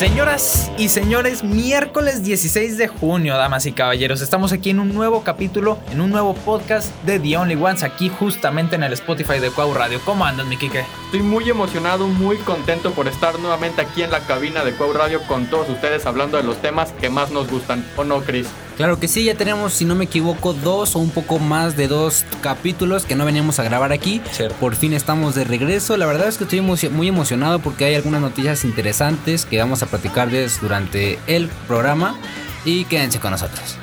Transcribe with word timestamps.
Señoras 0.00 0.72
y 0.78 0.88
señores, 0.88 1.44
miércoles 1.44 2.22
16 2.22 2.78
de 2.78 2.88
junio, 2.88 3.36
damas 3.36 3.66
y 3.66 3.72
caballeros, 3.72 4.22
estamos 4.22 4.50
aquí 4.50 4.70
en 4.70 4.80
un 4.80 4.94
nuevo 4.94 5.22
capítulo, 5.24 5.78
en 5.92 6.00
un 6.00 6.10
nuevo 6.10 6.32
podcast 6.32 6.90
de 7.04 7.20
The 7.20 7.36
Only 7.36 7.56
Ones, 7.56 7.82
aquí 7.82 8.08
justamente 8.08 8.76
en 8.76 8.82
el 8.82 8.94
Spotify 8.94 9.40
de 9.40 9.50
Cuau 9.50 9.74
Radio. 9.74 10.00
¿Cómo 10.06 10.24
andas, 10.24 10.46
mi 10.46 10.56
Kike? 10.56 10.86
Estoy 11.04 11.20
muy 11.20 11.50
emocionado, 11.50 12.08
muy 12.08 12.38
contento 12.38 12.92
por 12.92 13.08
estar 13.08 13.38
nuevamente 13.40 13.82
aquí 13.82 14.02
en 14.02 14.10
la 14.10 14.20
cabina 14.20 14.64
de 14.64 14.72
Cuau 14.72 14.94
Radio 14.94 15.20
con 15.24 15.44
todos 15.50 15.68
ustedes 15.68 16.06
hablando 16.06 16.38
de 16.38 16.44
los 16.44 16.62
temas 16.62 16.92
que 16.92 17.10
más 17.10 17.30
nos 17.30 17.50
gustan, 17.50 17.84
¿o 17.98 18.02
no, 18.02 18.22
Chris? 18.22 18.46
Claro 18.80 18.98
que 18.98 19.08
sí, 19.08 19.24
ya 19.24 19.34
tenemos, 19.34 19.74
si 19.74 19.84
no 19.84 19.94
me 19.94 20.06
equivoco, 20.06 20.54
dos 20.54 20.96
o 20.96 21.00
un 21.00 21.10
poco 21.10 21.38
más 21.38 21.76
de 21.76 21.86
dos 21.86 22.24
capítulos 22.40 23.04
que 23.04 23.14
no 23.14 23.26
veníamos 23.26 23.58
a 23.58 23.62
grabar 23.62 23.92
aquí. 23.92 24.22
Por 24.58 24.74
fin 24.74 24.94
estamos 24.94 25.34
de 25.34 25.44
regreso. 25.44 25.98
La 25.98 26.06
verdad 26.06 26.28
es 26.28 26.38
que 26.38 26.44
estoy 26.44 26.62
muy 26.62 27.06
emocionado 27.06 27.58
porque 27.58 27.84
hay 27.84 27.94
algunas 27.94 28.22
noticias 28.22 28.64
interesantes 28.64 29.44
que 29.44 29.58
vamos 29.58 29.82
a 29.82 29.86
platicar 29.86 30.30
durante 30.62 31.18
el 31.26 31.48
programa. 31.68 32.18
Y 32.64 32.86
quédense 32.86 33.20
con 33.20 33.32
nosotros. 33.32 33.76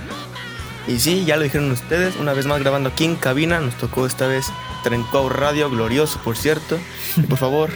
Y 0.88 0.98
sí, 0.98 1.26
ya 1.26 1.38
lo 1.38 1.44
dijeron 1.44 1.70
ustedes, 1.70 2.16
una 2.16 2.34
vez 2.34 2.48
más 2.48 2.60
grabando 2.60 2.90
aquí 2.90 3.06
en 3.06 3.18
cabina, 3.18 3.60
nos 3.60 3.76
tocó 3.76 4.08
esta 4.08 4.26
vez 4.26 4.48
Trencao 4.84 5.30
Radio, 5.30 5.70
glorioso 5.70 6.20
por 6.24 6.36
cierto. 6.36 6.80
Y 7.18 7.22
por 7.22 7.38
favor, 7.38 7.70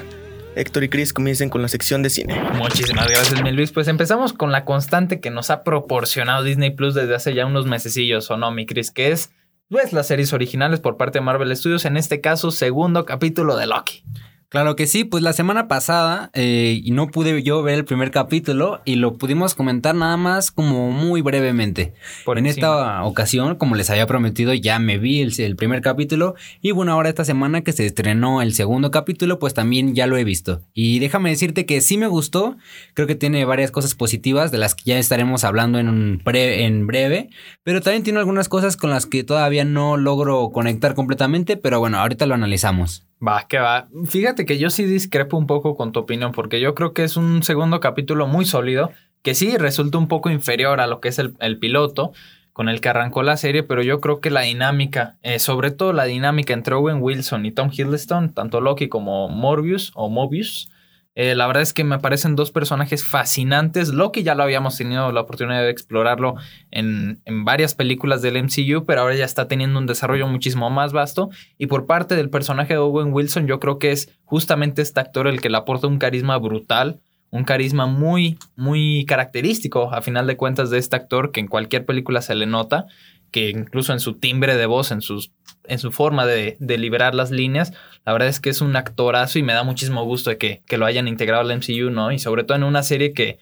Héctor 0.55 0.83
y 0.83 0.89
Chris 0.89 1.13
comiencen 1.13 1.49
con 1.49 1.61
la 1.61 1.67
sección 1.67 2.03
de 2.03 2.09
cine. 2.09 2.39
Muchísimas 2.55 3.07
gracias, 3.07 3.41
mi 3.41 3.51
Luis. 3.51 3.71
Pues 3.71 3.87
empezamos 3.87 4.33
con 4.33 4.51
la 4.51 4.65
constante 4.65 5.19
que 5.19 5.29
nos 5.29 5.49
ha 5.49 5.63
proporcionado 5.63 6.43
Disney 6.43 6.71
Plus 6.71 6.93
desde 6.93 7.15
hace 7.15 7.33
ya 7.33 7.45
unos 7.45 7.65
mesecillos, 7.65 8.29
¿o 8.31 8.37
no, 8.37 8.51
mi 8.51 8.65
Chris? 8.65 8.91
Que 8.91 9.11
es, 9.11 9.31
pues, 9.69 9.93
las 9.93 10.07
series 10.07 10.33
originales 10.33 10.79
por 10.79 10.97
parte 10.97 11.19
de 11.19 11.25
Marvel 11.25 11.55
Studios, 11.55 11.85
en 11.85 11.95
este 11.95 12.19
caso, 12.19 12.51
segundo 12.51 13.05
capítulo 13.05 13.55
de 13.55 13.67
Loki. 13.67 14.03
Claro 14.51 14.75
que 14.75 14.85
sí, 14.85 15.05
pues 15.05 15.23
la 15.23 15.31
semana 15.31 15.69
pasada 15.69 16.29
eh, 16.33 16.81
y 16.83 16.91
no 16.91 17.07
pude 17.07 17.41
yo 17.41 17.63
ver 17.63 17.75
el 17.75 17.85
primer 17.85 18.11
capítulo 18.11 18.81
y 18.83 18.95
lo 18.95 19.17
pudimos 19.17 19.55
comentar 19.55 19.95
nada 19.95 20.17
más 20.17 20.51
como 20.51 20.91
muy 20.91 21.21
brevemente. 21.21 21.93
Por 22.25 22.37
en 22.37 22.45
esta 22.45 23.01
ocasión, 23.05 23.55
como 23.55 23.75
les 23.75 23.89
había 23.89 24.07
prometido, 24.07 24.53
ya 24.53 24.77
me 24.77 24.97
vi 24.97 25.21
el, 25.21 25.55
primer 25.55 25.79
capítulo 25.79 26.35
y 26.61 26.71
bueno, 26.71 26.91
ahora 26.91 27.07
esta 27.07 27.23
semana 27.23 27.61
que 27.61 27.71
se 27.71 27.85
estrenó 27.85 28.41
el 28.41 28.53
segundo 28.53 28.91
capítulo, 28.91 29.39
pues 29.39 29.53
también 29.53 29.95
ya 29.95 30.05
lo 30.05 30.17
he 30.17 30.25
visto. 30.25 30.59
Y 30.73 30.99
déjame 30.99 31.29
decirte 31.29 31.65
que 31.65 31.79
sí 31.79 31.97
me 31.97 32.07
gustó, 32.07 32.57
creo 32.93 33.07
que 33.07 33.15
tiene 33.15 33.45
varias 33.45 33.71
cosas 33.71 33.95
positivas 33.95 34.51
de 34.51 34.57
las 34.57 34.75
que 34.75 34.83
ya 34.83 34.99
estaremos 34.99 35.45
hablando 35.45 35.79
en, 35.79 35.87
un 35.87 36.21
en 36.25 36.87
breve, 36.87 37.29
pero 37.63 37.79
también 37.79 38.03
tiene 38.03 38.19
algunas 38.19 38.49
cosas 38.49 38.75
con 38.75 38.89
las 38.89 39.05
que 39.05 39.23
todavía 39.23 39.63
no 39.63 39.95
logro 39.95 40.49
conectar 40.51 40.93
completamente, 40.93 41.55
pero 41.55 41.79
bueno, 41.79 41.99
ahorita 41.99 42.25
lo 42.25 42.33
analizamos. 42.33 43.07
Va, 43.25 43.45
que 43.47 43.59
va. 43.59 43.87
Fíjate 44.05 44.45
que 44.45 44.57
yo 44.57 44.71
sí 44.71 44.85
discrepo 44.85 45.37
un 45.37 45.45
poco 45.45 45.75
con 45.75 45.91
tu 45.91 45.99
opinión, 45.99 46.31
porque 46.31 46.59
yo 46.59 46.73
creo 46.73 46.93
que 46.93 47.03
es 47.03 47.17
un 47.17 47.43
segundo 47.43 47.79
capítulo 47.79 48.25
muy 48.25 48.45
sólido, 48.45 48.91
que 49.21 49.35
sí 49.35 49.57
resulta 49.57 49.99
un 49.99 50.07
poco 50.07 50.31
inferior 50.31 50.81
a 50.81 50.87
lo 50.87 50.99
que 51.01 51.09
es 51.09 51.19
el, 51.19 51.59
piloto 51.59 52.13
con 52.51 52.67
el 52.67 52.81
que 52.81 52.89
arrancó 52.89 53.21
la 53.21 53.37
serie, 53.37 53.61
pero 53.61 53.83
yo 53.83 54.01
creo 54.01 54.21
que 54.21 54.31
la 54.31 54.41
dinámica, 54.41 55.17
eh, 55.21 55.37
sobre 55.37 55.69
todo 55.69 55.93
la 55.93 56.05
dinámica 56.05 56.53
entre 56.53 56.73
Owen 56.73 56.97
Wilson 56.99 57.45
y 57.45 57.51
Tom 57.51 57.69
Hiddleston, 57.71 58.33
tanto 58.33 58.59
Loki 58.59 58.89
como 58.89 59.29
Morbius 59.29 59.91
o 59.93 60.09
Mobius, 60.09 60.70
eh, 61.15 61.35
la 61.35 61.45
verdad 61.45 61.63
es 61.63 61.73
que 61.73 61.83
me 61.83 61.99
parecen 61.99 62.35
dos 62.35 62.51
personajes 62.51 63.03
fascinantes. 63.03 63.89
Loki 63.89 64.23
ya 64.23 64.33
lo 64.33 64.43
habíamos 64.43 64.77
tenido 64.77 65.11
la 65.11 65.21
oportunidad 65.21 65.61
de 65.61 65.69
explorarlo 65.69 66.35
en, 66.71 67.21
en, 67.25 67.43
varias 67.43 67.75
películas 67.75 68.21
del 68.21 68.41
MCU, 68.41 68.85
pero 68.85 69.01
ahora 69.01 69.15
ya 69.15 69.25
está 69.25 69.47
teniendo 69.47 69.77
un 69.77 69.87
desarrollo 69.87 70.27
muchísimo 70.27 70.69
más 70.69 70.93
vasto. 70.93 71.29
Y 71.57 71.67
por 71.67 71.85
parte 71.85 72.15
del 72.15 72.29
personaje 72.29 72.75
de 72.75 72.79
Owen 72.79 73.11
Wilson, 73.11 73.45
yo 73.45 73.59
creo 73.59 73.77
que 73.77 73.91
es 73.91 74.17
justamente 74.23 74.81
este 74.81 75.01
actor 75.01 75.27
el 75.27 75.41
que 75.41 75.49
le 75.49 75.57
aporta 75.57 75.87
un 75.87 75.97
carisma 75.97 76.37
brutal, 76.37 77.01
un 77.31 77.43
carisma 77.43 77.87
muy, 77.87 78.37
muy 78.55 79.05
característico, 79.05 79.91
a 79.93 80.01
final 80.01 80.27
de 80.27 80.37
cuentas, 80.37 80.69
de 80.69 80.77
este 80.77 80.95
actor 80.95 81.31
que 81.31 81.39
en 81.39 81.47
cualquier 81.47 81.85
película 81.85 82.21
se 82.21 82.35
le 82.35 82.45
nota 82.45 82.85
que 83.31 83.49
incluso 83.49 83.93
en 83.93 83.99
su 83.99 84.15
timbre 84.15 84.57
de 84.57 84.65
voz, 84.65 84.91
en, 84.91 85.01
sus, 85.01 85.31
en 85.63 85.79
su 85.79 85.91
forma 85.91 86.25
de, 86.25 86.57
de, 86.59 86.77
liberar 86.77 87.15
las 87.15 87.31
líneas, 87.31 87.71
la 88.05 88.11
verdad 88.11 88.27
es 88.27 88.39
que 88.41 88.49
es 88.49 88.61
un 88.61 88.75
actorazo 88.75 89.39
y 89.39 89.43
me 89.43 89.53
da 89.53 89.63
muchísimo 89.63 90.03
gusto 90.03 90.37
que, 90.37 90.61
que 90.67 90.77
lo 90.77 90.85
hayan 90.85 91.07
integrado 91.07 91.41
al 91.41 91.57
MCU, 91.57 91.89
¿no? 91.89 92.11
Y 92.11 92.19
sobre 92.19 92.43
todo 92.43 92.57
en 92.57 92.63
una 92.63 92.83
serie 92.83 93.13
que, 93.13 93.39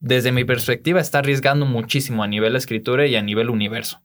desde 0.00 0.32
mi 0.32 0.44
perspectiva, 0.44 1.00
está 1.00 1.18
arriesgando 1.18 1.66
muchísimo 1.66 2.22
a 2.22 2.26
nivel 2.26 2.56
escritura 2.56 3.06
y 3.06 3.16
a 3.16 3.22
nivel 3.22 3.50
universo. 3.50 4.00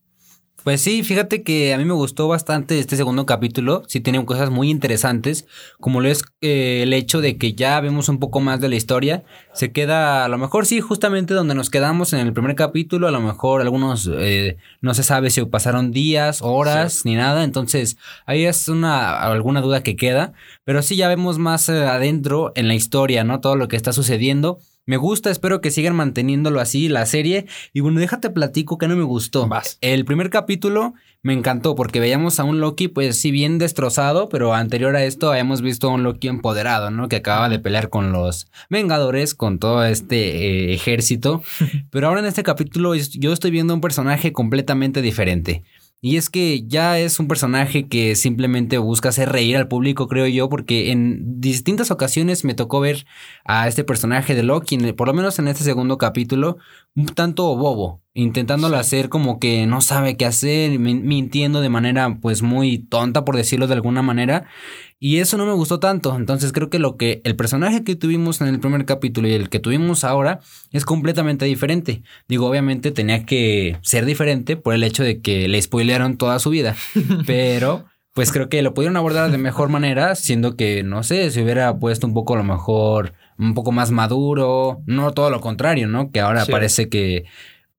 Pues 0.63 0.79
sí, 0.79 1.03
fíjate 1.03 1.43
que 1.43 1.73
a 1.73 1.77
mí 1.77 1.83
me 1.83 1.93
gustó 1.93 2.29
bastante 2.29 2.79
este 2.79 2.95
segundo 2.95 3.25
capítulo. 3.25 3.83
Sí 3.87 3.99
tiene 3.99 4.23
cosas 4.25 4.49
muy 4.49 4.69
interesantes, 4.69 5.45
como 5.81 5.99
lo 5.99 6.07
es 6.07 6.23
eh, 6.39 6.83
el 6.83 6.93
hecho 6.93 7.19
de 7.19 7.37
que 7.37 7.53
ya 7.53 7.81
vemos 7.81 8.07
un 8.07 8.17
poco 8.17 8.39
más 8.39 8.61
de 8.61 8.69
la 8.69 8.75
historia. 8.75 9.25
Se 9.53 9.73
queda, 9.73 10.23
a 10.23 10.29
lo 10.29 10.37
mejor 10.37 10.65
sí, 10.65 10.79
justamente 10.79 11.33
donde 11.33 11.53
nos 11.53 11.69
quedamos 11.69 12.13
en 12.13 12.19
el 12.21 12.31
primer 12.31 12.55
capítulo. 12.55 13.09
A 13.09 13.11
lo 13.11 13.19
mejor 13.19 13.61
algunos, 13.61 14.09
eh, 14.13 14.55
no 14.79 14.93
se 14.93 15.03
sabe 15.03 15.31
si 15.31 15.43
pasaron 15.43 15.91
días, 15.91 16.39
horas, 16.41 17.03
ni 17.03 17.15
nada. 17.15 17.43
Entonces, 17.43 17.97
ahí 18.25 18.45
es 18.45 18.69
una, 18.69 19.19
alguna 19.19 19.59
duda 19.59 19.83
que 19.83 19.97
queda. 19.97 20.31
Pero 20.63 20.81
sí 20.81 20.95
ya 20.95 21.09
vemos 21.09 21.39
más 21.39 21.67
eh, 21.67 21.83
adentro 21.83 22.53
en 22.55 22.69
la 22.69 22.75
historia, 22.75 23.25
¿no? 23.25 23.41
Todo 23.41 23.57
lo 23.57 23.67
que 23.67 23.75
está 23.75 23.91
sucediendo. 23.91 24.59
Me 24.85 24.97
gusta, 24.97 25.31
espero 25.31 25.61
que 25.61 25.71
sigan 25.71 25.95
manteniéndolo 25.95 26.59
así 26.59 26.89
la 26.89 27.05
serie. 27.05 27.45
Y 27.71 27.79
bueno, 27.79 28.01
déjate 28.01 28.29
platico 28.29 28.77
que 28.77 28.89
no 28.89 28.97
me 28.97 29.03
gustó. 29.03 29.49
El 29.79 30.03
primer 30.03 30.29
capítulo 30.29 30.93
me 31.21 31.31
encantó 31.31 31.73
porque 31.73 32.01
veíamos 32.01 32.37
a 32.41 32.43
un 32.43 32.59
Loki, 32.59 32.89
pues 32.89 33.15
sí, 33.15 33.31
bien 33.31 33.59
destrozado, 33.59 34.27
pero 34.27 34.53
anterior 34.53 34.93
a 34.97 35.05
esto 35.05 35.31
habíamos 35.31 35.61
visto 35.61 35.87
a 35.87 35.93
un 35.93 36.03
Loki 36.03 36.27
empoderado, 36.27 36.91
¿no? 36.91 37.07
Que 37.07 37.15
acababa 37.15 37.47
de 37.47 37.59
pelear 37.59 37.89
con 37.89 38.11
los 38.11 38.47
Vengadores, 38.69 39.35
con 39.35 39.57
todo 39.57 39.85
este 39.85 40.71
eh, 40.71 40.73
ejército. 40.73 41.43
pero 41.89 42.09
ahora 42.09 42.19
en 42.19 42.25
este 42.25 42.43
capítulo 42.43 42.93
yo 42.93 43.31
estoy 43.31 43.51
viendo 43.51 43.73
un 43.73 43.79
personaje 43.79 44.33
completamente 44.33 45.01
diferente. 45.01 45.63
Y 46.05 46.17
es 46.17 46.29
que 46.29 46.65
ya 46.67 46.99
es 46.99 47.17
un 47.21 47.29
personaje 47.29 47.87
que 47.87 48.17
simplemente 48.17 48.77
busca 48.77 49.07
hacer 49.07 49.29
reír 49.29 49.55
al 49.55 49.69
público, 49.69 50.09
creo 50.09 50.27
yo, 50.27 50.49
porque 50.49 50.91
en 50.91 51.39
distintas 51.39 51.91
ocasiones 51.91 52.43
me 52.43 52.53
tocó 52.53 52.81
ver 52.81 53.05
a 53.45 53.69
este 53.69 53.85
personaje 53.85 54.35
de 54.35 54.43
Loki, 54.43 54.77
por 54.91 55.07
lo 55.07 55.13
menos 55.13 55.39
en 55.39 55.47
este 55.47 55.63
segundo 55.63 55.97
capítulo, 55.97 56.57
un 56.93 57.05
tanto 57.05 57.55
bobo, 57.55 58.02
intentándolo 58.13 58.77
hacer 58.77 59.09
como 59.09 59.39
que 59.39 59.65
no 59.65 59.81
sabe 59.81 60.17
qué 60.17 60.25
hacer, 60.25 60.77
mintiendo 60.79 61.61
de 61.61 61.69
manera 61.69 62.17
pues 62.21 62.41
muy 62.41 62.77
tonta, 62.77 63.25
por 63.25 63.35
decirlo 63.35 63.67
de 63.67 63.73
alguna 63.73 64.01
manera. 64.01 64.45
Y 64.99 65.17
eso 65.17 65.37
no 65.37 65.45
me 65.45 65.53
gustó 65.53 65.79
tanto. 65.79 66.15
Entonces 66.15 66.53
creo 66.53 66.69
que 66.69 66.79
lo 66.79 66.95
que 66.95 67.21
el 67.25 67.35
personaje 67.35 67.83
que 67.83 67.95
tuvimos 67.95 68.39
en 68.39 68.47
el 68.47 68.59
primer 68.59 68.85
capítulo 68.85 69.27
y 69.27 69.33
el 69.33 69.49
que 69.49 69.59
tuvimos 69.59 70.03
ahora 70.03 70.39
es 70.71 70.85
completamente 70.85 71.45
diferente. 71.45 72.03
Digo, 72.27 72.47
obviamente 72.47 72.91
tenía 72.91 73.25
que 73.25 73.77
ser 73.81 74.05
diferente 74.05 74.55
por 74.55 74.73
el 74.73 74.83
hecho 74.83 75.03
de 75.03 75.19
que 75.19 75.47
le 75.47 75.61
spoilearon 75.61 76.17
toda 76.17 76.39
su 76.39 76.51
vida. 76.51 76.75
Pero 77.25 77.85
pues 78.13 78.31
creo 78.31 78.47
que 78.47 78.61
lo 78.61 78.75
pudieron 78.75 78.95
abordar 78.95 79.31
de 79.31 79.39
mejor 79.39 79.69
manera, 79.69 80.13
siendo 80.13 80.55
que, 80.55 80.83
no 80.83 81.01
sé, 81.01 81.31
se 81.31 81.41
hubiera 81.41 81.79
puesto 81.79 82.05
un 82.05 82.13
poco 82.13 82.35
a 82.35 82.37
lo 82.37 82.43
mejor, 82.43 83.13
un 83.39 83.55
poco 83.55 83.71
más 83.71 83.89
maduro, 83.89 84.81
no 84.85 85.11
todo 85.11 85.31
lo 85.31 85.41
contrario, 85.41 85.87
¿no? 85.87 86.11
Que 86.11 86.19
ahora 86.19 86.45
parece 86.45 86.89
que 86.89 87.25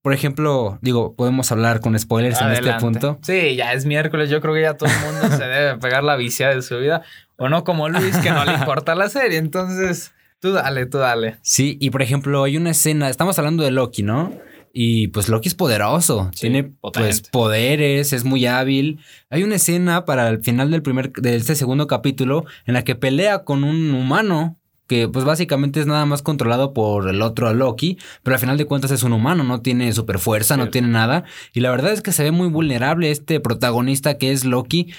por 0.05 0.13
ejemplo, 0.13 0.79
digo, 0.83 1.17
podemos 1.17 1.51
hablar 1.51 1.81
con 1.81 1.99
spoilers 1.99 2.39
en 2.43 2.51
este 2.51 2.75
punto. 2.75 3.19
Sí, 3.23 3.57
ya 3.57 3.73
es 3.73 3.87
miércoles, 3.87 4.29
yo 4.29 4.43
creo 4.43 4.53
que 4.53 4.61
ya 4.61 4.75
todo 4.75 4.91
el 4.91 5.01
mundo 5.01 5.35
se 5.35 5.45
debe 5.45 5.79
pegar 5.79 6.05
la 6.05 6.15
vicia 6.17 6.51
de 6.51 6.61
su 6.61 6.77
vida. 6.77 7.01
O 7.39 7.49
no 7.49 7.65
como 7.65 7.89
Luis, 7.89 8.15
que 8.19 8.31
no 8.31 8.45
le 8.45 8.53
importa 8.53 8.95
la 8.95 9.09
serie. 9.09 9.39
Entonces, 9.39 10.13
tú 10.41 10.53
dale, 10.53 10.85
tú 10.85 10.99
dale. 10.99 11.39
Sí, 11.41 11.79
y 11.81 11.89
por 11.89 12.03
ejemplo, 12.03 12.45
hay 12.45 12.59
una 12.59 12.73
escena, 12.73 13.09
estamos 13.09 13.39
hablando 13.39 13.65
de 13.65 13.71
Loki, 13.71 14.03
¿no? 14.03 14.31
Y 14.75 15.09
pues 15.09 15.31
Loki 15.31 15.49
es 15.49 15.55
poderoso, 15.55 16.31
tiene 16.39 16.75
pues 16.83 17.23
poderes, 17.31 18.13
es 18.13 18.25
muy 18.25 18.45
hábil. 18.45 19.01
Hay 19.31 19.43
una 19.43 19.55
escena 19.55 20.05
para 20.05 20.29
el 20.29 20.45
final 20.45 20.71
del 20.71 20.83
primer, 20.83 21.13
de 21.13 21.37
este 21.37 21.55
segundo 21.55 21.87
capítulo 21.87 22.45
en 22.67 22.75
la 22.75 22.85
que 22.85 22.95
pelea 22.95 23.45
con 23.45 23.65
un 23.65 23.95
humano 23.95 24.59
que 24.87 25.09
pues 25.09 25.25
básicamente 25.25 25.81
es 25.81 25.87
nada 25.87 26.05
más 26.07 26.23
controlado 26.23 26.73
por 26.73 27.09
el 27.09 27.23
otro 27.23 27.53
Loki, 27.55 27.99
pero 28.23 28.35
al 28.35 28.41
final 28.41 28.59
de 28.59 28.67
cuentas 28.67 28.91
es 28.91 29.03
un 29.03 29.13
humano, 29.13 29.45
no 29.45 29.61
tiene 29.61 29.93
super 29.93 30.19
fuerza, 30.19 30.57
no 30.57 30.69
tiene 30.69 30.89
nada. 30.89 31.25
Y 31.53 31.61
la 31.61 31.71
verdad 31.71 31.93
es 31.93 32.03
que 32.03 32.13
se 32.13 32.23
ve 32.23 32.31
muy 32.31 32.49
vulnerable 32.49 33.11
este 33.11 33.41
protagonista 33.41 34.19
que 34.19 34.33
es 34.33 34.45
Loki. 34.45 34.93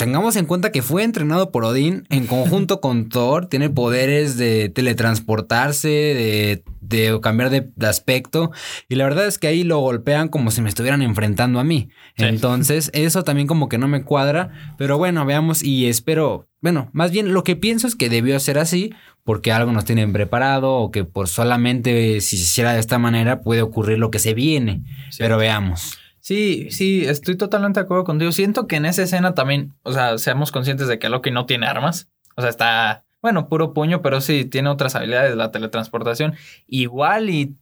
Tengamos 0.00 0.36
en 0.36 0.46
cuenta 0.46 0.72
que 0.72 0.80
fue 0.80 1.02
entrenado 1.04 1.50
por 1.50 1.62
Odín 1.62 2.06
en 2.08 2.26
conjunto 2.26 2.80
con 2.80 3.10
Thor, 3.10 3.48
tiene 3.48 3.68
poderes 3.68 4.38
de 4.38 4.70
teletransportarse, 4.70 5.90
de, 5.90 6.64
de 6.80 7.20
cambiar 7.20 7.50
de, 7.50 7.70
aspecto, 7.86 8.50
y 8.88 8.94
la 8.94 9.04
verdad 9.04 9.26
es 9.26 9.36
que 9.36 9.48
ahí 9.48 9.62
lo 9.62 9.78
golpean 9.80 10.28
como 10.28 10.50
si 10.52 10.62
me 10.62 10.70
estuvieran 10.70 11.02
enfrentando 11.02 11.60
a 11.60 11.64
mí. 11.64 11.90
Entonces, 12.16 12.90
eso 12.94 13.24
también 13.24 13.46
como 13.46 13.68
que 13.68 13.76
no 13.76 13.88
me 13.88 14.02
cuadra, 14.02 14.74
pero 14.78 14.96
bueno, 14.96 15.26
veamos 15.26 15.62
y 15.62 15.86
espero, 15.86 16.48
bueno, 16.62 16.88
más 16.94 17.10
bien 17.10 17.34
lo 17.34 17.44
que 17.44 17.54
pienso 17.54 17.86
es 17.86 17.94
que 17.94 18.08
debió 18.08 18.40
ser 18.40 18.58
así, 18.58 18.94
porque 19.22 19.52
algo 19.52 19.70
nos 19.70 19.84
tienen 19.84 20.14
preparado 20.14 20.76
o 20.76 20.90
que 20.90 21.04
por 21.04 21.28
solamente 21.28 22.22
si 22.22 22.38
se 22.38 22.44
hiciera 22.44 22.72
de 22.72 22.80
esta 22.80 22.98
manera 22.98 23.42
puede 23.42 23.60
ocurrir 23.60 23.98
lo 23.98 24.10
que 24.10 24.18
se 24.18 24.32
viene, 24.32 24.82
pero 25.18 25.36
veamos. 25.36 25.99
Sí, 26.20 26.70
sí, 26.70 27.06
estoy 27.06 27.36
totalmente 27.36 27.80
de 27.80 27.84
acuerdo 27.84 28.04
contigo. 28.04 28.30
Siento 28.32 28.66
que 28.66 28.76
en 28.76 28.84
esa 28.84 29.02
escena 29.02 29.34
también, 29.34 29.74
o 29.82 29.92
sea, 29.92 30.18
seamos 30.18 30.52
conscientes 30.52 30.86
de 30.86 30.98
que 30.98 31.08
Loki 31.08 31.30
no 31.30 31.46
tiene 31.46 31.66
armas. 31.66 32.08
O 32.36 32.42
sea, 32.42 32.50
está, 32.50 33.04
bueno, 33.22 33.48
puro 33.48 33.72
puño, 33.72 34.02
pero 34.02 34.20
sí 34.20 34.44
tiene 34.44 34.68
otras 34.68 34.94
habilidades, 34.94 35.34
la 35.36 35.50
teletransportación. 35.50 36.34
Igual 36.66 37.30
y 37.30 37.56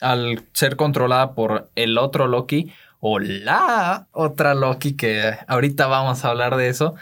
al 0.00 0.44
ser 0.52 0.76
controlada 0.76 1.34
por 1.34 1.70
el 1.74 1.98
otro 1.98 2.26
Loki 2.28 2.72
o 3.00 3.18
la 3.18 4.08
otra 4.12 4.54
Loki, 4.54 4.94
que 4.94 5.36
ahorita 5.46 5.86
vamos 5.86 6.24
a 6.24 6.30
hablar 6.30 6.56
de 6.56 6.68
eso, 6.68 6.94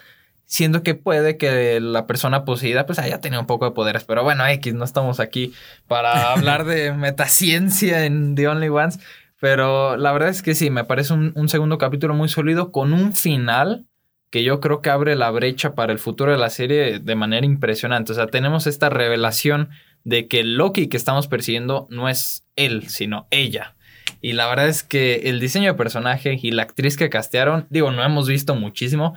siendo 0.46 0.82
que 0.82 0.94
puede 0.94 1.36
que 1.36 1.80
la 1.80 2.06
persona 2.06 2.44
poseída 2.44 2.86
pues 2.86 2.98
haya 2.98 3.20
tenido 3.20 3.40
un 3.40 3.46
poco 3.46 3.64
de 3.66 3.70
poderes. 3.70 4.04
Pero 4.04 4.22
bueno, 4.22 4.46
X, 4.46 4.74
no 4.74 4.84
estamos 4.84 5.20
aquí 5.20 5.54
para 5.88 6.32
hablar 6.32 6.64
de 6.64 6.92
metaciencia 6.92 8.04
en 8.04 8.34
The 8.34 8.48
Only 8.48 8.68
Ones. 8.68 8.98
Pero 9.42 9.96
la 9.96 10.12
verdad 10.12 10.28
es 10.28 10.40
que 10.40 10.54
sí, 10.54 10.70
me 10.70 10.84
parece 10.84 11.14
un, 11.14 11.32
un 11.34 11.48
segundo 11.48 11.76
capítulo 11.76 12.14
muy 12.14 12.28
sólido 12.28 12.70
con 12.70 12.92
un 12.92 13.12
final 13.12 13.88
que 14.30 14.44
yo 14.44 14.60
creo 14.60 14.82
que 14.82 14.90
abre 14.90 15.16
la 15.16 15.32
brecha 15.32 15.74
para 15.74 15.92
el 15.92 15.98
futuro 15.98 16.30
de 16.30 16.38
la 16.38 16.48
serie 16.48 17.00
de 17.00 17.14
manera 17.16 17.44
impresionante. 17.44 18.12
O 18.12 18.14
sea, 18.14 18.28
tenemos 18.28 18.68
esta 18.68 18.88
revelación 18.88 19.70
de 20.04 20.28
que 20.28 20.44
Loki 20.44 20.86
que 20.86 20.96
estamos 20.96 21.26
persiguiendo 21.26 21.88
no 21.90 22.08
es 22.08 22.46
él, 22.54 22.88
sino 22.88 23.26
ella. 23.32 23.74
Y 24.20 24.34
la 24.34 24.46
verdad 24.46 24.68
es 24.68 24.84
que 24.84 25.22
el 25.24 25.40
diseño 25.40 25.72
de 25.72 25.76
personaje 25.76 26.38
y 26.40 26.52
la 26.52 26.62
actriz 26.62 26.96
que 26.96 27.10
castearon, 27.10 27.66
digo, 27.68 27.90
no 27.90 28.04
hemos 28.04 28.28
visto 28.28 28.54
muchísimo, 28.54 29.14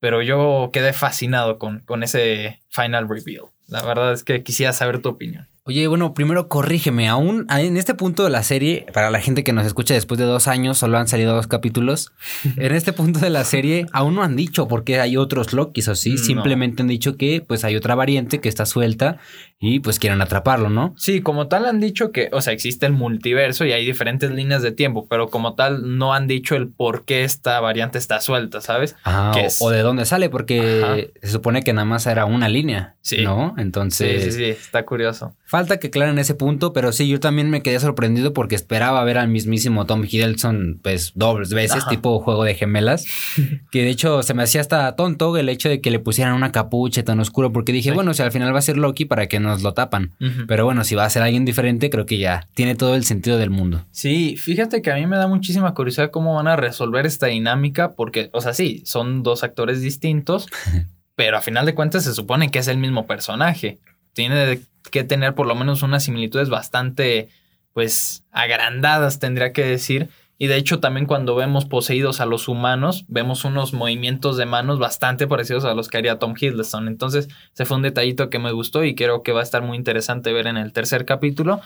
pero 0.00 0.20
yo 0.20 0.68
quedé 0.70 0.92
fascinado 0.92 1.56
con, 1.56 1.80
con 1.80 2.02
ese 2.02 2.60
final 2.68 3.08
reveal. 3.08 3.46
La 3.68 3.80
verdad 3.80 4.12
es 4.12 4.22
que 4.22 4.42
quisiera 4.42 4.74
saber 4.74 4.98
tu 4.98 5.08
opinión. 5.08 5.48
Oye, 5.64 5.86
bueno, 5.86 6.12
primero 6.12 6.48
corrígeme. 6.48 7.08
Aún 7.08 7.46
en 7.48 7.76
este 7.76 7.94
punto 7.94 8.24
de 8.24 8.30
la 8.30 8.42
serie, 8.42 8.84
para 8.92 9.12
la 9.12 9.20
gente 9.20 9.44
que 9.44 9.52
nos 9.52 9.64
escucha 9.64 9.94
después 9.94 10.18
de 10.18 10.24
dos 10.24 10.48
años, 10.48 10.76
solo 10.76 10.98
han 10.98 11.06
salido 11.06 11.36
dos 11.36 11.46
capítulos. 11.46 12.12
en 12.56 12.74
este 12.74 12.92
punto 12.92 13.20
de 13.20 13.30
la 13.30 13.44
serie, 13.44 13.86
aún 13.92 14.16
no 14.16 14.24
han 14.24 14.34
dicho 14.34 14.66
por 14.66 14.82
qué 14.82 14.98
hay 14.98 15.16
otros 15.16 15.52
Lokis 15.52 15.86
o 15.86 15.94
sí. 15.94 16.18
Simplemente 16.18 16.82
han 16.82 16.88
dicho 16.88 17.16
que 17.16 17.44
pues 17.46 17.62
hay 17.62 17.76
otra 17.76 17.94
variante 17.94 18.40
que 18.40 18.48
está 18.48 18.66
suelta 18.66 19.18
y 19.64 19.78
pues 19.78 20.00
quieren 20.00 20.20
atraparlo, 20.20 20.70
¿no? 20.70 20.92
Sí, 20.96 21.20
como 21.20 21.46
tal 21.46 21.66
han 21.66 21.78
dicho 21.78 22.10
que, 22.10 22.28
o 22.32 22.40
sea, 22.42 22.52
existe 22.52 22.84
el 22.84 22.92
multiverso 22.92 23.64
y 23.64 23.70
hay 23.70 23.86
diferentes 23.86 24.32
líneas 24.32 24.60
de 24.60 24.72
tiempo, 24.72 25.06
pero 25.08 25.30
como 25.30 25.54
tal 25.54 25.96
no 25.98 26.14
han 26.14 26.26
dicho 26.26 26.56
el 26.56 26.68
por 26.68 27.04
qué 27.04 27.22
esta 27.22 27.60
variante 27.60 27.96
está 27.96 28.20
suelta, 28.20 28.60
¿sabes? 28.60 28.96
Ah, 29.04 29.32
o, 29.60 29.70
de 29.70 29.82
dónde 29.82 30.04
sale, 30.04 30.30
porque 30.30 31.12
se 31.22 31.30
supone 31.30 31.62
que 31.62 31.72
nada 31.72 31.84
más 31.84 32.08
era 32.08 32.24
una 32.24 32.48
línea, 32.48 32.96
sí. 33.02 33.22
¿no? 33.22 33.54
Entonces... 33.56 34.24
Sí, 34.24 34.30
sí, 34.32 34.36
sí, 34.36 34.44
está 34.46 34.84
curioso. 34.84 35.36
Falta 35.44 35.78
que 35.78 35.88
aclaren 35.88 36.18
ese 36.18 36.34
punto, 36.34 36.72
pero 36.72 36.90
sí, 36.90 37.06
yo 37.06 37.20
también 37.20 37.48
me 37.48 37.62
quedé 37.62 37.78
sorprendido 37.78 38.32
porque 38.32 38.56
esperaba 38.56 39.04
ver 39.04 39.16
al 39.16 39.28
mismísimo 39.28 39.86
Tom 39.86 40.02
Hiddleston, 40.02 40.80
pues, 40.82 41.12
dobles 41.14 41.54
veces, 41.54 41.86
tipo 41.86 42.18
juego 42.18 42.42
de 42.42 42.56
gemelas. 42.56 43.06
que 43.70 43.84
de 43.84 43.90
hecho 43.90 44.24
se 44.24 44.34
me 44.34 44.42
hacía 44.42 44.60
hasta 44.60 44.96
tonto 44.96 45.36
el 45.36 45.48
hecho 45.48 45.68
de 45.68 45.80
que 45.80 45.92
le 45.92 46.00
pusieran 46.00 46.34
una 46.34 46.50
capucha 46.50 47.04
tan 47.04 47.20
oscuro, 47.20 47.52
porque 47.52 47.70
dije, 47.70 47.92
bueno, 47.92 48.12
si 48.12 48.22
al 48.22 48.32
final 48.32 48.52
va 48.52 48.58
a 48.58 48.62
ser 48.62 48.76
Loki, 48.76 49.04
¿para 49.04 49.28
que 49.28 49.38
nos 49.52 49.62
lo 49.62 49.74
tapan? 49.74 50.12
Pero 50.48 50.64
bueno, 50.64 50.84
si 50.84 50.94
va 50.94 51.04
a 51.04 51.10
ser 51.10 51.22
alguien 51.22 51.44
diferente, 51.44 51.90
creo 51.90 52.06
que 52.06 52.18
ya 52.18 52.48
tiene 52.54 52.74
todo 52.74 52.94
el 52.94 53.04
sentido 53.04 53.38
del 53.38 53.50
mundo. 53.50 53.86
Sí, 53.90 54.36
fíjate 54.36 54.82
que 54.82 54.90
a 54.90 54.96
mí 54.96 55.06
me 55.06 55.16
da 55.16 55.26
muchísima 55.28 55.74
curiosidad 55.74 56.10
cómo 56.10 56.34
van 56.34 56.48
a 56.48 56.56
resolver 56.56 57.06
esta 57.06 57.26
dinámica, 57.26 57.94
porque, 57.94 58.30
o 58.32 58.40
sea, 58.40 58.52
sí, 58.52 58.82
son 58.84 59.22
dos 59.22 59.44
actores 59.44 59.80
distintos. 59.80 60.48
pero 61.14 61.36
a 61.36 61.42
final 61.42 61.66
de 61.66 61.74
cuentas 61.74 62.04
se 62.04 62.14
supone 62.14 62.50
que 62.50 62.58
es 62.58 62.68
el 62.68 62.78
mismo 62.78 63.06
personaje 63.06 63.78
tiene 64.12 64.60
que 64.90 65.04
tener 65.04 65.34
por 65.34 65.46
lo 65.46 65.54
menos 65.54 65.82
unas 65.82 66.04
similitudes 66.04 66.48
bastante, 66.48 67.28
pues, 67.72 68.24
agrandadas, 68.30 69.18
tendría 69.18 69.52
que 69.52 69.64
decir. 69.64 70.08
Y 70.38 70.48
de 70.48 70.56
hecho 70.56 70.80
también 70.80 71.06
cuando 71.06 71.36
vemos 71.36 71.66
poseídos 71.66 72.20
a 72.20 72.26
los 72.26 72.48
humanos, 72.48 73.04
vemos 73.08 73.44
unos 73.44 73.72
movimientos 73.72 74.36
de 74.36 74.46
manos 74.46 74.78
bastante 74.78 75.26
parecidos 75.26 75.64
a 75.64 75.74
los 75.74 75.88
que 75.88 75.98
haría 75.98 76.18
Tom 76.18 76.34
Hiddleston. 76.38 76.88
Entonces, 76.88 77.28
ese 77.54 77.64
fue 77.64 77.76
un 77.76 77.82
detallito 77.82 78.28
que 78.28 78.38
me 78.38 78.52
gustó 78.52 78.84
y 78.84 78.94
creo 78.94 79.22
que 79.22 79.32
va 79.32 79.40
a 79.40 79.44
estar 79.44 79.62
muy 79.62 79.76
interesante 79.76 80.32
ver 80.32 80.46
en 80.46 80.56
el 80.56 80.72
tercer 80.72 81.04
capítulo. 81.04 81.60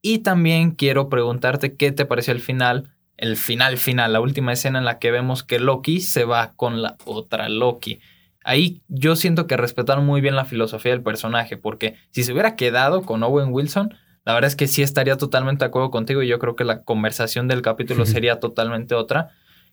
Y 0.00 0.20
también 0.20 0.72
quiero 0.72 1.08
preguntarte 1.08 1.76
qué 1.76 1.92
te 1.92 2.06
pareció 2.06 2.32
el 2.32 2.40
final, 2.40 2.90
el 3.16 3.36
final 3.36 3.78
final, 3.78 4.12
la 4.12 4.20
última 4.20 4.52
escena 4.52 4.78
en 4.78 4.84
la 4.84 4.98
que 4.98 5.10
vemos 5.10 5.42
que 5.42 5.60
Loki 5.60 6.00
se 6.00 6.24
va 6.24 6.54
con 6.54 6.82
la 6.82 6.96
otra 7.04 7.48
Loki. 7.48 8.00
Ahí 8.44 8.82
yo 8.88 9.14
siento 9.14 9.46
que 9.46 9.56
respetaron 9.56 10.04
muy 10.04 10.20
bien 10.20 10.34
la 10.34 10.44
filosofía 10.44 10.92
del 10.92 11.02
personaje, 11.02 11.56
porque 11.56 11.94
si 12.10 12.24
se 12.24 12.32
hubiera 12.32 12.56
quedado 12.56 13.02
con 13.02 13.22
Owen 13.22 13.52
Wilson, 13.52 13.94
la 14.24 14.34
verdad 14.34 14.48
es 14.48 14.56
que 14.56 14.68
sí 14.68 14.82
estaría 14.82 15.16
totalmente 15.16 15.64
de 15.64 15.68
acuerdo 15.68 15.90
contigo 15.90 16.22
y 16.22 16.28
yo 16.28 16.38
creo 16.38 16.54
que 16.54 16.64
la 16.64 16.82
conversación 16.82 17.48
del 17.48 17.62
capítulo 17.62 18.06
sería 18.06 18.38
totalmente 18.38 18.94
otra. 18.94 19.30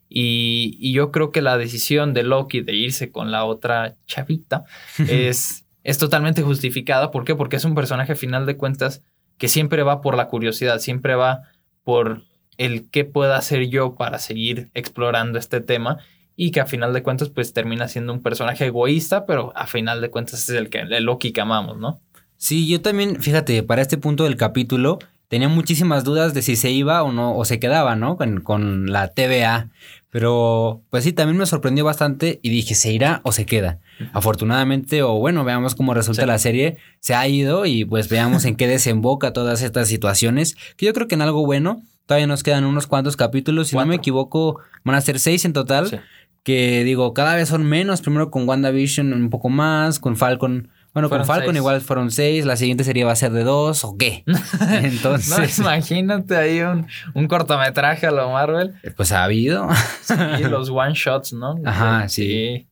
Y, 0.10 0.92
yo 0.92 1.12
creo 1.12 1.32
que 1.32 1.44
la 1.44 1.58
decisión 1.58 2.16
de 2.16 2.24
Loki 2.24 2.62
de 2.62 2.74
irse 2.74 3.12
con 3.12 3.32
la 3.32 3.46
otra 3.46 3.96
chavita 4.08 4.64
es, 5.08 5.68
es 5.84 5.98
totalmente 6.00 6.42
justificada. 6.42 7.12
¿Por 7.12 7.26
qué? 7.26 7.36
Porque 7.36 7.58
es 7.58 7.66
un 7.66 7.76
personaje, 7.76 8.14
a 8.14 8.16
final 8.16 8.48
de 8.48 8.58
cuentas, 8.58 9.04
que 9.38 9.48
siempre 9.48 9.84
va 9.84 10.02
por 10.02 10.18
la 10.18 10.28
curiosidad, 10.28 10.80
siempre 10.80 11.14
va 11.14 11.42
por 11.84 12.24
el 12.58 12.90
qué 12.90 13.06
puedo 13.06 13.34
hacer 13.36 13.70
yo 13.70 13.96
para 13.96 14.20
seguir 14.20 14.70
explorando 14.74 15.40
este 15.40 15.62
tema 15.62 16.00
y 16.36 16.52
que 16.52 16.60
a 16.60 16.66
final 16.66 16.94
de 16.94 17.04
cuentas 17.04 17.30
pues 17.30 17.54
termina 17.54 17.88
siendo 17.88 18.14
un 18.14 18.22
personaje 18.22 18.66
egoísta, 18.66 19.26
pero 19.26 19.54
a 19.56 19.68
final 19.68 20.02
de 20.02 20.10
cuentas 20.10 20.42
es 20.42 20.50
el, 20.50 20.70
que, 20.70 20.80
el 20.80 21.04
Loki 21.04 21.32
que 21.32 21.42
amamos, 21.42 21.78
¿no? 21.78 22.02
Sí, 22.40 22.68
yo 22.68 22.82
también, 22.82 23.22
fíjate, 23.22 23.64
para 23.64 23.82
este 23.82 23.98
punto 23.98 24.24
del 24.24 24.38
capítulo 24.38 24.98
tenía 25.28 25.50
muchísimas 25.50 26.06
dudas 26.06 26.34
de 26.34 26.42
si 26.42 26.56
se 26.56 26.72
iba 26.72 27.04
o 27.04 27.12
no, 27.12 27.36
o 27.36 27.44
se 27.44 27.60
quedaba, 27.60 27.98
¿no? 27.98 28.16
Con, 28.16 28.40
con 28.40 28.94
la 28.94 29.10
TVA. 29.10 29.70
Pero, 30.10 30.82
pues 30.90 31.04
sí, 31.04 31.12
también 31.12 31.38
me 31.38 31.46
sorprendió 31.46 31.84
bastante 31.84 32.40
y 32.42 32.50
dije, 32.50 32.76
¿se 32.76 32.94
irá 32.94 33.20
o 33.26 33.34
se 33.34 33.46
queda? 33.46 33.80
Afortunadamente, 34.14 35.04
o 35.04 35.20
bueno, 35.20 35.44
veamos 35.44 35.76
cómo 35.76 35.94
resulta 35.94 36.26
la 36.26 36.40
serie, 36.40 36.78
se 37.02 37.14
ha 37.14 37.28
ido 37.28 37.66
y 37.66 37.84
pues 37.84 38.08
veamos 38.08 38.46
en 38.46 38.56
qué 38.56 38.68
desemboca 38.70 39.34
todas 39.34 39.62
estas 39.62 39.90
situaciones, 39.90 40.56
que 40.78 40.86
yo 40.86 40.94
creo 40.94 41.10
que 41.10 41.16
en 41.16 41.22
algo 41.22 41.46
bueno, 41.46 41.84
todavía 42.06 42.26
nos 42.26 42.42
quedan 42.42 42.64
unos 42.64 42.88
cuantos 42.88 43.18
capítulos, 43.18 43.68
si 43.68 43.76
no 43.76 43.86
me 43.86 43.96
equivoco, 43.96 44.62
van 44.86 44.96
a 44.96 45.02
ser 45.02 45.20
seis 45.20 45.44
en 45.44 45.52
total. 45.52 45.90
Sí 45.90 45.98
que 46.44 46.84
digo, 46.84 47.14
cada 47.14 47.36
vez 47.36 47.50
son 47.50 47.66
menos. 47.66 48.02
Primero 48.02 48.32
con 48.32 48.48
WandaVision 48.48 49.14
un 49.14 49.30
poco 49.30 49.50
más, 49.50 50.00
con 50.00 50.18
Falcon. 50.18 50.70
Bueno, 50.94 51.10
con 51.10 51.24
Falcon 51.26 51.56
igual 51.56 51.82
fueron 51.82 52.10
seis, 52.10 52.46
la 52.46 52.56
siguiente 52.56 52.84
serie 52.84 53.04
va 53.04 53.12
a 53.12 53.16
ser 53.16 53.32
de 53.32 53.44
dos, 53.44 53.84
¿o 53.84 53.96
qué? 53.96 54.24
Entonces. 54.72 55.60
imagínate 55.60 56.36
ahí 56.36 56.62
un, 56.62 56.88
un, 57.14 57.28
cortometraje 57.28 58.08
a 58.08 58.12
lo 58.12 58.30
Marvel. 58.32 58.74
Pues 58.96 59.12
ha 59.12 59.24
habido. 59.24 59.68
sí, 60.02 60.44
los 60.50 60.70
one 60.70 60.94
shots, 60.96 61.34
¿no? 61.34 61.60
Ajá, 61.66 62.10
sí. 62.10 62.68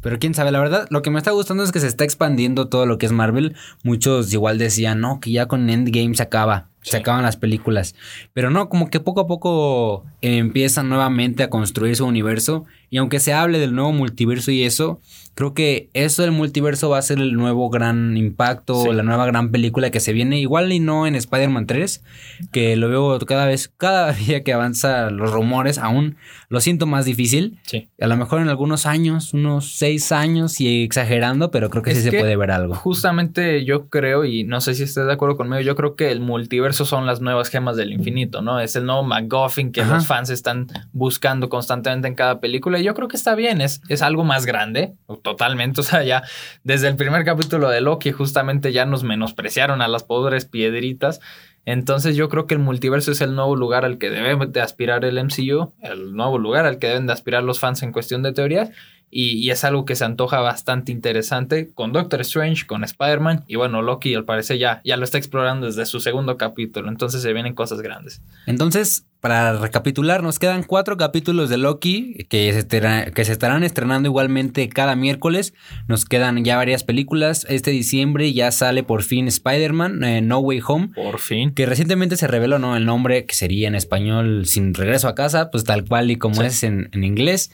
Pero 0.00 0.18
quién 0.18 0.32
sabe, 0.32 0.52
la 0.52 0.60
verdad, 0.60 0.86
lo 0.90 1.02
que 1.02 1.10
me 1.10 1.18
está 1.18 1.32
gustando 1.32 1.64
es 1.64 1.72
que 1.72 1.80
se 1.80 1.88
está 1.88 2.04
expandiendo 2.04 2.68
todo 2.68 2.86
lo 2.86 2.98
que 2.98 3.06
es 3.06 3.12
Marvel. 3.12 3.56
Muchos 3.82 4.32
igual 4.32 4.56
decían, 4.56 5.00
no, 5.00 5.18
que 5.20 5.32
ya 5.32 5.46
con 5.46 5.68
Endgame 5.68 6.14
se 6.14 6.22
acaba, 6.22 6.68
se 6.82 6.96
acaban 6.96 7.22
las 7.22 7.36
películas. 7.36 7.94
Pero 8.32 8.50
no, 8.50 8.68
como 8.68 8.90
que 8.90 9.00
poco 9.00 9.20
a 9.20 9.26
poco 9.26 10.04
empiezan 10.20 10.88
nuevamente 10.88 11.42
a 11.42 11.50
construir 11.50 11.96
su 11.96 12.06
universo. 12.06 12.64
Y 12.90 12.98
aunque 12.98 13.20
se 13.20 13.32
hable 13.32 13.58
del 13.58 13.74
nuevo 13.74 13.92
multiverso 13.92 14.50
y 14.50 14.62
eso, 14.62 15.00
Creo 15.38 15.54
que 15.54 15.88
eso 15.94 16.22
del 16.22 16.32
multiverso 16.32 16.90
va 16.90 16.98
a 16.98 17.02
ser 17.02 17.20
el 17.20 17.34
nuevo 17.34 17.70
gran 17.70 18.16
impacto, 18.16 18.92
la 18.92 19.04
nueva 19.04 19.24
gran 19.24 19.52
película 19.52 19.92
que 19.92 20.00
se 20.00 20.12
viene. 20.12 20.40
Igual 20.40 20.72
y 20.72 20.80
no 20.80 21.06
en 21.06 21.14
Spider-Man 21.14 21.68
3, 21.68 22.02
que 22.50 22.74
lo 22.74 22.88
veo 22.88 23.16
cada 23.20 23.46
vez, 23.46 23.68
cada 23.68 24.12
día 24.14 24.42
que 24.42 24.52
avanza 24.52 25.10
los 25.10 25.30
rumores, 25.30 25.78
aún 25.78 26.16
lo 26.48 26.60
siento 26.60 26.86
más 26.86 27.04
difícil. 27.04 27.60
Sí. 27.62 27.88
A 28.00 28.08
lo 28.08 28.16
mejor 28.16 28.40
en 28.40 28.48
algunos 28.48 28.84
años, 28.84 29.32
unos 29.32 29.76
seis 29.78 30.10
años 30.10 30.60
y 30.60 30.82
exagerando, 30.82 31.52
pero 31.52 31.70
creo 31.70 31.84
que 31.84 31.94
sí 31.94 32.02
se 32.02 32.10
puede 32.10 32.34
ver 32.34 32.50
algo. 32.50 32.74
Justamente 32.74 33.64
yo 33.64 33.88
creo, 33.88 34.24
y 34.24 34.42
no 34.42 34.60
sé 34.60 34.74
si 34.74 34.82
estés 34.82 35.06
de 35.06 35.12
acuerdo 35.12 35.36
conmigo, 35.36 35.60
yo 35.60 35.76
creo 35.76 35.94
que 35.94 36.10
el 36.10 36.18
multiverso 36.18 36.77
son 36.84 37.06
las 37.06 37.20
nuevas 37.20 37.48
gemas 37.48 37.76
del 37.76 37.92
infinito, 37.92 38.42
¿no? 38.42 38.60
Es 38.60 38.76
el 38.76 38.86
nuevo 38.86 39.02
MacGuffin 39.02 39.72
que 39.72 39.84
los 39.84 40.06
fans 40.06 40.30
están 40.30 40.66
buscando 40.92 41.48
constantemente 41.48 42.08
en 42.08 42.14
cada 42.14 42.40
película. 42.40 42.78
Y 42.78 42.84
yo 42.84 42.94
creo 42.94 43.08
que 43.08 43.16
está 43.16 43.34
bien, 43.34 43.60
es, 43.60 43.80
es 43.88 44.02
algo 44.02 44.24
más 44.24 44.46
grande 44.46 44.94
totalmente. 45.22 45.80
O 45.88 45.90
sea, 45.90 46.02
ya 46.02 46.22
desde 46.64 46.88
el 46.88 46.96
primer 46.96 47.24
capítulo 47.24 47.68
de 47.68 47.80
Loki 47.80 48.10
justamente 48.12 48.72
ya 48.72 48.84
nos 48.84 49.04
menospreciaron 49.04 49.80
a 49.80 49.88
las 49.88 50.02
pobres 50.02 50.44
piedritas. 50.44 51.20
Entonces 51.64 52.16
yo 52.16 52.28
creo 52.28 52.46
que 52.46 52.54
el 52.54 52.60
multiverso 52.60 53.12
es 53.12 53.20
el 53.20 53.34
nuevo 53.34 53.54
lugar 53.54 53.84
al 53.84 53.98
que 53.98 54.10
debe 54.10 54.46
de 54.46 54.60
aspirar 54.60 55.04
el 55.04 55.22
MCU, 55.22 55.74
el 55.82 56.14
nuevo 56.14 56.38
lugar 56.38 56.64
al 56.64 56.78
que 56.78 56.88
deben 56.88 57.06
de 57.06 57.12
aspirar 57.12 57.42
los 57.42 57.58
fans 57.58 57.82
en 57.82 57.92
cuestión 57.92 58.22
de 58.22 58.32
teorías. 58.32 58.70
Y, 59.10 59.48
es 59.50 59.64
algo 59.64 59.84
que 59.84 59.96
se 59.96 60.04
antoja 60.04 60.40
bastante 60.40 60.92
interesante 60.92 61.70
con 61.74 61.92
Doctor 61.92 62.20
Strange, 62.20 62.66
con 62.66 62.84
Spider-Man. 62.84 63.44
Y 63.46 63.56
bueno, 63.56 63.80
Loki 63.82 64.14
al 64.14 64.24
parecer 64.24 64.58
ya, 64.58 64.82
ya 64.84 64.96
lo 64.96 65.04
está 65.04 65.18
explorando 65.18 65.66
desde 65.66 65.86
su 65.86 66.00
segundo 66.00 66.36
capítulo. 66.36 66.88
Entonces 66.88 67.22
se 67.22 67.32
vienen 67.32 67.54
cosas 67.54 67.80
grandes. 67.80 68.22
Entonces, 68.46 69.06
para 69.20 69.58
recapitular, 69.58 70.22
nos 70.22 70.38
quedan 70.38 70.62
cuatro 70.62 70.96
capítulos 70.96 71.50
de 71.50 71.56
Loki 71.56 72.26
que 72.28 72.52
se, 72.52 73.12
que 73.12 73.24
se 73.24 73.32
estarán 73.32 73.64
estrenando 73.64 74.08
igualmente 74.08 74.68
cada 74.68 74.94
miércoles. 74.94 75.54
Nos 75.88 76.04
quedan 76.04 76.44
ya 76.44 76.56
varias 76.56 76.84
películas. 76.84 77.44
Este 77.48 77.72
diciembre 77.72 78.32
ya 78.32 78.52
sale 78.52 78.84
por 78.84 79.02
fin 79.02 79.26
Spider-Man, 79.26 80.04
eh, 80.04 80.20
No 80.20 80.38
Way 80.38 80.60
Home. 80.66 80.88
Por 80.94 81.18
fin. 81.18 81.52
Que 81.52 81.66
recientemente 81.66 82.16
se 82.16 82.28
reveló 82.28 82.58
¿no? 82.60 82.76
el 82.76 82.86
nombre 82.86 83.24
que 83.24 83.34
sería 83.34 83.66
en 83.66 83.74
español 83.74 84.46
Sin 84.46 84.72
Regreso 84.74 85.08
a 85.08 85.16
Casa, 85.16 85.50
pues 85.50 85.64
tal 85.64 85.84
cual 85.84 86.10
y 86.10 86.16
como 86.16 86.42
es 86.42 86.62
en, 86.62 86.88
en 86.92 87.02
inglés. 87.02 87.50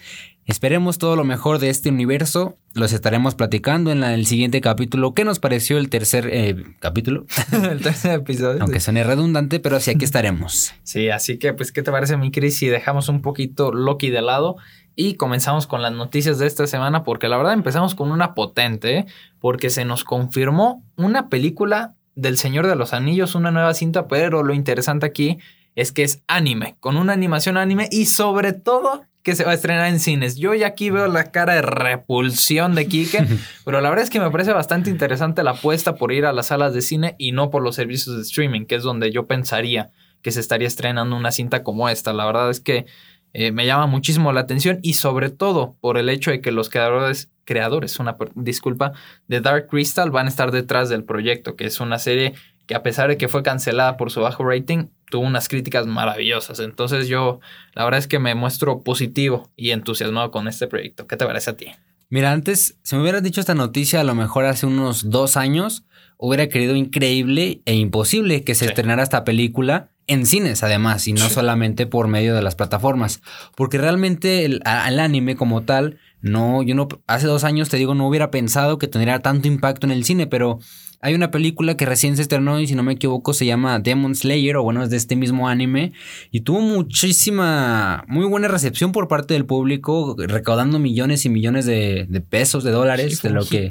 Esperemos 0.46 0.98
todo 0.98 1.16
lo 1.16 1.24
mejor 1.24 1.58
de 1.58 1.70
este 1.70 1.88
universo. 1.88 2.58
Los 2.74 2.92
estaremos 2.92 3.34
platicando 3.34 3.90
en 3.90 4.04
el 4.04 4.26
siguiente 4.26 4.60
capítulo. 4.60 5.14
¿Qué 5.14 5.24
nos 5.24 5.38
pareció 5.38 5.78
el 5.78 5.88
tercer 5.88 6.28
eh, 6.30 6.64
capítulo? 6.80 7.24
el 7.52 7.80
tercer 7.80 8.20
episodio. 8.20 8.60
Aunque 8.60 8.80
suene 8.80 9.04
redundante, 9.04 9.58
pero 9.58 9.80
sí 9.80 9.90
aquí 9.90 10.04
estaremos. 10.04 10.74
Sí, 10.82 11.08
así 11.08 11.38
que 11.38 11.54
pues, 11.54 11.72
¿qué 11.72 11.82
te 11.82 11.90
parece, 11.90 12.18
mi 12.18 12.30
Cris, 12.30 12.58
si 12.58 12.66
dejamos 12.66 13.08
un 13.08 13.22
poquito 13.22 13.72
Loki 13.72 14.10
de 14.10 14.20
lado 14.20 14.56
y 14.94 15.14
comenzamos 15.14 15.66
con 15.66 15.80
las 15.80 15.92
noticias 15.92 16.38
de 16.38 16.46
esta 16.46 16.66
semana? 16.66 17.04
Porque 17.04 17.28
la 17.28 17.38
verdad 17.38 17.54
empezamos 17.54 17.94
con 17.94 18.12
una 18.12 18.34
potente, 18.34 18.98
¿eh? 18.98 19.06
porque 19.38 19.70
se 19.70 19.86
nos 19.86 20.04
confirmó 20.04 20.84
una 20.96 21.30
película 21.30 21.94
del 22.16 22.36
Señor 22.36 22.66
de 22.66 22.76
los 22.76 22.92
Anillos, 22.92 23.34
una 23.34 23.50
nueva 23.50 23.72
cinta, 23.72 24.08
pero 24.08 24.42
lo 24.42 24.52
interesante 24.52 25.06
aquí 25.06 25.38
es 25.74 25.90
que 25.90 26.02
es 26.02 26.22
anime, 26.28 26.76
con 26.80 26.98
una 26.98 27.14
animación 27.14 27.56
anime 27.56 27.88
y 27.90 28.06
sobre 28.06 28.52
todo 28.52 29.04
que 29.24 29.34
se 29.34 29.42
va 29.42 29.52
a 29.52 29.54
estrenar 29.54 29.88
en 29.88 29.98
cines. 29.98 30.36
Yo 30.36 30.54
ya 30.54 30.68
aquí 30.68 30.90
veo 30.90 31.08
la 31.08 31.32
cara 31.32 31.54
de 31.54 31.62
repulsión 31.62 32.74
de 32.74 32.86
Kike, 32.86 33.26
pero 33.64 33.80
la 33.80 33.88
verdad 33.88 34.04
es 34.04 34.10
que 34.10 34.20
me 34.20 34.30
parece 34.30 34.52
bastante 34.52 34.90
interesante 34.90 35.42
la 35.42 35.52
apuesta 35.52 35.96
por 35.96 36.12
ir 36.12 36.26
a 36.26 36.32
las 36.32 36.48
salas 36.48 36.74
de 36.74 36.82
cine 36.82 37.16
y 37.18 37.32
no 37.32 37.50
por 37.50 37.62
los 37.62 37.74
servicios 37.74 38.16
de 38.16 38.22
streaming, 38.22 38.66
que 38.66 38.76
es 38.76 38.82
donde 38.82 39.10
yo 39.10 39.26
pensaría 39.26 39.90
que 40.20 40.30
se 40.30 40.40
estaría 40.40 40.68
estrenando 40.68 41.16
una 41.16 41.32
cinta 41.32 41.62
como 41.62 41.88
esta. 41.88 42.12
La 42.12 42.26
verdad 42.26 42.50
es 42.50 42.60
que 42.60 42.84
eh, 43.32 43.50
me 43.50 43.66
llama 43.66 43.86
muchísimo 43.86 44.30
la 44.32 44.40
atención 44.40 44.78
y 44.82 44.94
sobre 44.94 45.30
todo 45.30 45.76
por 45.80 45.96
el 45.96 46.10
hecho 46.10 46.30
de 46.30 46.42
que 46.42 46.52
los 46.52 46.68
creadores, 46.68 47.30
creadores, 47.44 47.98
una 47.98 48.16
disculpa, 48.34 48.92
de 49.26 49.40
Dark 49.40 49.68
Crystal 49.68 50.10
van 50.10 50.26
a 50.26 50.28
estar 50.28 50.52
detrás 50.52 50.90
del 50.90 51.02
proyecto, 51.02 51.56
que 51.56 51.64
es 51.64 51.80
una 51.80 51.98
serie 51.98 52.34
que 52.66 52.74
a 52.74 52.82
pesar 52.82 53.08
de 53.08 53.16
que 53.16 53.28
fue 53.28 53.42
cancelada 53.42 53.96
por 53.96 54.10
su 54.10 54.20
bajo 54.20 54.44
rating, 54.44 54.88
tuvo 55.14 55.28
unas 55.28 55.48
críticas 55.48 55.86
maravillosas. 55.86 56.58
Entonces 56.58 57.06
yo, 57.06 57.38
la 57.74 57.84
verdad 57.84 57.98
es 57.98 58.08
que 58.08 58.18
me 58.18 58.34
muestro 58.34 58.82
positivo 58.82 59.48
y 59.54 59.70
entusiasmado 59.70 60.32
con 60.32 60.48
este 60.48 60.66
proyecto. 60.66 61.06
¿Qué 61.06 61.16
te 61.16 61.24
parece 61.24 61.50
a 61.50 61.56
ti? 61.56 61.66
Mira, 62.10 62.32
antes, 62.32 62.78
si 62.82 62.96
me 62.96 63.02
hubieras 63.02 63.22
dicho 63.22 63.38
esta 63.38 63.54
noticia 63.54 64.00
a 64.00 64.04
lo 64.04 64.16
mejor 64.16 64.44
hace 64.44 64.66
unos 64.66 65.10
dos 65.10 65.36
años, 65.36 65.84
hubiera 66.16 66.48
querido 66.48 66.74
increíble 66.74 67.62
e 67.64 67.76
imposible 67.76 68.42
que 68.42 68.56
se 68.56 68.66
estrenara 68.66 69.04
esta 69.04 69.22
película 69.22 69.90
en 70.08 70.26
cines 70.26 70.64
además 70.64 71.06
y 71.06 71.12
no 71.12 71.30
solamente 71.30 71.86
por 71.86 72.08
medio 72.08 72.34
de 72.34 72.42
las 72.42 72.56
plataformas. 72.56 73.22
Porque 73.54 73.78
realmente 73.78 74.44
el, 74.44 74.62
el, 74.64 74.98
anime 74.98 75.36
como 75.36 75.62
tal, 75.62 76.00
no, 76.22 76.64
yo 76.64 76.74
no, 76.74 76.88
hace 77.06 77.28
dos 77.28 77.44
años 77.44 77.68
te 77.68 77.76
digo, 77.76 77.94
no 77.94 78.08
hubiera 78.08 78.32
pensado 78.32 78.78
que 78.78 78.88
tendría 78.88 79.20
tanto 79.20 79.46
impacto 79.46 79.86
en 79.86 79.92
el 79.92 80.04
cine, 80.04 80.26
pero 80.26 80.58
hay 81.04 81.12
una 81.12 81.30
película 81.30 81.76
que 81.76 81.84
recién 81.84 82.16
se 82.16 82.22
estrenó 82.22 82.58
y 82.60 82.66
si 82.66 82.74
no 82.74 82.82
me 82.82 82.94
equivoco 82.94 83.34
se 83.34 83.44
llama 83.44 83.78
Demon 83.78 84.14
Slayer 84.14 84.56
o 84.56 84.62
bueno 84.62 84.82
es 84.82 84.88
de 84.88 84.96
este 84.96 85.16
mismo 85.16 85.50
anime 85.50 85.92
y 86.30 86.40
tuvo 86.40 86.62
muchísima, 86.62 88.04
muy 88.08 88.24
buena 88.24 88.48
recepción 88.48 88.90
por 88.90 89.06
parte 89.06 89.34
del 89.34 89.44
público 89.44 90.16
recaudando 90.18 90.78
millones 90.78 91.26
y 91.26 91.28
millones 91.28 91.66
de, 91.66 92.24
pesos, 92.30 92.64
de 92.64 92.70
dólares, 92.70 93.20
de 93.20 93.30
lo 93.30 93.44
que... 93.44 93.68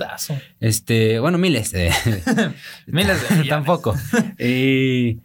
Este, 0.60 1.20
bueno, 1.20 1.40
miles. 1.40 1.72
De, 1.72 1.92
miles 2.86 3.18
de 3.28 3.44
Tampoco. 3.50 3.96
y... 4.38 5.18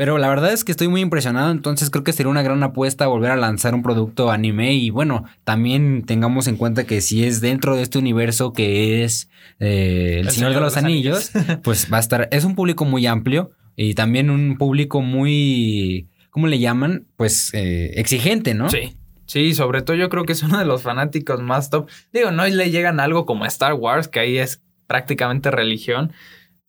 Pero 0.00 0.16
la 0.16 0.30
verdad 0.30 0.50
es 0.54 0.64
que 0.64 0.72
estoy 0.72 0.88
muy 0.88 1.02
impresionado, 1.02 1.50
entonces 1.50 1.90
creo 1.90 2.04
que 2.04 2.14
sería 2.14 2.30
una 2.30 2.40
gran 2.40 2.62
apuesta 2.62 3.06
volver 3.06 3.32
a 3.32 3.36
lanzar 3.36 3.74
un 3.74 3.82
producto 3.82 4.30
anime 4.30 4.72
y 4.72 4.88
bueno, 4.88 5.26
también 5.44 6.04
tengamos 6.06 6.46
en 6.46 6.56
cuenta 6.56 6.84
que 6.84 7.02
si 7.02 7.26
es 7.26 7.42
dentro 7.42 7.76
de 7.76 7.82
este 7.82 7.98
universo 7.98 8.54
que 8.54 9.04
es 9.04 9.28
eh, 9.58 10.20
El, 10.20 10.30
Señor, 10.30 10.54
de 10.54 10.60
los, 10.60 10.78
Anillos, 10.78 11.32
pues 11.62 11.92
va 11.92 11.98
a 11.98 12.00
estar, 12.00 12.28
es 12.32 12.44
un 12.44 12.54
público 12.54 12.86
muy 12.86 13.06
amplio 13.06 13.50
y 13.76 13.92
también 13.92 14.30
un 14.30 14.56
público 14.56 15.02
muy, 15.02 16.08
¿cómo 16.30 16.46
le 16.46 16.58
llaman? 16.58 17.06
Pues 17.18 17.52
eh, 17.52 17.92
exigente, 17.96 18.54
¿no? 18.54 18.70
Sí. 18.70 18.96
Sí, 19.26 19.52
sobre 19.52 19.82
todo 19.82 19.98
yo 19.98 20.08
creo 20.08 20.24
que 20.24 20.32
es 20.32 20.42
uno 20.42 20.58
de 20.58 20.64
los 20.64 20.80
fanáticos 20.80 21.42
más 21.42 21.68
top. 21.68 21.90
Digo, 22.10 22.30
no 22.30 22.46
le 22.46 22.70
llegan 22.70 23.00
algo 23.00 23.26
como 23.26 23.44
Star 23.44 23.74
Wars, 23.74 24.08
que 24.08 24.20
ahí 24.20 24.38
es 24.38 24.62
prácticamente 24.86 25.50
religión. 25.50 26.12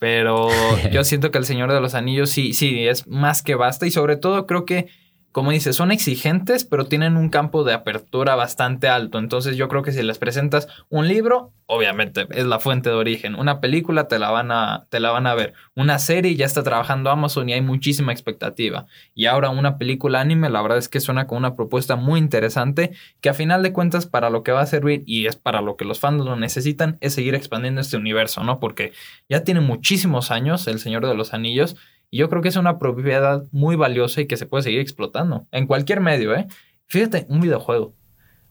Pero 0.01 0.49
yo 0.91 1.03
siento 1.03 1.29
que 1.29 1.37
el 1.37 1.45
Señor 1.45 1.71
de 1.71 1.79
los 1.79 1.93
Anillos 1.93 2.31
sí, 2.31 2.53
sí, 2.53 2.87
es 2.87 3.05
más 3.07 3.43
que 3.43 3.53
basta. 3.53 3.85
Y 3.85 3.91
sobre 3.91 4.17
todo 4.17 4.47
creo 4.47 4.65
que 4.65 4.87
como 5.31 5.51
dices, 5.51 5.75
son 5.75 5.91
exigentes, 5.91 6.65
pero 6.65 6.85
tienen 6.85 7.15
un 7.15 7.29
campo 7.29 7.63
de 7.63 7.73
apertura 7.73 8.35
bastante 8.35 8.89
alto. 8.89 9.17
Entonces 9.17 9.55
yo 9.55 9.69
creo 9.69 9.81
que 9.81 9.93
si 9.93 10.03
les 10.03 10.17
presentas 10.17 10.67
un 10.89 11.07
libro, 11.07 11.53
obviamente 11.67 12.27
es 12.31 12.45
la 12.45 12.59
fuente 12.59 12.89
de 12.89 12.95
origen. 12.95 13.35
Una 13.35 13.61
película 13.61 14.09
te 14.09 14.19
la 14.19 14.29
van 14.29 14.51
a, 14.51 14.87
te 14.89 14.99
la 14.99 15.11
van 15.11 15.27
a 15.27 15.33
ver. 15.33 15.53
Una 15.73 15.99
serie 15.99 16.35
ya 16.35 16.45
está 16.45 16.63
trabajando 16.63 17.09
Amazon 17.09 17.47
y 17.47 17.53
hay 17.53 17.61
muchísima 17.61 18.11
expectativa. 18.11 18.87
Y 19.15 19.27
ahora 19.27 19.49
una 19.49 19.77
película 19.77 20.19
anime, 20.19 20.49
la 20.49 20.61
verdad 20.61 20.77
es 20.77 20.89
que 20.89 20.99
suena 20.99 21.27
con 21.27 21.37
una 21.37 21.55
propuesta 21.55 21.95
muy 21.95 22.19
interesante 22.19 22.91
que 23.21 23.29
a 23.29 23.33
final 23.33 23.63
de 23.63 23.71
cuentas 23.71 24.07
para 24.07 24.29
lo 24.29 24.43
que 24.43 24.51
va 24.51 24.61
a 24.61 24.65
servir 24.65 25.03
y 25.05 25.27
es 25.27 25.37
para 25.37 25.61
lo 25.61 25.77
que 25.77 25.85
los 25.85 26.01
fans 26.01 26.25
lo 26.25 26.35
necesitan 26.35 26.97
es 26.99 27.13
seguir 27.13 27.35
expandiendo 27.35 27.79
este 27.79 27.95
universo, 27.95 28.43
¿no? 28.43 28.59
Porque 28.59 28.91
ya 29.29 29.45
tiene 29.45 29.61
muchísimos 29.61 30.29
años 30.29 30.67
El 30.67 30.79
Señor 30.79 31.07
de 31.07 31.15
los 31.15 31.33
Anillos 31.33 31.77
y 32.11 32.17
yo 32.17 32.29
creo 32.29 32.41
que 32.41 32.49
es 32.49 32.57
una 32.57 32.77
propiedad 32.77 33.45
muy 33.51 33.75
valiosa 33.75 34.21
y 34.21 34.27
que 34.27 34.37
se 34.37 34.45
puede 34.45 34.63
seguir 34.63 34.81
explotando 34.81 35.47
en 35.51 35.65
cualquier 35.65 36.01
medio, 36.01 36.35
¿eh? 36.35 36.47
Fíjate, 36.87 37.25
un 37.29 37.39
videojuego. 37.39 37.95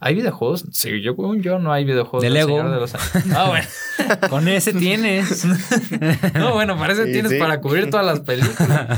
¿Hay 0.02 0.14
videojuegos? 0.14 0.64
Sí, 0.72 1.02
yo, 1.02 1.14
yo 1.36 1.58
no 1.58 1.74
hay 1.74 1.84
videojuegos. 1.84 2.22
De 2.22 2.30
Lego. 2.30 2.56
De 2.56 2.80
los... 2.80 2.94
Ah, 3.34 3.48
bueno. 3.48 3.66
Con 4.30 4.48
ese 4.48 4.72
tienes. 4.72 5.44
no, 6.34 6.54
bueno, 6.54 6.78
parece 6.78 7.04
que 7.04 7.12
tienes 7.12 7.34
para 7.34 7.60
cubrir 7.60 7.90
todas 7.90 8.06
las 8.06 8.20
películas. 8.20 8.88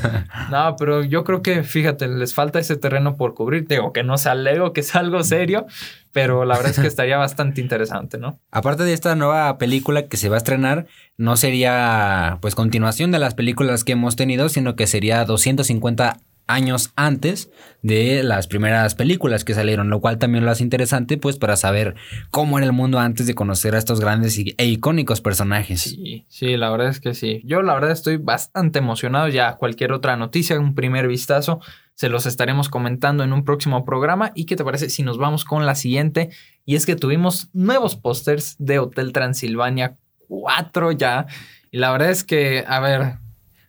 No, 0.50 0.76
pero 0.78 1.02
yo 1.02 1.24
creo 1.24 1.42
que, 1.42 1.64
fíjate, 1.64 2.06
les 2.06 2.34
falta 2.34 2.60
ese 2.60 2.76
terreno 2.76 3.16
por 3.16 3.34
cubrir. 3.34 3.66
Digo, 3.66 3.92
que 3.92 4.04
no 4.04 4.16
sea 4.16 4.36
Lego, 4.36 4.72
que 4.72 4.84
sea 4.84 5.00
algo 5.00 5.24
serio, 5.24 5.66
pero 6.12 6.44
la 6.44 6.54
verdad 6.54 6.70
es 6.70 6.78
que 6.78 6.86
estaría 6.86 7.16
bastante 7.16 7.60
interesante, 7.60 8.16
¿no? 8.16 8.38
Aparte 8.52 8.84
de 8.84 8.92
esta 8.92 9.16
nueva 9.16 9.58
película 9.58 10.06
que 10.06 10.16
se 10.16 10.28
va 10.28 10.36
a 10.36 10.38
estrenar, 10.38 10.86
no 11.16 11.36
sería 11.36 12.38
pues 12.40 12.54
continuación 12.54 13.10
de 13.10 13.18
las 13.18 13.34
películas 13.34 13.82
que 13.82 13.92
hemos 13.92 14.14
tenido, 14.14 14.48
sino 14.48 14.76
que 14.76 14.86
sería 14.86 15.24
250 15.24 16.20
años 16.52 16.92
antes 16.96 17.50
de 17.82 18.22
las 18.22 18.46
primeras 18.46 18.94
películas 18.94 19.44
que 19.44 19.54
salieron, 19.54 19.90
lo 19.90 20.00
cual 20.00 20.18
también 20.18 20.44
lo 20.44 20.50
hace 20.50 20.62
interesante 20.62 21.18
pues 21.18 21.36
para 21.36 21.56
saber 21.56 21.94
cómo 22.30 22.58
era 22.58 22.66
el 22.66 22.72
mundo 22.72 22.98
antes 22.98 23.26
de 23.26 23.34
conocer 23.34 23.74
a 23.74 23.78
estos 23.78 24.00
grandes 24.00 24.38
e 24.38 24.66
icónicos 24.66 25.20
personajes. 25.20 25.82
Sí, 25.82 26.24
sí, 26.28 26.56
la 26.56 26.70
verdad 26.70 26.88
es 26.88 27.00
que 27.00 27.14
sí. 27.14 27.42
Yo 27.44 27.62
la 27.62 27.74
verdad 27.74 27.90
estoy 27.90 28.16
bastante 28.16 28.78
emocionado 28.78 29.28
ya 29.28 29.56
cualquier 29.56 29.92
otra 29.92 30.16
noticia, 30.16 30.58
un 30.58 30.74
primer 30.74 31.08
vistazo, 31.08 31.60
se 31.94 32.08
los 32.08 32.26
estaremos 32.26 32.68
comentando 32.68 33.24
en 33.24 33.32
un 33.32 33.44
próximo 33.44 33.84
programa 33.84 34.32
y 34.34 34.46
qué 34.46 34.56
te 34.56 34.64
parece 34.64 34.88
si 34.88 35.02
nos 35.02 35.18
vamos 35.18 35.44
con 35.44 35.66
la 35.66 35.74
siguiente 35.74 36.30
y 36.64 36.76
es 36.76 36.86
que 36.86 36.96
tuvimos 36.96 37.48
nuevos 37.52 37.96
pósters 37.96 38.56
de 38.58 38.78
Hotel 38.78 39.12
Transilvania 39.12 39.98
4 40.28 40.92
ya 40.92 41.26
y 41.70 41.78
la 41.78 41.90
verdad 41.90 42.10
es 42.10 42.22
que, 42.22 42.64
a 42.68 42.80
ver, 42.80 43.14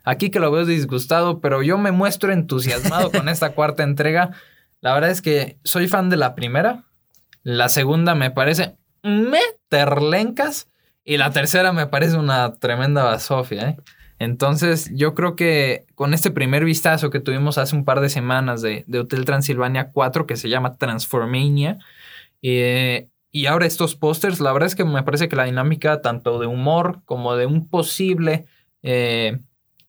Aquí 0.03 0.29
que 0.29 0.39
lo 0.39 0.51
veo 0.51 0.65
disgustado, 0.65 1.39
pero 1.39 1.63
yo 1.63 1.77
me 1.77 1.91
muestro 1.91 2.31
entusiasmado 2.31 3.11
con 3.11 3.29
esta 3.29 3.51
cuarta 3.51 3.83
entrega. 3.83 4.31
La 4.81 4.93
verdad 4.93 5.11
es 5.11 5.21
que 5.21 5.57
soy 5.63 5.87
fan 5.87 6.09
de 6.09 6.17
la 6.17 6.35
primera. 6.35 6.83
La 7.43 7.69
segunda 7.69 8.15
me 8.15 8.31
parece 8.31 8.75
meterlencas. 9.03 10.67
Y 11.05 11.17
la 11.17 11.31
tercera 11.31 11.73
me 11.73 11.87
parece 11.87 12.17
una 12.17 12.53
tremenda 12.55 13.03
basofia. 13.03 13.69
¿eh? 13.69 13.77
Entonces, 14.19 14.89
yo 14.93 15.13
creo 15.13 15.35
que 15.35 15.85
con 15.95 16.13
este 16.13 16.31
primer 16.31 16.63
vistazo 16.63 17.09
que 17.09 17.19
tuvimos 17.19 17.57
hace 17.57 17.75
un 17.75 17.83
par 17.83 17.99
de 17.99 18.09
semanas 18.09 18.61
de, 18.61 18.85
Hotel 18.97 19.25
Transilvania 19.25 19.91
4, 19.91 20.25
que 20.25 20.37
se 20.37 20.47
llama 20.47 20.77
Transformania, 20.77 21.77
eh, 22.41 23.09
y 23.31 23.47
ahora 23.47 23.65
estos 23.65 23.95
pósters, 23.95 24.39
la 24.39 24.53
verdad 24.53 24.67
es 24.67 24.75
que 24.75 24.85
me 24.85 25.03
parece 25.03 25.27
que 25.27 25.35
la 25.35 25.45
dinámica 25.45 26.01
tanto 26.01 26.39
de 26.39 26.47
humor 26.47 27.01
como 27.05 27.35
de 27.35 27.47
un 27.47 27.67
posible 27.67 28.45
eh, 28.83 29.39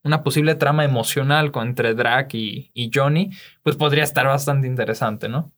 una 0.05 0.23
posible 0.23 0.55
trama 0.55 0.85
emocional 0.85 1.51
entre 1.63 1.95
Drac 1.95 2.35
y, 2.35 2.71
y 2.75 2.91
Johnny, 2.95 3.31
pues 3.63 3.77
podría 3.77 4.05
estar 4.05 4.27
bastante 4.27 4.67
interesante, 4.67 5.29
¿no? 5.29 5.51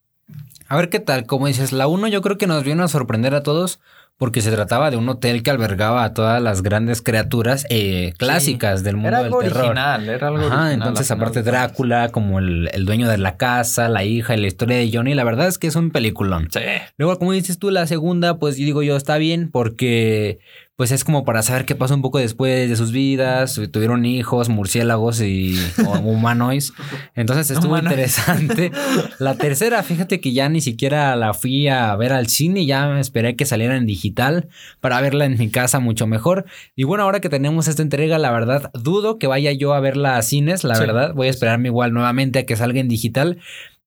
A 0.67 0.75
ver 0.75 0.89
qué 0.89 0.99
tal, 0.99 1.25
como 1.25 1.47
dices, 1.47 1.71
la 1.71 1.87
1 1.87 2.07
yo 2.07 2.21
creo 2.21 2.37
que 2.37 2.47
nos 2.47 2.63
vino 2.63 2.83
a 2.83 2.87
sorprender 2.87 3.35
a 3.35 3.43
todos 3.43 3.79
porque 4.17 4.41
se 4.41 4.51
trataba 4.51 4.89
de 4.89 4.97
un 4.97 5.07
hotel 5.07 5.43
que 5.43 5.51
albergaba 5.51 6.03
a 6.03 6.13
todas 6.13 6.41
las 6.41 6.63
grandes 6.63 7.03
criaturas 7.03 7.65
eh, 7.69 8.13
clásicas 8.17 8.83
del 8.83 8.95
mundo 8.95 9.09
era 9.09 9.19
algo 9.19 9.41
del 9.41 9.49
terror. 9.49 9.65
Original, 9.65 10.09
era 10.09 10.27
algo 10.27 10.39
original. 10.39 10.73
Entonces, 10.73 11.11
aparte 11.11 11.43
Drácula, 11.43 12.09
como 12.09 12.39
el, 12.39 12.69
el, 12.73 12.85
dueño 12.85 13.07
de 13.07 13.19
la 13.19 13.37
casa, 13.37 13.87
la 13.89 14.03
hija 14.03 14.35
y 14.35 14.41
la 14.41 14.47
historia 14.47 14.77
de 14.77 14.89
Johnny, 14.91 15.13
la 15.13 15.23
verdad 15.23 15.47
es 15.47 15.59
que 15.59 15.67
es 15.67 15.75
un 15.75 15.91
peliculón. 15.91 16.49
Sí. 16.51 16.61
Luego, 16.97 17.19
como 17.19 17.31
dices 17.31 17.59
tú, 17.59 17.69
la 17.69 17.85
segunda, 17.85 18.39
pues 18.39 18.55
digo 18.55 18.81
yo, 18.81 18.97
está 18.97 19.17
bien 19.17 19.51
porque 19.51 20.39
pues 20.77 20.91
es 20.91 21.03
como 21.03 21.25
para 21.25 21.41
saber 21.41 21.65
qué 21.65 21.73
pasó 21.73 21.95
un 21.95 22.03
poco 22.03 22.19
después 22.19 22.69
de 22.69 22.75
sus 22.75 22.91
vidas. 22.91 23.59
Tuvieron 23.71 24.05
hijos, 24.05 24.47
murciélagos 24.47 25.19
y 25.21 25.57
humanoides. 26.03 26.71
Entonces 27.15 27.49
estuvo 27.49 27.79
interesante. 27.79 28.71
La 29.17 29.35
tercera, 29.35 29.81
fíjate 29.81 30.21
que 30.21 30.33
ya 30.33 30.49
ni 30.49 30.61
siquiera 30.61 31.15
la 31.15 31.33
fui 31.33 31.67
a 31.67 31.95
ver 31.95 32.13
al 32.13 32.27
cine, 32.27 32.67
ya 32.67 32.87
me 32.89 32.99
esperé 32.99 33.35
que 33.35 33.47
saliera 33.47 33.75
en 33.75 33.87
digital 33.87 34.49
para 34.79 35.01
verla 35.01 35.25
en 35.25 35.39
mi 35.39 35.49
casa 35.49 35.79
mucho 35.79 36.05
mejor. 36.05 36.45
Y 36.75 36.83
bueno, 36.83 37.05
ahora 37.05 37.21
que 37.21 37.29
tenemos 37.29 37.67
esta 37.67 37.81
entrega, 37.81 38.19
la 38.19 38.29
verdad, 38.29 38.69
dudo 38.75 39.17
que 39.17 39.25
vaya 39.25 39.51
yo 39.53 39.73
a 39.73 39.79
verla 39.79 40.17
a 40.17 40.21
cines, 40.21 40.63
la 40.63 40.77
verdad. 40.77 41.15
Voy 41.15 41.25
a 41.25 41.31
esperarme 41.31 41.69
igual 41.69 41.91
nuevamente 41.91 42.37
a 42.37 42.45
que 42.45 42.55
salga 42.55 42.79
en 42.79 42.87
digital. 42.87 43.39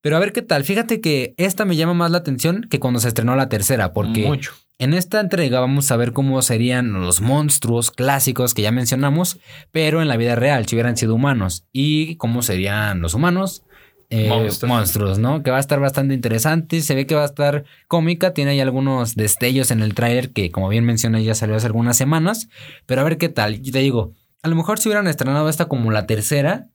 Pero 0.02 0.16
a 0.16 0.21
ver 0.21 0.33
qué 0.33 0.42
tal. 0.42 0.64
Fíjate 0.64 1.00
que 1.00 1.35
esta 1.37 1.64
me 1.64 1.76
llama 1.76 1.95
más 1.95 2.11
la 2.11 2.19
atención 2.19 2.66
que 2.71 2.80
cuando 2.80 3.00
se 3.00 3.09
estrenó 3.09 3.37
la 3.37 3.49
tercera, 3.49 3.92
porque 3.92 4.26
Mucho. 4.26 4.52
en 4.78 4.95
esta 4.95 5.21
entrega 5.21 5.61
vamos 5.61 5.90
a 5.90 5.97
ver 5.97 6.12
cómo 6.12 6.40
serían 6.42 6.92
los 6.92 7.21
monstruos 7.21 7.90
clásicos 7.90 8.54
que 8.54 8.62
ya 8.62 8.73
mencionamos, 8.73 9.38
pero 9.73 10.00
en 10.00 10.09
la 10.09 10.16
vida 10.16 10.37
real, 10.37 10.66
si 10.66 10.75
hubieran 10.76 10.97
sido 10.97 11.14
humanos. 11.14 11.64
Y 11.73 12.16
cómo 12.16 12.40
serían 12.42 13.00
los 13.00 13.12
humanos. 13.14 13.62
eh, 14.12 14.28
Monstruos. 14.28 14.69
monstruos, 14.69 15.19
¿no? 15.21 15.42
Que 15.45 15.50
va 15.52 15.59
a 15.59 15.61
estar 15.61 15.78
bastante 15.78 16.14
interesante. 16.14 16.80
Se 16.80 16.95
ve 16.97 17.07
que 17.07 17.14
va 17.14 17.23
a 17.23 17.26
estar 17.26 17.64
cómica. 17.87 18.35
Tiene 18.35 18.50
ahí 18.52 18.61
algunos 18.61 19.14
destellos 19.14 19.71
en 19.71 19.83
el 19.83 19.95
tráiler 19.95 20.33
que, 20.33 20.50
como 20.50 20.69
bien 20.69 20.85
mencioné, 20.85 21.23
ya 21.23 21.37
salió 21.37 21.54
hace 21.54 21.66
algunas 21.66 21.97
semanas. 21.97 22.49
Pero 22.87 23.02
a 23.02 23.04
ver 23.04 23.19
qué 23.19 23.28
tal. 23.28 23.61
Te 23.62 23.78
digo, 23.78 24.14
a 24.42 24.49
lo 24.49 24.57
mejor 24.57 24.80
si 24.80 24.88
hubieran 24.88 25.07
estrenado 25.07 25.49
esta 25.49 25.66
como 25.66 25.92
la 25.92 26.07
tercera, 26.07 26.71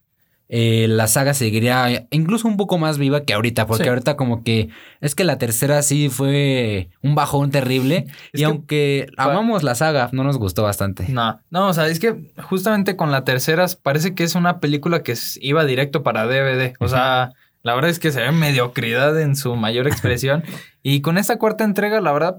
eh, 0.48 0.86
la 0.88 1.08
saga 1.08 1.34
seguiría 1.34 2.08
incluso 2.12 2.48
un 2.48 2.56
poco 2.58 2.78
más 2.78 2.98
viva 2.98 3.24
que 3.24 3.34
ahorita, 3.34 3.66
porque 3.66 3.84
Sí. 3.84 3.90
ahorita 3.90 4.16
como 4.16 4.44
que 4.44 4.70
es 5.02 5.16
que 5.16 5.24
la 5.24 5.38
tercera 5.40 5.82
sí 5.82 6.10
fue 6.10 6.90
un 7.02 7.16
bajón 7.16 7.50
terrible 7.50 8.06
y 8.34 8.38
que- 8.40 8.46
aunque 8.46 9.08
amamos 9.18 9.64
la 9.64 9.74
saga, 9.76 10.10
no 10.12 10.24
nos 10.24 10.38
gustó 10.38 10.64
bastante. 10.64 11.08
No, 11.10 11.40
no, 11.50 11.68
o 11.70 11.74
sea, 11.74 11.88
es 11.88 12.00
que 12.00 12.32
justamente 12.44 12.96
con 12.96 13.12
la 13.12 13.24
tercera 13.24 13.66
parece 13.82 14.14
que 14.14 14.24
es 14.24 14.36
una 14.36 14.60
película 14.60 15.02
que 15.02 15.16
iba 15.42 15.66
directo 15.66 16.04
para 16.04 16.26
DVD. 16.28 16.74
O 16.80 16.88
sea, 16.88 17.32
la 17.64 17.74
verdad 17.74 17.90
es 17.90 17.98
que 18.00 18.12
se 18.12 18.22
ve 18.22 18.32
mediocridad 18.32 19.20
en 19.20 19.36
su 19.36 19.56
mayor 19.56 19.88
expresión. 19.88 20.44
y 20.84 21.02
con 21.02 21.18
esta 21.18 21.38
cuarta 21.40 21.64
entrega, 21.64 22.00
la 22.02 22.12
verdad, 22.12 22.38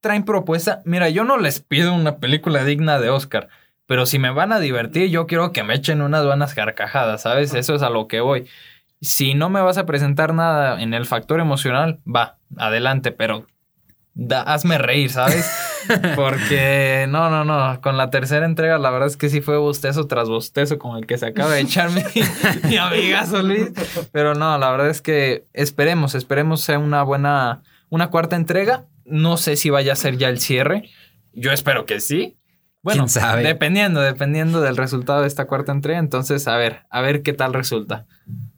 traen 0.00 0.24
propuesta. 0.24 0.82
Mira, 0.84 1.08
yo 1.10 1.22
no 1.24 1.36
les 1.38 1.60
pido 1.60 1.94
una 1.94 2.16
película 2.18 2.64
digna 2.64 2.98
de 2.98 3.10
Oscar. 3.10 3.48
Pero 3.86 4.04
si 4.06 4.18
me 4.18 4.30
van 4.30 4.52
a 4.52 4.58
divertir, 4.60 5.10
yo 5.10 5.26
quiero 5.26 5.52
que 5.52 5.62
me 5.62 5.74
echen 5.74 6.02
unas 6.02 6.24
buenas 6.24 6.54
carcajadas, 6.54 7.22
¿sabes? 7.22 7.54
Eso 7.54 7.74
es 7.74 7.82
a 7.82 7.90
lo 7.90 8.08
que 8.08 8.20
voy. 8.20 8.46
Si 9.00 9.34
no 9.34 9.48
me 9.50 9.60
vas 9.60 9.78
a 9.78 9.86
presentar 9.86 10.34
nada 10.34 10.82
en 10.82 10.92
el 10.94 11.06
factor 11.06 11.38
emocional, 11.40 12.00
va, 12.06 12.38
adelante, 12.56 13.12
pero 13.12 13.46
da- 14.14 14.42
hazme 14.42 14.78
reír, 14.78 15.10
¿sabes? 15.10 15.48
Porque 16.16 17.06
no, 17.08 17.30
no, 17.30 17.44
no, 17.44 17.80
con 17.80 17.96
la 17.96 18.10
tercera 18.10 18.44
entrega 18.46 18.78
la 18.78 18.90
verdad 18.90 19.06
es 19.06 19.16
que 19.16 19.28
sí 19.28 19.40
fue 19.40 19.56
bostezo 19.56 20.06
tras 20.08 20.28
bostezo 20.28 20.78
con 20.78 20.96
el 20.96 21.06
que 21.06 21.18
se 21.18 21.26
acaba 21.26 21.52
de 21.52 21.60
echar 21.60 21.90
mi, 21.90 22.02
mi 22.68 22.76
amigazo 22.76 23.42
Luis. 23.42 23.70
Pero 24.12 24.34
no, 24.34 24.58
la 24.58 24.70
verdad 24.70 24.88
es 24.88 25.00
que 25.00 25.44
esperemos, 25.52 26.14
esperemos 26.16 26.62
sea 26.62 26.78
una 26.78 27.02
buena, 27.04 27.62
una 27.88 28.08
cuarta 28.08 28.34
entrega. 28.36 28.86
No 29.04 29.36
sé 29.36 29.54
si 29.56 29.70
vaya 29.70 29.92
a 29.92 29.96
ser 29.96 30.16
ya 30.16 30.28
el 30.28 30.40
cierre. 30.40 30.90
Yo 31.32 31.52
espero 31.52 31.86
que 31.86 32.00
sí. 32.00 32.36
Bueno, 32.86 33.06
¿Quién 33.06 33.08
sabe? 33.08 33.42
dependiendo, 33.42 34.00
dependiendo 34.00 34.60
del 34.60 34.76
resultado 34.76 35.22
de 35.22 35.26
esta 35.26 35.48
cuarta 35.48 35.72
entrega. 35.72 35.98
Entonces, 35.98 36.46
a 36.46 36.56
ver, 36.56 36.82
a 36.88 37.00
ver 37.00 37.22
qué 37.22 37.32
tal 37.32 37.52
resulta. 37.52 38.06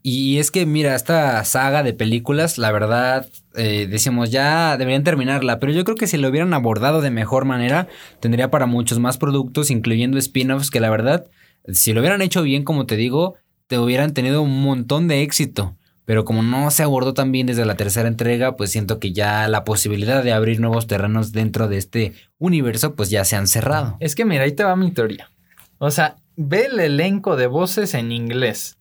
Y 0.03 0.37
es 0.37 0.51
que, 0.51 0.67
mira, 0.67 0.95
esta 0.95 1.43
saga 1.47 1.83
de 1.83 1.95
películas, 1.95 2.59
la 2.59 2.71
verdad, 2.71 3.27
eh, 3.55 3.87
decimos, 3.89 4.31
ya 4.31 4.77
deberían 4.77 5.03
terminarla, 5.03 5.59
pero 5.59 5.73
yo 5.73 5.83
creo 5.83 5.97
que 5.97 6.07
si 6.07 6.19
lo 6.19 6.29
hubieran 6.29 6.53
abordado 6.53 7.01
de 7.01 7.11
mejor 7.11 7.47
manera, 7.47 7.89
tendría 8.21 8.51
para 8.51 8.67
muchos 8.67 8.99
más 8.99 9.17
productos, 9.17 9.71
incluyendo 9.71 10.19
spin-offs, 10.19 10.71
que 10.71 10.81
la 10.81 10.91
verdad, 10.91 11.25
si 11.73 11.95
lo 11.95 12.01
hubieran 12.01 12.21
hecho 12.21 12.43
bien, 12.43 12.65
como 12.65 12.85
te 12.85 12.97
digo, 12.97 13.37
te 13.67 13.79
hubieran 13.79 14.13
tenido 14.13 14.43
un 14.43 14.61
montón 14.61 15.09
de 15.09 15.23
éxito. 15.23 15.75
Pero 16.09 16.25
como 16.25 16.43
no 16.43 16.71
se 16.71 16.83
abordó 16.83 17.13
tan 17.13 17.33
bien 17.33 17.47
desde 17.47 17.67
la 17.67 17.75
tercera 17.75 18.09
entrega, 18.09 18.57
pues 18.57 18.73
siento 18.73 18.99
que 18.99 19.13
ya 19.13 19.47
la 19.47 19.65
posibilidad 19.65 20.25
de 20.25 20.33
abrir 20.33 20.59
nuevos 20.59 20.87
terrenos 20.87 21.33
dentro 21.33 21.69
de 21.69 21.77
este 21.77 22.15
universo, 22.39 22.95
pues 22.95 23.11
ya 23.11 23.27
se 23.27 23.37
han 23.37 23.47
cerrado. 23.47 23.99
Es 24.01 24.15
que 24.15 24.25
mira, 24.25 24.45
ahí 24.45 24.53
te 24.53 24.65
va 24.65 24.75
mi 24.75 24.91
teoría. 24.91 25.31
O 25.77 25.91
sea, 25.91 26.17
ve 26.35 26.65
el 26.73 26.81
elenco 26.81 27.37
de 27.37 27.47
voces 27.47 27.93
en 27.93 28.11
inglés. 28.11 28.79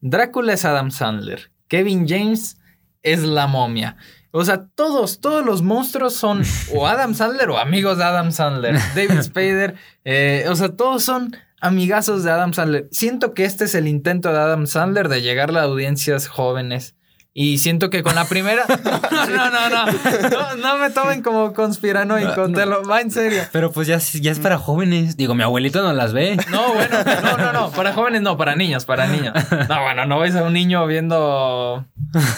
Drácula 0.00 0.54
es 0.54 0.64
Adam 0.64 0.90
Sandler. 0.90 1.52
Kevin 1.68 2.08
James 2.08 2.56
es 3.02 3.24
la 3.24 3.46
momia. 3.46 3.98
O 4.30 4.42
sea, 4.42 4.66
todos, 4.74 5.20
todos 5.20 5.44
los 5.44 5.60
monstruos 5.60 6.14
son 6.14 6.40
o 6.74 6.86
Adam 6.86 7.12
Sandler 7.12 7.50
o 7.50 7.58
amigos 7.58 7.98
de 7.98 8.04
Adam 8.04 8.32
Sandler. 8.32 8.76
David 8.94 9.20
Spader, 9.22 9.74
eh, 10.06 10.46
o 10.48 10.56
sea, 10.56 10.70
todos 10.70 11.02
son 11.02 11.36
amigazos 11.60 12.24
de 12.24 12.30
Adam 12.30 12.52
Sandler. 12.52 12.88
Siento 12.90 13.34
que 13.34 13.44
este 13.44 13.64
es 13.64 13.74
el 13.74 13.86
intento 13.86 14.32
de 14.32 14.38
Adam 14.38 14.66
Sandler 14.66 15.08
de 15.08 15.22
llegar 15.22 15.56
a 15.56 15.62
audiencias 15.62 16.28
jóvenes. 16.28 16.94
Y 17.32 17.58
siento 17.58 17.90
que 17.90 18.02
con 18.02 18.16
la 18.16 18.24
primera. 18.24 18.64
No, 19.10 19.26
no, 19.26 19.50
no, 19.50 19.70
no. 19.70 19.86
No, 20.30 20.56
no 20.56 20.78
me 20.78 20.90
tomen 20.90 21.22
como 21.22 21.52
conspiranoico, 21.52 22.50
te 22.50 22.66
lo 22.66 22.82
va 22.82 23.00
en 23.00 23.10
serio. 23.10 23.42
Pero 23.52 23.70
pues 23.70 23.86
ya, 23.86 23.98
ya 23.98 24.32
es 24.32 24.40
para 24.40 24.58
jóvenes. 24.58 25.16
Digo, 25.16 25.34
mi 25.34 25.42
abuelito 25.42 25.82
no 25.82 25.92
las 25.92 26.12
ve. 26.12 26.36
No, 26.50 26.74
bueno, 26.74 26.98
no, 27.22 27.36
no, 27.36 27.52
no, 27.52 27.70
para 27.70 27.92
jóvenes 27.92 28.22
no, 28.22 28.36
para 28.36 28.56
niños, 28.56 28.84
para 28.86 29.06
niños. 29.06 29.34
No, 29.68 29.82
bueno, 29.82 30.06
no 30.06 30.18
ves 30.18 30.34
a 30.34 30.42
un 30.42 30.52
niño 30.52 30.86
viendo 30.86 31.84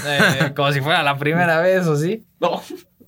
eh, 0.06 0.52
como 0.54 0.72
si 0.72 0.80
fuera 0.80 1.02
la 1.02 1.16
primera 1.16 1.60
vez 1.60 1.86
o 1.86 1.96
sí. 1.96 2.26
No. 2.40 2.60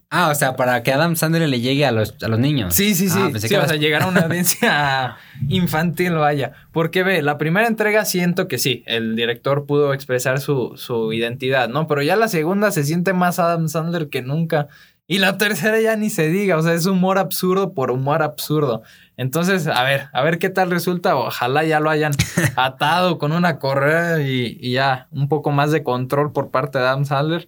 Ah, 0.09 0.29
o 0.29 0.35
sea, 0.35 0.55
para 0.55 0.81
que 0.83 0.93
Adam 0.93 1.15
Sandler 1.15 1.49
le 1.49 1.59
llegue 1.59 1.85
a 1.85 1.91
los, 1.91 2.15
a 2.23 2.27
los 2.27 2.39
niños. 2.39 2.73
Sí, 2.73 2.93
sí, 2.95 3.09
sí. 3.09 3.19
Ah, 3.21 3.29
pensé 3.31 3.47
Sí, 3.47 3.53
que 3.53 3.57
o 3.57 3.61
las- 3.61 3.69
sea, 3.69 3.77
llegar 3.79 4.03
a 4.03 4.07
una 4.07 4.21
audiencia 4.25 5.17
infantil, 5.49 6.13
vaya. 6.13 6.53
Porque 6.71 7.03
ve, 7.03 7.21
la 7.21 7.37
primera 7.37 7.67
entrega 7.67 8.05
siento 8.05 8.47
que 8.47 8.57
sí, 8.57 8.83
el 8.85 9.15
director 9.15 9.65
pudo 9.65 9.93
expresar 9.93 10.39
su, 10.39 10.73
su 10.77 11.11
identidad, 11.13 11.69
¿no? 11.69 11.87
Pero 11.87 12.01
ya 12.01 12.15
la 12.15 12.27
segunda 12.27 12.71
se 12.71 12.83
siente 12.83 13.13
más 13.13 13.39
Adam 13.39 13.67
Sandler 13.67 14.09
que 14.09 14.21
nunca. 14.21 14.67
Y 15.07 15.19
la 15.19 15.37
tercera 15.37 15.79
ya 15.79 15.95
ni 15.95 16.09
se 16.09 16.29
diga, 16.29 16.57
o 16.57 16.61
sea, 16.63 16.73
es 16.73 16.85
humor 16.87 17.17
absurdo 17.19 17.73
por 17.73 17.91
humor 17.91 18.23
absurdo. 18.23 18.81
Entonces, 19.17 19.67
a 19.67 19.83
ver, 19.83 20.07
a 20.13 20.23
ver 20.23 20.39
qué 20.39 20.49
tal 20.49 20.71
resulta. 20.71 21.15
Ojalá 21.15 21.63
ya 21.63 21.79
lo 21.79 21.89
hayan 21.89 22.13
atado 22.55 23.17
con 23.19 23.31
una 23.31 23.59
correa 23.59 24.21
y, 24.21 24.57
y 24.59 24.71
ya 24.73 25.07
un 25.11 25.27
poco 25.29 25.51
más 25.51 25.71
de 25.71 25.83
control 25.83 26.31
por 26.31 26.49
parte 26.49 26.79
de 26.79 26.85
Adam 26.85 27.05
Sandler. 27.05 27.47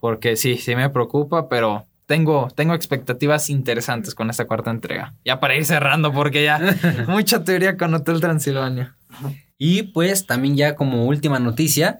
Porque 0.00 0.36
sí, 0.36 0.58
sí 0.58 0.76
me 0.76 0.90
preocupa, 0.90 1.48
pero 1.48 1.86
tengo, 2.08 2.48
tengo 2.56 2.72
expectativas 2.72 3.50
interesantes 3.50 4.14
con 4.14 4.30
esta 4.30 4.46
cuarta 4.46 4.70
entrega. 4.70 5.14
Ya 5.26 5.40
para 5.40 5.56
ir 5.56 5.66
cerrando, 5.66 6.10
porque 6.10 6.42
ya 6.42 6.58
mucha 7.06 7.44
teoría 7.44 7.76
con 7.76 7.92
Hotel 7.92 8.20
Transilvania. 8.20 8.96
Y 9.58 9.82
pues 9.82 10.26
también 10.26 10.56
ya 10.56 10.74
como 10.74 11.04
última 11.04 11.38
noticia, 11.38 11.98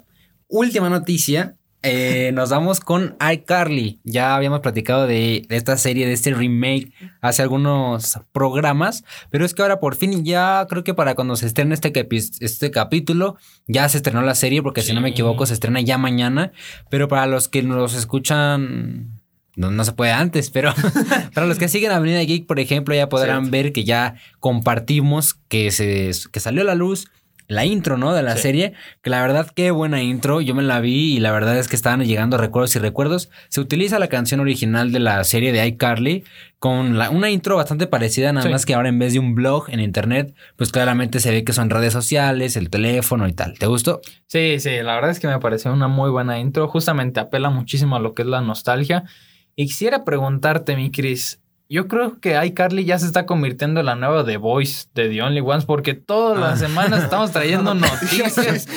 última 0.49 0.88
noticia, 0.88 1.57
eh, 1.83 2.33
nos 2.33 2.49
vamos 2.49 2.81
con 2.81 3.16
iCarly. 3.21 4.01
Ya 4.03 4.35
habíamos 4.35 4.61
platicado 4.61 5.07
de, 5.07 5.44
de 5.47 5.57
esta 5.57 5.77
serie, 5.77 6.07
de 6.07 6.14
este 6.14 6.33
remake 6.33 6.90
hace 7.21 7.42
algunos 7.42 8.18
programas, 8.33 9.05
pero 9.29 9.44
es 9.44 9.53
que 9.53 9.61
ahora 9.61 9.79
por 9.79 9.94
fin 9.94 10.25
ya 10.25 10.66
creo 10.71 10.85
que 10.85 10.94
para 10.94 11.16
cuando 11.16 11.37
se 11.37 11.44
estrene 11.44 11.75
este, 11.75 11.92
este 12.40 12.71
capítulo, 12.71 13.37
ya 13.66 13.87
se 13.90 13.99
estrenó 13.99 14.23
la 14.23 14.35
serie, 14.35 14.62
porque 14.62 14.81
si 14.81 14.94
no 14.94 15.03
me 15.03 15.11
equivoco 15.11 15.44
se 15.44 15.53
estrena 15.53 15.83
ya 15.83 15.99
mañana, 15.99 16.53
pero 16.88 17.09
para 17.09 17.27
los 17.27 17.49
que 17.49 17.62
nos 17.62 17.92
escuchan... 17.92 19.18
No, 19.59 19.71
no 19.73 19.85
se 19.85 19.92
puede 19.92 20.12
antes, 20.12 20.51
pero 20.51 20.73
para 21.35 21.47
los 21.47 21.59
que 21.59 21.68
siguen 21.68 21.90
Avenida 21.92 22.21
Geek, 22.21 22.47
por 22.47 22.61
ejemplo, 22.61 22.94
ya 22.94 23.09
podrán 23.09 23.47
Cierto. 23.47 23.51
ver 23.51 23.73
que 23.73 23.85
ya 23.85 24.14
compartimos 24.38 25.35
que, 25.49 25.71
se, 25.71 26.11
que 26.33 26.40
salió 26.40 26.62
a 26.62 26.64
la 26.64 26.75
luz 26.75 27.09
la 27.51 27.64
intro, 27.64 27.97
¿no? 27.97 28.12
De 28.12 28.23
la 28.23 28.37
Sí. 28.37 28.42
serie, 28.42 28.75
que 29.03 29.09
la 29.09 29.23
verdad 29.23 29.51
qué 29.57 29.71
buena 29.71 30.03
intro, 30.03 30.42
yo 30.42 30.55
me 30.55 30.62
la 30.62 30.81
vi 30.81 31.16
y 31.16 31.18
la 31.21 31.33
verdad 31.33 31.57
es 31.59 31.66
que 31.66 31.77
estaban 31.77 32.05
llegando 32.05 32.37
recuerdos 32.37 32.77
y 32.77 32.79
recuerdos. 32.79 33.31
Se 33.49 33.62
utiliza 33.62 33.99
la 33.99 34.09
canción 34.09 34.40
original 34.40 34.92
de 34.92 34.99
la 34.99 35.25
serie 35.25 35.51
de 35.51 35.66
iCarly 35.66 36.25
con 36.59 36.99
la- 36.99 37.09
una 37.09 37.31
intro 37.31 37.57
bastante 37.57 37.87
parecida, 37.87 38.33
nada 38.35 38.44
Sí. 38.47 38.53
más 38.53 38.66
que 38.66 38.75
ahora 38.75 38.90
en 38.90 38.99
vez 38.99 39.14
de 39.14 39.18
un 39.21 39.35
blog 39.35 39.71
en 39.71 39.81
internet, 39.81 40.35
pues 40.57 40.71
claramente 40.73 41.21
se 41.21 41.31
ve 41.31 41.42
que 41.42 41.55
son 41.55 41.71
redes 41.71 41.94
sociales, 41.94 42.55
el 42.57 42.68
teléfono 42.68 43.27
y 43.27 43.33
tal. 43.33 43.55
¿Te 43.59 43.64
gustó? 43.66 44.03
Sí, 44.27 44.61
sí, 44.61 44.71
la 44.83 44.94
verdad 44.97 45.11
es 45.11 45.18
que 45.18 45.27
me 45.29 45.38
pareció 45.38 45.73
una 45.73 45.88
muy 45.88 46.11
buena 46.11 46.38
intro. 46.38 46.68
Justamente 46.68 47.18
apela 47.18 47.49
muchísimo 47.49 47.97
a 47.97 48.01
lo 48.01 48.12
que 48.12 48.23
es 48.23 48.29
la 48.29 48.42
nostalgia. 48.42 49.05
Y 49.61 49.66
quisiera 49.66 50.05
preguntarte, 50.05 50.77
mi 50.77 50.92
Chris. 50.92 51.40
Yo 51.68 51.88
creo 51.88 52.21
que 52.21 52.40
iCarly 52.47 52.85
ya 52.85 52.97
se 52.97 53.07
está 53.07 53.27
convirtiendo 53.27 53.81
en 53.81 53.87
la 53.87 53.97
nueva 53.97 54.25
The 54.25 54.37
Voice 54.37 54.87
de 54.94 55.09
The 55.09 55.21
Only 55.21 55.40
Ones 55.40 55.64
porque 55.64 55.94
todas 55.94 56.38
las 56.38 56.61
semanas 56.61 57.03
estamos 57.03 57.33
trayendo 57.33 57.75
noticias. 57.75 58.68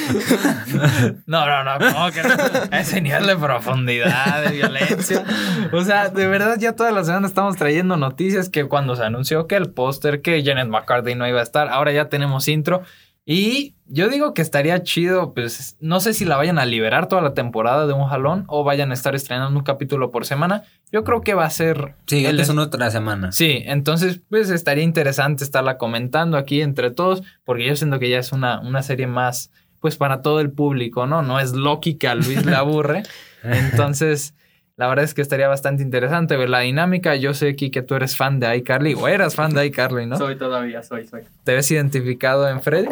No, 1.28 1.46
no, 1.46 1.64
no, 1.64 1.94
¿cómo 1.94 2.10
que 2.10 2.24
no? 2.24 2.30
Ese 2.76 3.00
nivel 3.00 3.28
de 3.28 3.38
profundidad, 3.38 4.42
de 4.44 4.56
violencia. 4.56 5.24
O 5.72 5.84
sea, 5.84 6.10
de 6.10 6.26
verdad 6.26 6.58
ya 6.60 6.76
todas 6.76 6.96
las 6.96 7.06
semanas 7.06 7.30
estamos 7.30 7.58
trayendo 7.58 7.96
noticias 7.96 8.50
que 8.50 8.66
cuando 8.66 8.96
se 8.96 9.04
anunció 9.04 9.46
que 9.46 9.58
el 9.58 9.70
póster, 9.70 10.24
que 10.24 10.44
Janet 10.44 10.68
McCarthy 10.68 11.14
no 11.14 11.28
iba 11.28 11.42
a 11.42 11.44
estar, 11.44 11.70
ahora 11.70 11.92
ya 11.92 12.10
tenemos 12.10 12.48
intro. 12.48 12.82
Y 13.26 13.76
yo 13.86 14.10
digo 14.10 14.34
que 14.34 14.42
estaría 14.42 14.82
chido, 14.84 15.34
pues 15.34 15.78
no 15.80 16.00
sé 16.00 16.14
si 16.14 16.26
la 16.26 16.38
vayan 16.38 16.58
a 16.58 16.66
liberar 16.66 17.08
toda 17.08 17.22
la 17.22 17.34
temporada 17.34 17.86
de 17.86 17.94
un 17.94 18.08
jalón 18.08 18.46
o 18.48 18.64
vayan 18.64 18.92
a 18.92 18.94
estar 18.94 19.16
estrenando 19.16 19.58
un 19.58 19.64
capítulo 19.64 20.12
por 20.12 20.26
semana. 20.26 20.64
Yo 20.92 21.04
creo 21.04 21.22
que 21.22 21.34
va 21.34 21.46
a 21.46 21.50
ser... 21.50 21.96
Sí, 22.08 22.26
el 22.26 22.40
es 22.40 22.50
una 22.50 22.64
otra 22.64 22.90
semana. 22.90 23.32
Sí, 23.32 23.62
entonces 23.66 24.22
pues 24.30 24.50
estaría 24.50 24.84
interesante 24.84 25.44
estarla 25.44 25.78
comentando 25.78 26.38
aquí 26.38 26.62
entre 26.62 26.90
todos, 26.90 27.22
porque 27.44 27.66
yo 27.66 27.76
siento 27.76 28.00
que 28.00 28.10
ya 28.10 28.18
es 28.18 28.32
una, 28.32 28.60
una 28.62 28.82
serie 28.82 29.08
más, 29.08 29.52
pues 29.80 29.98
para 29.98 30.22
todo 30.22 30.40
el 30.40 30.52
público, 30.52 31.06
¿no? 31.06 31.22
No 31.22 31.40
es 31.40 31.54
Loki 31.54 31.96
que 31.96 32.08
a 32.08 32.16
Luis 32.16 32.46
le 32.46 32.56
aburre. 32.56 33.04
Entonces, 33.44 34.34
la 34.78 34.88
verdad 34.88 35.06
es 35.06 35.14
que 35.14 35.22
estaría 35.22 35.48
bastante 35.48 35.84
interesante 35.84 36.36
ver 36.38 36.50
la 36.50 36.60
dinámica. 36.62 37.16
Yo 37.16 37.34
sé, 37.34 37.50
aquí 37.50 37.70
que 37.72 37.82
tú 37.82 37.96
eres 37.96 38.16
fan 38.16 38.40
de 38.40 38.56
iCarly, 38.58 38.94
o 38.96 39.08
eras 39.08 39.36
fan 39.36 39.54
de 39.54 39.66
iCarly, 39.68 40.06
¿no? 40.08 40.18
Soy 40.18 40.38
todavía, 40.38 40.82
soy, 40.84 41.06
soy. 41.08 41.22
¿Te 41.44 41.54
ves 41.54 41.70
identificado 41.72 42.48
en 42.50 42.62
Freddy? 42.62 42.90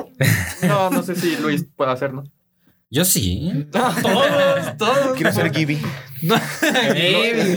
No, 0.67 0.89
no 0.89 1.01
sé 1.03 1.15
si 1.15 1.35
Luis 1.37 1.65
puede 1.75 1.91
hacerlo. 1.91 2.23
Yo 2.91 3.05
sí. 3.05 3.67
Todos, 3.71 3.95
todos. 4.77 5.15
Quiero 5.15 5.31
ser 5.31 5.53
Gibby. 5.53 5.79
No, 6.23 6.35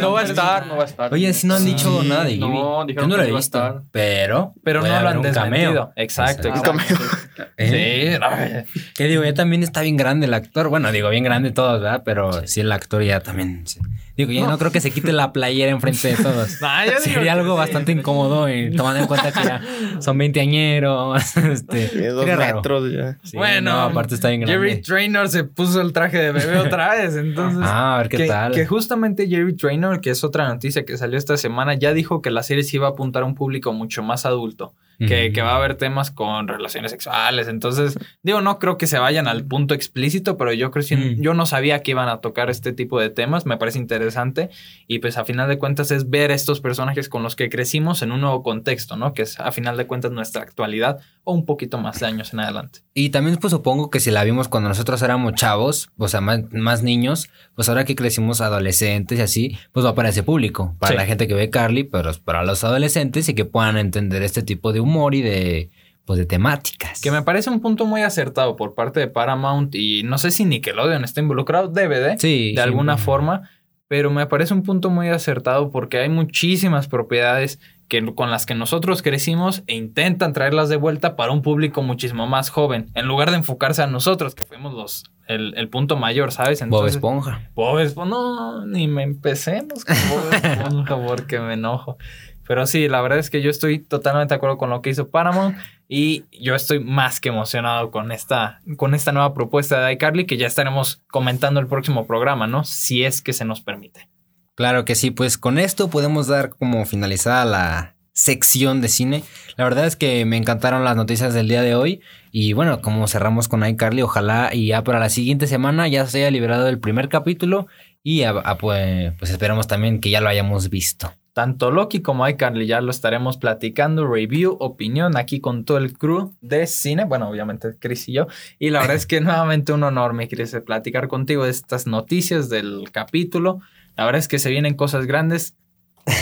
no 0.01 0.13
va 0.13 0.21
a 0.21 0.25
estar, 0.25 0.67
no 0.67 0.77
va 0.77 0.83
a 0.83 0.87
estar. 0.87 1.13
Oye, 1.13 1.33
si 1.33 1.47
no 1.47 1.55
han 1.55 1.63
Sí, 1.63 1.69
dicho 1.71 2.03
nada 2.05 2.25
de 2.25 2.33
Gibby. 2.33 2.49
No, 2.49 2.81
Yo 2.83 2.87
dijeron 2.87 3.09
no 3.09 3.15
que 3.15 3.19
lo 3.19 3.25
he 3.25 3.29
iba 3.29 3.39
a 3.39 3.41
visto. 3.41 3.59
estar. 3.59 3.83
Pero. 3.91 4.55
Pero 4.63 4.83
no 4.83 4.89
lo 4.89 5.09
han 5.09 5.17
un 5.19 5.23
cameo. 5.25 5.51
desmentido. 5.51 5.93
Exacto, 5.97 6.49
Exacto. 6.49 6.73
exacto. 6.73 7.43
¿Eh? 7.57 8.13
Sí, 8.13 8.19
no, 8.21 8.83
Que 8.95 9.05
digo, 9.09 9.25
ya 9.25 9.33
también 9.35 9.63
está 9.63 9.81
bien 9.81 9.97
grande 9.97 10.27
el 10.27 10.35
actor. 10.35 10.69
Bueno, 10.69 10.93
digo, 10.93 11.09
bien 11.09 11.25
grande 11.25 11.51
todos, 11.51 11.81
¿verdad? 11.81 12.03
Pero 12.05 12.47
sí, 12.47 12.61
el 12.61 12.71
actor 12.71 13.03
ya 13.03 13.21
también. 13.21 13.67
sí. 13.67 13.81
Digo, 14.17 14.31
ya 14.31 14.47
no. 14.47 14.59
creo 14.59 14.71
que 14.71 14.81
se 14.81 14.91
quite 14.91 15.13
la 15.13 15.33
playera 15.33 15.71
enfrente 15.71 16.09
de 16.09 16.23
todos. 16.23 16.57
No, 16.61 16.85
yo 16.85 16.91
digo 16.91 17.01
Sería 17.01 17.33
algo 17.33 17.55
sí. 17.55 17.59
bastante 17.59 17.93
incómodo 17.93 18.49
y 18.53 18.75
tomando 18.77 19.01
en 19.01 19.07
cuenta 19.07 19.33
que 19.33 19.43
ya 19.43 19.63
son 20.01 20.19
veinteañeros. 20.19 21.37
Este, 21.53 21.89
De 21.89 22.09
dos 22.09 22.27
metros 22.27 22.93
ya. 22.93 23.19
Sí, 23.23 23.37
bueno, 23.37 23.73
no, 23.73 23.81
aparte 23.81 24.15
está 24.15 24.29
bien 24.29 24.43
grande. 24.43 24.69
Jerry 24.69 24.83
Traynor 24.83 25.29
se 25.29 25.45
puso 25.45 25.81
el 25.81 25.93
traje 25.93 26.19
de 26.19 26.33
bebé 26.33 26.59
otra 26.59 26.95
vez, 26.95 27.17
entonces. 27.17 27.63
Ah, 27.65 27.95
a 27.95 27.99
ver 27.99 28.09
qué 28.09 28.17
que, 28.19 28.27
tal. 28.27 28.53
que 28.53 28.67
justamente 28.67 29.29
Jerry 29.29 29.55
Traynor, 29.55 30.01
que 30.01 30.11
es 30.11 30.23
otra 30.25 30.47
noticia 30.49 30.85
que 30.85 30.97
salió 30.97 31.19
esta 31.19 31.37
semana, 31.37 31.75
ya 31.75 31.93
dijo 31.93 32.23
que 32.23 32.31
la 32.31 32.43
serie 32.43 32.65
se 32.65 32.77
iba 32.77 32.87
a 32.89 32.91
apuntar 32.91 33.23
a 33.23 33.27
un 33.27 33.35
público 33.35 33.73
mucho 33.73 34.03
más 34.03 34.27
adulto, 34.27 34.75
que, 35.09 35.33
que 35.33 35.43
va 35.43 35.53
a 35.53 35.57
haber 35.57 35.77
temas 35.77 36.11
con 36.11 36.49
relaciones 36.49 36.91
sexuales. 36.91 37.49
Entonces, 37.49 37.99
digo, 38.23 38.41
no 38.41 38.59
creo 38.59 38.77
que 38.77 38.87
se 38.87 38.99
vayan 38.99 39.27
al 39.29 39.45
punto 39.45 39.75
explícito, 39.75 40.37
pero 40.37 40.53
yo 40.53 40.71
creo 40.71 40.83
Mm. 40.83 41.23
yo 41.23 41.33
no 41.33 41.47
sabía 41.47 41.81
que 41.83 41.93
iban 41.93 42.09
a 42.09 42.19
tocar 42.21 42.51
este 42.51 42.73
tipo 42.73 42.99
de 42.99 43.09
temas, 43.09 43.47
me 43.47 43.57
parece 43.57 43.79
interesante. 43.79 44.51
Y 44.89 44.99
pues 44.99 45.17
a 45.17 45.25
final 45.25 45.49
de 45.49 45.59
cuentas 45.59 45.91
es 45.93 46.11
ver 46.11 46.31
estos 46.33 46.61
personajes 46.61 47.09
con 47.09 47.23
los 47.23 47.37
que 47.37 47.49
crecimos 47.49 48.03
en 48.03 48.11
un 48.13 48.21
nuevo 48.21 48.43
contexto, 48.43 48.97
¿no? 48.97 49.15
Que 49.15 49.23
es 49.23 49.39
a 49.39 49.53
final 49.53 49.77
de 49.77 49.87
cuentas 49.87 50.11
nuestra 50.11 50.43
actualidad 50.43 50.99
o 51.25 51.33
un 51.35 51.47
poquito 51.47 51.79
más 51.79 52.01
de 52.01 52.07
años 52.07 52.33
en 52.33 52.41
adelante. 52.41 52.81
Y 52.95 53.11
también 53.11 53.37
pues 53.37 53.53
supongo 53.53 53.91
que 53.91 54.01
si 54.01 54.11
la 54.11 54.25
vimos 54.25 54.49
cuando 54.49 54.69
nosotros 54.71 55.01
éramos 55.03 55.35
chavos, 55.35 55.91
o 55.97 56.09
sea, 56.09 56.21
más, 56.21 56.41
más 56.53 56.83
niños, 56.83 57.29
pues 57.55 57.69
ahora 57.69 57.85
que 57.85 57.95
crecimos 57.95 58.41
adolescentes 58.41 59.19
y 59.19 59.23
así, 59.23 59.59
pues 59.73 59.87
va 59.87 59.95
para 59.95 60.09
ese 60.09 60.23
público, 60.25 60.75
para 60.81 60.93
Sí. 60.93 60.97
la 60.97 61.07
gente 61.07 61.29
que 61.29 61.35
ve 61.35 61.49
Carly, 61.49 61.85
pero 61.85 62.11
para 62.25 62.43
los 62.45 62.65
adolescentes 62.65 63.29
y 63.29 63.35
que 63.35 63.45
puedan 63.45 63.77
entender 63.79 64.23
este 64.23 64.43
tipo 64.43 64.73
de 64.73 64.81
humor 64.81 64.92
y 65.15 65.23
de, 65.23 65.71
pues 66.05 66.19
de 66.19 66.27
temáticas. 66.27 67.01
Que 67.01 67.11
me 67.11 67.23
parece 67.23 67.51
un 67.51 67.61
punto 67.61 67.87
muy 67.87 68.03
acertado 68.03 68.57
por 68.57 68.75
parte 68.75 69.01
de 69.01 69.09
Paramount 69.09 69.75
y 69.75 70.03
no 70.03 70.19
sé 70.19 70.31
si 70.31 70.45
Nickelodeon 70.45 71.05
está 71.05 71.21
involucrado, 71.21 71.69
DVD, 71.69 72.17
Sí, 72.19 72.53
de 72.55 72.63
alguna 72.63 72.97
sí. 72.99 73.05
forma, 73.05 73.51
pero 73.89 74.11
me 74.11 74.27
parece 74.27 74.55
un 74.55 74.63
punto 74.63 74.91
muy 74.91 75.09
acertado 75.09 75.71
porque 75.71 75.99
hay 75.99 76.09
muchísimas 76.09 76.89
propiedades 76.89 77.61
que, 77.89 78.03
con 78.15 78.31
las 78.31 78.47
que 78.47 78.55
nosotros 78.55 79.03
crecimos 79.03 79.65
e 79.67 79.75
intentan 79.75 80.33
traerlas 80.33 80.69
de 80.71 80.77
vuelta 80.77 81.15
para 81.15 81.31
un 81.33 81.43
público 81.43 81.83
muchísimo 81.83 82.27
más 82.27 82.49
joven, 82.49 82.91
en 82.95 83.07
lugar 83.07 83.31
de 83.31 83.37
enfocarse 83.37 83.83
a 83.83 83.87
nosotros, 83.87 84.35
que 84.35 84.45
fuimos 84.45 84.73
los, 84.73 85.05
el, 85.29 85.53
el 85.59 85.69
punto 85.69 85.97
mayor, 85.99 86.33
¿sabes? 86.33 86.61
Bob 86.61 86.65
Entonces, 86.69 86.95
Esponja. 86.97 87.51
Bob 87.55 87.79
Esponja, 87.81 88.11
no, 88.11 88.65
ni 88.67 88.89
me 88.89 89.03
empecemos 89.03 89.85
con 89.85 89.97
Bob 90.09 90.33
Esponja 90.43 91.07
porque 91.07 91.39
me 91.39 91.53
enojo. 91.55 91.99
Pero 92.47 92.67
sí, 92.67 92.89
la 92.89 93.01
verdad 93.01 93.19
es 93.19 93.31
que 93.31 93.41
yo 93.43 93.51
estoy 93.51 93.79
totalmente 93.79 94.33
de 94.35 94.37
acuerdo 94.37 94.59
con 94.59 94.69
lo 94.71 94.83
que 94.83 94.91
hizo 94.91 95.11
Paramount 95.11 95.57
y 95.89 96.25
yo 96.33 96.55
estoy 96.55 96.81
más 96.81 97.21
que 97.21 97.29
emocionado 97.29 97.91
con 97.91 98.11
esta, 98.13 98.61
con 98.77 98.95
esta 98.95 99.13
nueva 99.13 99.33
propuesta 99.35 99.81
de 99.85 99.93
iCarly 99.93 100.27
que 100.27 100.37
ya 100.37 100.47
estaremos 100.47 101.03
comentando 101.11 101.61
el 101.61 101.67
próximo 101.69 102.07
programa, 102.07 102.47
¿no? 102.47 102.65
Si 102.65 103.05
es 103.05 103.23
que 103.23 103.33
se 103.33 103.45
nos 103.45 103.61
permite. 103.61 104.09
Claro 104.55 104.85
que 104.85 104.95
sí, 104.95 105.11
pues 105.11 105.39
con 105.39 105.59
esto 105.59 105.89
podemos 105.89 106.27
dar 106.27 106.51
como 106.51 106.85
finalizada 106.85 107.45
la 107.45 107.95
sección 108.15 108.83
de 108.83 108.89
cine. 108.89 109.23
La 109.57 109.65
verdad 109.65 109.87
es 109.87 109.97
que 109.97 110.25
me 110.27 110.37
encantaron 110.37 110.85
las 110.85 110.97
noticias 110.97 111.33
del 111.33 111.49
día 111.49 111.63
de 111.63 111.75
hoy 111.75 112.01
y 112.31 112.53
bueno, 112.53 112.83
como 112.83 113.07
cerramos 113.09 113.49
con 113.49 113.65
iCarly, 113.67 114.03
ojalá 114.03 114.51
y 114.53 114.67
ya 114.67 114.83
para 114.85 114.99
la 114.99 115.09
siguiente 115.09 115.47
semana 115.47 115.89
ya 115.89 116.07
se 116.07 116.19
haya 116.19 116.31
liberado 116.31 116.69
el 116.69 116.79
primer 116.81 117.09
capítulo 117.09 117.69
y 118.03 118.23
a- 118.25 118.31
a- 118.31 118.59
pues, 118.59 119.15
pues 119.19 119.31
esperamos 119.31 119.67
también 119.69 120.01
que 120.01 120.11
ya 120.11 120.21
lo 120.21 120.29
hayamos 120.29 120.69
visto. 120.69 121.15
Tanto 121.33 121.71
Loki 121.71 122.03
como 122.03 122.29
iCarly 122.29 122.67
ya 122.67 122.81
lo 122.83 122.91
estaremos 122.91 123.39
platicando, 123.39 124.07
review, 124.07 124.57
opinión 124.61 125.17
aquí 125.17 125.41
con 125.41 125.65
todo 125.65 125.79
el 125.79 125.97
crew 125.97 126.35
de 126.43 126.67
cine. 126.67 127.07
Bueno, 127.07 127.29
obviamente 127.31 127.69
Chris 127.79 128.07
y 128.09 128.13
yo. 128.13 128.27
Y 128.59 128.69
la 128.71 128.81
verdad 128.81 128.97
es 128.97 129.07
que 129.07 129.21
nuevamente 129.23 129.73
un 129.73 129.83
honor, 129.83 130.13
mi 130.13 130.29
Chris, 130.29 130.55
platicar 130.67 131.09
contigo 131.09 131.45
de 131.45 131.51
estas 131.51 131.87
noticias 131.87 132.51
del 132.51 132.91
capítulo. 132.93 133.61
La 133.97 134.05
verdad 134.05 134.19
es 134.19 134.29
que 134.29 134.39
se 134.39 134.51
vienen 134.51 134.75
cosas 134.75 135.07
grandes, 135.07 135.55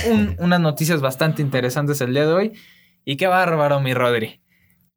un- 0.08 0.36
unas 0.38 0.60
noticias 0.60 1.00
bastante 1.00 1.42
interesantes 1.42 2.00
el 2.00 2.12
día 2.12 2.26
de 2.26 2.32
hoy. 2.32 2.52
Y 3.04 3.16
qué 3.16 3.26
bárbaro, 3.26 3.80
mi 3.80 3.94
Rodri. 3.94 4.40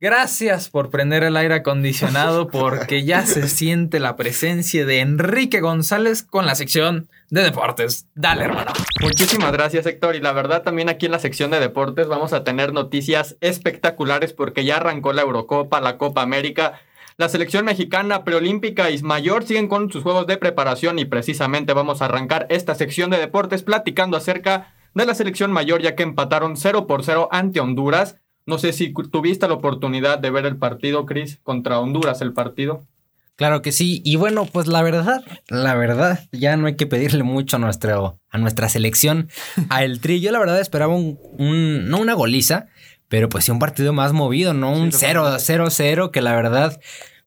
Gracias 0.04 0.68
por 0.68 0.90
prender 0.90 1.24
el 1.24 1.38
aire 1.38 1.54
acondicionado 1.54 2.48
porque 2.52 3.06
ya 3.06 3.26
se 3.26 3.48
siente 3.48 4.02
la 4.02 4.18
presencia 4.18 4.86
de 4.86 5.00
Enrique 5.00 5.62
González 5.62 6.24
con 6.24 6.46
la 6.46 6.56
sección 6.56 7.08
de 7.30 7.42
deportes. 7.42 8.10
Dale, 8.14 8.44
hermano. 8.44 8.74
Muchísimas 9.00 9.54
gracias, 9.54 9.86
Héctor. 9.86 10.18
Y 10.18 10.20
la 10.20 10.34
verdad, 10.34 10.62
también 10.62 10.90
aquí 10.90 11.06
en 11.06 11.14
la 11.14 11.20
sección 11.20 11.52
de 11.52 11.62
deportes 11.62 12.10
vamos 12.10 12.34
a 12.34 12.44
tener 12.44 12.74
noticias 12.74 13.38
espectaculares 13.40 14.34
porque 14.34 14.66
ya 14.66 14.76
arrancó 14.76 15.14
la 15.14 15.22
Eurocopa, 15.22 15.80
la 15.80 15.98
Copa 15.98 16.22
América. 16.22 16.82
La 17.16 17.30
selección 17.30 17.64
mexicana 17.64 18.26
preolímpica 18.26 18.92
y 18.92 19.02
mayor 19.02 19.46
siguen 19.46 19.70
con 19.70 19.90
sus 19.90 20.04
juegos 20.04 20.28
de 20.28 20.36
preparación 20.36 21.00
y 21.00 21.06
precisamente 21.06 21.72
vamos 21.72 22.02
a 22.02 22.06
arrancar 22.06 22.46
esta 22.50 22.76
sección 22.76 23.10
de 23.10 23.20
deportes 23.20 23.64
platicando 23.64 24.18
acerca 24.18 24.74
de 24.96 25.06
la 25.06 25.16
selección 25.16 25.54
mayor 25.54 25.82
ya 25.82 25.96
que 25.96 26.04
empataron 26.04 26.58
0 26.58 26.88
por 26.88 27.06
0 27.06 27.30
ante 27.32 27.62
Honduras. 27.62 28.18
No 28.46 28.58
sé 28.58 28.74
si 28.74 28.94
tuviste 29.12 29.48
la 29.48 29.54
oportunidad 29.54 30.20
de 30.20 30.30
ver 30.30 30.46
el 30.46 30.58
partido, 30.58 31.06
Chris, 31.06 31.40
contra 31.44 31.80
Honduras, 31.80 32.22
el 32.22 32.34
partido. 32.34 32.86
Claro 33.36 33.62
que 33.64 33.72
sí, 33.72 34.02
y 34.06 34.16
bueno, 34.16 34.46
pues 34.46 34.68
la 34.68 34.84
verdad, 34.84 35.24
la 35.50 35.74
verdad, 35.74 36.20
ya 36.32 36.56
no 36.56 36.68
hay 36.68 36.76
que 36.76 36.86
pedirle 36.86 37.24
mucho 37.24 37.56
a, 37.56 37.60
nuestro, 37.60 38.20
a 38.30 38.38
nuestra 38.38 38.70
selección, 38.70 39.30
a 39.70 39.84
el 39.84 40.02
Tri. 40.02 40.20
Yo 40.22 40.32
la 40.32 40.38
verdad 40.40 40.60
esperaba 40.60 40.94
un, 40.96 41.18
un- 41.40 41.90
no 41.90 42.00
una 42.00 42.14
goliza, 42.14 42.68
pero 43.08 43.30
pues 43.30 43.46
sí 43.46 43.52
un 43.52 43.58
partido 43.60 43.92
más 43.92 44.14
movido, 44.14 44.54
no 44.54 44.72
un 44.72 44.92
Sí, 44.92 45.06
0-0-0, 45.08 46.12
que 46.12 46.22
la 46.22 46.36
verdad, 46.36 46.80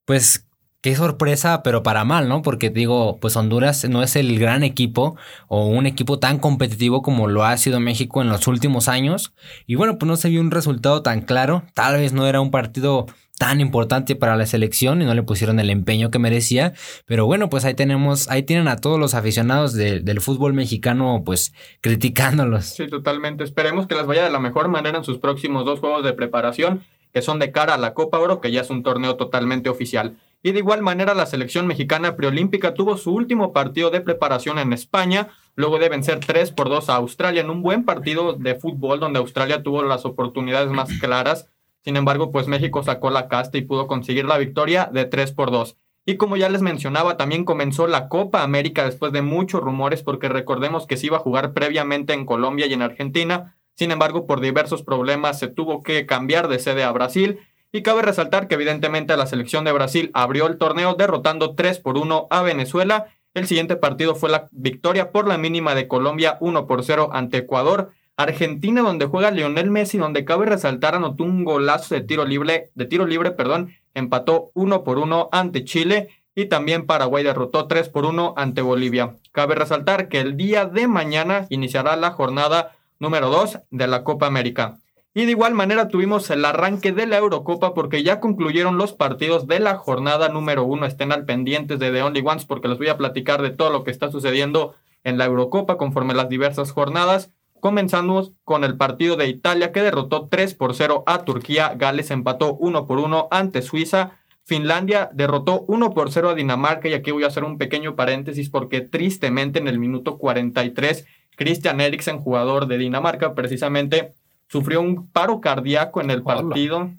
pues 0.04 0.45
qué 0.86 0.94
sorpresa, 0.94 1.64
pero 1.64 1.82
para 1.82 2.04
mal, 2.04 2.28
¿no? 2.28 2.42
Porque 2.42 2.70
digo, 2.70 3.18
pues 3.20 3.34
Honduras 3.34 3.88
no 3.88 4.04
es 4.04 4.14
el 4.14 4.38
gran 4.38 4.62
equipo 4.62 5.16
o 5.48 5.66
un 5.66 5.84
equipo 5.84 6.20
tan 6.20 6.38
competitivo 6.38 7.02
como 7.02 7.26
lo 7.26 7.44
ha 7.44 7.56
sido 7.56 7.80
México 7.80 8.22
en 8.22 8.28
los 8.28 8.46
últimos 8.46 8.86
años. 8.86 9.32
Y 9.66 9.74
bueno, 9.74 9.98
pues 9.98 10.06
no 10.06 10.14
se 10.14 10.28
vio 10.28 10.40
un 10.40 10.52
resultado 10.52 11.02
tan 11.02 11.22
claro, 11.22 11.64
tal 11.74 11.96
vez 11.96 12.12
no 12.12 12.28
era 12.28 12.40
un 12.40 12.52
partido 12.52 13.06
tan 13.36 13.60
importante 13.60 14.14
para 14.14 14.36
la 14.36 14.46
selección 14.46 15.02
y 15.02 15.06
no 15.06 15.12
le 15.14 15.24
pusieron 15.24 15.58
el 15.58 15.70
empeño 15.70 16.12
que 16.12 16.20
merecía. 16.20 16.72
Pero 17.04 17.26
bueno, 17.26 17.48
pues 17.50 17.64
ahí 17.64 17.74
tenemos, 17.74 18.30
ahí 18.30 18.44
tienen 18.44 18.68
a 18.68 18.76
todos 18.76 19.00
los 19.00 19.14
aficionados 19.14 19.72
de- 19.72 19.98
del 19.98 20.20
fútbol 20.20 20.52
mexicano, 20.52 21.20
pues 21.26 21.52
criticándolos. 21.80 22.64
Sí, 22.66 22.86
totalmente. 22.86 23.42
Esperemos 23.42 23.88
que 23.88 23.96
les 23.96 24.06
vaya 24.06 24.22
de 24.22 24.30
la 24.30 24.38
mejor 24.38 24.68
manera 24.68 24.98
en 24.98 25.04
sus 25.04 25.18
próximos 25.18 25.64
dos 25.64 25.80
juegos 25.80 26.04
de 26.04 26.12
preparación, 26.12 26.84
que 27.12 27.22
son 27.22 27.40
de 27.40 27.50
cara 27.50 27.74
a 27.74 27.78
la 27.78 27.92
Copa 27.92 28.20
Oro, 28.20 28.40
que 28.40 28.52
ya 28.52 28.60
es 28.60 28.70
un 28.70 28.84
torneo 28.84 29.16
totalmente 29.16 29.68
oficial. 29.68 30.14
Y 30.46 30.52
de 30.52 30.60
igual 30.60 30.80
manera, 30.80 31.12
la 31.12 31.26
selección 31.26 31.66
mexicana 31.66 32.14
preolímpica 32.14 32.72
tuvo 32.72 32.96
su 32.96 33.12
último 33.12 33.52
partido 33.52 33.90
de 33.90 34.00
preparación 34.00 34.60
en 34.60 34.72
España, 34.72 35.30
luego 35.56 35.80
de 35.80 35.88
vencer 35.88 36.20
3 36.20 36.52
por 36.52 36.68
2 36.68 36.88
a 36.88 36.94
Australia 36.94 37.40
en 37.40 37.50
un 37.50 37.62
buen 37.62 37.84
partido 37.84 38.32
de 38.34 38.54
fútbol 38.54 39.00
donde 39.00 39.18
Australia 39.18 39.64
tuvo 39.64 39.82
las 39.82 40.04
oportunidades 40.04 40.70
más 40.70 40.88
claras. 41.00 41.48
Sin 41.82 41.96
embargo, 41.96 42.30
pues 42.30 42.46
México 42.46 42.84
sacó 42.84 43.10
la 43.10 43.26
casta 43.26 43.58
y 43.58 43.62
pudo 43.62 43.88
conseguir 43.88 44.26
la 44.26 44.38
victoria 44.38 44.88
de 44.92 45.04
3 45.04 45.32
por 45.32 45.50
2. 45.50 45.78
Y 46.04 46.16
como 46.16 46.36
ya 46.36 46.48
les 46.48 46.62
mencionaba, 46.62 47.16
también 47.16 47.44
comenzó 47.44 47.88
la 47.88 48.08
Copa 48.08 48.44
América 48.44 48.84
después 48.84 49.10
de 49.10 49.22
muchos 49.22 49.60
rumores, 49.60 50.04
porque 50.04 50.28
recordemos 50.28 50.86
que 50.86 50.96
se 50.96 51.06
iba 51.06 51.16
a 51.16 51.22
jugar 51.22 51.54
previamente 51.54 52.12
en 52.12 52.24
Colombia 52.24 52.66
y 52.66 52.72
en 52.72 52.82
Argentina. 52.82 53.56
Sin 53.74 53.90
embargo, 53.90 54.28
por 54.28 54.40
diversos 54.40 54.84
problemas 54.84 55.40
se 55.40 55.48
tuvo 55.48 55.82
que 55.82 56.06
cambiar 56.06 56.46
de 56.46 56.60
sede 56.60 56.84
a 56.84 56.92
Brasil. 56.92 57.40
Y 57.76 57.82
cabe 57.82 58.00
resaltar 58.00 58.48
que 58.48 58.54
evidentemente 58.54 59.14
la 59.18 59.26
selección 59.26 59.64
de 59.64 59.72
Brasil 59.72 60.10
abrió 60.14 60.46
el 60.46 60.56
torneo 60.56 60.94
derrotando 60.94 61.54
3 61.54 61.78
por 61.80 61.98
1 61.98 62.26
a 62.30 62.40
Venezuela. 62.40 63.08
El 63.34 63.46
siguiente 63.46 63.76
partido 63.76 64.14
fue 64.14 64.30
la 64.30 64.48
victoria 64.50 65.12
por 65.12 65.28
la 65.28 65.36
mínima 65.36 65.74
de 65.74 65.86
Colombia 65.86 66.38
1 66.40 66.66
por 66.66 66.82
0 66.82 67.10
ante 67.12 67.36
Ecuador. 67.36 67.90
Argentina, 68.16 68.80
donde 68.80 69.04
juega 69.04 69.30
Lionel 69.30 69.70
Messi, 69.70 69.98
donde 69.98 70.24
cabe 70.24 70.46
resaltar, 70.46 70.94
anotó 70.94 71.24
un 71.24 71.44
golazo 71.44 71.94
de 71.94 72.00
tiro 72.00 72.24
libre, 72.24 72.70
de 72.74 72.86
tiro 72.86 73.04
libre, 73.04 73.32
perdón, 73.32 73.74
empató 73.92 74.52
1 74.54 74.82
por 74.82 74.96
1 74.98 75.28
ante 75.30 75.62
Chile 75.64 76.08
y 76.34 76.46
también 76.46 76.86
Paraguay 76.86 77.24
derrotó 77.24 77.66
3 77.66 77.90
por 77.90 78.06
1 78.06 78.32
ante 78.38 78.62
Bolivia. 78.62 79.16
Cabe 79.32 79.54
resaltar 79.54 80.08
que 80.08 80.20
el 80.20 80.38
día 80.38 80.64
de 80.64 80.88
mañana 80.88 81.44
iniciará 81.50 81.94
la 81.96 82.12
jornada 82.12 82.74
número 82.98 83.28
2 83.28 83.58
de 83.70 83.86
la 83.86 84.02
Copa 84.02 84.26
América. 84.26 84.78
Y 85.16 85.24
de 85.24 85.30
igual 85.30 85.54
manera 85.54 85.88
tuvimos 85.88 86.28
el 86.28 86.44
arranque 86.44 86.92
de 86.92 87.06
la 87.06 87.16
Eurocopa 87.16 87.72
porque 87.72 88.02
ya 88.02 88.20
concluyeron 88.20 88.76
los 88.76 88.92
partidos 88.92 89.46
de 89.46 89.60
la 89.60 89.76
jornada 89.76 90.28
número 90.28 90.64
1. 90.64 90.84
Estén 90.84 91.10
al 91.10 91.24
pendientes 91.24 91.78
de 91.78 91.90
The 91.90 92.02
Only 92.02 92.20
Ones 92.20 92.44
porque 92.44 92.68
les 92.68 92.76
voy 92.76 92.88
a 92.88 92.98
platicar 92.98 93.40
de 93.40 93.48
todo 93.48 93.70
lo 93.70 93.82
que 93.82 93.90
está 93.90 94.10
sucediendo 94.10 94.74
en 95.04 95.16
la 95.16 95.24
Eurocopa 95.24 95.78
conforme 95.78 96.12
las 96.12 96.28
diversas 96.28 96.70
jornadas. 96.70 97.30
Comenzamos 97.60 98.32
con 98.44 98.62
el 98.62 98.76
partido 98.76 99.16
de 99.16 99.26
Italia 99.26 99.72
que 99.72 99.80
derrotó 99.80 100.28
3 100.28 100.54
por 100.54 100.74
0 100.74 101.02
a 101.06 101.24
Turquía. 101.24 101.72
Gales 101.78 102.10
empató 102.10 102.52
1 102.52 102.86
por 102.86 102.98
1 102.98 103.28
ante 103.30 103.62
Suiza. 103.62 104.18
Finlandia 104.44 105.08
derrotó 105.14 105.64
1 105.66 105.94
por 105.94 106.12
0 106.12 106.28
a 106.28 106.34
Dinamarca 106.34 106.88
y 106.90 106.92
aquí 106.92 107.10
voy 107.10 107.24
a 107.24 107.28
hacer 107.28 107.44
un 107.44 107.56
pequeño 107.56 107.96
paréntesis 107.96 108.50
porque 108.50 108.82
tristemente 108.82 109.60
en 109.60 109.68
el 109.68 109.78
minuto 109.78 110.18
43 110.18 111.06
Christian 111.36 111.80
Eriksen, 111.80 112.18
jugador 112.18 112.66
de 112.66 112.76
Dinamarca, 112.76 113.34
precisamente 113.34 114.12
sufrió 114.48 114.80
un 114.80 115.08
paro 115.08 115.40
cardíaco 115.40 116.00
en 116.00 116.10
el 116.10 116.22
partido. 116.22 116.90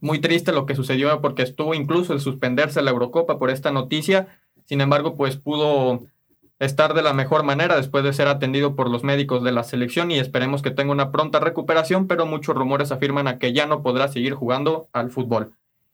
Muy 0.00 0.20
triste 0.20 0.52
lo 0.52 0.66
que 0.66 0.74
sucedió 0.74 1.20
porque 1.20 1.42
estuvo 1.42 1.74
incluso 1.74 2.12
el 2.12 2.20
suspenderse 2.20 2.82
la 2.82 2.90
Eurocopa 2.90 3.38
por 3.38 3.50
esta 3.50 3.70
noticia. 3.70 4.28
Sin 4.64 4.80
embargo, 4.80 5.16
pues 5.16 5.36
pudo 5.36 6.00
estar 6.58 6.94
de 6.94 7.02
la 7.02 7.12
mejor 7.12 7.42
manera 7.42 7.76
después 7.76 8.02
de 8.02 8.12
ser 8.12 8.28
atendido 8.28 8.76
por 8.76 8.90
los 8.90 9.04
médicos 9.04 9.44
de 9.44 9.52
la 9.52 9.62
selección 9.62 10.10
y 10.10 10.18
esperemos 10.18 10.62
que 10.62 10.70
tenga 10.70 10.92
una 10.92 11.12
pronta 11.12 11.38
recuperación, 11.38 12.06
pero 12.06 12.26
muchos 12.26 12.54
rumores 12.54 12.92
afirman 12.92 13.28
a 13.28 13.38
que 13.38 13.52
ya 13.52 13.66
no 13.66 13.82
podrá 13.82 14.08
seguir 14.08 14.34
jugando 14.34 14.88
al 14.92 15.10
fútbol. 15.10 15.52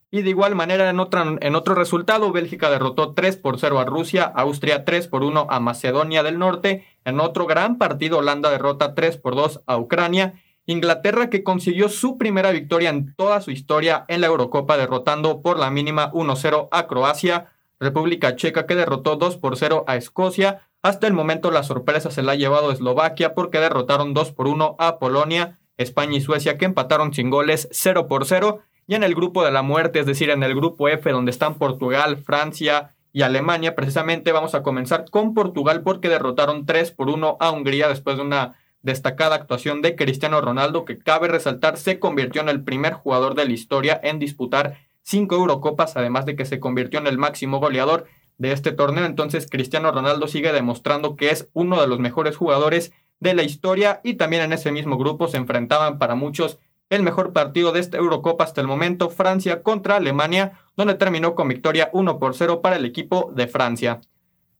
Y 0.09 0.21
de 0.21 0.29
igual 0.29 0.53
manera, 0.53 0.91
en, 0.91 0.99
en 1.41 1.55
otro 1.55 1.73
resultado, 1.73 2.31
Bélgica 2.31 2.69
derrotó 2.69 3.13
3 3.13 3.35
por 3.37 3.59
0 3.59 3.79
a 3.79 3.85
Rusia, 3.85 4.23
Austria 4.23 4.85
3 4.85 5.07
por 5.07 5.23
1 5.23 5.47
a 5.49 5.59
Macedonia 5.59 6.21
del 6.21 6.37
Norte. 6.37 6.85
En 7.03 7.19
otro 7.19 7.47
gran 7.47 7.79
partido, 7.79 8.19
Holanda 8.19 8.51
derrota 8.51 8.93
3 8.93 9.17
por 9.17 9.33
2 9.33 9.61
a 9.65 9.77
Ucrania. 9.77 10.35
Inglaterra 10.65 11.29
que 11.29 11.43
consiguió 11.43 11.89
su 11.89 12.17
primera 12.17 12.51
victoria 12.51 12.89
en 12.89 13.13
toda 13.15 13.41
su 13.41 13.51
historia 13.51 14.05
en 14.07 14.21
la 14.21 14.27
Eurocopa 14.27 14.77
derrotando 14.77 15.41
por 15.41 15.59
la 15.59 15.69
mínima 15.69 16.11
1-0 16.13 16.69
a 16.71 16.87
Croacia. 16.87 17.51
República 17.79 18.37
Checa 18.37 18.65
que 18.65 18.75
derrotó 18.75 19.17
2 19.17 19.37
por 19.37 19.57
0 19.57 19.83
a 19.87 19.97
Escocia. 19.97 20.61
Hasta 20.81 21.07
el 21.07 21.13
momento 21.13 21.51
la 21.51 21.63
sorpresa 21.63 22.11
se 22.11 22.23
la 22.23 22.33
ha 22.33 22.35
llevado 22.35 22.71
Eslovaquia 22.71 23.33
porque 23.33 23.59
derrotaron 23.59 24.13
2 24.13 24.31
por 24.31 24.47
1 24.47 24.77
a 24.79 24.99
Polonia. 24.99 25.59
España 25.75 26.17
y 26.17 26.21
Suecia 26.21 26.57
que 26.57 26.65
empataron 26.65 27.13
sin 27.13 27.29
goles 27.29 27.67
0 27.71 28.07
por 28.07 28.25
0. 28.25 28.61
Y 28.87 28.95
en 28.95 29.03
el 29.03 29.15
grupo 29.15 29.43
de 29.43 29.51
la 29.51 29.63
muerte, 29.63 29.99
es 29.99 30.05
decir, 30.05 30.29
en 30.29 30.43
el 30.43 30.55
grupo 30.55 30.87
F, 30.87 31.09
donde 31.11 31.31
están 31.31 31.55
Portugal, 31.55 32.17
Francia 32.17 32.95
y 33.11 33.21
Alemania, 33.21 33.75
precisamente 33.75 34.31
vamos 34.31 34.55
a 34.55 34.63
comenzar 34.63 35.09
con 35.09 35.33
Portugal 35.33 35.83
porque 35.83 36.09
derrotaron 36.09 36.65
3 36.65 36.91
por 36.91 37.09
1 37.09 37.37
a 37.39 37.51
Hungría 37.51 37.87
después 37.87 38.17
de 38.17 38.23
una 38.23 38.55
destacada 38.83 39.35
actuación 39.35 39.81
de 39.81 39.95
Cristiano 39.95 40.39
Ronaldo, 40.41 40.85
que 40.85 40.99
cabe 40.99 41.27
resaltar 41.27 41.77
se 41.77 41.99
convirtió 41.99 42.41
en 42.41 42.49
el 42.49 42.63
primer 42.63 42.93
jugador 42.93 43.33
de 43.33 43.45
la 43.45 43.53
historia 43.53 43.99
en 44.03 44.19
disputar 44.19 44.77
cinco 45.01 45.35
Eurocopas, 45.35 45.97
además 45.97 46.25
de 46.25 46.35
que 46.35 46.45
se 46.45 46.59
convirtió 46.59 46.99
en 46.99 47.07
el 47.07 47.17
máximo 47.17 47.59
goleador 47.59 48.05
de 48.37 48.51
este 48.51 48.71
torneo. 48.71 49.05
Entonces, 49.05 49.47
Cristiano 49.49 49.91
Ronaldo 49.91 50.27
sigue 50.27 50.51
demostrando 50.51 51.15
que 51.15 51.29
es 51.31 51.49
uno 51.53 51.79
de 51.79 51.87
los 51.87 51.99
mejores 51.99 52.35
jugadores 52.35 52.93
de 53.19 53.33
la 53.33 53.43
historia 53.43 54.01
y 54.03 54.15
también 54.15 54.43
en 54.43 54.53
ese 54.53 54.71
mismo 54.71 54.97
grupo 54.97 55.27
se 55.27 55.37
enfrentaban 55.37 55.97
para 55.97 56.15
muchos 56.15 56.59
el 56.89 57.03
mejor 57.03 57.33
partido 57.33 57.71
de 57.71 57.79
esta 57.79 57.97
Eurocopa 57.97 58.43
hasta 58.43 58.61
el 58.61 58.67
momento, 58.67 59.09
Francia 59.09 59.63
contra 59.63 59.95
Alemania, 59.95 60.59
donde 60.75 60.95
terminó 60.95 61.33
con 61.33 61.47
victoria 61.47 61.89
1 61.93 62.19
por 62.19 62.35
0 62.35 62.61
para 62.61 62.75
el 62.75 62.85
equipo 62.85 63.31
de 63.33 63.47
Francia. 63.47 64.01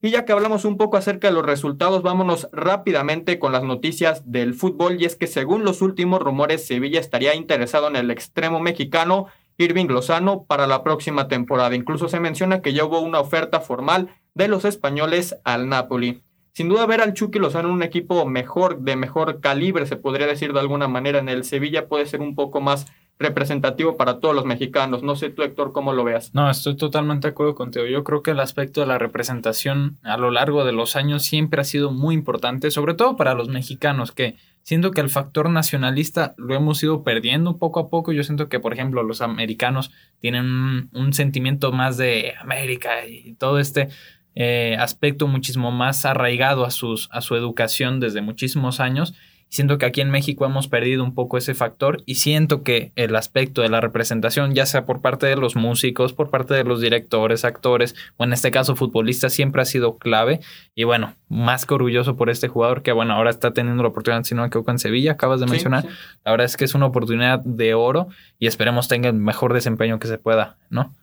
Y 0.06 0.10
ya 0.10 0.26
que 0.26 0.34
hablamos 0.34 0.66
un 0.66 0.76
poco 0.76 0.98
acerca 0.98 1.30
de 1.30 1.34
los 1.34 1.46
resultados, 1.46 2.04
vámonos 2.04 2.50
rápidamente 2.52 3.40
con 3.40 3.54
las 3.54 3.64
noticias 3.64 4.30
del 4.30 4.54
fútbol. 4.54 5.02
Y 5.02 5.06
es 5.06 5.16
que 5.16 5.28
según 5.28 5.64
los 5.64 5.82
últimos 5.82 6.22
rumores, 6.22 6.68
Sevilla 6.68 7.00
estaría 7.00 7.36
interesado 7.36 7.88
en 7.88 7.96
el 7.96 8.12
extremo 8.12 8.60
mexicano 8.60 9.28
Irving 9.58 9.88
Lozano 9.88 10.44
para 10.44 10.68
la 10.68 10.84
próxima 10.84 11.30
temporada. 11.30 11.74
Incluso 11.74 12.10
se 12.10 12.20
menciona 12.20 12.62
que 12.62 12.74
ya 12.74 12.84
hubo 12.84 13.00
una 13.00 13.22
oferta 13.22 13.62
formal 13.62 14.10
de 14.34 14.50
los 14.50 14.66
españoles 14.66 15.38
al 15.46 15.70
Napoli. 15.70 16.22
Sin 16.54 16.70
duda 16.70 16.86
ver 16.86 17.02
al 17.02 17.14
Chucky 17.14 17.40
Lozano 17.40 17.70
en 17.70 17.74
un 17.74 17.84
equipo 17.84 18.26
mejor, 18.28 18.82
de 18.82 18.96
mejor 18.96 19.40
calibre, 19.42 19.88
se 19.88 19.96
podría 19.96 20.28
decir 20.28 20.54
de 20.54 20.60
alguna 20.60 20.88
manera, 20.88 21.18
en 21.18 21.28
el 21.28 21.44
Sevilla 21.44 21.88
puede 21.88 22.06
ser 22.06 22.22
un 22.22 22.36
poco 22.36 22.62
más 22.62 22.86
representativo 23.18 23.98
para 23.98 24.20
todos 24.20 24.36
los 24.36 24.46
mexicanos. 24.46 25.02
No 25.02 25.16
sé 25.16 25.32
tú, 25.32 25.42
Héctor, 25.42 25.72
cómo 25.72 25.94
lo 25.94 26.04
veas. 26.04 26.34
No, 26.36 26.50
estoy 26.50 26.76
totalmente 26.76 27.28
de 27.28 27.32
acuerdo 27.32 27.56
contigo. 27.56 27.86
Yo 27.86 28.04
creo 28.04 28.22
que 28.22 28.32
el 28.32 28.40
aspecto 28.40 28.82
de 28.82 28.88
la 28.88 29.00
representación 29.00 29.98
a 30.04 30.18
lo 30.18 30.30
largo 30.30 30.64
de 30.64 30.74
los 30.74 30.96
años 30.96 31.24
siempre 31.24 31.62
ha 31.62 31.64
sido 31.64 31.92
muy 31.92 32.14
importante, 32.14 32.70
sobre 32.70 32.94
todo 32.94 33.16
para 33.16 33.34
los 33.34 33.50
mexicanos, 33.50 34.12
que 34.12 34.36
siento 34.62 34.92
que 34.92 35.02
el 35.02 35.10
factor 35.10 35.50
nacionalista 35.50 36.36
lo 36.38 36.54
hemos 36.54 36.84
ido 36.84 37.04
perdiendo 37.04 37.58
poco 37.58 37.80
a 37.80 37.90
poco. 37.90 38.12
Yo 38.12 38.24
siento 38.24 38.48
que, 38.48 38.60
por 38.60 38.74
ejemplo, 38.74 39.02
los 39.02 39.22
americanos 39.22 39.92
tienen 40.20 40.46
un, 40.46 40.90
un 40.94 41.14
sentimiento 41.14 41.72
más 41.72 41.98
de 41.98 42.34
América 42.40 43.08
y 43.08 43.34
todo 43.34 43.58
este 43.58 43.90
eh, 44.36 44.76
aspecto 44.80 45.28
muchísimo 45.28 45.72
más 45.72 46.06
arraigado 46.06 46.66
a, 46.66 46.72
sus, 46.72 47.10
a 47.12 47.22
su 47.22 47.36
educación 47.36 48.00
desde 48.00 48.22
muchísimos 48.22 48.80
años. 48.80 49.14
Siento 49.54 49.78
que 49.78 49.86
aquí 49.86 50.02
en 50.02 50.10
México 50.10 50.48
hemos 50.48 50.68
perdido 50.68 51.04
un 51.04 51.14
poco 51.14 51.38
ese 51.38 51.54
factor 51.54 52.02
y 52.08 52.16
siento 52.16 52.64
que 52.64 52.92
el 52.96 53.16
aspecto 53.16 53.62
de 53.62 53.70
la 53.70 53.82
representación, 53.82 54.56
ya 54.56 54.66
sea 54.66 54.88
por 54.88 55.00
parte 55.02 55.28
de 55.28 55.36
los 55.36 55.56
músicos, 55.56 56.12
por 56.12 56.32
parte 56.32 56.56
de 56.56 56.64
los 56.64 56.82
directores, 56.82 57.46
actores 57.46 57.94
o 58.18 58.24
en 58.24 58.34
este 58.34 58.50
caso 58.50 58.76
futbolistas, 58.76 59.32
siempre 59.32 59.62
ha 59.62 59.66
sido 59.66 60.00
clave. 60.00 60.40
Y 60.74 60.86
bueno, 60.86 61.14
más 61.30 61.68
que 61.68 61.76
orgulloso 61.76 62.16
por 62.16 62.32
este 62.32 62.48
jugador 62.48 62.82
que 62.82 62.94
bueno, 62.94 63.14
ahora 63.14 63.30
está 63.30 63.54
teniendo 63.54 63.84
la 63.84 63.90
oportunidad, 63.90 64.24
si 64.24 64.34
no 64.34 64.42
me 64.42 64.48
equivoco, 64.48 64.72
en 64.72 64.80
Sevilla, 64.80 65.12
acabas 65.12 65.40
de 65.40 65.46
mencionar. 65.46 65.86
La 66.26 66.32
verdad 66.32 66.46
es 66.46 66.58
que 66.58 66.66
es 66.66 66.74
una 66.74 66.88
oportunidad 66.88 67.40
de 67.42 67.76
oro 67.76 68.08
y 68.40 68.48
esperemos 68.48 68.88
tenga 68.88 69.10
el 69.10 69.14
mejor 69.14 69.54
desempeño 69.54 70.00
que 70.00 70.08
se 70.08 70.18
pueda, 70.18 70.58
¿no? 70.72 70.96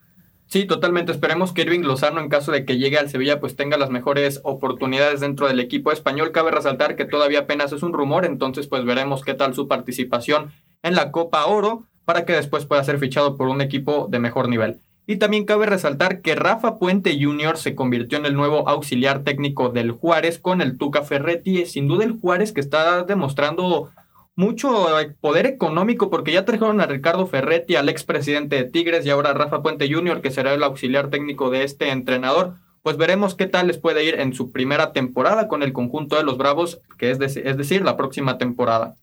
Sí, 0.51 0.65
totalmente. 0.65 1.13
Esperemos 1.13 1.53
que 1.53 1.63
Irving 1.63 1.83
Lozano, 1.83 2.21
en 2.21 2.29
caso 2.29 2.51
de 2.51 2.65
que 2.65 2.77
llegue 2.77 2.99
al 2.99 3.09
Sevilla, 3.09 3.39
pues 3.39 3.55
tenga 3.55 3.79
las 3.79 3.91
mejores 3.91 4.41
oportunidades 4.43 5.21
dentro 5.21 5.47
del 5.47 5.61
equipo 5.61 5.93
español. 5.93 6.33
Cabe 6.33 6.51
resaltar 6.51 6.97
que 6.97 7.05
todavía 7.05 7.41
apenas 7.41 7.71
es 7.71 7.85
un 7.85 7.93
rumor, 7.93 8.25
entonces 8.25 8.67
pues 8.67 8.85
veremos 8.85 9.23
qué 9.23 9.35
tal 9.35 9.55
su 9.55 9.69
participación 9.69 10.51
en 10.83 10.97
la 10.97 11.13
Copa 11.13 11.47
Oro 11.47 11.85
para 12.05 12.25
que 12.25 12.33
después 12.33 12.67
pueda 12.67 12.83
ser 12.83 12.99
fichado 12.99 13.37
por 13.37 13.47
un 13.47 13.61
equipo 13.61 14.09
de 14.11 14.19
mejor 14.19 14.49
nivel. 14.49 14.81
Y 15.07 15.19
también 15.19 15.45
cabe 15.45 15.67
resaltar 15.67 16.21
que 16.21 16.35
Rafa 16.35 16.81
Puente 16.81 17.17
Jr. 17.21 17.57
se 17.57 17.77
convirtió 17.77 18.19
en 18.19 18.27
el 18.27 18.35
nuevo 18.35 18.69
auxiliar 18.69 19.23
técnico 19.23 19.69
del 19.69 19.93
Juárez 19.93 20.41
con 20.41 20.61
el 20.61 20.79
Tuca 20.79 21.03
Ferretti. 21.03 21.65
Sin 21.67 21.87
duda 21.87 22.05
el 22.05 22.19
Juárez 22.19 22.53
que 22.53 22.61
está 22.61 23.05
demostrando 23.05 23.91
mucho 24.37 24.99
eh, 24.99 25.15
poder 25.21 25.47
económico 25.47 26.11
porque 26.11 26.33
ya 26.33 26.45
trajeron 26.45 26.81
a 26.81 26.87
Ricardo 26.87 27.27
Ferretti, 27.27 27.77
al 27.77 27.89
expresidente 27.89 28.57
de 28.57 28.65
Tigres 28.65 29.05
y 29.05 29.11
ahora 29.11 29.31
a 29.31 29.35
Rafa 29.35 29.63
Puente 29.63 29.93
Jr., 29.93 30.21
que 30.21 30.31
será 30.31 30.55
el 30.55 30.63
auxiliar 30.63 31.11
técnico 31.11 31.51
de 31.51 31.65
este 31.65 31.91
entrenador. 31.91 32.55
Pues 32.83 32.97
veremos 32.97 33.35
qué 33.35 33.47
tal 33.47 33.67
les 33.67 33.79
puede 33.79 34.05
ir 34.05 34.19
en 34.19 34.33
su 34.33 34.53
primera 34.53 34.93
temporada 34.93 35.49
con 35.49 35.63
el 35.63 35.73
conjunto 35.73 36.17
de 36.17 36.25
los 36.25 36.39
Bravos, 36.39 36.81
que 36.99 37.11
es, 37.11 37.21
es 37.21 37.57
decir, 37.57 37.83
la 37.83 37.97
próxima 37.97 38.39
temporada. 38.39 38.95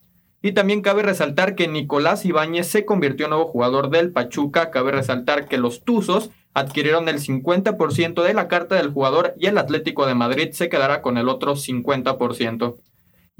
Y 0.42 0.54
también 0.54 0.82
cabe 0.82 1.04
resaltar 1.04 1.56
que 1.56 1.68
Nicolás 1.68 2.26
Ibáñez 2.26 2.68
se 2.68 2.86
convirtió 2.86 3.26
en 3.26 3.32
nuevo 3.32 3.48
jugador 3.48 3.90
del 3.90 4.12
Pachuca. 4.12 4.72
Cabe 4.72 4.92
resaltar 4.92 5.48
que 5.48 5.58
los 5.58 5.84
Tuzos 5.84 6.32
adquirieron 6.54 7.08
el 7.10 7.20
50% 7.20 8.24
de 8.24 8.34
la 8.34 8.48
carta 8.48 8.76
del 8.76 8.92
jugador 8.92 9.36
y 9.38 9.46
el 9.46 9.58
Atlético 9.60 10.08
de 10.08 10.16
Madrid 10.16 10.50
se 10.54 10.70
quedará 10.70 11.02
con 11.02 11.18
el 11.18 11.30
otro 11.30 11.56
50% 11.56 12.78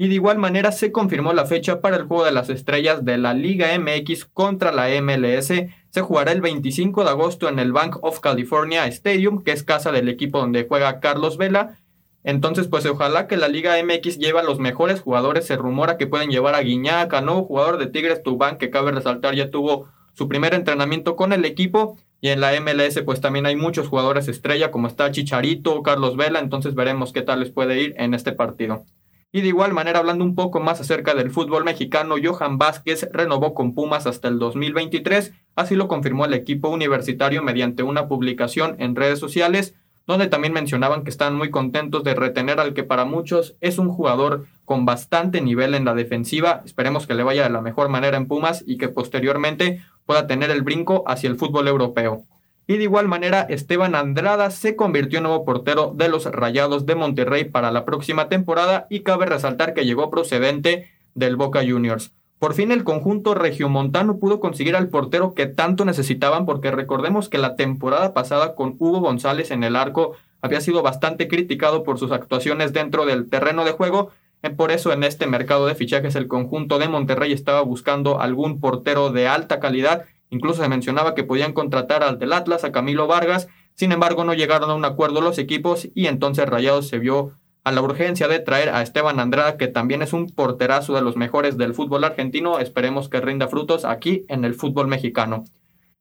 y 0.00 0.06
de 0.06 0.14
igual 0.14 0.38
manera 0.38 0.70
se 0.70 0.92
confirmó 0.92 1.32
la 1.32 1.44
fecha 1.44 1.80
para 1.80 1.96
el 1.96 2.04
Juego 2.04 2.24
de 2.24 2.30
las 2.30 2.48
Estrellas 2.48 3.04
de 3.04 3.18
la 3.18 3.34
Liga 3.34 3.76
MX 3.76 4.26
contra 4.26 4.70
la 4.70 4.88
MLS. 5.02 5.52
Se 5.90 6.00
jugará 6.02 6.30
el 6.30 6.40
25 6.40 7.02
de 7.02 7.10
agosto 7.10 7.48
en 7.48 7.58
el 7.58 7.72
Bank 7.72 7.98
of 8.02 8.20
California 8.20 8.86
Stadium, 8.86 9.42
que 9.42 9.50
es 9.50 9.64
casa 9.64 9.90
del 9.90 10.08
equipo 10.08 10.38
donde 10.38 10.66
juega 10.68 11.00
Carlos 11.00 11.36
Vela. 11.36 11.80
Entonces, 12.22 12.68
pues 12.68 12.86
ojalá 12.86 13.26
que 13.26 13.36
la 13.36 13.48
Liga 13.48 13.74
MX 13.82 14.18
lleve 14.18 14.38
a 14.38 14.44
los 14.44 14.60
mejores 14.60 15.00
jugadores. 15.00 15.46
Se 15.46 15.56
rumora 15.56 15.96
que 15.96 16.06
pueden 16.06 16.30
llevar 16.30 16.54
a 16.54 16.60
Guiñac, 16.60 17.12
nuevo 17.20 17.42
jugador 17.42 17.78
de 17.78 17.88
Tigres 17.88 18.22
Tubán, 18.22 18.56
que 18.56 18.70
cabe 18.70 18.92
resaltar 18.92 19.34
ya 19.34 19.50
tuvo 19.50 19.88
su 20.14 20.28
primer 20.28 20.54
entrenamiento 20.54 21.16
con 21.16 21.32
el 21.32 21.44
equipo. 21.44 21.96
Y 22.20 22.28
en 22.28 22.40
la 22.40 22.52
MLS, 22.60 23.02
pues 23.04 23.20
también 23.20 23.46
hay 23.46 23.56
muchos 23.56 23.88
jugadores 23.88 24.28
estrella, 24.28 24.70
como 24.70 24.86
está 24.86 25.10
Chicharito, 25.10 25.82
Carlos 25.82 26.16
Vela. 26.16 26.38
Entonces 26.38 26.76
veremos 26.76 27.12
qué 27.12 27.22
tal 27.22 27.40
les 27.40 27.50
puede 27.50 27.82
ir 27.82 27.94
en 27.98 28.14
este 28.14 28.30
partido. 28.30 28.84
Y 29.30 29.42
de 29.42 29.48
igual 29.48 29.74
manera, 29.74 29.98
hablando 29.98 30.24
un 30.24 30.34
poco 30.34 30.58
más 30.58 30.80
acerca 30.80 31.14
del 31.14 31.30
fútbol 31.30 31.62
mexicano, 31.62 32.14
Johan 32.22 32.56
Vázquez 32.56 33.08
renovó 33.12 33.52
con 33.52 33.74
Pumas 33.74 34.06
hasta 34.06 34.28
el 34.28 34.38
2023, 34.38 35.34
así 35.54 35.74
lo 35.74 35.86
confirmó 35.86 36.24
el 36.24 36.32
equipo 36.32 36.70
universitario 36.70 37.42
mediante 37.42 37.82
una 37.82 38.08
publicación 38.08 38.76
en 38.78 38.96
redes 38.96 39.18
sociales, 39.18 39.74
donde 40.06 40.28
también 40.28 40.54
mencionaban 40.54 41.04
que 41.04 41.10
están 41.10 41.36
muy 41.36 41.50
contentos 41.50 42.02
de 42.04 42.14
retener 42.14 42.58
al 42.58 42.72
que 42.72 42.84
para 42.84 43.04
muchos 43.04 43.56
es 43.60 43.78
un 43.78 43.90
jugador 43.90 44.46
con 44.64 44.86
bastante 44.86 45.42
nivel 45.42 45.74
en 45.74 45.84
la 45.84 45.94
defensiva. 45.94 46.62
Esperemos 46.64 47.06
que 47.06 47.12
le 47.12 47.22
vaya 47.22 47.42
de 47.42 47.50
la 47.50 47.60
mejor 47.60 47.90
manera 47.90 48.16
en 48.16 48.28
Pumas 48.28 48.64
y 48.66 48.78
que 48.78 48.88
posteriormente 48.88 49.84
pueda 50.06 50.26
tener 50.26 50.50
el 50.50 50.62
brinco 50.62 51.04
hacia 51.06 51.28
el 51.28 51.36
fútbol 51.36 51.68
europeo. 51.68 52.24
Y 52.70 52.76
de 52.76 52.82
igual 52.82 53.08
manera, 53.08 53.46
Esteban 53.48 53.94
Andrada 53.94 54.50
se 54.50 54.76
convirtió 54.76 55.18
en 55.18 55.22
nuevo 55.22 55.46
portero 55.46 55.94
de 55.96 56.10
los 56.10 56.26
Rayados 56.26 56.84
de 56.84 56.94
Monterrey 56.94 57.44
para 57.44 57.72
la 57.72 57.86
próxima 57.86 58.28
temporada 58.28 58.86
y 58.90 59.00
cabe 59.00 59.24
resaltar 59.24 59.72
que 59.72 59.86
llegó 59.86 60.10
procedente 60.10 60.90
del 61.14 61.36
Boca 61.36 61.62
Juniors. 61.66 62.12
Por 62.38 62.52
fin 62.52 62.70
el 62.70 62.84
conjunto 62.84 63.34
regiomontano 63.34 64.18
pudo 64.18 64.38
conseguir 64.38 64.76
al 64.76 64.90
portero 64.90 65.32
que 65.32 65.46
tanto 65.46 65.86
necesitaban 65.86 66.44
porque 66.44 66.70
recordemos 66.70 67.30
que 67.30 67.38
la 67.38 67.56
temporada 67.56 68.12
pasada 68.12 68.54
con 68.54 68.76
Hugo 68.78 69.00
González 69.00 69.50
en 69.50 69.64
el 69.64 69.74
arco 69.74 70.12
había 70.42 70.60
sido 70.60 70.82
bastante 70.82 71.26
criticado 71.26 71.82
por 71.82 71.98
sus 71.98 72.12
actuaciones 72.12 72.74
dentro 72.74 73.06
del 73.06 73.30
terreno 73.30 73.64
de 73.64 73.72
juego. 73.72 74.10
Eh, 74.42 74.50
por 74.50 74.72
eso 74.72 74.92
en 74.92 75.04
este 75.04 75.26
mercado 75.26 75.66
de 75.66 75.74
fichajes 75.74 76.16
el 76.16 76.28
conjunto 76.28 76.78
de 76.78 76.88
Monterrey 76.88 77.32
estaba 77.32 77.62
buscando 77.62 78.20
algún 78.20 78.60
portero 78.60 79.10
de 79.10 79.26
alta 79.26 79.58
calidad 79.58 80.04
Incluso 80.30 80.62
se 80.62 80.68
mencionaba 80.68 81.14
que 81.14 81.24
podían 81.24 81.52
contratar 81.52 82.02
al 82.02 82.18
del 82.18 82.32
Atlas, 82.32 82.64
a 82.64 82.72
Camilo 82.72 83.06
Vargas. 83.06 83.48
Sin 83.74 83.92
embargo, 83.92 84.24
no 84.24 84.34
llegaron 84.34 84.70
a 84.70 84.74
un 84.74 84.84
acuerdo 84.84 85.20
los 85.20 85.38
equipos 85.38 85.88
y 85.94 86.06
entonces 86.06 86.48
Rayados 86.48 86.88
se 86.88 86.98
vio 86.98 87.32
a 87.64 87.72
la 87.72 87.82
urgencia 87.82 88.28
de 88.28 88.38
traer 88.38 88.70
a 88.70 88.82
Esteban 88.82 89.20
Andrada, 89.20 89.56
que 89.56 89.68
también 89.68 90.02
es 90.02 90.12
un 90.12 90.26
porterazo 90.26 90.94
de 90.94 91.02
los 91.02 91.16
mejores 91.16 91.58
del 91.58 91.74
fútbol 91.74 92.04
argentino. 92.04 92.58
Esperemos 92.58 93.08
que 93.08 93.20
rinda 93.20 93.48
frutos 93.48 93.84
aquí 93.84 94.24
en 94.28 94.44
el 94.44 94.54
fútbol 94.54 94.88
mexicano. 94.88 95.44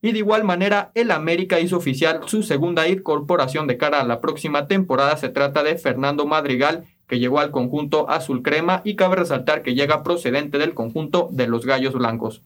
Y 0.01 0.11
de 0.11 0.19
igual 0.19 0.43
manera, 0.43 0.91
el 0.93 1.11
América 1.11 1.59
hizo 1.59 1.77
oficial 1.77 2.21
su 2.27 2.43
segunda 2.43 2.87
incorporación 2.87 3.67
de 3.67 3.77
cara 3.77 3.99
a 3.99 4.05
la 4.05 4.21
próxima 4.21 4.67
temporada. 4.67 5.17
Se 5.17 5.29
trata 5.29 5.63
de 5.63 5.77
Fernando 5.77 6.25
Madrigal, 6.25 6.85
que 7.07 7.19
llegó 7.19 7.39
al 7.39 7.51
conjunto 7.51 8.09
azul 8.09 8.43
crema 8.43 8.81
y 8.83 8.95
cabe 8.95 9.15
resaltar 9.15 9.63
que 9.63 9.73
llega 9.73 10.03
procedente 10.03 10.57
del 10.59 10.73
conjunto 10.73 11.29
de 11.31 11.47
los 11.47 11.65
Gallos 11.65 11.93
Blancos. 11.93 12.43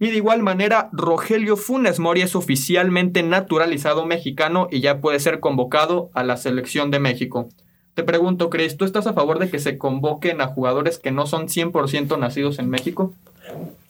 Y 0.00 0.10
de 0.10 0.16
igual 0.16 0.42
manera, 0.42 0.88
Rogelio 0.92 1.56
Funes 1.56 2.00
Mori 2.00 2.22
es 2.22 2.34
oficialmente 2.34 3.22
naturalizado 3.22 4.06
mexicano 4.06 4.68
y 4.70 4.80
ya 4.80 5.00
puede 5.00 5.20
ser 5.20 5.40
convocado 5.40 6.10
a 6.14 6.24
la 6.24 6.36
selección 6.36 6.90
de 6.90 6.98
México. 6.98 7.48
Te 7.94 8.02
pregunto, 8.02 8.50
Chris, 8.50 8.76
¿tú 8.76 8.84
estás 8.84 9.06
a 9.06 9.12
favor 9.12 9.38
de 9.38 9.48
que 9.48 9.60
se 9.60 9.78
convoquen 9.78 10.40
a 10.40 10.48
jugadores 10.48 10.98
que 10.98 11.12
no 11.12 11.26
son 11.26 11.46
100% 11.46 12.18
nacidos 12.18 12.58
en 12.58 12.68
México? 12.68 13.14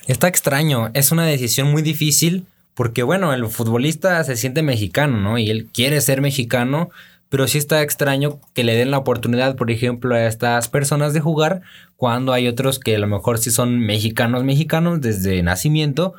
Está 0.07 0.29
extraño, 0.29 0.91
es 0.93 1.11
una 1.11 1.25
decisión 1.25 1.71
muy 1.71 1.81
difícil 1.81 2.47
porque 2.75 3.03
bueno, 3.03 3.33
el 3.33 3.47
futbolista 3.47 4.23
se 4.25 4.37
siente 4.37 4.63
mexicano, 4.63 5.21
¿no? 5.21 5.39
Y 5.39 5.49
él 5.49 5.69
quiere 5.73 6.01
ser 6.01 6.21
mexicano, 6.21 6.91
pero 7.29 7.49
sí 7.49 7.59
está 7.59 7.83
extraño 7.83 8.41
que 8.55 8.65
le 8.65 8.77
den 8.77 8.91
la 8.91 8.99
oportunidad, 8.99 9.57
por 9.57 9.71
ejemplo, 9.71 10.15
a 10.15 10.27
estas 10.27 10.69
personas 10.69 11.15
de 11.15 11.21
jugar 11.21 11.63
cuando 11.97 12.33
hay 12.33 12.49
otros 12.49 12.79
que 12.79 12.97
a 12.97 12.99
lo 12.99 13.07
mejor 13.07 13.39
sí 13.39 13.51
son 13.51 13.81
mexicanos, 13.81 14.45
mexicanos 14.45 15.01
desde 15.01 15.43
nacimiento 15.43 16.15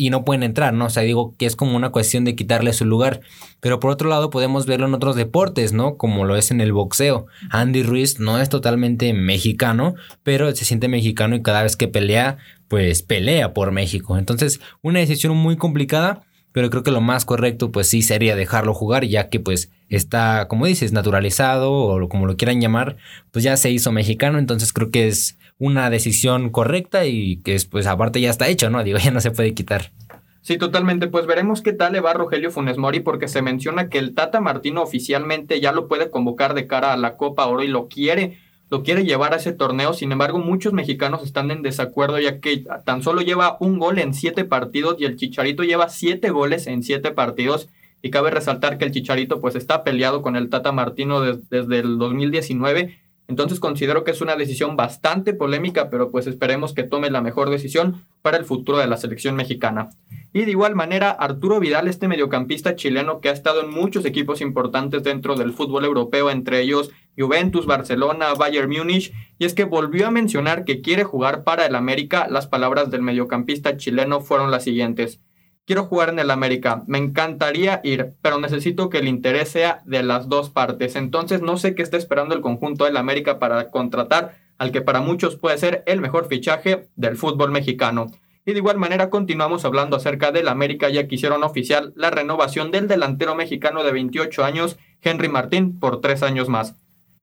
y 0.00 0.10
no 0.10 0.24
pueden 0.24 0.44
entrar, 0.44 0.72
¿no? 0.72 0.86
O 0.86 0.90
sea, 0.90 1.02
digo 1.02 1.34
que 1.36 1.44
es 1.44 1.56
como 1.56 1.76
una 1.76 1.90
cuestión 1.90 2.24
de 2.24 2.36
quitarle 2.36 2.72
su 2.72 2.84
lugar. 2.84 3.20
Pero 3.60 3.80
por 3.80 3.90
otro 3.90 4.08
lado 4.08 4.30
podemos 4.30 4.64
verlo 4.64 4.86
en 4.86 4.94
otros 4.94 5.16
deportes, 5.16 5.72
¿no? 5.72 5.96
Como 5.96 6.24
lo 6.24 6.36
es 6.36 6.52
en 6.52 6.60
el 6.60 6.72
boxeo. 6.72 7.26
Andy 7.50 7.82
Ruiz 7.82 8.20
no 8.20 8.40
es 8.40 8.48
totalmente 8.48 9.12
mexicano, 9.12 9.96
pero 10.22 10.54
se 10.54 10.64
siente 10.64 10.86
mexicano 10.86 11.34
y 11.34 11.42
cada 11.42 11.64
vez 11.64 11.74
que 11.74 11.88
pelea, 11.88 12.38
pues 12.68 13.02
pelea 13.02 13.52
por 13.52 13.72
México. 13.72 14.16
Entonces, 14.16 14.60
una 14.82 15.00
decisión 15.00 15.36
muy 15.36 15.56
complicada, 15.56 16.22
pero 16.58 16.70
creo 16.70 16.82
que 16.82 16.90
lo 16.90 17.00
más 17.00 17.24
correcto 17.24 17.70
pues 17.70 17.86
sí 17.86 18.02
sería 18.02 18.34
dejarlo 18.34 18.74
jugar 18.74 19.04
ya 19.04 19.28
que 19.28 19.38
pues 19.38 19.70
está, 19.88 20.48
como 20.48 20.66
dices, 20.66 20.92
naturalizado 20.92 21.72
o 21.72 22.08
como 22.08 22.26
lo 22.26 22.36
quieran 22.36 22.60
llamar, 22.60 22.96
pues 23.30 23.44
ya 23.44 23.56
se 23.56 23.70
hizo 23.70 23.92
mexicano, 23.92 24.40
entonces 24.40 24.72
creo 24.72 24.90
que 24.90 25.06
es 25.06 25.38
una 25.58 25.88
decisión 25.88 26.50
correcta 26.50 27.06
y 27.06 27.36
que 27.42 27.56
pues 27.70 27.86
aparte 27.86 28.20
ya 28.20 28.30
está 28.30 28.48
hecho, 28.48 28.70
¿no? 28.70 28.82
Digo, 28.82 28.98
ya 29.04 29.12
no 29.12 29.20
se 29.20 29.30
puede 29.30 29.54
quitar. 29.54 29.92
Sí, 30.40 30.58
totalmente. 30.58 31.06
Pues 31.06 31.26
veremos 31.26 31.62
qué 31.62 31.72
tal 31.72 31.92
le 31.92 32.00
va 32.00 32.12
Rogelio 32.12 32.50
Funes 32.50 32.76
Mori, 32.76 32.98
porque 32.98 33.28
se 33.28 33.40
menciona 33.40 33.88
que 33.88 33.98
el 33.98 34.16
Tata 34.16 34.40
Martino 34.40 34.82
oficialmente 34.82 35.60
ya 35.60 35.70
lo 35.70 35.86
puede 35.86 36.10
convocar 36.10 36.54
de 36.54 36.66
cara 36.66 36.92
a 36.92 36.96
la 36.96 37.16
Copa 37.16 37.46
Oro 37.46 37.62
y 37.62 37.68
lo 37.68 37.86
quiere 37.86 38.36
lo 38.70 38.82
quiere 38.82 39.04
llevar 39.04 39.32
a 39.32 39.36
ese 39.36 39.52
torneo. 39.52 39.94
Sin 39.94 40.12
embargo, 40.12 40.38
muchos 40.38 40.72
mexicanos 40.72 41.22
están 41.22 41.50
en 41.50 41.62
desacuerdo 41.62 42.18
ya 42.18 42.40
que 42.40 42.64
tan 42.84 43.02
solo 43.02 43.22
lleva 43.22 43.56
un 43.60 43.78
gol 43.78 43.98
en 43.98 44.14
siete 44.14 44.44
partidos 44.44 44.96
y 44.98 45.04
el 45.04 45.16
Chicharito 45.16 45.62
lleva 45.62 45.88
siete 45.88 46.30
goles 46.30 46.66
en 46.66 46.82
siete 46.82 47.10
partidos. 47.10 47.68
Y 48.00 48.10
cabe 48.10 48.30
resaltar 48.30 48.78
que 48.78 48.84
el 48.84 48.92
Chicharito 48.92 49.40
pues 49.40 49.56
está 49.56 49.82
peleado 49.82 50.22
con 50.22 50.36
el 50.36 50.50
Tata 50.50 50.70
Martino 50.70 51.20
desde 51.20 51.78
el 51.78 51.98
2019. 51.98 52.98
Entonces 53.28 53.60
considero 53.60 54.04
que 54.04 54.10
es 54.10 54.22
una 54.22 54.36
decisión 54.36 54.74
bastante 54.74 55.34
polémica, 55.34 55.90
pero 55.90 56.10
pues 56.10 56.26
esperemos 56.26 56.72
que 56.72 56.82
tome 56.82 57.10
la 57.10 57.20
mejor 57.20 57.50
decisión 57.50 58.06
para 58.22 58.38
el 58.38 58.46
futuro 58.46 58.78
de 58.78 58.86
la 58.86 58.96
selección 58.96 59.36
mexicana. 59.36 59.90
Y 60.32 60.46
de 60.46 60.50
igual 60.50 60.74
manera, 60.74 61.10
Arturo 61.10 61.60
Vidal, 61.60 61.88
este 61.88 62.08
mediocampista 62.08 62.74
chileno 62.74 63.20
que 63.20 63.28
ha 63.28 63.32
estado 63.32 63.60
en 63.62 63.70
muchos 63.70 64.06
equipos 64.06 64.40
importantes 64.40 65.02
dentro 65.02 65.36
del 65.36 65.52
fútbol 65.52 65.84
europeo, 65.84 66.30
entre 66.30 66.62
ellos 66.62 66.90
Juventus, 67.18 67.66
Barcelona, 67.66 68.32
Bayern 68.32 68.70
Múnich, 68.70 69.12
y 69.38 69.44
es 69.44 69.52
que 69.52 69.64
volvió 69.64 70.06
a 70.06 70.10
mencionar 70.10 70.64
que 70.64 70.80
quiere 70.80 71.04
jugar 71.04 71.44
para 71.44 71.66
el 71.66 71.74
América. 71.74 72.28
Las 72.30 72.46
palabras 72.46 72.90
del 72.90 73.02
mediocampista 73.02 73.76
chileno 73.76 74.22
fueron 74.22 74.50
las 74.50 74.64
siguientes. 74.64 75.20
Quiero 75.68 75.84
jugar 75.84 76.08
en 76.08 76.18
el 76.18 76.30
América, 76.30 76.82
me 76.86 76.96
encantaría 76.96 77.82
ir, 77.84 78.14
pero 78.22 78.40
necesito 78.40 78.88
que 78.88 79.00
el 79.00 79.06
interés 79.06 79.50
sea 79.50 79.82
de 79.84 80.02
las 80.02 80.30
dos 80.30 80.48
partes. 80.48 80.96
Entonces 80.96 81.42
no 81.42 81.58
sé 81.58 81.74
qué 81.74 81.82
está 81.82 81.98
esperando 81.98 82.34
el 82.34 82.40
conjunto 82.40 82.86
del 82.86 82.96
América 82.96 83.38
para 83.38 83.70
contratar 83.70 84.38
al 84.56 84.72
que 84.72 84.80
para 84.80 85.02
muchos 85.02 85.36
puede 85.36 85.58
ser 85.58 85.82
el 85.84 86.00
mejor 86.00 86.26
fichaje 86.26 86.88
del 86.96 87.18
fútbol 87.18 87.50
mexicano. 87.50 88.06
Y 88.46 88.52
de 88.52 88.60
igual 88.60 88.78
manera 88.78 89.10
continuamos 89.10 89.66
hablando 89.66 89.98
acerca 89.98 90.32
del 90.32 90.48
América 90.48 90.88
ya 90.88 91.06
que 91.06 91.16
hicieron 91.16 91.44
oficial 91.44 91.92
la 91.96 92.08
renovación 92.08 92.70
del 92.70 92.88
delantero 92.88 93.34
mexicano 93.34 93.84
de 93.84 93.92
28 93.92 94.46
años, 94.46 94.78
Henry 95.02 95.28
Martín, 95.28 95.78
por 95.78 96.00
tres 96.00 96.22
años 96.22 96.48
más. 96.48 96.76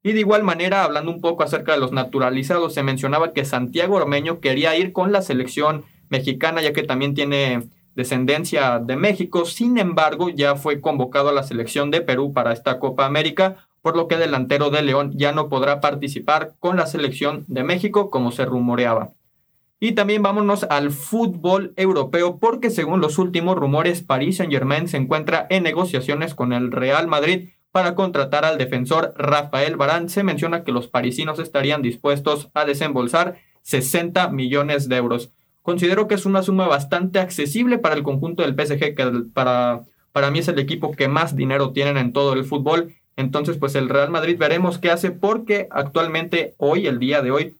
Y 0.03 0.13
de 0.13 0.19
igual 0.19 0.43
manera, 0.43 0.83
hablando 0.83 1.09
un 1.09 1.19
poco 1.19 1.41
acerca 1.41 1.71
de 1.71 1.79
los 1.79 1.93
naturalizados, 1.93 2.75
se 2.75 2.83
mencionaba 2.83 3.33
que 3.33 3.43
Santiago 3.43 3.95
Ormeño 3.95 4.39
quería 4.39 4.77
ir 4.77 4.93
con 4.93 5.11
la 5.11 5.23
selección 5.23 5.83
mexicana, 6.09 6.61
ya 6.61 6.73
que 6.73 6.83
también 6.83 7.15
tiene 7.15 7.69
descendencia 7.95 8.79
de 8.79 8.95
México. 8.95 9.45
Sin 9.45 9.77
embargo, 9.77 10.29
ya 10.29 10.55
fue 10.55 10.81
convocado 10.81 11.29
a 11.29 11.33
la 11.33 11.43
selección 11.43 11.91
de 11.91 12.01
Perú 12.01 12.33
para 12.33 12.53
esta 12.53 12.79
Copa 12.79 13.05
América, 13.05 13.67
por 13.81 13.95
lo 13.95 14.07
que 14.07 14.15
el 14.15 14.21
delantero 14.21 14.69
de 14.69 14.81
León 14.81 15.13
ya 15.15 15.31
no 15.31 15.49
podrá 15.49 15.79
participar 15.79 16.53
con 16.59 16.77
la 16.77 16.87
selección 16.87 17.45
de 17.47 17.63
México 17.63 18.09
como 18.09 18.31
se 18.31 18.45
rumoreaba. 18.45 19.11
Y 19.79 19.91
también 19.91 20.23
vámonos 20.23 20.63
al 20.63 20.91
fútbol 20.91 21.73
europeo 21.75 22.39
porque 22.39 22.69
según 22.69 23.01
los 23.01 23.17
últimos 23.19 23.57
rumores, 23.57 24.01
Paris 24.01 24.37
Saint-Germain 24.37 24.87
se 24.87 24.97
encuentra 24.97 25.45
en 25.49 25.63
negociaciones 25.63 26.33
con 26.33 26.53
el 26.53 26.71
Real 26.71 27.07
Madrid 27.07 27.49
para 27.71 27.93
contratar 27.93 28.45
al 28.45 28.57
defensor 28.57 29.13
Rafael 29.17 29.75
Barán. 29.75 30.09
Se 30.09 30.23
menciona 30.23 30.63
que 30.63 30.71
los 30.71 30.87
parisinos 30.87 31.39
estarían 31.39 31.81
dispuestos 31.81 32.49
a 32.53 32.63
desembolsar 32.65 33.37
60 33.63 34.29
millones 34.29 34.87
de 34.87 34.95
euros. 34.95 35.31
Considero 35.65 36.07
que 36.07 36.13
es 36.13 36.27
una 36.27 36.43
suma 36.43 36.67
bastante 36.67 37.17
accesible 37.17 37.79
para 37.79 37.95
el 37.95 38.03
conjunto 38.03 38.43
del 38.43 38.53
PSG, 38.53 38.93
que 38.93 39.23
para, 39.33 39.81
para 40.11 40.29
mí 40.29 40.37
es 40.37 40.47
el 40.47 40.59
equipo 40.59 40.91
que 40.91 41.07
más 41.07 41.35
dinero 41.35 41.71
tienen 41.71 41.97
en 41.97 42.13
todo 42.13 42.33
el 42.33 42.45
fútbol. 42.45 42.93
Entonces, 43.15 43.57
pues 43.57 43.73
el 43.73 43.89
Real 43.89 44.11
Madrid 44.11 44.37
veremos 44.37 44.77
qué 44.77 44.91
hace 44.91 45.09
porque 45.09 45.67
actualmente, 45.71 46.53
hoy, 46.57 46.85
el 46.85 46.99
día 46.99 47.23
de 47.23 47.31
hoy, 47.31 47.57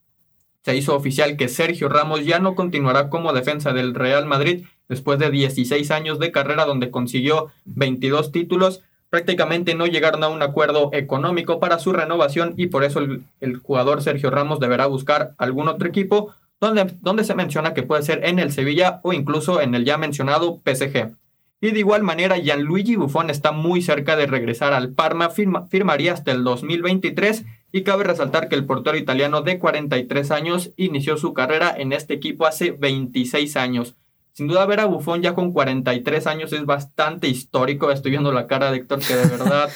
se 0.61 0.75
hizo 0.75 0.95
oficial 0.95 1.35
que 1.35 1.47
Sergio 1.47 1.89
Ramos 1.89 2.23
ya 2.27 2.37
no 2.37 2.53
continuará 2.53 3.09
como 3.09 3.33
defensa 3.33 3.73
del 3.73 3.95
Real 3.95 4.27
Madrid 4.27 4.65
después 4.87 5.17
de 5.17 5.31
16 5.31 5.89
años 5.89 6.19
de 6.19 6.31
carrera 6.31 6.65
donde 6.65 6.91
consiguió 6.91 7.51
22 7.65 8.31
títulos 8.31 8.83
prácticamente 9.09 9.75
no 9.75 9.87
llegaron 9.87 10.23
a 10.23 10.27
un 10.27 10.41
acuerdo 10.41 10.89
económico 10.93 11.59
para 11.59 11.79
su 11.79 11.93
renovación 11.93 12.53
y 12.57 12.67
por 12.67 12.83
eso 12.83 12.99
el, 12.99 13.57
jugador 13.57 14.01
Sergio 14.01 14.29
Ramos 14.29 14.59
deberá 14.59 14.87
buscar 14.87 15.35
algún 15.37 15.67
otro 15.67 15.87
equipo 15.87 16.33
donde, 16.59 16.95
donde, 17.01 17.23
se 17.23 17.35
menciona 17.35 17.73
que 17.73 17.83
puede 17.83 18.03
ser 18.03 18.25
en 18.25 18.39
el 18.39 18.51
Sevilla 18.51 18.99
o 19.03 19.13
incluso 19.13 19.61
en 19.61 19.75
el 19.75 19.85
ya 19.85 19.97
mencionado 19.97 20.61
PSG. 20.65 21.15
Y 21.61 21.71
de 21.71 21.79
igual 21.79 22.03
manera, 22.03 22.37
Gianluigi 22.37 22.95
Buffon 22.95 23.29
está 23.29 23.51
muy 23.51 23.81
cerca 23.81 24.15
de 24.15 24.27
regresar 24.27 24.73
al 24.73 24.91
Parma, 24.93 25.29
firmaría 25.29 26.13
hasta 26.13 26.31
el 26.31 26.43
2023 26.43 27.45
y 27.71 27.83
cabe 27.83 28.03
resaltar 28.03 28.49
que 28.49 28.55
el 28.55 28.65
portero 28.65 28.97
italiano 28.97 29.41
de 29.41 29.57
43 29.57 30.31
años 30.31 30.71
inició 30.77 31.17
su 31.17 31.33
carrera 31.33 31.73
en 31.75 31.91
este 31.91 32.13
equipo 32.13 32.45
hace 32.45 32.71
26 32.71 33.57
años. 33.57 33.95
Sin 34.33 34.47
duda 34.47 34.65
ver 34.65 34.81
a 34.81 34.85
Buffon 34.85 35.21
ya 35.21 35.33
con 35.33 35.53
43 35.53 36.27
años 36.27 36.53
es 36.53 36.65
bastante 36.65 37.29
histórico. 37.29 37.89
Estoy 37.89 38.11
viendo 38.11 38.31
la 38.33 38.47
cara 38.47 38.69
de 38.69 38.77
Héctor 38.77 38.99
que 38.99 39.15
de 39.15 39.25
verdad 39.25 39.69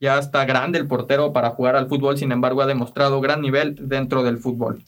ya 0.00 0.18
está 0.18 0.44
grande 0.44 0.78
el 0.78 0.88
portero 0.88 1.32
para 1.32 1.50
jugar 1.50 1.76
al 1.76 1.88
fútbol, 1.88 2.18
sin 2.18 2.32
embargo 2.32 2.60
ha 2.60 2.66
demostrado 2.66 3.20
gran 3.20 3.40
nivel 3.40 3.76
dentro 3.88 4.22
del 4.24 4.38
fútbol. 4.38 4.82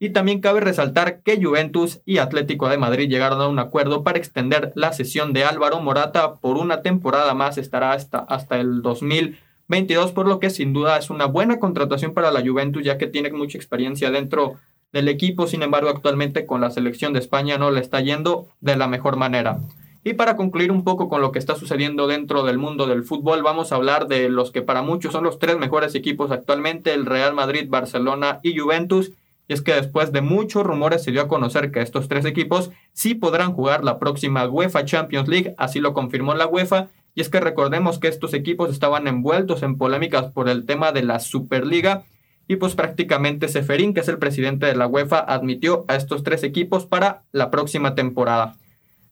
Y 0.00 0.10
también 0.10 0.40
cabe 0.40 0.60
resaltar 0.60 1.22
que 1.22 1.42
Juventus 1.42 2.00
y 2.04 2.18
Atlético 2.18 2.68
de 2.68 2.78
Madrid 2.78 3.08
llegaron 3.08 3.40
a 3.40 3.48
un 3.48 3.58
acuerdo 3.58 4.04
para 4.04 4.18
extender 4.18 4.72
la 4.76 4.92
sesión 4.92 5.32
de 5.32 5.44
Álvaro 5.44 5.80
Morata 5.80 6.34
por 6.34 6.56
una 6.56 6.82
temporada 6.82 7.34
más, 7.34 7.58
estará 7.58 7.92
hasta, 7.92 8.18
hasta 8.18 8.60
el 8.60 8.80
2022, 8.82 10.12
por 10.12 10.28
lo 10.28 10.38
que 10.38 10.50
sin 10.50 10.72
duda 10.72 10.98
es 10.98 11.10
una 11.10 11.26
buena 11.26 11.58
contratación 11.58 12.14
para 12.14 12.30
la 12.30 12.46
Juventus, 12.46 12.84
ya 12.84 12.96
que 12.96 13.08
tiene 13.08 13.32
mucha 13.32 13.58
experiencia 13.58 14.10
dentro 14.10 14.58
del 14.92 15.08
equipo, 15.08 15.46
sin 15.46 15.62
embargo, 15.62 15.90
actualmente 15.90 16.46
con 16.46 16.60
la 16.60 16.70
selección 16.70 17.12
de 17.12 17.18
España 17.18 17.58
no 17.58 17.70
le 17.70 17.80
está 17.80 18.00
yendo 18.00 18.48
de 18.60 18.76
la 18.76 18.86
mejor 18.86 19.16
manera. 19.16 19.58
Y 20.04 20.14
para 20.14 20.36
concluir 20.36 20.70
un 20.70 20.84
poco 20.84 21.08
con 21.08 21.20
lo 21.20 21.32
que 21.32 21.38
está 21.38 21.56
sucediendo 21.56 22.06
dentro 22.06 22.44
del 22.44 22.56
mundo 22.56 22.86
del 22.86 23.02
fútbol, 23.02 23.42
vamos 23.42 23.72
a 23.72 23.74
hablar 23.74 24.06
de 24.06 24.28
los 24.28 24.50
que 24.50 24.62
para 24.62 24.80
muchos 24.80 25.12
son 25.12 25.24
los 25.24 25.38
tres 25.38 25.58
mejores 25.58 25.94
equipos 25.94 26.30
actualmente, 26.30 26.94
el 26.94 27.04
Real 27.04 27.34
Madrid, 27.34 27.66
Barcelona 27.68 28.40
y 28.42 28.56
Juventus. 28.56 29.12
Y 29.48 29.54
es 29.54 29.62
que 29.62 29.72
después 29.72 30.12
de 30.12 30.20
muchos 30.20 30.64
rumores 30.64 31.02
se 31.02 31.10
dio 31.10 31.22
a 31.22 31.28
conocer 31.28 31.72
que 31.72 31.80
estos 31.80 32.06
tres 32.06 32.26
equipos 32.26 32.70
sí 32.92 33.14
podrán 33.14 33.54
jugar 33.54 33.82
la 33.82 33.98
próxima 33.98 34.46
UEFA 34.46 34.84
Champions 34.84 35.26
League, 35.26 35.54
así 35.56 35.80
lo 35.80 35.94
confirmó 35.94 36.34
la 36.34 36.46
UEFA. 36.46 36.88
Y 37.14 37.22
es 37.22 37.30
que 37.30 37.40
recordemos 37.40 37.98
que 37.98 38.08
estos 38.08 38.34
equipos 38.34 38.70
estaban 38.70 39.08
envueltos 39.08 39.62
en 39.62 39.78
polémicas 39.78 40.30
por 40.30 40.48
el 40.48 40.66
tema 40.66 40.92
de 40.92 41.02
la 41.02 41.18
Superliga 41.18 42.04
y 42.46 42.56
pues 42.56 42.74
prácticamente 42.74 43.48
Seferín, 43.48 43.92
que 43.92 44.00
es 44.00 44.08
el 44.08 44.18
presidente 44.18 44.66
de 44.66 44.74
la 44.74 44.86
UEFA, 44.86 45.18
admitió 45.18 45.84
a 45.88 45.96
estos 45.96 46.22
tres 46.22 46.42
equipos 46.42 46.86
para 46.86 47.22
la 47.32 47.50
próxima 47.50 47.94
temporada. 47.94 48.56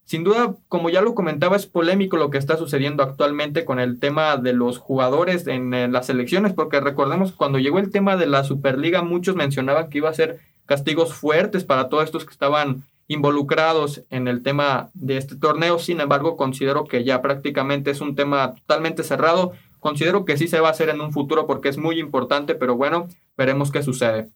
Sin 0.07 0.23
duda, 0.23 0.55
como 0.69 0.89
ya 0.89 1.03
lo 1.03 1.17
comentaba, 1.17 1.57
es 1.57 1.67
polémico 1.67 2.17
lo 2.17 2.31
que 2.31 2.39
está 2.39 2.57
sucediendo 2.57 3.03
actualmente 3.03 3.65
con 3.65 3.81
el 3.81 3.99
tema 3.99 4.37
de 4.37 4.53
los 4.53 4.79
jugadores 4.79 5.49
en, 5.49 5.73
las 5.93 6.09
elecciones, 6.09 6.53
porque 6.53 6.79
recordemos 6.79 7.33
cuando 7.33 7.59
llegó 7.59 7.81
el 7.81 7.91
tema 7.91 8.17
de 8.17 8.27
la 8.27 8.45
Superliga, 8.45 9.03
muchos 9.03 9.35
mencionaban 9.35 9.91
que 9.91 9.99
iba 9.99 10.09
a 10.09 10.15
ser 10.15 10.39
castigos 10.65 11.13
fuertes 11.13 11.65
para 11.65 11.89
todos 11.89 12.05
estos 12.05 12.25
que 12.25 12.31
estaban 12.31 12.85
involucrados 13.09 14.05
en 14.11 14.29
el 14.29 14.45
tema 14.45 14.91
de 14.95 15.17
este 15.17 15.35
torneo. 15.35 15.81
Sin 15.81 16.01
embargo, 16.01 16.37
considero 16.37 16.85
que 16.85 17.03
ya 17.03 17.21
prácticamente 17.21 17.91
es 17.91 18.01
un 18.01 18.15
tema 18.15 18.55
totalmente 18.55 19.03
cerrado. 19.03 19.55
Considero 19.81 20.25
que 20.25 20.37
sí 20.37 20.47
se 20.47 20.61
va 20.61 20.69
a 20.69 20.71
hacer 20.71 20.89
en 20.89 21.01
un 21.01 21.11
futuro 21.11 21.49
porque 21.49 21.69
es 21.69 21.79
muy 21.79 21.99
importante, 21.99 22.55
pero 22.55 22.77
bueno, 22.77 23.09
veremos 23.37 23.73
qué 23.73 23.83
sucede. 23.83 24.29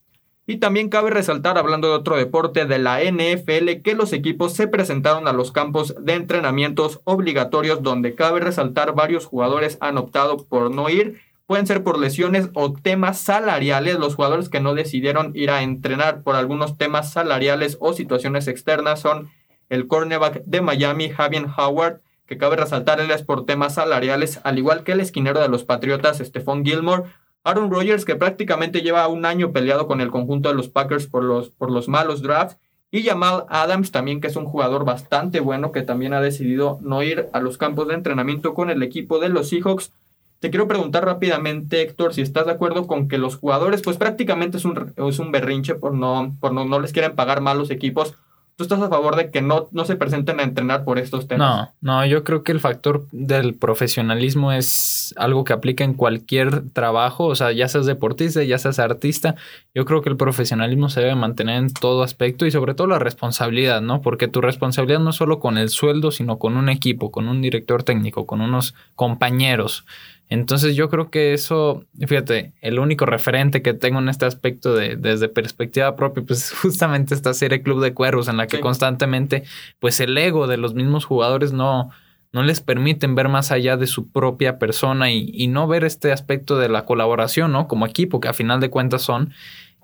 Y 0.47 0.57
también 0.57 0.89
cabe 0.89 1.11
resaltar, 1.11 1.57
hablando 1.57 1.87
de 1.87 1.93
otro 1.93 2.17
deporte 2.17 2.65
de 2.65 2.79
la 2.79 2.99
NFL, 2.99 3.81
que 3.83 3.93
los 3.95 4.11
equipos 4.11 4.53
se 4.53 4.67
presentaron 4.67 5.27
a 5.27 5.33
los 5.33 5.51
campos 5.51 5.95
de 5.99 6.13
entrenamientos 6.13 6.99
obligatorios 7.03 7.83
donde 7.83 8.15
cabe 8.15 8.39
resaltar 8.39 8.95
varios 8.95 9.25
jugadores 9.25 9.77
han 9.81 9.97
optado 9.97 10.37
por 10.45 10.73
no 10.73 10.89
ir. 10.89 11.21
Pueden 11.45 11.67
ser 11.67 11.83
por 11.83 11.99
lesiones 11.99 12.49
o 12.53 12.73
temas 12.73 13.19
salariales. 13.19 13.99
Los 13.99 14.15
jugadores 14.15 14.49
que 14.49 14.61
no 14.61 14.73
decidieron 14.73 15.31
ir 15.35 15.51
a 15.51 15.61
entrenar 15.61 16.23
por 16.23 16.35
algunos 16.35 16.77
temas 16.77 17.11
salariales 17.11 17.77
o 17.79 17.93
situaciones 17.93 18.47
externas 18.47 19.01
son 19.01 19.29
el 19.69 19.87
cornerback 19.87 20.43
de 20.45 20.61
Miami, 20.61 21.09
Javier 21.09 21.45
Howard, 21.57 22.01
que 22.25 22.37
cabe 22.37 22.55
resaltar 22.55 22.99
él 22.99 23.11
es 23.11 23.23
por 23.23 23.45
temas 23.45 23.75
salariales, 23.75 24.39
al 24.43 24.57
igual 24.57 24.83
que 24.83 24.93
el 24.93 25.01
esquinero 25.01 25.39
de 25.39 25.49
los 25.49 25.63
Patriotas, 25.65 26.17
Stephon 26.19 26.65
Gilmore, 26.65 27.03
Aaron 27.43 27.71
Rodgers, 27.71 28.05
que 28.05 28.15
prácticamente 28.15 28.81
lleva 28.81 29.07
un 29.07 29.25
año 29.25 29.51
peleado 29.51 29.87
con 29.87 30.01
el 30.01 30.11
conjunto 30.11 30.49
de 30.49 30.55
los 30.55 30.69
Packers 30.69 31.07
por 31.07 31.23
los, 31.23 31.49
por 31.49 31.71
los 31.71 31.87
malos 31.87 32.21
drafts. 32.21 32.57
Y 32.91 33.03
Jamal 33.03 33.45
Adams 33.47 33.91
también, 33.91 34.19
que 34.19 34.27
es 34.27 34.35
un 34.35 34.45
jugador 34.45 34.83
bastante 34.83 35.39
bueno, 35.39 35.71
que 35.71 35.81
también 35.81 36.13
ha 36.13 36.21
decidido 36.21 36.77
no 36.81 37.01
ir 37.03 37.29
a 37.31 37.39
los 37.39 37.57
campos 37.57 37.87
de 37.87 37.93
entrenamiento 37.93 38.53
con 38.53 38.69
el 38.69 38.83
equipo 38.83 39.19
de 39.19 39.29
los 39.29 39.49
Seahawks. 39.49 39.93
Te 40.39 40.49
quiero 40.49 40.67
preguntar 40.67 41.05
rápidamente, 41.05 41.81
Héctor, 41.81 42.13
si 42.13 42.21
estás 42.21 42.47
de 42.47 42.51
acuerdo 42.51 42.87
con 42.87 43.07
que 43.07 43.17
los 43.17 43.37
jugadores, 43.37 43.81
pues 43.81 43.97
prácticamente 43.97 44.57
es 44.57 44.65
un, 44.65 44.93
es 44.97 45.19
un 45.19 45.31
berrinche 45.31 45.75
por 45.75 45.93
no, 45.93 46.35
por 46.39 46.51
no, 46.51 46.65
no 46.65 46.79
les 46.79 46.91
quieren 46.91 47.15
pagar 47.15 47.41
mal 47.41 47.57
los 47.57 47.71
equipos 47.71 48.17
¿Tú 48.61 48.65
estás 48.65 48.81
a 48.83 48.89
favor 48.89 49.15
de 49.15 49.31
que 49.31 49.41
no, 49.41 49.69
no 49.71 49.85
se 49.85 49.95
presenten 49.95 50.39
a 50.39 50.43
entrenar 50.43 50.83
por 50.83 50.99
estos 50.99 51.27
temas? 51.27 51.71
No, 51.81 51.95
no, 51.99 52.05
yo 52.05 52.23
creo 52.23 52.43
que 52.43 52.51
el 52.51 52.59
factor 52.59 53.07
del 53.11 53.55
profesionalismo 53.55 54.51
es 54.51 55.15
algo 55.17 55.43
que 55.45 55.53
aplica 55.53 55.83
en 55.83 55.95
cualquier 55.95 56.69
trabajo, 56.69 57.25
o 57.25 57.33
sea, 57.33 57.51
ya 57.53 57.67
seas 57.67 57.87
deportista, 57.87 58.43
ya 58.43 58.59
seas 58.59 58.77
artista, 58.77 59.33
yo 59.73 59.83
creo 59.85 60.03
que 60.03 60.09
el 60.09 60.15
profesionalismo 60.15 60.89
se 60.89 60.99
debe 60.99 61.15
mantener 61.15 61.55
en 61.55 61.73
todo 61.73 62.03
aspecto 62.03 62.45
y 62.45 62.51
sobre 62.51 62.75
todo 62.75 62.85
la 62.85 62.99
responsabilidad, 62.99 63.81
¿no? 63.81 64.03
Porque 64.03 64.27
tu 64.27 64.41
responsabilidad 64.41 64.99
no 64.99 65.09
es 65.09 65.15
solo 65.15 65.39
con 65.39 65.57
el 65.57 65.69
sueldo, 65.69 66.11
sino 66.11 66.37
con 66.37 66.55
un 66.55 66.69
equipo, 66.69 67.09
con 67.09 67.27
un 67.27 67.41
director 67.41 67.81
técnico, 67.81 68.27
con 68.27 68.41
unos 68.41 68.75
compañeros. 68.93 69.85
Entonces 70.31 70.77
yo 70.77 70.89
creo 70.89 71.11
que 71.11 71.33
eso, 71.33 71.83
fíjate, 71.99 72.53
el 72.61 72.79
único 72.79 73.05
referente 73.05 73.61
que 73.61 73.73
tengo 73.73 73.99
en 73.99 74.07
este 74.07 74.25
aspecto 74.25 74.73
de, 74.73 74.95
desde 74.95 75.27
perspectiva 75.27 75.97
propia, 75.97 76.23
pues 76.23 76.51
justamente 76.61 77.13
esta 77.13 77.33
serie 77.33 77.61
Club 77.61 77.83
de 77.83 77.93
Cuervos 77.93 78.29
en 78.29 78.37
la 78.37 78.47
que 78.47 78.61
constantemente, 78.61 79.43
pues 79.81 79.99
el 79.99 80.17
ego 80.17 80.47
de 80.47 80.55
los 80.55 80.73
mismos 80.73 81.03
jugadores 81.03 81.51
no, 81.51 81.89
no 82.31 82.43
les 82.43 82.61
permiten 82.61 83.13
ver 83.13 83.27
más 83.27 83.51
allá 83.51 83.75
de 83.75 83.87
su 83.87 84.09
propia 84.09 84.57
persona 84.57 85.11
y, 85.11 85.31
y, 85.33 85.49
no 85.49 85.67
ver 85.67 85.83
este 85.83 86.13
aspecto 86.13 86.57
de 86.57 86.69
la 86.69 86.85
colaboración, 86.85 87.51
¿no? 87.51 87.67
Como 87.67 87.85
equipo, 87.85 88.21
que 88.21 88.29
a 88.29 88.33
final 88.33 88.61
de 88.61 88.69
cuentas 88.69 89.01
son. 89.01 89.33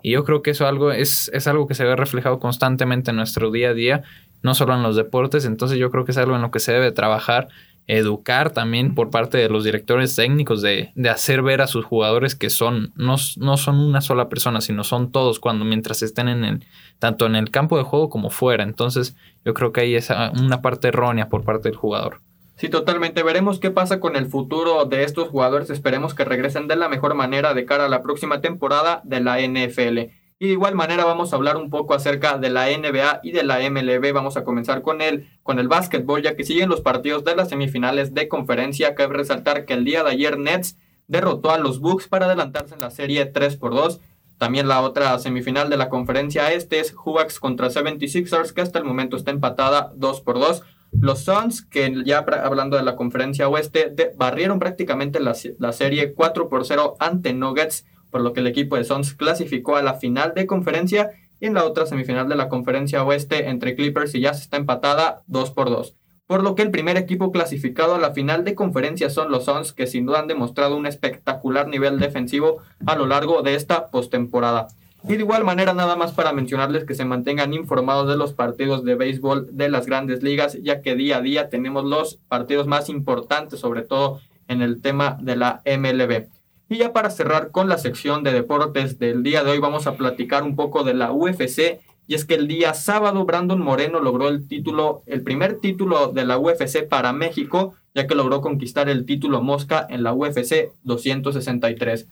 Y 0.02 0.12
yo 0.12 0.24
creo 0.24 0.40
que 0.40 0.52
eso 0.52 0.66
algo 0.66 0.92
es, 0.92 1.30
es 1.34 1.46
algo 1.46 1.66
que 1.66 1.74
se 1.74 1.84
ve 1.84 1.94
reflejado 1.94 2.38
constantemente 2.38 3.10
en 3.10 3.18
nuestro 3.18 3.50
día 3.50 3.68
a 3.68 3.74
día, 3.74 4.02
no 4.42 4.54
solo 4.54 4.74
en 4.74 4.82
los 4.82 4.96
deportes. 4.96 5.44
Entonces 5.44 5.76
yo 5.76 5.90
creo 5.90 6.06
que 6.06 6.12
es 6.12 6.16
algo 6.16 6.36
en 6.36 6.40
lo 6.40 6.50
que 6.50 6.60
se 6.60 6.72
debe 6.72 6.90
trabajar 6.90 7.48
educar 7.88 8.52
también 8.52 8.94
por 8.94 9.10
parte 9.10 9.38
de 9.38 9.48
los 9.48 9.64
directores 9.64 10.14
técnicos 10.14 10.60
de, 10.60 10.92
de 10.94 11.08
hacer 11.08 11.42
ver 11.42 11.62
a 11.62 11.66
sus 11.66 11.86
jugadores 11.86 12.34
que 12.34 12.50
son 12.50 12.92
no, 12.94 13.16
no, 13.38 13.56
son 13.56 13.80
una 13.80 14.02
sola 14.02 14.28
persona, 14.28 14.60
sino 14.60 14.84
son 14.84 15.10
todos 15.10 15.40
cuando 15.40 15.64
mientras 15.64 16.02
estén 16.02 16.28
en 16.28 16.44
el 16.44 16.64
tanto 16.98 17.26
en 17.26 17.34
el 17.34 17.50
campo 17.50 17.78
de 17.78 17.84
juego 17.84 18.10
como 18.10 18.28
fuera. 18.28 18.62
Entonces, 18.62 19.16
yo 19.44 19.54
creo 19.54 19.72
que 19.72 19.80
ahí 19.80 19.94
es 19.94 20.10
una 20.10 20.60
parte 20.60 20.88
errónea 20.88 21.30
por 21.30 21.44
parte 21.44 21.70
del 21.70 21.76
jugador. 21.76 22.20
Sí, 22.56 22.68
totalmente. 22.68 23.22
Veremos 23.22 23.60
qué 23.60 23.70
pasa 23.70 24.00
con 24.00 24.16
el 24.16 24.26
futuro 24.26 24.84
de 24.84 25.04
estos 25.04 25.28
jugadores. 25.28 25.70
Esperemos 25.70 26.12
que 26.12 26.24
regresen 26.24 26.66
de 26.66 26.76
la 26.76 26.88
mejor 26.88 27.14
manera 27.14 27.54
de 27.54 27.64
cara 27.64 27.86
a 27.86 27.88
la 27.88 28.02
próxima 28.02 28.40
temporada 28.40 29.00
de 29.04 29.20
la 29.20 29.40
NFL. 29.40 30.10
Y 30.40 30.46
de 30.46 30.52
igual 30.52 30.76
manera 30.76 31.04
vamos 31.04 31.32
a 31.32 31.36
hablar 31.36 31.56
un 31.56 31.68
poco 31.68 31.94
acerca 31.94 32.38
de 32.38 32.48
la 32.48 32.66
NBA 32.66 33.20
y 33.24 33.32
de 33.32 33.42
la 33.42 33.58
MLB. 33.58 34.12
Vamos 34.12 34.36
a 34.36 34.44
comenzar 34.44 34.82
con 34.82 35.00
el, 35.00 35.28
con 35.42 35.58
el 35.58 35.66
básquetbol, 35.66 36.22
ya 36.22 36.36
que 36.36 36.44
siguen 36.44 36.68
los 36.68 36.80
partidos 36.80 37.24
de 37.24 37.34
las 37.34 37.48
semifinales 37.48 38.14
de 38.14 38.28
conferencia. 38.28 38.94
Cabe 38.94 39.14
resaltar 39.14 39.64
que 39.64 39.74
el 39.74 39.84
día 39.84 40.04
de 40.04 40.10
ayer 40.10 40.38
Nets 40.38 40.76
derrotó 41.08 41.50
a 41.50 41.58
los 41.58 41.80
Bucks 41.80 42.06
para 42.06 42.26
adelantarse 42.26 42.74
en 42.74 42.80
la 42.80 42.90
serie 42.90 43.26
3 43.26 43.56
por 43.56 43.74
2. 43.74 44.00
También 44.38 44.68
la 44.68 44.80
otra 44.82 45.18
semifinal 45.18 45.70
de 45.70 45.76
la 45.76 45.88
conferencia 45.88 46.52
este 46.52 46.78
es 46.78 46.94
Hawks 46.94 47.40
contra 47.40 47.68
76ers, 47.68 48.52
que 48.52 48.60
hasta 48.60 48.78
el 48.78 48.84
momento 48.84 49.16
está 49.16 49.32
empatada 49.32 49.92
2 49.96 50.20
por 50.20 50.38
2. 50.38 50.62
Los 51.00 51.24
Suns, 51.24 51.62
que 51.62 51.92
ya 52.04 52.18
hablando 52.18 52.76
de 52.76 52.84
la 52.84 52.94
conferencia 52.94 53.48
oeste, 53.48 53.92
barrieron 54.16 54.60
prácticamente 54.60 55.18
la, 55.18 55.36
la 55.58 55.72
serie 55.72 56.14
4 56.14 56.48
por 56.48 56.64
0 56.64 56.94
ante 57.00 57.32
Nuggets 57.32 57.84
por 58.10 58.20
lo 58.20 58.32
que 58.32 58.40
el 58.40 58.46
equipo 58.46 58.76
de 58.76 58.84
Suns 58.84 59.14
clasificó 59.14 59.76
a 59.76 59.82
la 59.82 59.94
final 59.94 60.32
de 60.34 60.46
conferencia 60.46 61.10
y 61.40 61.46
en 61.46 61.54
la 61.54 61.64
otra 61.64 61.86
semifinal 61.86 62.28
de 62.28 62.36
la 62.36 62.48
conferencia 62.48 63.04
oeste 63.04 63.48
entre 63.48 63.74
Clippers 63.74 64.14
y 64.14 64.20
Jazz 64.20 64.40
está 64.40 64.56
empatada 64.56 65.22
2 65.26 65.50
por 65.52 65.70
2. 65.70 65.94
Por 66.26 66.42
lo 66.42 66.54
que 66.54 66.62
el 66.62 66.70
primer 66.70 66.96
equipo 66.96 67.32
clasificado 67.32 67.94
a 67.94 67.98
la 67.98 68.12
final 68.12 68.44
de 68.44 68.54
conferencia 68.54 69.08
son 69.08 69.30
los 69.30 69.46
Suns, 69.46 69.72
que 69.72 69.86
sin 69.86 70.04
duda 70.04 70.20
han 70.20 70.26
demostrado 70.26 70.76
un 70.76 70.86
espectacular 70.86 71.68
nivel 71.68 71.98
defensivo 71.98 72.58
a 72.86 72.96
lo 72.96 73.06
largo 73.06 73.42
de 73.42 73.54
esta 73.54 73.90
postemporada. 73.90 74.68
Y 75.04 75.14
de 75.14 75.22
igual 75.22 75.44
manera, 75.44 75.72
nada 75.72 75.96
más 75.96 76.12
para 76.12 76.32
mencionarles 76.32 76.84
que 76.84 76.94
se 76.94 77.04
mantengan 77.04 77.54
informados 77.54 78.08
de 78.08 78.16
los 78.16 78.34
partidos 78.34 78.84
de 78.84 78.96
béisbol 78.96 79.56
de 79.56 79.70
las 79.70 79.86
grandes 79.86 80.22
ligas, 80.22 80.58
ya 80.62 80.82
que 80.82 80.96
día 80.96 81.18
a 81.18 81.22
día 81.22 81.48
tenemos 81.48 81.84
los 81.84 82.16
partidos 82.28 82.66
más 82.66 82.88
importantes, 82.88 83.60
sobre 83.60 83.82
todo 83.82 84.20
en 84.48 84.60
el 84.60 84.82
tema 84.82 85.16
de 85.22 85.36
la 85.36 85.62
MLB. 85.64 86.26
Y 86.68 86.76
ya 86.76 86.92
para 86.92 87.10
cerrar 87.10 87.50
con 87.50 87.68
la 87.68 87.78
sección 87.78 88.22
de 88.22 88.32
deportes 88.32 88.98
del 88.98 89.22
día 89.22 89.42
de 89.42 89.52
hoy, 89.52 89.58
vamos 89.58 89.86
a 89.86 89.96
platicar 89.96 90.42
un 90.42 90.54
poco 90.54 90.84
de 90.84 90.92
la 90.92 91.12
UFC. 91.12 91.80
Y 92.06 92.14
es 92.14 92.24
que 92.24 92.34
el 92.34 92.46
día 92.46 92.74
sábado 92.74 93.24
Brandon 93.24 93.60
Moreno 93.60 94.00
logró 94.00 94.28
el 94.28 94.46
título, 94.46 95.02
el 95.06 95.22
primer 95.22 95.60
título 95.60 96.08
de 96.08 96.24
la 96.24 96.38
UFC 96.38 96.86
para 96.86 97.12
México, 97.12 97.74
ya 97.94 98.06
que 98.06 98.14
logró 98.14 98.40
conquistar 98.42 98.88
el 98.88 99.06
título 99.06 99.42
Mosca 99.42 99.86
en 99.88 100.02
la 100.02 100.12
UFC 100.12 100.72
263. 100.84 102.06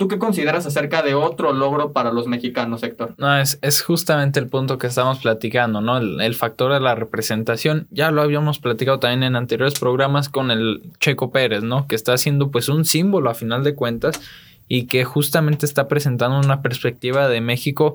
¿Tú 0.00 0.08
qué 0.08 0.18
consideras 0.18 0.64
acerca 0.64 1.02
de 1.02 1.12
otro 1.12 1.52
logro 1.52 1.92
para 1.92 2.10
los 2.10 2.26
mexicanos, 2.26 2.82
Héctor? 2.82 3.14
No, 3.18 3.36
es, 3.36 3.58
es 3.60 3.82
justamente 3.82 4.40
el 4.40 4.46
punto 4.46 4.78
que 4.78 4.86
estamos 4.86 5.18
platicando, 5.18 5.82
¿no? 5.82 5.98
El, 5.98 6.34
factor 6.34 6.72
de 6.72 6.80
la 6.80 6.94
representación. 6.94 7.86
Ya 7.90 8.10
lo 8.10 8.22
habíamos 8.22 8.60
platicado 8.60 8.98
también 8.98 9.24
en 9.24 9.36
anteriores 9.36 9.78
programas 9.78 10.30
con 10.30 10.50
el 10.50 10.90
Checo 11.00 11.30
Pérez, 11.32 11.64
¿no? 11.64 11.86
Que 11.86 11.96
está 11.96 12.14
haciendo 12.14 12.50
pues 12.50 12.70
un 12.70 12.86
símbolo 12.86 13.28
a 13.28 13.34
final 13.34 13.62
de 13.62 13.74
cuentas 13.74 14.22
y 14.68 14.86
que 14.86 15.04
justamente 15.04 15.66
está 15.66 15.86
presentando 15.86 16.38
una 16.38 16.62
perspectiva 16.62 17.28
de 17.28 17.42
México 17.42 17.94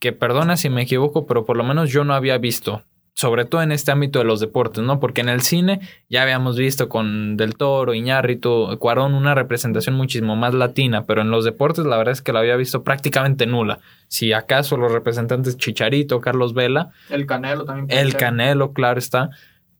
que, 0.00 0.10
perdona 0.10 0.56
si 0.56 0.70
me 0.70 0.82
equivoco, 0.82 1.24
pero 1.28 1.44
por 1.44 1.56
lo 1.56 1.62
menos 1.62 1.88
yo 1.92 2.02
no 2.02 2.14
había 2.14 2.36
visto 2.38 2.82
sobre 3.18 3.44
todo 3.44 3.62
en 3.62 3.72
este 3.72 3.90
ámbito 3.90 4.20
de 4.20 4.24
los 4.24 4.38
deportes, 4.38 4.84
¿no? 4.84 5.00
Porque 5.00 5.22
en 5.22 5.28
el 5.28 5.40
cine 5.40 5.80
ya 6.08 6.22
habíamos 6.22 6.56
visto 6.56 6.88
con 6.88 7.36
Del 7.36 7.56
Toro, 7.56 7.92
Iñárritu, 7.92 8.78
Cuarón 8.78 9.14
una 9.14 9.34
representación 9.34 9.96
muchísimo 9.96 10.36
más 10.36 10.54
latina, 10.54 11.04
pero 11.04 11.22
en 11.22 11.30
los 11.32 11.44
deportes 11.44 11.84
la 11.84 11.96
verdad 11.96 12.12
es 12.12 12.22
que 12.22 12.32
la 12.32 12.38
había 12.38 12.54
visto 12.54 12.84
prácticamente 12.84 13.44
nula. 13.44 13.80
Si 14.06 14.32
acaso 14.32 14.76
los 14.76 14.92
representantes 14.92 15.56
Chicharito, 15.56 16.20
Carlos 16.20 16.54
Vela. 16.54 16.92
El 17.10 17.26
Canelo 17.26 17.64
también. 17.64 17.98
El 17.98 18.14
Canelo, 18.14 18.72
claro 18.72 19.00
está. 19.00 19.30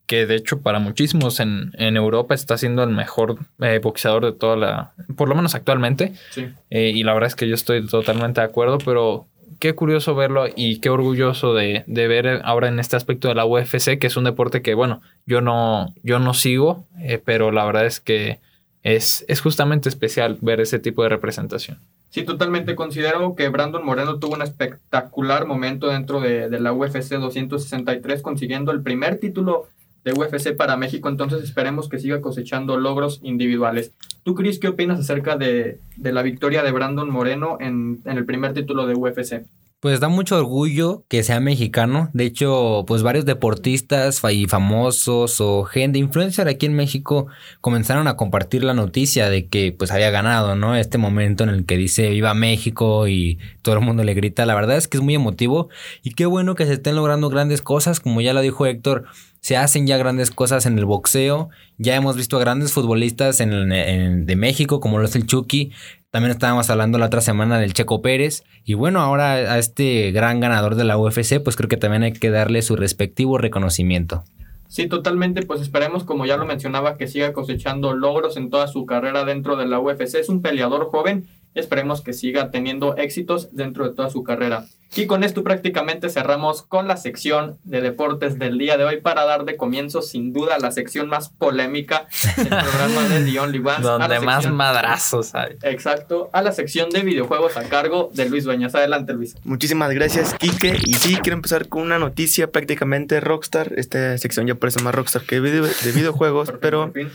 Que 0.06 0.26
de 0.26 0.34
hecho 0.34 0.60
para 0.60 0.80
muchísimos 0.80 1.38
en, 1.38 1.70
en 1.74 1.96
Europa 1.96 2.34
está 2.34 2.58
siendo 2.58 2.82
el 2.82 2.90
mejor 2.90 3.36
eh, 3.60 3.78
boxeador 3.80 4.24
de 4.24 4.32
toda 4.32 4.56
la... 4.56 4.94
Por 5.16 5.28
lo 5.28 5.36
menos 5.36 5.54
actualmente. 5.54 6.12
Sí. 6.30 6.48
Eh, 6.70 6.90
y 6.92 7.04
la 7.04 7.14
verdad 7.14 7.28
es 7.28 7.36
que 7.36 7.46
yo 7.46 7.54
estoy 7.54 7.86
totalmente 7.86 8.40
de 8.40 8.48
acuerdo, 8.48 8.78
pero 8.78 9.28
qué 9.58 9.74
curioso 9.74 10.14
verlo 10.14 10.46
y 10.54 10.80
qué 10.80 10.90
orgulloso 10.90 11.54
de, 11.54 11.84
ver 11.86 12.40
ahora 12.44 12.68
en 12.68 12.78
este 12.78 12.96
aspecto 12.96 13.28
de 13.28 13.34
la 13.34 13.46
UFC, 13.46 13.98
que 13.98 14.06
es 14.06 14.16
un 14.16 14.24
deporte 14.24 14.62
que, 14.62 14.74
bueno, 14.74 15.00
yo 15.26 15.40
no, 15.40 15.94
yo 16.02 16.18
no 16.18 16.34
sigo, 16.34 16.86
eh, 17.00 17.20
pero 17.24 17.50
la 17.50 17.64
verdad 17.64 17.86
es 17.86 18.00
que 18.00 18.40
es, 18.82 19.24
es 19.28 19.40
justamente 19.40 19.88
especial 19.88 20.38
ver 20.40 20.60
ese 20.60 20.78
tipo 20.78 21.02
de 21.02 21.08
representación. 21.08 21.78
Sí, 22.10 22.22
totalmente. 22.22 22.74
Considero 22.74 23.34
que 23.34 23.48
Brandon 23.48 23.84
Moreno 23.84 24.18
tuvo 24.18 24.34
un 24.34 24.42
espectacular 24.42 25.46
momento 25.46 25.88
dentro 25.88 26.20
de, 26.20 26.48
de 26.48 26.60
la 26.60 26.72
UFC 26.72 27.10
263, 27.10 28.22
consiguiendo 28.22 28.72
el 28.72 28.82
primer 28.82 29.18
título 29.18 29.68
de 30.08 30.18
UFC 30.18 30.56
para 30.56 30.76
México, 30.76 31.08
entonces 31.08 31.42
esperemos 31.42 31.88
que 31.88 31.98
siga 31.98 32.20
cosechando 32.20 32.78
logros 32.78 33.20
individuales. 33.22 33.92
¿Tú, 34.22 34.34
Chris, 34.34 34.58
qué 34.58 34.68
opinas 34.68 35.00
acerca 35.00 35.36
de, 35.36 35.80
de 35.96 36.12
la 36.12 36.22
victoria 36.22 36.62
de 36.62 36.72
Brandon 36.72 37.10
Moreno 37.10 37.58
en, 37.60 38.00
en, 38.04 38.18
el 38.18 38.24
primer 38.24 38.52
título 38.52 38.86
de 38.86 38.94
UFC? 38.94 39.44
Pues 39.80 40.00
da 40.00 40.08
mucho 40.08 40.36
orgullo 40.36 41.04
que 41.08 41.22
sea 41.22 41.38
mexicano. 41.38 42.10
De 42.12 42.24
hecho, 42.24 42.82
pues 42.86 43.04
varios 43.04 43.26
deportistas 43.26 44.20
y 44.28 44.46
famosos 44.46 45.40
o 45.40 45.62
gente 45.62 46.00
influencer 46.00 46.48
aquí 46.48 46.66
en 46.66 46.74
México 46.74 47.28
comenzaron 47.60 48.08
a 48.08 48.16
compartir 48.16 48.64
la 48.64 48.74
noticia 48.74 49.30
de 49.30 49.46
que 49.46 49.70
pues 49.70 49.92
había 49.92 50.10
ganado, 50.10 50.56
¿no? 50.56 50.74
Este 50.74 50.98
momento 50.98 51.44
en 51.44 51.50
el 51.50 51.64
que 51.64 51.76
dice 51.76 52.10
viva 52.10 52.34
México 52.34 53.06
y 53.06 53.38
todo 53.62 53.76
el 53.76 53.80
mundo 53.82 54.02
le 54.02 54.14
grita. 54.14 54.46
La 54.46 54.56
verdad 54.56 54.76
es 54.76 54.88
que 54.88 54.96
es 54.96 55.02
muy 55.02 55.14
emotivo 55.14 55.68
y 56.02 56.10
qué 56.10 56.26
bueno 56.26 56.56
que 56.56 56.66
se 56.66 56.72
estén 56.72 56.96
logrando 56.96 57.30
grandes 57.30 57.62
cosas, 57.62 58.00
como 58.00 58.20
ya 58.20 58.32
lo 58.32 58.40
dijo 58.40 58.66
Héctor. 58.66 59.04
Se 59.40 59.56
hacen 59.56 59.86
ya 59.86 59.96
grandes 59.96 60.30
cosas 60.30 60.66
en 60.66 60.78
el 60.78 60.84
boxeo. 60.84 61.48
Ya 61.78 61.94
hemos 61.96 62.16
visto 62.16 62.36
a 62.36 62.40
grandes 62.40 62.72
futbolistas 62.72 63.40
en, 63.40 63.72
en- 63.72 64.26
de 64.26 64.36
México, 64.36 64.80
como 64.80 64.98
lo 64.98 65.04
es 65.04 65.14
el 65.16 65.26
Chucky. 65.26 65.72
También 66.10 66.30
estábamos 66.32 66.68
hablando 66.70 66.98
la 66.98 67.06
otra 67.06 67.20
semana 67.20 67.58
del 67.58 67.74
Checo 67.74 68.02
Pérez. 68.02 68.42
Y 68.64 68.74
bueno, 68.74 69.00
ahora 69.00 69.32
a 69.34 69.58
este 69.58 70.10
gran 70.12 70.40
ganador 70.40 70.74
de 70.74 70.84
la 70.84 70.98
UFC, 70.98 71.40
pues 71.42 71.56
creo 71.56 71.68
que 71.68 71.76
también 71.76 72.02
hay 72.02 72.12
que 72.12 72.30
darle 72.30 72.62
su 72.62 72.76
respectivo 72.76 73.38
reconocimiento. 73.38 74.24
Sí, 74.68 74.86
totalmente, 74.86 75.42
pues 75.46 75.62
esperemos, 75.62 76.04
como 76.04 76.26
ya 76.26 76.36
lo 76.36 76.44
mencionaba, 76.44 76.98
que 76.98 77.06
siga 77.08 77.32
cosechando 77.32 77.94
logros 77.94 78.36
en 78.36 78.50
toda 78.50 78.68
su 78.68 78.84
carrera 78.84 79.24
dentro 79.24 79.56
de 79.56 79.66
la 79.66 79.80
UFC. 79.80 80.16
Es 80.16 80.28
un 80.28 80.42
peleador 80.42 80.88
joven 80.90 81.26
esperemos 81.54 82.00
que 82.02 82.12
siga 82.12 82.50
teniendo 82.50 82.96
éxitos 82.96 83.54
dentro 83.54 83.88
de 83.88 83.94
toda 83.94 84.10
su 84.10 84.22
carrera. 84.22 84.66
Y 84.96 85.06
con 85.06 85.22
esto 85.22 85.42
prácticamente 85.44 86.08
cerramos 86.08 86.62
con 86.62 86.88
la 86.88 86.96
sección 86.96 87.58
de 87.64 87.82
deportes 87.82 88.38
del 88.38 88.56
día 88.56 88.78
de 88.78 88.84
hoy 88.84 89.00
para 89.02 89.26
dar 89.26 89.44
de 89.44 89.58
comienzo 89.58 90.00
sin 90.00 90.32
duda 90.32 90.58
la 90.58 90.72
sección 90.72 91.08
más 91.10 91.28
polémica 91.28 92.06
del 92.38 92.48
programa 92.48 93.06
de 93.10 93.22
The 93.30 93.38
Only 93.38 93.58
Ones. 93.58 93.82
Donde 93.82 94.20
más 94.20 94.36
sección- 94.44 94.56
madrazos 94.56 95.34
hay. 95.34 95.56
Exacto, 95.62 96.30
a 96.32 96.40
la 96.40 96.52
sección 96.52 96.88
de 96.88 97.02
videojuegos 97.02 97.58
a 97.58 97.64
cargo 97.64 98.10
de 98.14 98.30
Luis 98.30 98.44
Dueñas. 98.44 98.74
Adelante, 98.74 99.12
Luis. 99.12 99.36
Muchísimas 99.44 99.90
gracias, 99.92 100.32
Kike. 100.34 100.78
Y 100.86 100.94
sí, 100.94 101.16
quiero 101.22 101.36
empezar 101.36 101.68
con 101.68 101.82
una 101.82 101.98
noticia 101.98 102.50
prácticamente 102.50 103.20
Rockstar. 103.20 103.74
Esta 103.76 104.16
sección 104.16 104.46
ya 104.46 104.54
parece 104.54 104.82
más 104.82 104.94
Rockstar 104.94 105.22
que 105.22 105.38
video- 105.40 105.64
de 105.66 105.92
videojuegos, 105.92 106.46
Por 106.50 106.54
fin, 106.54 106.60
pero 106.62 106.80
por 106.86 106.94
fin. 106.94 107.10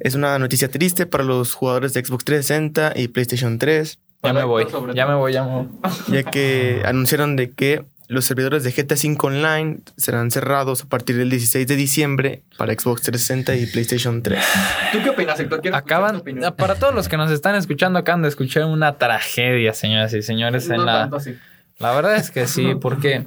Es 0.00 0.14
una 0.14 0.38
noticia 0.38 0.68
triste 0.68 1.06
para 1.06 1.24
los 1.24 1.52
jugadores 1.54 1.94
de 1.94 2.04
Xbox 2.04 2.24
360 2.24 2.92
y 2.96 3.08
PlayStation 3.08 3.58
3, 3.58 3.98
Ya 4.22 4.32
me 4.32 4.44
voy, 4.44 4.66
ya 4.94 5.06
me 5.06 5.14
voy, 5.14 5.32
ya 5.32 5.44
me 5.44 5.54
voy. 5.54 5.68
ya 6.08 6.22
que 6.22 6.82
anunciaron 6.86 7.36
de 7.36 7.50
que 7.52 7.84
los 8.06 8.26
servidores 8.26 8.64
de 8.64 8.70
GTA 8.70 8.94
V 8.96 9.16
Online 9.22 9.78
serán 9.96 10.30
cerrados 10.30 10.82
a 10.82 10.88
partir 10.88 11.16
del 11.16 11.30
16 11.30 11.66
de 11.66 11.74
diciembre 11.74 12.42
para 12.58 12.74
Xbox 12.74 13.00
360 13.02 13.56
y 13.56 13.66
PlayStation 13.66 14.22
3. 14.22 14.44
¿Tú 14.92 14.98
qué 15.02 15.10
opinas, 15.10 15.40
Héctor? 15.40 15.62
Acaban, 15.72 16.22
para 16.56 16.74
todos 16.74 16.94
los 16.94 17.08
que 17.08 17.16
nos 17.16 17.30
están 17.30 17.54
escuchando, 17.54 17.98
acaban 17.98 18.20
de 18.22 18.28
escuchar 18.28 18.66
una 18.66 18.98
tragedia, 18.98 19.72
señoras 19.72 20.12
y 20.12 20.20
señores, 20.22 20.68
en 20.68 20.76
No 20.76 20.84
la, 20.84 20.92
tanto 21.00 21.16
así. 21.16 21.34
La 21.78 21.94
verdad 21.94 22.16
es 22.16 22.30
que 22.30 22.46
sí, 22.46 22.74
porque. 22.80 23.26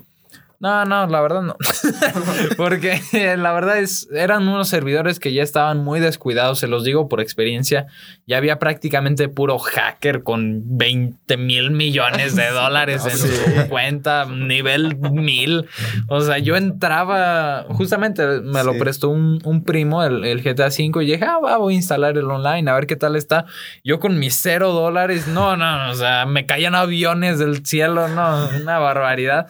No, 0.60 0.86
no, 0.86 1.06
la 1.06 1.22
verdad 1.22 1.44
no. 1.44 1.56
porque 2.58 3.00
la 3.38 3.52
verdad 3.52 3.78
es, 3.78 4.08
eran 4.12 4.48
unos 4.48 4.68
servidores 4.68 5.20
que 5.20 5.32
ya 5.32 5.44
estaban 5.44 5.84
muy 5.84 6.00
descuidados, 6.00 6.58
se 6.58 6.68
los 6.68 6.84
digo 6.84 7.08
por 7.08 7.22
experiencia. 7.22 7.86
Ya 8.26 8.38
había 8.38 8.58
prácticamente 8.58 9.30
puro 9.30 9.60
hacker 9.60 10.24
con 10.24 10.64
20 10.78 11.38
mil 11.38 11.70
millones 11.70 12.36
de 12.36 12.50
dólares 12.52 13.06
en 13.06 13.18
su 13.18 13.70
cuenta, 13.70 14.26
nivel 14.26 14.98
mil. 14.98 15.68
O 16.08 16.22
sea, 16.22 16.40
yo 16.40 16.56
entraba, 16.56 17.66
justamente 17.70 18.26
me 18.42 18.64
lo 18.64 18.78
prestó 18.80 19.10
un, 19.10 19.40
un 19.44 19.64
primo, 19.64 20.04
el, 20.04 20.26
el 20.26 20.42
GTA 20.42 20.70
V, 20.70 21.04
y 21.04 21.12
dije, 21.12 21.24
ah, 21.24 21.38
va, 21.38 21.58
voy 21.58 21.76
a 21.76 21.78
instalar 21.78 22.18
el 22.18 22.26
online, 22.32 22.70
a 22.72 22.74
ver 22.74 22.88
qué 22.88 22.96
tal 22.96 23.16
está. 23.16 23.46
Yo 23.84 24.00
con 24.00 24.18
mis 24.18 24.36
cero 24.42 24.72
dólares, 24.72 25.28
no, 25.28 25.56
no, 25.56 25.92
o 25.92 25.94
sea, 25.94 26.26
me 26.26 26.48
caían 26.48 26.74
aviones 26.74 27.38
del 27.38 27.64
cielo, 27.64 28.08
no, 28.08 28.50
una 28.60 28.80
barbaridad. 28.80 29.48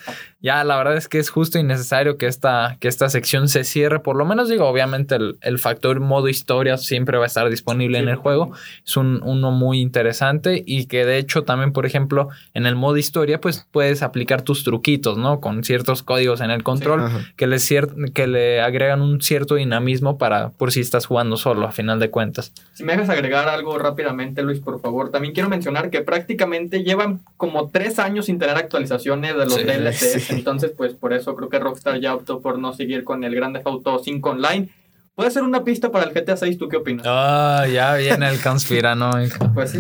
Ya, 0.48 0.64
la 0.64 0.78
verdad 0.78 0.96
es 0.96 1.10
que 1.10 1.20
es 1.20 1.30
justo 1.30 1.60
y 1.60 1.64
necesario 1.64 2.18
que 2.18 2.26
esta, 2.28 2.78
que 2.80 2.88
esta 2.88 3.10
sección 3.10 3.50
se 3.50 3.66
cierre. 3.66 4.00
Por 4.00 4.16
lo 4.16 4.24
menos 4.26 4.48
digo, 4.48 4.66
obviamente 4.66 5.16
el, 5.16 5.38
el 5.42 5.60
factor 5.60 6.00
modo 6.00 6.30
historia 6.30 6.78
siempre 6.78 7.18
va 7.18 7.26
a 7.26 7.28
estar 7.28 7.50
disponible 7.50 7.98
Sí. 7.98 8.04
en 8.04 8.10
el 8.10 8.16
juego. 8.16 8.52
Es 8.86 8.96
un, 8.96 9.22
uno 9.24 9.52
muy 9.52 9.82
interesante 9.82 10.64
y 10.66 10.86
que 10.86 11.06
de 11.06 11.18
hecho 11.18 11.44
también, 11.44 11.74
por 11.74 11.86
ejemplo, 11.86 12.30
en 12.54 12.66
el 12.66 12.76
modo 12.76 12.96
historia, 12.96 13.42
pues 13.42 13.68
puedes 13.72 14.02
aplicar 14.04 14.42
tus 14.42 14.64
truquitos, 14.64 15.18
¿no? 15.18 15.42
Con 15.42 15.64
ciertos 15.66 16.02
códigos 16.02 16.40
en 16.42 16.52
el 16.52 16.64
control 16.64 17.02
Ajá. 17.04 17.20
que, 17.36 17.46
le 17.48 17.58
cier- 17.58 18.14
que 18.14 18.28
le 18.28 18.62
agregan 18.62 19.02
un 19.02 19.20
cierto 19.22 19.56
dinamismo 19.56 20.18
para 20.18 20.50
por 20.52 20.72
si 20.72 20.80
estás 20.80 21.06
jugando 21.08 21.36
solo, 21.36 21.68
a 21.68 21.72
final 21.74 22.00
de 22.00 22.10
cuentas. 22.10 22.54
Si 22.74 22.84
me 22.86 22.94
dejas 22.94 23.10
agregar 23.10 23.50
algo 23.50 23.78
rápidamente, 23.78 24.44
Luis, 24.44 24.60
por 24.62 24.80
favor. 24.80 25.12
También 25.12 25.34
quiero 25.34 25.50
mencionar 25.50 25.90
que 25.90 26.02
prácticamente 26.02 26.84
llevan 26.84 27.20
como 27.36 27.70
tres 27.70 28.00
años 28.00 28.28
sin 28.28 28.40
tener 28.40 28.56
actualizaciones 28.56 29.36
de 29.36 29.46
los 29.46 29.56
Sí, 29.56 29.64
DLCs. 29.64 30.37
Entonces, 30.38 30.72
pues 30.76 30.94
por 30.94 31.14
eso 31.14 31.36
creo 31.36 31.50
que 31.50 31.60
Rockstar 31.60 32.00
ya 32.00 32.16
optó 32.16 32.42
por 32.42 32.60
no 32.60 32.74
seguir 32.74 33.04
con 33.04 33.24
el 33.24 33.36
Grand 33.36 33.56
Theft 33.56 33.68
Auto 33.68 34.00
5 34.00 34.30
Online. 34.30 34.70
Puede 35.16 35.32
ser 35.32 35.42
una 35.42 35.64
pista 35.64 35.92
para 35.92 36.06
el 36.06 36.14
GTA 36.14 36.38
6, 36.38 36.60
¿tú 36.60 36.70
qué 36.70 36.78
opinas? 36.78 37.04
Ah, 37.08 37.66
ya 37.72 37.96
viene 37.96 38.30
el 38.30 38.40
conspiranoico. 38.40 39.52
Pues 39.52 39.72
sí. 39.72 39.80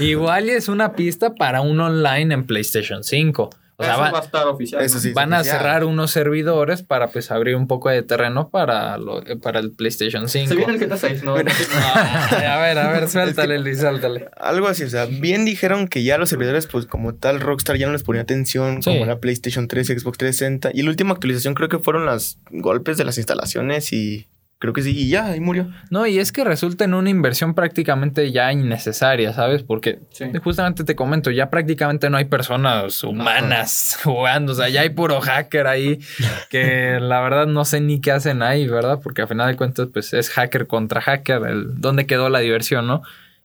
Igual 0.04 0.50
es 0.50 0.68
una 0.68 0.94
pista 0.94 1.34
para 1.36 1.60
un 1.60 1.78
online 1.78 2.34
en 2.34 2.44
PlayStation 2.44 3.04
5. 3.04 3.50
O 3.80 3.84
sea, 3.84 3.92
eso 3.94 4.00
va- 4.02 4.10
va 4.12 4.18
a 4.18 4.22
estar 4.22 4.46
oficial. 4.46 4.82
Eso 4.82 4.96
¿no? 4.96 5.00
sí. 5.00 5.12
van 5.12 5.32
a 5.32 5.38
oficial. 5.40 5.58
cerrar 5.58 5.84
unos 5.84 6.10
servidores 6.10 6.82
para 6.82 7.08
pues 7.10 7.30
abrir 7.30 7.56
un 7.56 7.66
poco 7.66 7.88
de 7.90 8.02
terreno 8.02 8.48
para, 8.50 8.96
lo- 8.98 9.22
para 9.42 9.58
el 9.60 9.72
PlayStation 9.72 10.28
5. 10.28 10.48
Se 10.48 10.54
viene 10.56 10.74
el 10.74 10.78
GTA 10.78 10.96
6, 10.96 11.24
¿no? 11.24 11.34
Ay, 11.36 12.44
a 12.46 12.58
ver, 12.60 12.78
a 12.78 12.92
ver, 12.92 13.08
suéltale, 13.10 13.58
Luis, 13.58 13.80
suéltale. 13.80 14.28
Algo 14.38 14.68
así, 14.68 14.84
o 14.84 14.88
sea, 14.90 15.06
bien 15.06 15.44
dijeron 15.44 15.88
que 15.88 16.02
ya 16.02 16.18
los 16.18 16.28
servidores, 16.28 16.66
pues 16.66 16.86
como 16.86 17.14
tal, 17.14 17.40
Rockstar 17.40 17.76
ya 17.76 17.86
no 17.86 17.92
les 17.92 18.02
ponía 18.02 18.22
atención, 18.22 18.82
Sí. 18.82 18.90
como 18.90 19.06
la 19.06 19.18
PlayStation 19.18 19.66
3 19.68 19.90
y 19.90 19.98
Xbox 19.98 20.18
360. 20.18 20.70
Y 20.74 20.82
la 20.82 20.90
última 20.90 21.12
actualización 21.12 21.54
creo 21.54 21.68
que 21.68 21.78
fueron 21.78 22.06
los 22.06 22.38
golpes 22.50 22.96
de 22.98 23.04
las 23.04 23.16
instalaciones 23.18 23.92
y 23.92 24.28
creo 24.60 24.72
que 24.72 24.82
sí, 24.82 24.92
y 24.96 25.08
ya, 25.08 25.26
ahí 25.26 25.40
murió. 25.40 25.68
No, 25.90 26.06
y 26.06 26.18
es 26.20 26.30
que 26.30 26.44
resulta 26.44 26.84
en 26.84 26.94
una 26.94 27.10
inversión 27.10 27.54
prácticamente 27.54 28.30
ya 28.30 28.52
innecesaria, 28.52 29.32
¿sabes? 29.32 29.62
Porque 29.64 29.98
Sí. 30.10 30.26
justamente 30.44 30.84
te 30.84 30.94
comento, 30.94 31.32
ya 31.32 31.50
prácticamente 31.50 32.08
no 32.10 32.18
hay 32.18 32.26
personas 32.26 33.02
humanas 33.02 33.98
jugando, 34.04 34.52
o 34.52 34.54
sea, 34.54 34.68
ya 34.68 34.82
hay 34.82 34.90
puro 34.90 35.20
hacker 35.20 35.66
ahí 35.66 35.98
que 36.50 36.98
la 37.00 37.20
verdad 37.20 37.46
no 37.46 37.64
sé 37.64 37.80
ni 37.80 38.00
qué 38.00 38.12
hacen 38.12 38.42
ahí, 38.42 38.68
¿verdad? 38.68 39.00
Porque 39.02 39.22
al 39.22 39.28
final 39.28 39.48
de 39.50 39.56
cuentas, 39.56 39.88
pues 39.92 40.12
es 40.14 40.30
hacker 40.30 40.66
contra 40.66 41.00
hacker, 41.00 41.42
el, 41.46 41.80
¿dónde 41.80 42.06
quedó 42.06 42.28
la 42.28 42.40
diversión, 42.40 42.86
no? 42.86 43.02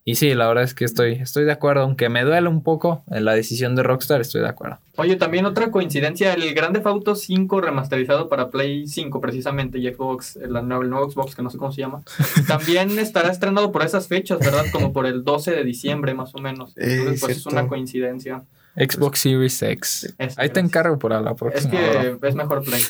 Y 0.07 0.15
sí, 0.15 0.35
la 0.35 0.47
verdad 0.47 0.63
es 0.63 0.75
que 0.75 0.85
estoy, 0.85 1.13
estoy 1.13 1.45
de 1.45 1.51
acuerdo, 1.51 1.81
aunque 1.81 2.09
me 2.09 2.23
duele 2.23 2.47
un 2.47 2.61
poco 2.61 3.03
en 3.09 3.25
la 3.25 3.33
decisión 3.33 3.75
de 3.75 3.81
Rockstar, 3.81 4.21
estoy 4.21 4.41
de 4.41 4.49
acuerdo. 4.49 4.77
Oye, 4.97 5.15
también 5.15 5.45
otra 5.47 5.71
coincidencia, 5.71 6.31
el 6.33 6.53
Grand 6.53 6.75
Theft 6.75 6.85
Auto 6.85 7.15
5 7.15 7.59
remasterizado 7.59 8.29
para 8.29 8.51
Play 8.51 8.87
5 8.87 9.19
precisamente 9.19 9.79
y 9.79 9.91
Xbox, 9.91 10.35
el, 10.35 10.51
nuevo- 10.53 10.83
el 10.83 10.89
nuevo 10.91 11.09
Xbox 11.09 11.35
que 11.35 11.41
no 11.41 11.49
sé 11.49 11.57
cómo 11.57 11.71
se 11.71 11.81
llama, 11.81 12.03
también 12.47 12.97
estará 12.99 13.31
estrenado 13.31 13.71
por 13.71 13.81
esas 13.83 14.07
fechas, 14.07 14.37
¿verdad? 14.39 14.65
Como 14.71 14.93
por 14.93 15.07
el 15.07 15.23
12 15.23 15.51
de 15.51 15.63
diciembre 15.63 16.13
más 16.13 16.35
o 16.35 16.37
menos. 16.37 16.73
Entonces, 16.77 17.15
Eh, 17.15 17.17
pues 17.19 17.37
es 17.37 17.45
una 17.47 17.67
coincidencia. 17.67 18.43
Xbox 18.75 19.19
Series 19.19 19.61
X. 19.61 20.13
Ahí 20.37 20.49
te 20.49 20.59
encargo 20.59 20.99
para 20.99 21.21
la 21.21 21.31
Es 21.31 21.37
próxima. 21.37 21.71
bro. 21.71 22.19
que 22.19 22.27
es 22.27 22.35
mejor 22.35 22.63
Play. 22.63 22.81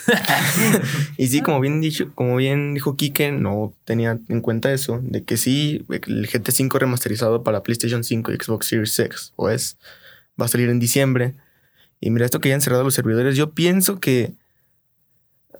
Y 1.17 1.27
sí, 1.27 1.41
como 1.41 1.59
bien 1.59 1.79
dicho, 1.81 2.09
como 2.15 2.35
bien 2.37 2.73
dijo 2.73 2.95
Kike, 2.95 3.31
no 3.31 3.73
tenía 3.85 4.17
en 4.29 4.41
cuenta 4.41 4.73
eso, 4.73 4.99
de 5.03 5.23
que 5.23 5.37
sí, 5.37 5.85
el 5.89 6.27
GT 6.27 6.51
5 6.51 6.79
remasterizado 6.79 7.43
para 7.43 7.61
PlayStation 7.63 8.03
5 8.03 8.31
y 8.31 8.35
Xbox 8.35 8.67
Series 8.67 8.97
X 8.99 9.33
o 9.35 9.49
S 9.49 9.75
va 10.39 10.45
a 10.45 10.49
salir 10.49 10.69
en 10.69 10.79
diciembre. 10.79 11.35
Y 12.01 12.09
mira, 12.09 12.25
esto 12.25 12.39
que 12.39 12.49
ya 12.49 12.55
han 12.55 12.61
cerrado 12.61 12.83
los 12.83 12.93
servidores, 12.93 13.35
yo 13.35 13.51
pienso 13.51 13.99
que. 13.99 14.33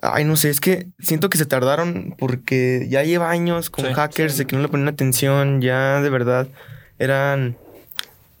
Ay, 0.02 0.24
no 0.24 0.36
sé, 0.36 0.50
es 0.50 0.60
que 0.60 0.88
siento 0.98 1.30
que 1.30 1.38
se 1.38 1.46
tardaron 1.46 2.14
porque 2.18 2.86
ya 2.90 3.02
lleva 3.02 3.30
años 3.30 3.70
con 3.70 3.86
Sí, 3.86 3.94
hackers 3.94 4.34
sí. 4.34 4.38
de 4.40 4.46
que 4.46 4.54
no 4.56 4.62
le 4.62 4.68
ponían 4.68 4.88
atención, 4.88 5.62
ya 5.62 6.02
de 6.02 6.10
verdad 6.10 6.48
eran. 6.98 7.56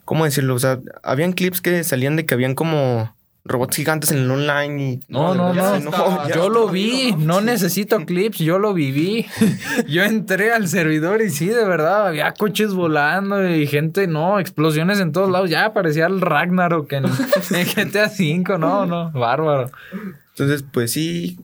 ¿Cómo 0.06 0.24
decirlo? 0.24 0.54
O 0.54 0.58
sea, 0.58 0.80
habían 1.02 1.32
clips 1.34 1.60
que 1.60 1.84
salían 1.84 2.16
de 2.16 2.24
que 2.24 2.32
habían 2.32 2.54
como 2.54 3.14
robots 3.44 3.76
gigantes 3.76 4.10
en 4.10 4.18
el 4.18 4.30
online 4.30 4.82
y. 4.82 5.00
No, 5.08 5.34
no, 5.34 5.52
no. 5.52 5.80
ya- 6.28 6.34
Yo 6.34 6.48
lo 6.48 6.68
vi, 6.68 7.14
no 7.18 7.40
necesito 7.40 7.98
clips, 8.06 8.38
yo 8.38 8.58
lo 8.58 8.72
viví. 8.72 9.26
Yo 9.88 10.02
entré 10.04 10.52
al 10.52 10.66
servidor 10.68 11.22
y 11.22 11.30
sí, 11.30 11.46
de 11.48 11.64
verdad, 11.64 12.06
había 12.08 12.32
coches 12.32 12.72
volando 12.72 13.48
y 13.48 13.66
gente, 13.66 14.06
no, 14.08 14.40
explosiones 14.40 14.98
en 15.00 15.12
todos 15.12 15.30
lados. 15.30 15.50
Ya 15.50 15.72
parecía 15.72 16.06
el 16.06 16.20
Ragnarok 16.20 16.90
en, 16.92 17.04
en 17.50 17.66
GTA 17.66 18.06
V, 18.18 18.58
no, 18.58 18.86
no, 18.86 19.10
bárbaro. 19.12 19.70
Entonces, 20.30 20.64
pues 20.72 20.90
sí, 20.92 21.38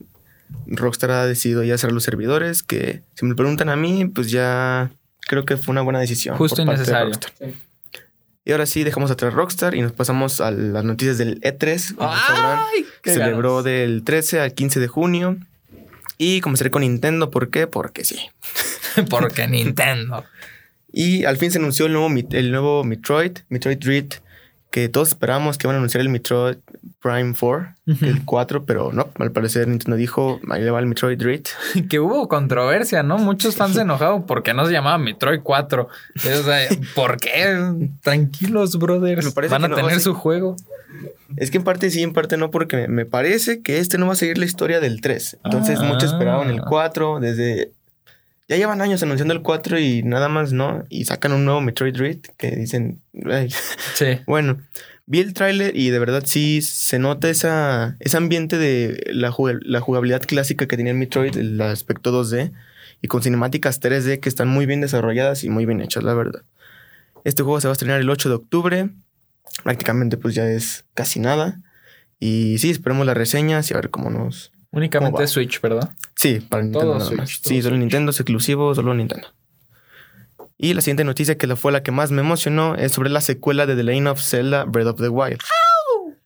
Rockstar 0.67 1.11
ha 1.11 1.25
decidido 1.25 1.63
ya 1.63 1.77
cerrar 1.77 1.93
los 1.93 2.03
servidores, 2.03 2.63
que 2.63 3.03
si 3.15 3.25
me 3.25 3.35
preguntan 3.35 3.69
a 3.69 3.75
mí, 3.75 4.05
pues 4.05 4.29
ya 4.31 4.91
creo 5.27 5.45
que 5.45 5.55
fue 5.57 5.71
una 5.73 5.81
buena 5.81 5.99
decisión. 5.99 6.37
Justo 6.37 6.61
y 6.61 6.65
necesario. 6.65 7.13
Y 8.45 8.51
ahora 8.51 8.65
sí, 8.65 8.83
dejamos 8.83 9.09
atrás 9.09 9.33
Rockstar 9.33 9.73
y 9.73 9.81
nos 9.81 9.93
pasamos 9.93 10.41
a 10.41 10.51
las 10.51 10.83
noticias 10.83 11.17
del 11.17 11.39
E3, 11.41 11.95
como 11.95 12.13
sabrán, 12.13 12.59
¡Ay! 12.73 12.83
que 12.83 12.89
qué 13.03 13.13
celebró 13.13 13.57
ganas. 13.57 13.65
del 13.65 14.03
13 14.03 14.41
al 14.41 14.53
15 14.53 14.79
de 14.79 14.87
junio. 14.87 15.37
Y 16.17 16.41
comenzaré 16.41 16.69
con 16.69 16.81
Nintendo, 16.81 17.31
¿por 17.31 17.49
qué? 17.49 17.67
Porque 17.67 18.03
sí. 18.03 18.19
Porque 19.09 19.47
Nintendo. 19.47 20.25
Y 20.91 21.25
al 21.25 21.37
fin 21.37 21.51
se 21.51 21.57
anunció 21.57 21.87
el 21.87 21.93
nuevo, 21.93 22.13
el 22.31 22.51
nuevo 22.51 22.83
Metroid, 22.83 23.39
Metroid 23.49 23.77
Dread 23.79 24.05
que 24.73 24.89
todos 24.89 25.09
esperábamos 25.09 25.59
que 25.59 25.67
iban 25.67 25.75
a 25.75 25.77
anunciar 25.77 26.01
el 26.01 26.09
Metroid 26.09 26.57
Prime 26.99 27.35
4, 27.39 27.67
Ujú. 27.85 28.05
el 28.05 28.25
4, 28.25 28.65
pero 28.65 28.91
no, 28.91 29.07
al 29.19 29.31
parecer 29.31 29.67
Nintendo 29.67 29.95
dijo, 29.97 30.39
ahí 30.49 30.63
le 30.63 30.71
va 30.71 30.79
el 30.79 30.87
Metroid 30.87 31.15
Dread. 31.19 31.43
Que 31.89 31.99
hubo 31.99 32.27
controversia, 32.27 33.03
¿no? 33.03 33.19
Muchos 33.19 33.55
fans 33.55 33.75
se 33.75 33.81
enojaron 33.81 34.25
porque 34.25 34.55
no 34.55 34.65
se 34.65 34.71
llamaba 34.71 34.97
Metroid 34.97 35.41
4. 35.43 35.87
O 35.87 36.19
sea, 36.43 36.67
¿por 36.95 37.17
qué? 37.17 37.55
Tranquilos, 38.01 38.79
brothers. 38.79 39.25
Me 39.27 39.31
parece 39.31 39.51
Van 39.53 39.71
a 39.71 39.75
tener 39.75 39.99
su 39.99 40.15
juego. 40.15 40.55
Es 41.37 41.51
que 41.51 41.57
en 41.57 41.63
parte 41.63 41.91
sí, 41.91 42.01
en 42.01 42.11
parte 42.13 42.37
no, 42.37 42.49
porque 42.49 42.75
me, 42.75 42.87
me 42.87 43.05
parece 43.05 43.61
que 43.61 43.77
este 43.77 43.99
no 43.99 44.07
va 44.07 44.13
a 44.13 44.15
seguir 44.15 44.39
la 44.39 44.45
historia 44.45 44.79
del 44.79 45.01
3. 45.01 45.37
Entonces 45.45 45.77
Ah. 45.79 45.83
muchos 45.83 46.11
esperaban 46.13 46.49
el 46.49 46.61
4 46.61 47.19
desde... 47.19 47.71
Ya 48.53 48.57
llevan 48.59 48.81
años 48.81 49.01
anunciando 49.01 49.33
el 49.33 49.41
4 49.41 49.79
y 49.79 50.03
nada 50.03 50.29
más 50.29 50.53
no. 50.53 50.83
Y 50.89 51.05
sacan 51.05 51.31
un 51.33 51.43
nuevo 51.43 51.59
Metroid 51.61 51.95
Dread 51.95 52.17
que 52.37 52.51
dicen... 52.51 53.01
Sí. 53.95 54.19
Bueno, 54.27 54.59
vi 55.07 55.19
el 55.21 55.33
tráiler 55.33 55.75
y 55.75 55.89
de 55.89 55.97
verdad 55.99 56.23
sí 56.25 56.61
se 56.61 56.99
nota 56.99 57.29
esa, 57.29 57.97
ese 57.99 58.17
ambiente 58.17 58.57
de 58.59 59.09
la, 59.11 59.31
jug- 59.31 59.61
la 59.63 59.79
jugabilidad 59.81 60.21
clásica 60.21 60.67
que 60.67 60.77
tenía 60.77 60.91
el 60.91 60.97
Metroid, 60.99 61.35
el 61.35 61.59
aspecto 61.61 62.11
2D, 62.11 62.51
y 63.01 63.07
con 63.07 63.23
cinemáticas 63.23 63.81
3D 63.81 64.19
que 64.19 64.29
están 64.29 64.47
muy 64.49 64.65
bien 64.67 64.81
desarrolladas 64.81 65.43
y 65.43 65.49
muy 65.49 65.65
bien 65.65 65.81
hechas, 65.81 66.03
la 66.03 66.13
verdad. 66.13 66.43
Este 67.23 67.41
juego 67.41 67.59
se 67.59 67.67
va 67.67 67.71
a 67.71 67.73
estrenar 67.73 67.99
el 68.01 68.09
8 68.09 68.29
de 68.29 68.35
octubre, 68.35 68.89
prácticamente 69.63 70.17
pues 70.17 70.35
ya 70.35 70.47
es 70.47 70.85
casi 70.93 71.19
nada. 71.19 71.59
Y 72.19 72.57
sí, 72.59 72.69
esperemos 72.69 73.05
las 73.05 73.17
reseñas 73.17 73.69
y 73.69 73.73
a 73.73 73.77
ver 73.77 73.89
cómo 73.89 74.09
nos... 74.09 74.51
¿Cómo 74.73 74.79
Únicamente? 74.81 75.27
Switch, 75.27 75.61
¿verdad? 75.61 75.91
Sí, 76.15 76.39
para 76.39 76.63
Nintendo 76.63 76.85
Todo 76.87 76.93
nada 76.95 77.05
Switch, 77.05 77.19
más. 77.19 77.41
todo 77.41 77.49
Sí, 77.49 77.61
solo 77.61 77.75
Switch. 77.75 77.79
Nintendo 77.81 78.09
es 78.09 78.19
exclusivo, 78.19 78.73
solo 78.73 78.93
Nintendo. 78.95 79.27
Y 80.57 80.73
la 80.73 80.81
siguiente 80.81 81.03
noticia, 81.03 81.37
que 81.37 81.45
la- 81.45 81.55
fue 81.55 81.71
la 81.71 81.83
que 81.83 81.91
más 81.91 82.09
me 82.11 82.21
emocionó, 82.21 82.73
es 82.75 82.91
sobre 82.91 83.11
la 83.11 83.21
secuela 83.21 83.67
de 83.67 83.75
The 83.75 83.83
Legend 83.83 84.07
of 84.07 84.21
Zelda 84.21 84.63
Breath 84.65 84.87
of 84.87 84.99
the 85.01 85.09
Wild. 85.09 85.39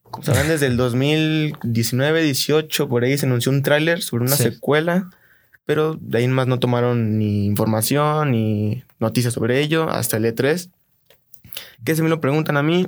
Como 0.03 0.23
sabrán, 0.23 0.47
desde 0.47 0.67
el 0.67 0.77
2019-18, 0.77 2.87
por 2.87 3.03
ahí 3.03 3.17
se 3.17 3.25
anunció 3.25 3.51
un 3.51 3.63
tráiler 3.63 4.01
sobre 4.01 4.23
una 4.25 4.35
Sí. 4.35 4.43
secuela, 4.43 5.09
pero 5.65 5.95
de 5.99 6.19
ahí 6.19 6.23
en 6.23 6.31
más 6.31 6.47
no 6.47 6.59
tomaron 6.59 7.17
ni 7.17 7.45
información 7.45 8.31
ni 8.31 8.83
noticias 8.99 9.33
sobre 9.33 9.59
ello 9.59 9.89
hasta 9.89 10.17
el 10.17 10.25
E3. 10.25 10.69
Que 11.83 11.95
si 11.95 12.01
me 12.01 12.09
lo 12.09 12.21
preguntan 12.21 12.57
a 12.57 12.63
mí, 12.63 12.85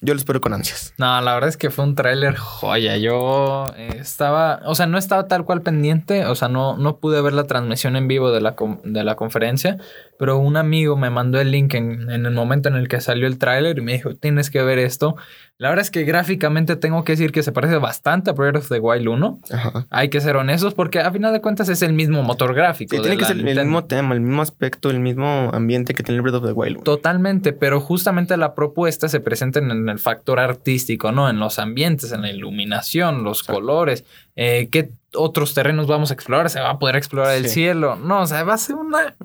yo 0.00 0.14
lo 0.14 0.18
espero 0.18 0.40
con 0.40 0.54
ansias. 0.54 0.94
No, 0.98 1.20
la 1.20 1.34
verdad 1.34 1.48
es 1.48 1.56
que 1.56 1.70
fue 1.70 1.84
un 1.84 1.94
tráiler 1.94 2.34
joya. 2.36 2.96
Yo 2.96 3.72
eh, 3.76 3.96
estaba, 3.98 4.60
o 4.64 4.74
sea, 4.74 4.86
no 4.86 4.96
estaba 4.96 5.28
tal 5.28 5.44
cual 5.44 5.62
pendiente, 5.62 6.24
o 6.24 6.34
sea, 6.34 6.48
no, 6.48 6.76
no 6.76 6.96
pude 6.96 7.20
ver 7.20 7.34
la 7.34 7.44
transmisión 7.44 7.96
en 7.96 8.08
vivo 8.08 8.30
de 8.30 8.40
la, 8.40 8.56
de 8.84 9.04
la 9.04 9.16
conferencia, 9.16 9.78
pero 10.20 10.36
un 10.36 10.58
amigo 10.58 10.98
me 10.98 11.08
mandó 11.08 11.40
el 11.40 11.50
link 11.50 11.72
en, 11.72 12.10
en 12.10 12.26
el 12.26 12.34
momento 12.34 12.68
en 12.68 12.74
el 12.74 12.88
que 12.88 13.00
salió 13.00 13.26
el 13.26 13.38
tráiler 13.38 13.78
y 13.78 13.80
me 13.80 13.94
dijo, 13.94 14.16
tienes 14.16 14.50
que 14.50 14.62
ver 14.62 14.78
esto. 14.78 15.16
La 15.56 15.70
verdad 15.70 15.82
es 15.82 15.90
que 15.90 16.04
gráficamente 16.04 16.76
tengo 16.76 17.04
que 17.04 17.12
decir 17.12 17.32
que 17.32 17.42
se 17.42 17.52
parece 17.52 17.78
bastante 17.78 18.28
a 18.28 18.34
Breath 18.34 18.56
of 18.56 18.68
the 18.68 18.80
Wild 18.80 19.08
1. 19.08 19.40
Ajá. 19.50 19.86
Hay 19.88 20.10
que 20.10 20.20
ser 20.20 20.36
honestos 20.36 20.74
porque 20.74 21.00
a 21.00 21.10
final 21.10 21.32
de 21.32 21.40
cuentas 21.40 21.70
es 21.70 21.80
el 21.80 21.94
mismo 21.94 22.22
motor 22.22 22.52
gráfico. 22.52 22.96
Sí, 22.96 23.00
tiene 23.00 23.16
que 23.16 23.24
ser 23.24 23.38
el 23.38 23.44
mismo 23.44 23.86
tema, 23.86 24.12
el 24.12 24.20
mismo 24.20 24.42
aspecto, 24.42 24.90
el 24.90 25.00
mismo 25.00 25.48
ambiente 25.54 25.94
que 25.94 26.02
tiene 26.02 26.16
el 26.16 26.22
Breath 26.22 26.34
of 26.34 26.44
the 26.44 26.52
Wild. 26.52 26.82
Totalmente, 26.82 27.54
pero 27.54 27.80
justamente 27.80 28.36
la 28.36 28.54
propuesta 28.54 29.08
se 29.08 29.20
presenta 29.20 29.58
en 29.60 29.88
el 29.88 29.98
factor 29.98 30.38
artístico, 30.38 31.12
¿no? 31.12 31.30
En 31.30 31.38
los 31.38 31.58
ambientes, 31.58 32.12
en 32.12 32.20
la 32.20 32.30
iluminación, 32.30 33.24
los 33.24 33.42
colores. 33.42 34.04
Eh, 34.36 34.68
¿Qué 34.70 34.90
otros 35.14 35.54
terrenos 35.54 35.86
vamos 35.86 36.10
a 36.10 36.14
explorar? 36.14 36.50
¿Se 36.50 36.60
va 36.60 36.72
a 36.72 36.78
poder 36.78 36.96
explorar 36.96 37.34
el 37.36 37.48
cielo? 37.48 37.96
No, 37.96 38.20
o 38.20 38.26
sea, 38.26 38.44
va 38.44 38.52
a 38.52 38.58
ser 38.58 38.76
una 38.76 39.16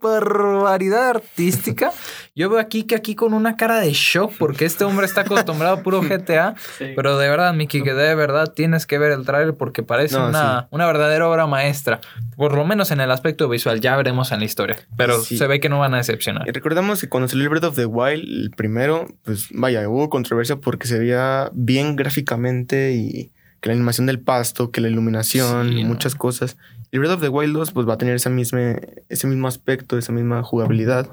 barbaridad 0.00 1.08
artística. 1.10 1.92
Yo 2.34 2.48
veo 2.48 2.58
aquí 2.58 2.84
que 2.84 2.94
aquí 2.94 3.14
con 3.14 3.34
una 3.34 3.56
cara 3.56 3.80
de 3.80 3.92
shock 3.92 4.32
porque 4.38 4.64
este 4.64 4.84
hombre 4.84 5.04
está 5.06 5.22
acostumbrado 5.22 5.76
a 5.76 5.82
puro 5.82 6.00
GTA, 6.08 6.54
pero 6.96 7.18
de 7.18 7.28
verdad, 7.28 7.52
Miki, 7.54 7.82
que 7.82 7.92
de 7.92 8.14
verdad 8.14 8.52
tienes 8.54 8.86
que 8.86 8.98
ver 8.98 9.12
el 9.12 9.24
trailer 9.26 9.54
porque 9.54 9.82
parece 9.82 10.16
No, 10.16 10.28
una, 10.28 10.60
sí. 10.62 10.66
una 10.70 10.86
verdadera 10.86 11.28
obra 11.28 11.46
maestra. 11.46 12.00
Por 12.36 12.54
lo 12.54 12.64
menos 12.64 12.90
en 12.90 13.00
el 13.00 13.10
aspecto 13.10 13.48
visual, 13.48 13.80
ya 13.80 13.96
veremos 13.96 14.32
en 14.32 14.38
la 14.38 14.44
historia. 14.44 14.76
Pero 14.96 15.20
Sí. 15.20 15.36
se 15.36 15.46
ve 15.46 15.60
que 15.60 15.68
no 15.68 15.78
van 15.78 15.94
a 15.94 15.98
decepcionar. 15.98 16.48
Y 16.48 16.52
recordamos 16.52 17.00
que 17.00 17.08
cuando 17.08 17.28
salió 17.28 17.44
el 17.44 17.50
Breath 17.50 17.64
of 17.64 17.76
the 17.76 17.86
Wild, 17.86 18.22
el 18.22 18.50
primero, 18.56 19.06
pues 19.24 19.48
vaya, 19.52 19.86
hubo 19.88 20.08
controversia 20.08 20.56
porque 20.56 20.86
se 20.86 20.98
veía 20.98 21.50
bien 21.52 21.96
gráficamente 21.96 22.92
y 22.92 23.32
que 23.60 23.68
la 23.68 23.74
animación 23.74 24.06
del 24.06 24.20
pasto, 24.20 24.70
que 24.70 24.80
la 24.80 24.88
iluminación, 24.88 25.68
Sí, 25.70 25.82
¿no? 25.82 25.88
muchas 25.88 26.14
cosas. 26.14 26.56
El 26.92 27.00
Breath 27.00 27.12
of 27.14 27.20
the 27.20 27.28
Wild 27.28 27.54
2 27.54 27.72
pues 27.72 27.88
va 27.88 27.94
a 27.94 27.98
tener 27.98 28.14
esa 28.14 28.30
misma, 28.30 28.76
ese 29.08 29.26
mismo 29.26 29.46
aspecto, 29.48 29.96
esa 29.98 30.12
misma 30.12 30.42
jugabilidad. 30.42 31.08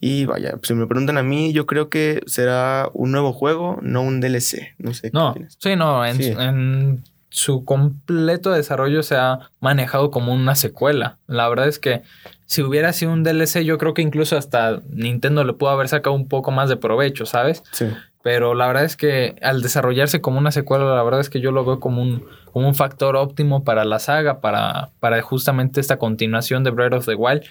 Y 0.00 0.24
vaya, 0.24 0.52
pues, 0.52 0.66
si 0.68 0.74
me 0.74 0.86
preguntan 0.86 1.16
a 1.18 1.22
mí, 1.22 1.52
yo 1.52 1.66
creo 1.66 1.88
que 1.88 2.22
será 2.26 2.88
un 2.92 3.12
nuevo 3.12 3.32
juego, 3.32 3.78
no 3.82 4.02
un 4.02 4.20
DLC. 4.20 4.74
No 4.78 4.94
sé 4.94 5.10
qué 5.10 5.16
No, 5.16 5.30
opinas. 5.30 5.56
sí, 5.60 5.76
no, 5.76 6.04
en, 6.04 6.16
Sí. 6.16 6.24
en 6.36 7.04
su 7.28 7.64
completo 7.64 8.50
desarrollo 8.50 9.02
se 9.02 9.16
ha 9.16 9.38
manejado 9.60 10.10
como 10.10 10.34
una 10.34 10.54
secuela. 10.54 11.18
La 11.26 11.48
verdad 11.48 11.68
es 11.68 11.78
que 11.78 12.02
si 12.46 12.62
hubiera 12.62 12.92
sido 12.92 13.12
un 13.12 13.22
DLC, 13.22 13.64
yo 13.64 13.78
creo 13.78 13.94
que 13.94 14.02
incluso 14.02 14.36
hasta 14.36 14.82
Nintendo 14.90 15.44
le 15.44 15.52
pudo 15.52 15.70
haber 15.70 15.88
sacado 15.88 16.14
un 16.16 16.26
poco 16.28 16.50
más 16.50 16.68
de 16.68 16.76
provecho, 16.76 17.24
¿sabes? 17.24 17.62
Sí. 17.72 17.86
Pero 18.22 18.54
la 18.54 18.68
verdad 18.68 18.84
es 18.84 18.96
que 18.96 19.36
al 19.42 19.62
desarrollarse 19.62 20.20
como 20.20 20.38
una 20.38 20.52
secuela, 20.52 20.84
la 20.84 21.02
verdad 21.02 21.20
es 21.20 21.28
que 21.28 21.40
yo 21.40 21.50
lo 21.50 21.64
veo 21.64 21.80
como 21.80 22.02
un, 22.02 22.24
como 22.52 22.68
un 22.68 22.74
factor 22.74 23.16
óptimo 23.16 23.64
para 23.64 23.84
la 23.84 23.98
saga, 23.98 24.40
para, 24.40 24.90
para 25.00 25.20
justamente 25.22 25.80
esta 25.80 25.98
continuación 25.98 26.62
de 26.62 26.70
Breath 26.70 26.94
of 26.94 27.06
the 27.06 27.16
Wild, 27.16 27.42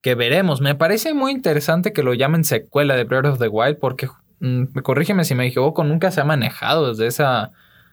que 0.00 0.14
veremos. 0.14 0.60
Me 0.60 0.74
parece 0.74 1.12
muy 1.12 1.32
interesante 1.32 1.92
que 1.92 2.02
lo 2.02 2.14
llamen 2.14 2.44
secuela 2.44 2.96
de 2.96 3.04
Breath 3.04 3.26
of 3.26 3.38
the 3.38 3.48
Wild, 3.48 3.78
porque, 3.78 4.08
mm, 4.40 4.78
corrígeme 4.82 5.24
si 5.24 5.34
me 5.34 5.46
equivoco, 5.46 5.84
nunca 5.84 6.10
se 6.10 6.22
ha 6.22 6.24
manejado 6.24 6.88
desde 6.88 7.06
esa, 7.06 7.52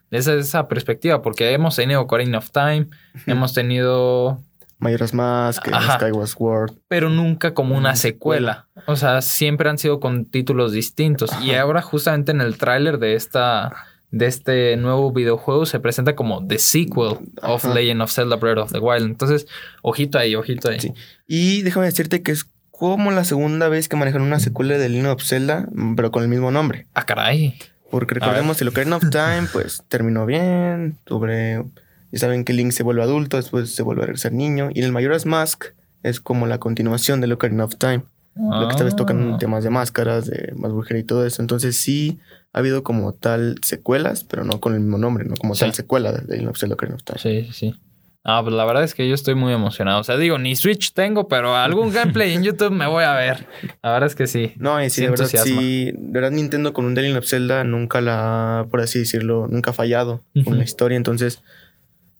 desde 0.09 0.39
esa 0.39 0.67
perspectiva, 0.69 1.21
porque 1.21 1.51
hemos 1.53 1.75
tenido 1.75 2.01
Ocarina 2.01 2.38
of 2.38 2.51
Time, 2.51 2.88
hemos 3.27 3.53
tenido 3.53 4.41
Majora's 4.82 5.13
Mask, 5.13 5.67
eh, 5.67 5.71
Ajá. 5.73 5.97
Skyward 5.99 6.27
Sword. 6.27 6.71
pero 6.89 7.09
nunca 7.09 7.53
como 7.53 7.71
una 7.71 7.89
Una 7.91 7.95
secuela. 7.95 8.67
O 8.88 8.95
sea, 8.97 9.21
siempre 9.21 9.69
han 9.69 9.77
sido 9.77 9.99
con 10.01 10.25
títulos 10.25 10.73
distintos. 10.73 11.29
Y 11.41 11.53
ahora 11.53 11.82
justamente 11.82 12.32
en 12.32 12.41
el 12.41 12.57
tráiler 12.57 12.97
de 12.99 13.15
esta 13.15 13.71
de 14.09 14.25
este 14.25 14.75
nuevo 14.75 15.13
videojuego 15.13 15.65
se 15.65 15.79
presenta 15.79 16.15
como 16.17 16.45
The 16.45 16.59
Sequel 16.59 17.17
of 17.43 17.63
Ajá. 17.65 17.73
Legend 17.73 18.01
of 18.01 18.11
Zelda 18.11 18.36
Breath 18.36 18.57
of 18.57 18.71
the 18.73 18.79
Wild. 18.79 19.05
Entonces, 19.05 19.47
ojito 19.84 20.19
ahí, 20.19 20.36
ojito 20.36 20.69
ahí. 20.69 20.82
Sí. 20.82 20.91
Y 21.27 21.61
déjame 21.61 21.86
decirte 21.86 22.21
que 22.21 22.34
es 22.34 22.45
como 22.71 23.11
la 23.11 23.23
segunda 23.23 23.69
vez 23.69 23.88
que 23.88 23.95
manejan 23.95 24.21
una 24.23 24.39
secuela 24.39 24.77
de 24.77 24.89
Legend 24.89 25.07
of 25.07 25.23
Zelda, 25.23 25.67
mm, 25.71 25.95
pero 25.95 26.11
con 26.11 26.23
el 26.23 26.29
mismo 26.29 26.51
nombre. 26.51 26.88
Ah, 26.93 27.05
caray. 27.05 27.57
Porque 27.89 28.15
recordemos 28.15 28.57
que 28.57 28.63
el 28.63 28.69
Ocarina 28.69 28.95
of 28.97 29.09
Time, 29.11 29.47
pues 29.53 29.84
terminó 29.88 30.25
bien. 30.25 30.97
Sobre. 31.07 31.63
Ya 32.12 32.20
saben 32.20 32.43
que 32.45 32.53
Link 32.53 32.72
se 32.72 32.84
vuelve 32.84 33.03
adulto, 33.03 33.38
después 33.38 33.74
se 33.74 33.84
vuelve 33.84 34.03
a 34.12 34.18
ser 34.18 34.34
niño. 34.34 34.70
Y 34.74 34.80
en 34.80 34.86
el 34.86 34.91
Majora's 34.91 35.26
Mask 35.26 35.66
es 36.03 36.20
como 36.20 36.47
la 36.47 36.59
continuación 36.59 37.22
del 37.22 37.32
Ocarina 37.34 37.66
of 37.66 37.76
Time. 37.78 38.03
Lo 38.36 38.68
que 38.68 38.72
esta 38.72 38.84
vez 38.86 38.95
tocan 38.95 39.34
Ah. 39.34 39.38
temas 39.38 39.64
de 39.64 39.70
máscaras, 39.70 40.26
de 40.26 40.53
más 40.55 40.72
brujería 40.72 41.01
y 41.01 41.05
todo 41.05 41.26
eso. 41.26 41.41
Entonces 41.41 41.76
sí 41.78 42.20
ha 42.53 42.59
habido 42.59 42.82
como 42.84 43.14
tal 43.14 43.55
secuelas, 43.62 44.24
pero 44.24 44.43
no 44.45 44.59
con 44.62 44.74
el 44.74 44.80
mismo 44.80 44.97
nombre, 44.97 45.26
no 45.26 45.36
como 45.36 45.53
Sí. 45.53 45.62
tal 45.62 45.74
secuela 45.74 46.12
de 46.14 46.47
of 46.47 46.57
Zelda 46.57 46.76
Ocarina 46.76 46.95
of 46.95 47.03
Time. 47.03 47.20
Sí, 47.20 47.45
sí, 47.47 47.53
sí. 47.72 47.76
Ah, 48.24 48.41
pues 48.43 48.53
la 48.55 48.66
verdad 48.66 48.84
es 48.84 48.93
que 48.93 49.07
yo 49.09 49.16
estoy 49.16 49.34
muy 49.34 49.51
emocionado. 49.51 49.99
O 49.99 50.03
sea, 50.03 50.16
digo, 50.16 50.38
ni 50.38 50.55
Switch 50.55 50.93
tengo, 50.93 51.28
pero 51.28 51.55
algún 51.55 51.91
gameplay 51.91 52.34
en 52.34 52.43
YouTube 52.43 52.70
me 52.72 52.86
voy 52.86 53.03
a 53.03 53.14
ver. 53.16 53.47
La 53.82 53.91
verdad 53.93 54.07
es 54.07 54.16
que 54.16 54.28
sí. 54.28 54.53
No, 54.57 54.82
y 54.84 54.89
sí, 54.91 55.01
de 55.01 55.09
verdad, 55.09 55.26
sí, 55.26 55.86
de 55.91 55.93
verdad 56.12 56.30
Nintendo 56.32 56.72
con 56.72 56.86
un 56.86 56.93
The 56.93 57.01
Legend 57.01 57.18
of 57.18 57.26
Zelda 57.28 57.64
nunca 57.64 57.99
la, 57.99 58.68
por 58.70 58.80
así 58.80 58.99
decirlo, 58.99 59.47
nunca 59.49 59.72
ha 59.72 59.74
fallado 59.74 60.22
con 60.45 60.57
la 60.59 60.64
historia, 60.64 60.97
entonces 60.97 61.41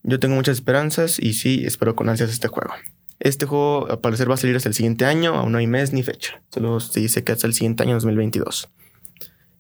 yo 0.04 0.20
tengo 0.20 0.36
muchas 0.36 0.56
esperanzas 0.56 1.20
y 1.20 1.34
sí, 1.34 1.64
espero 1.66 1.96
con 1.96 2.10
ansias 2.10 2.30
este 2.32 2.48
juego. 2.48 2.72
Este 3.20 3.46
juego 3.46 3.90
al 3.90 4.00
parecer 4.00 4.30
va 4.30 4.34
a 4.34 4.38
salir 4.38 4.56
hasta 4.56 4.70
el 4.70 4.76
siguiente 4.76 5.06
año, 5.06 5.36
aún 5.36 5.52
no 5.52 5.58
hay 5.60 5.68
mes 5.68 5.94
ni 5.94 6.04
fecha, 6.04 6.42
solo 6.50 6.80
se 6.80 7.00
dice 7.00 7.24
que 7.24 7.32
hasta 7.32 7.48
el 7.48 7.54
siguiente 7.54 7.84
año 7.84 7.94
2022. 7.96 8.70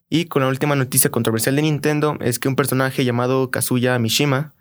Y 0.09 0.25
con 0.25 0.41
la 0.41 0.47
última 0.49 0.75
noticia 0.75 1.09
controversial 1.09 1.55
de 1.55 1.61
Nintendo 1.61 2.17
es 2.19 2.39
que 2.39 2.49
un 2.49 2.55
personaje 2.55 3.05
llamado 3.05 3.49
Kazuya 3.51 3.97
Mishima 3.99 4.53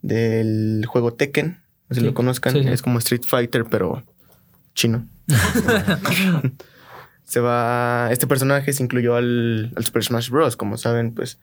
del 0.00 0.84
juego 0.86 1.12
Tekken, 1.12 1.60
no 1.88 1.94
sé 1.94 1.96
si 1.96 2.00
Sí, 2.00 2.06
lo 2.06 2.14
conozcan, 2.14 2.52
sí, 2.52 2.62
sí. 2.62 2.68
es 2.68 2.82
como 2.82 2.98
Street 2.98 3.22
Fighter 3.26 3.64
pero 3.70 4.02
chino. 4.74 5.06
se 7.24 7.40
va. 7.40 8.08
Este 8.12 8.26
personaje 8.26 8.72
se 8.72 8.82
incluyó 8.82 9.16
al, 9.16 9.72
al 9.76 9.84
Super 9.84 10.04
Smash 10.04 10.30
Bros. 10.30 10.56
Como 10.56 10.76
saben, 10.78 11.12
pues. 11.12 11.38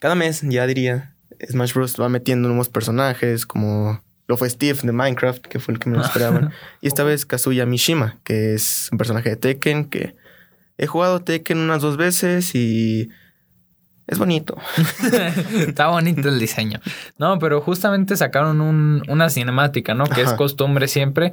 Cada 0.00 0.14
mes, 0.14 0.42
ya 0.42 0.66
diría. 0.66 1.11
Smash 1.50 1.74
Bros. 1.74 1.96
va 2.00 2.08
metiendo 2.08 2.48
nuevos 2.48 2.68
personajes, 2.68 3.46
como 3.46 4.02
lo 4.28 4.36
fue 4.36 4.48
Steve 4.50 4.78
de 4.82 4.92
Minecraft, 4.92 5.42
que 5.46 5.58
fue 5.58 5.74
el 5.74 5.80
que 5.80 5.90
me 5.90 6.00
esperaban. 6.00 6.52
y 6.80 6.86
esta 6.88 7.04
vez 7.04 7.26
Kazuya 7.26 7.66
Mishima, 7.66 8.18
que 8.24 8.54
es 8.54 8.88
un 8.92 8.98
personaje 8.98 9.30
de 9.30 9.36
Tekken, 9.36 9.84
que 9.86 10.14
he 10.78 10.86
jugado 10.86 11.20
Tekken 11.20 11.58
unas 11.58 11.82
dos 11.82 11.96
veces 11.96 12.54
y. 12.54 13.08
Es 14.06 14.18
bonito. 14.18 14.56
Está 15.66 15.88
bonito 15.88 16.28
el 16.28 16.38
diseño. 16.38 16.80
No, 17.18 17.38
pero 17.38 17.60
justamente 17.60 18.16
sacaron 18.16 18.60
un- 18.60 19.02
una 19.08 19.30
cinemática, 19.30 19.94
¿no? 19.94 20.04
Que 20.04 20.22
es 20.22 20.32
costumbre 20.34 20.88
siempre. 20.88 21.32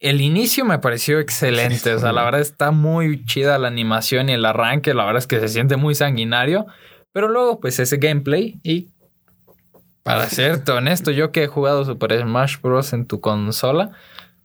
El 0.00 0.20
inicio 0.20 0.64
me 0.64 0.78
pareció 0.78 1.20
excelente. 1.20 1.94
O 1.94 1.98
sea, 1.98 2.12
la 2.12 2.24
verdad 2.24 2.40
está 2.40 2.70
muy 2.70 3.24
chida 3.26 3.58
la 3.58 3.68
animación 3.68 4.28
y 4.28 4.32
el 4.32 4.44
arranque. 4.44 4.94
La 4.94 5.04
verdad 5.04 5.18
es 5.20 5.26
que 5.26 5.40
se 5.40 5.48
siente 5.48 5.76
muy 5.76 5.94
sanguinario. 5.94 6.66
Pero 7.12 7.28
luego, 7.28 7.60
pues 7.60 7.78
ese 7.78 7.98
gameplay. 7.98 8.58
Y 8.62 8.90
para 10.04 10.28
serte 10.28 10.70
honesto, 10.70 11.10
yo 11.10 11.32
que 11.32 11.42
he 11.42 11.46
jugado 11.48 11.84
Super 11.84 12.20
Smash 12.20 12.60
Bros. 12.62 12.92
en 12.92 13.06
tu 13.06 13.20
consola, 13.20 13.90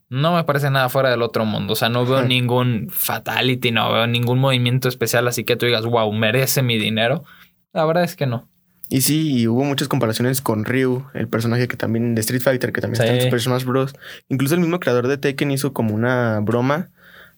no 0.09 0.35
me 0.35 0.43
parece 0.45 0.71
nada 0.71 0.89
fuera 0.89 1.11
del 1.11 1.21
otro 1.21 1.45
mundo. 1.45 1.73
O 1.73 1.75
sea, 1.75 1.89
no 1.89 2.05
veo 2.05 2.23
ningún 2.23 2.87
fatality, 2.89 3.71
no 3.71 3.91
veo 3.91 4.07
ningún 4.07 4.39
movimiento 4.39 4.89
especial. 4.89 5.27
Así 5.27 5.43
que 5.43 5.55
tú 5.55 5.67
digas, 5.67 5.85
wow, 5.85 6.11
merece 6.11 6.63
mi 6.63 6.79
dinero. 6.79 7.25
La 7.73 7.85
verdad 7.85 8.03
es 8.03 8.15
que 8.15 8.25
no. 8.25 8.49
Y 8.89 9.01
sí, 9.01 9.41
y 9.41 9.47
hubo 9.47 9.63
muchas 9.65 9.87
comparaciones 9.87 10.41
con 10.41 10.65
Ryu, 10.65 11.05
el 11.13 11.27
personaje 11.27 11.67
que 11.67 11.77
también 11.77 12.15
de 12.15 12.21
Street 12.21 12.41
Fighter, 12.41 12.71
que 12.71 12.81
también 12.81 12.99
está 12.99 13.13
en. 13.13 13.21
Super 13.21 13.39
Smash 13.39 13.65
Bros. 13.65 13.93
Incluso 14.29 14.55
el 14.55 14.61
mismo 14.61 14.79
creador 14.79 15.07
de 15.07 15.17
Tekken 15.17 15.51
hizo 15.51 15.73
como 15.73 15.93
una 15.93 16.39
broma, 16.39 16.89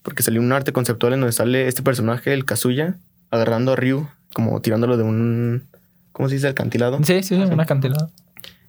porque 0.01 0.23
salió 0.23 0.39
un 0.39 0.53
arte 0.53 0.71
conceptual 0.71 1.13
en 1.13 1.19
donde 1.19 1.33
sale 1.33 1.67
este 1.67 1.83
personaje, 1.83 2.33
el 2.33 2.45
Kazuya, 2.45 2.95
agarrando 3.31 3.73
a 3.73 3.75
Ryu, 3.75 4.07
como 4.33 4.61
tirándolo 4.61 4.95
de 4.95 5.03
un. 5.03 5.70
¿Cómo 6.21 6.29
se 6.29 6.35
dice? 6.35 6.45
Alcantilado. 6.49 7.03
Sí, 7.03 7.23
sí, 7.23 7.33
una 7.33 7.65
cantidad. 7.65 8.11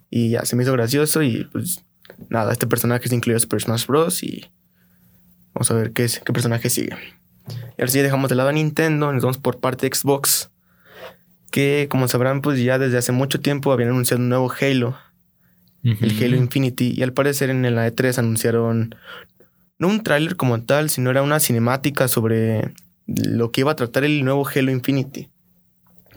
Y 0.09 0.31
ya 0.31 0.43
se 0.43 0.55
me 0.55 0.63
hizo 0.63 0.73
gracioso 0.73 1.21
y 1.21 1.47
pues 1.51 1.85
nada, 2.27 2.51
este 2.51 2.65
personaje 2.65 3.07
se 3.07 3.13
incluyó 3.13 3.37
a 3.37 3.39
Super 3.39 3.61
Smash 3.61 3.85
Bros. 3.85 4.23
y 4.23 4.49
vamos 5.53 5.69
a 5.69 5.75
ver 5.75 5.91
qué, 5.91 6.05
es, 6.05 6.19
qué 6.25 6.33
personaje 6.33 6.71
sigue. 6.71 6.97
Y 7.47 7.81
ahora 7.81 7.91
sí 7.91 7.99
dejamos 7.99 8.31
de 8.31 8.37
lado 8.37 8.49
a 8.49 8.53
Nintendo, 8.53 9.13
nos 9.13 9.21
vamos 9.21 9.37
por 9.37 9.59
parte 9.59 9.87
de 9.87 9.95
Xbox, 9.95 10.49
que 11.51 11.85
como 11.91 12.07
sabrán 12.07 12.41
pues 12.41 12.59
ya 12.59 12.79
desde 12.79 12.97
hace 12.97 13.11
mucho 13.11 13.39
tiempo 13.39 13.71
habían 13.71 13.89
anunciado 13.89 14.23
un 14.23 14.29
nuevo 14.29 14.51
Halo, 14.59 14.97
el 15.83 16.23
Halo 16.23 16.37
Infinity, 16.37 16.95
y 16.97 17.03
al 17.03 17.13
parecer 17.13 17.51
en 17.51 17.61
la 17.75 17.87
E3 17.87 18.17
anunciaron 18.17 18.95
no 19.77 19.89
un 19.89 20.01
tráiler 20.01 20.37
como 20.37 20.59
tal, 20.63 20.89
sino 20.89 21.11
era 21.11 21.21
una 21.21 21.39
cinemática 21.39 22.07
sobre 22.07 22.73
lo 23.05 23.51
que 23.51 23.61
iba 23.61 23.73
a 23.73 23.75
tratar 23.75 24.05
el 24.05 24.25
nuevo 24.25 24.43
Halo 24.47 24.71
Infinity. 24.71 25.29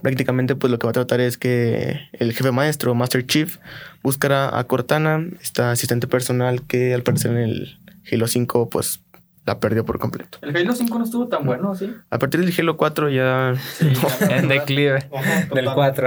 Prácticamente, 0.07 0.55
pues 0.55 0.71
lo 0.71 0.79
que 0.79 0.87
va 0.87 0.91
a 0.91 0.93
tratar 0.93 1.21
es 1.21 1.37
que 1.37 1.99
el 2.13 2.33
jefe 2.33 2.53
maestro, 2.53 2.95
Master 2.95 3.27
Chief, 3.27 3.59
buscará 4.05 4.57
a 4.57 4.63
Cortana, 4.63 5.27
esta 5.43 5.73
asistente 5.73 6.07
personal 6.07 6.63
que 6.63 6.95
al 6.95 7.03
parecer 7.03 7.33
en 7.33 7.39
el 7.39 7.79
Halo 8.13 8.29
5, 8.29 8.71
pues 8.71 9.01
la 9.47 9.59
perdió 9.59 9.85
por 9.85 9.99
completo. 9.99 10.39
El 10.43 10.57
Halo 10.57 10.77
5 10.77 10.97
no 10.97 11.05
estuvo 11.05 11.27
tan 11.27 11.45
bueno, 11.45 11.75
¿sí? 11.75 11.93
A 12.11 12.21
partir 12.21 12.39
del 12.45 12.55
Halo 12.57 12.77
4 12.77 13.09
ya. 13.11 13.55
En 14.31 14.47
declive. 14.47 15.09
Del 15.53 15.73
4. 15.75 16.07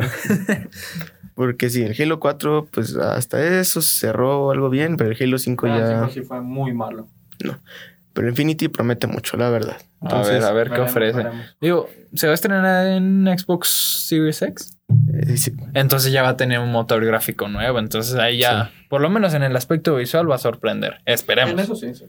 Porque 1.35 1.69
sí, 1.69 1.83
el 1.83 2.01
Halo 2.01 2.21
4, 2.21 2.69
pues 2.71 2.95
hasta 2.95 3.59
eso 3.59 3.81
cerró 3.81 4.51
algo 4.51 4.69
bien, 4.69 4.95
pero 4.95 5.11
el 5.11 5.17
Halo 5.21 5.37
5 5.37 5.67
Ah, 5.67 5.77
ya. 5.77 6.07
sí, 6.07 6.21
sí 6.21 6.21
fue 6.21 6.39
muy 6.39 6.73
malo. 6.73 7.09
Pero 8.19 8.27
Infinity 8.31 8.67
promete 8.67 9.07
mucho, 9.07 9.37
la 9.37 9.49
verdad. 9.49 9.77
A 10.01 10.21
ver, 10.23 10.43
a 10.43 10.51
ver 10.51 10.69
qué 10.71 10.81
ofrece. 10.81 11.15
veremos. 11.19 11.55
Digo, 11.61 11.87
¿se 12.13 12.27
va 12.27 12.31
a 12.31 12.33
estrenar 12.33 12.87
en 12.87 13.25
Xbox 13.37 13.69
Series 14.09 14.41
X? 14.41 14.77
eh, 15.13 15.37
sí. 15.37 15.53
Entonces 15.73 16.11
ya 16.11 16.21
va 16.21 16.29
a 16.29 16.35
tener 16.35 16.59
un 16.59 16.69
motor 16.69 17.05
gráfico 17.05 17.47
nuevo. 17.47 17.79
Entonces 17.79 18.15
ahí 18.15 18.39
ya, 18.39 18.71
por 18.89 18.99
lo 18.99 19.09
menos 19.09 19.33
en 19.35 19.43
el 19.43 19.55
aspecto 19.55 19.95
visual, 19.95 20.29
va 20.29 20.35
a 20.35 20.39
sorprender. 20.39 20.95
Esperemos. 21.05 21.53
En 21.53 21.59
eso 21.59 21.75
sí, 21.75 21.95
sí. 21.95 22.03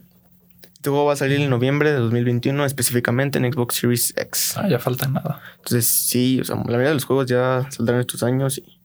Este 0.73 0.89
juego 0.89 1.05
va 1.05 1.13
a 1.13 1.15
salir 1.15 1.39
en 1.39 1.49
noviembre 1.49 1.91
de 1.91 1.97
2021, 1.99 2.65
específicamente 2.65 3.39
en 3.39 3.49
Xbox 3.53 3.75
Series 3.75 4.13
X. 4.17 4.55
Ah, 4.57 4.67
ya 4.67 4.79
falta 4.79 5.07
nada. 5.07 5.39
Entonces, 5.59 5.87
sí, 5.87 6.41
o 6.41 6.43
sea, 6.43 6.57
la 6.57 6.63
mayoría 6.63 6.89
de 6.89 6.95
los 6.95 7.05
juegos 7.05 7.27
ya 7.27 7.65
saldrán 7.69 8.01
estos 8.01 8.21
años 8.23 8.57
y 8.57 8.81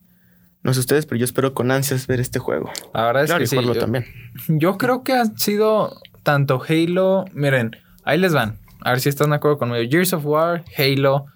no 0.63 0.73
sé 0.73 0.79
ustedes, 0.81 1.05
pero 1.05 1.17
yo 1.19 1.25
espero 1.25 1.53
con 1.53 1.71
ansias 1.71 2.07
ver 2.07 2.19
este 2.19 2.39
juego. 2.39 2.71
La 2.93 3.05
verdad 3.05 3.23
es 3.23 3.27
Claro, 3.29 3.39
que 3.39 3.43
y 3.45 3.47
sí. 3.47 3.55
jugarlo 3.55 3.73
Yo, 3.73 3.79
también. 3.79 4.05
yo 4.47 4.77
creo 4.77 5.03
que 5.03 5.13
han 5.13 5.37
sido 5.39 5.99
tanto 6.27 6.61
Halo. 6.67 7.23
Miren, 7.31 7.77
ahí 8.03 8.17
les 8.17 8.33
van. 8.33 8.57
A 8.81 8.89
ver 8.89 8.99
si 8.99 9.07
están 9.07 9.29
de 9.29 9.37
acuerdo 9.37 9.57
conmigo. 9.57 9.89
Gears 9.89 10.11
of 10.11 10.25
War, 10.25 10.65
Halo, 10.77 11.27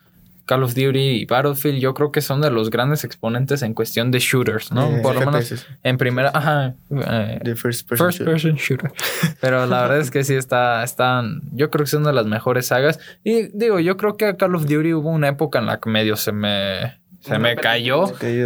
Call 0.45 0.63
of 0.63 0.73
Duty 0.73 1.21
y 1.21 1.25
Battlefield, 1.25 1.79
yo 1.79 1.93
creo 1.93 2.11
que 2.11 2.19
son 2.19 2.41
de 2.41 2.51
los 2.51 2.69
grandes 2.69 3.05
exponentes 3.05 3.61
en 3.61 3.73
cuestión 3.73 4.11
de 4.11 4.19
shooters, 4.19 4.73
¿no? 4.73 4.87
Eh, 4.87 4.99
Por 5.01 5.15
lo 5.15 5.21
menos 5.21 5.65
en 5.81 5.97
primera. 5.97 6.29
Ajá. 6.33 6.75
eh, 6.89 7.55
first 7.55 7.87
person. 7.87 8.07
First 8.07 8.19
shooter. 8.19 8.33
person 8.33 8.55
shooter. 8.55 8.91
Pero 9.39 9.65
la 9.65 9.83
verdad 9.83 9.99
es 9.99 10.11
que 10.11 10.25
sí 10.25 10.35
está, 10.35 10.83
están, 10.83 11.39
yo 11.53 11.69
creo 11.69 11.85
que 11.85 11.91
son 11.91 12.03
de 12.03 12.11
las 12.11 12.25
mejores 12.25 12.65
sagas. 12.65 12.99
Y 13.23 13.43
digo, 13.57 13.79
yo 13.79 13.95
creo 13.95 14.17
que 14.17 14.25
a 14.25 14.35
Call 14.35 14.55
of 14.55 14.63
Duty 14.65 14.93
hubo 14.93 15.09
una 15.09 15.29
época 15.29 15.59
en 15.59 15.67
la 15.67 15.79
que 15.79 15.89
medio 15.89 16.17
se 16.17 16.33
me, 16.33 16.99
se 17.21 17.39
me 17.39 17.55
cayó. 17.55 18.05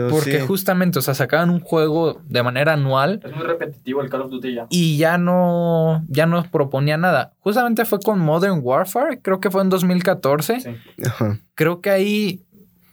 Porque 0.10 0.40
sí. 0.40 0.46
justamente, 0.48 1.00
o 1.00 1.02
sea, 1.02 1.14
sacaban 1.16 1.50
un 1.50 1.60
juego 1.62 2.22
de 2.26 2.44
manera 2.44 2.74
anual 2.74 3.20
Es 3.24 3.36
muy 3.36 3.44
repetitivo 3.46 4.02
el 4.02 4.10
Call 4.10 4.22
of 4.22 4.30
Duty 4.32 4.54
ya. 4.54 4.68
y 4.70 4.98
ya 4.98 5.18
no, 5.18 6.04
ya 6.08 6.26
no 6.28 6.44
proponía 6.52 6.98
nada. 6.98 7.34
Justamente 7.40 7.86
fue 7.86 8.00
con 8.00 8.20
Modern 8.20 8.60
Warfare, 8.62 9.20
creo 9.22 9.40
que 9.40 9.50
fue 9.50 9.62
en 9.64 9.70
2014. 9.70 10.60
Sí. 10.60 10.70
Ajá. 11.06 11.40
Creo 11.56 11.82
que 11.82 11.90
ahí 11.90 12.42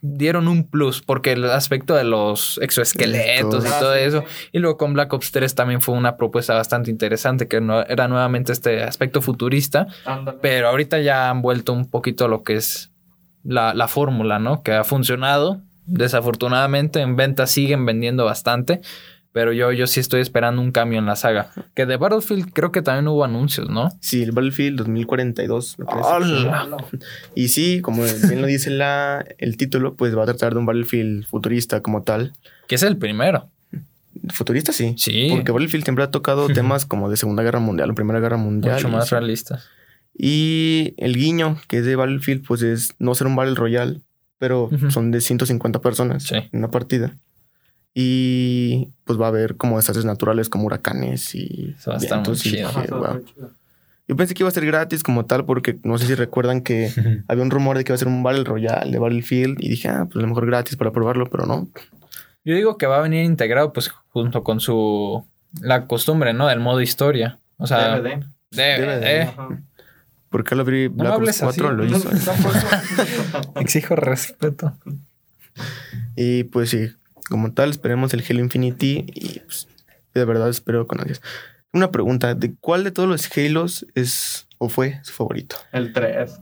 dieron 0.05 0.49
un 0.49 0.65
plus 0.69 1.01
porque 1.01 1.31
el 1.33 1.45
aspecto 1.45 1.95
de 1.95 2.03
los 2.03 2.59
exoesqueletos 2.61 3.65
y 3.65 3.69
Ah, 3.69 3.79
todo 3.79 3.95
sí, 3.95 4.01
eso. 4.01 4.25
Y 4.51 4.59
luego 4.59 4.77
con 4.77 4.95
Black 4.95 5.13
Ops 5.13 5.31
3 5.31 5.55
también 5.55 5.81
fue 5.81 5.95
una 5.95 6.17
propuesta 6.17 6.55
bastante 6.55 6.91
interesante, 6.91 7.47
que 7.47 7.61
no, 7.61 7.83
era 7.83 8.09
nuevamente 8.09 8.51
este 8.53 8.83
aspecto 8.83 9.21
futurista, 9.23 9.87
Ándale. 10.05 10.39
pero 10.43 10.69
ahorita 10.69 10.99
ya 11.01 11.31
han 11.31 11.41
vuelto 11.43 11.73
un 11.73 11.89
poquito 11.89 12.25
a 12.25 12.29
lo 12.29 12.43
que 12.43 12.55
es 12.57 12.91
la, 13.45 13.75
la 13.75 13.87
fórmula, 13.89 14.39
¿no? 14.41 14.63
Que 14.63 14.73
ha 14.73 14.83
funcionado. 14.85 15.61
Desafortunadamente 15.87 17.01
en 17.01 17.17
ventas 17.17 17.51
siguen 17.51 17.85
vendiendo 17.85 18.25
bastante, 18.25 18.81
pero 19.33 19.53
yo, 19.53 19.73
yo 19.73 19.87
sí 19.87 19.99
estoy 19.99 20.21
esperando 20.21 20.61
un 20.61 20.73
cambio 20.73 20.99
en 20.99 21.07
la 21.07 21.17
saga. 21.17 21.51
Que 21.75 21.87
de 21.87 21.97
Battlefield 21.97 22.53
creo 22.53 22.71
que 22.71 22.83
también 22.83 23.09
hubo 23.09 23.25
anuncios, 23.25 23.69
¿no? 23.71 23.89
Sí, 24.01 24.23
el 24.23 24.33
Battlefield 24.33 24.79
2042, 24.79 25.79
me 25.79 25.85
parece. 25.87 26.09
¡Hala! 26.09 26.77
Y 27.35 27.49
sí, 27.49 27.81
como 27.81 28.03
bien 28.03 28.43
lo 28.43 28.47
dice 28.47 28.71
la, 28.71 29.25
el 29.39 29.57
título, 29.57 29.95
pues 29.95 30.17
va 30.17 30.23
a 30.23 30.27
tratar 30.27 30.53
de 30.53 30.61
un 30.61 30.67
Battlefield 30.67 31.25
futurista 31.27 31.81
como 31.81 32.03
tal. 32.03 32.35
Que 32.69 32.75
es 32.75 32.83
el 32.83 32.99
primero. 32.99 33.49
Futurista 34.35 34.73
sí. 34.73 34.95
Sí. 34.99 35.29
Porque 35.31 35.51
Battlefield 35.51 35.85
siempre 35.85 36.05
ha 36.05 36.11
tocado 36.11 36.47
temas 36.53 36.85
como 36.85 37.09
de 37.09 37.17
Segunda 37.17 37.43
Guerra 37.43 37.61
Mundial 37.61 37.91
o 37.91 37.95
Primera 37.95 38.21
Guerra 38.21 38.37
Mundial. 38.37 38.75
Mucho 38.77 38.91
más 38.91 39.11
realistas. 39.11 39.67
Y 40.15 40.93
el 40.99 41.17
guiño 41.17 41.59
que 41.69 41.79
es 41.79 41.87
de 41.87 41.97
Battlefield, 41.97 42.45
pues 42.47 42.61
es 42.61 42.95
no 42.99 43.15
ser 43.15 43.27
un 43.27 43.37
Battle 43.37 43.55
Royale, 43.55 44.03
pero 44.43 44.65
Ujú. 44.65 44.91
son 44.91 45.13
de 45.13 45.21
150 45.21 45.79
personas 45.81 46.25
Sí. 46.25 46.35
en 46.35 46.49
una 46.59 46.69
partida. 46.69 47.15
Y 47.95 48.89
pues 49.05 49.21
va 49.21 49.27
a 49.27 49.29
haber 49.29 49.57
como 49.57 49.77
desastres 49.77 50.05
naturales 50.05 50.49
como 50.49 50.65
huracanes 50.67 51.33
y 51.37 51.77
Eso 51.79 51.91
va 51.93 51.97
a 51.97 52.01
estar 52.01 52.19
muy 52.27 52.33
y 52.35 52.41
chido. 52.41 52.69
dije, 52.69 52.81
Ajá, 52.81 52.97
"Wow". 52.97 53.15
muy 53.15 53.25
chido. 53.25 53.51
Yo 54.09 54.17
pensé 54.17 54.35
que 54.35 54.43
iba 54.43 54.49
a 54.49 54.53
ser 54.53 54.67
gratis 54.67 55.05
como 55.05 55.27
tal 55.27 55.45
porque 55.45 55.79
no 55.85 55.97
sé 55.97 56.07
si 56.09 56.15
recuerdan 56.17 56.63
que 56.63 56.91
había 57.29 57.45
un 57.45 57.51
rumor 57.51 57.79
de 57.79 57.85
que 57.85 57.93
iba 57.93 57.95
a 57.95 57.99
ser 57.99 58.09
un 58.09 58.25
Battle 58.25 58.43
Royale 58.43 58.91
de 58.91 58.99
Battlefield 58.99 59.59
y 59.63 59.69
dije, 59.69 59.89
ah, 59.89 60.07
pues 60.07 60.17
a 60.17 60.23
lo 60.23 60.27
mejor 60.29 60.47
gratis 60.47 60.75
para 60.77 60.91
probarlo, 60.91 61.29
pero 61.31 61.47
no. 61.47 61.69
Yo 62.45 62.57
digo 62.57 62.77
que 62.79 62.87
va 62.87 62.97
a 62.99 63.03
venir 63.03 63.25
integrado 63.25 63.73
pues 63.73 63.89
junto 64.09 64.43
con 64.43 64.59
su... 64.59 65.25
La 65.61 65.87
costumbre, 65.87 66.33
¿no? 66.33 66.49
Del 66.49 66.59
modo 66.59 66.81
historia. 66.81 67.39
O 67.59 67.67
sea, 67.69 67.99
DVD. 68.01 68.25
DVD. 68.51 69.29
DVD. 69.29 69.63
Call 70.45 70.61
of 70.61 70.67
Duty 70.67 70.89
No 70.89 70.95
Black 70.95 71.13
Ops 71.15 71.43
hables 71.43 71.59
4 71.59 71.69
así. 71.69 71.77
lo 71.77 71.85
hizo. 71.85 72.11
Exijo 73.61 73.97
respeto. 73.97 74.77
Y 76.17 76.45
pues 76.45 76.71
sí, 76.71 76.91
como 77.29 77.53
tal, 77.53 77.71
esperemos 77.71 78.13
el 78.15 78.25
Halo 78.29 78.41
Infinity 78.41 79.07
y 79.15 79.41
pues, 79.41 79.69
de 80.15 80.25
verdad 80.25 80.49
espero 80.49 80.87
con 80.87 81.01
ansias. 81.01 81.23
Una 81.73 81.91
pregunta, 81.91 82.35
¿de 82.35 82.55
cuál 82.61 82.85
de 82.85 82.91
todos 82.91 83.09
los 83.09 83.31
Halos 83.37 83.87
es 83.95 84.47
o 84.59 84.69
fue 84.69 85.01
su 85.05 85.13
favorito? 85.13 85.57
El 85.73 85.93
3. 85.93 86.39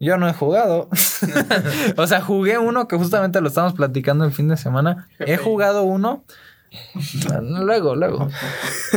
Yo 0.00 0.18
no 0.18 0.28
he 0.28 0.32
jugado. 0.32 0.88
o 1.96 2.06
sea, 2.06 2.20
jugué 2.20 2.58
uno 2.58 2.88
que 2.88 2.96
justamente 2.96 3.40
lo 3.40 3.48
estamos 3.48 3.74
platicando 3.74 4.24
el 4.24 4.32
fin 4.32 4.48
de 4.48 4.56
semana. 4.56 5.08
He 5.20 5.36
jugado 5.36 5.84
uno. 5.84 6.24
Luego, 7.40 7.96
luego. 7.96 8.28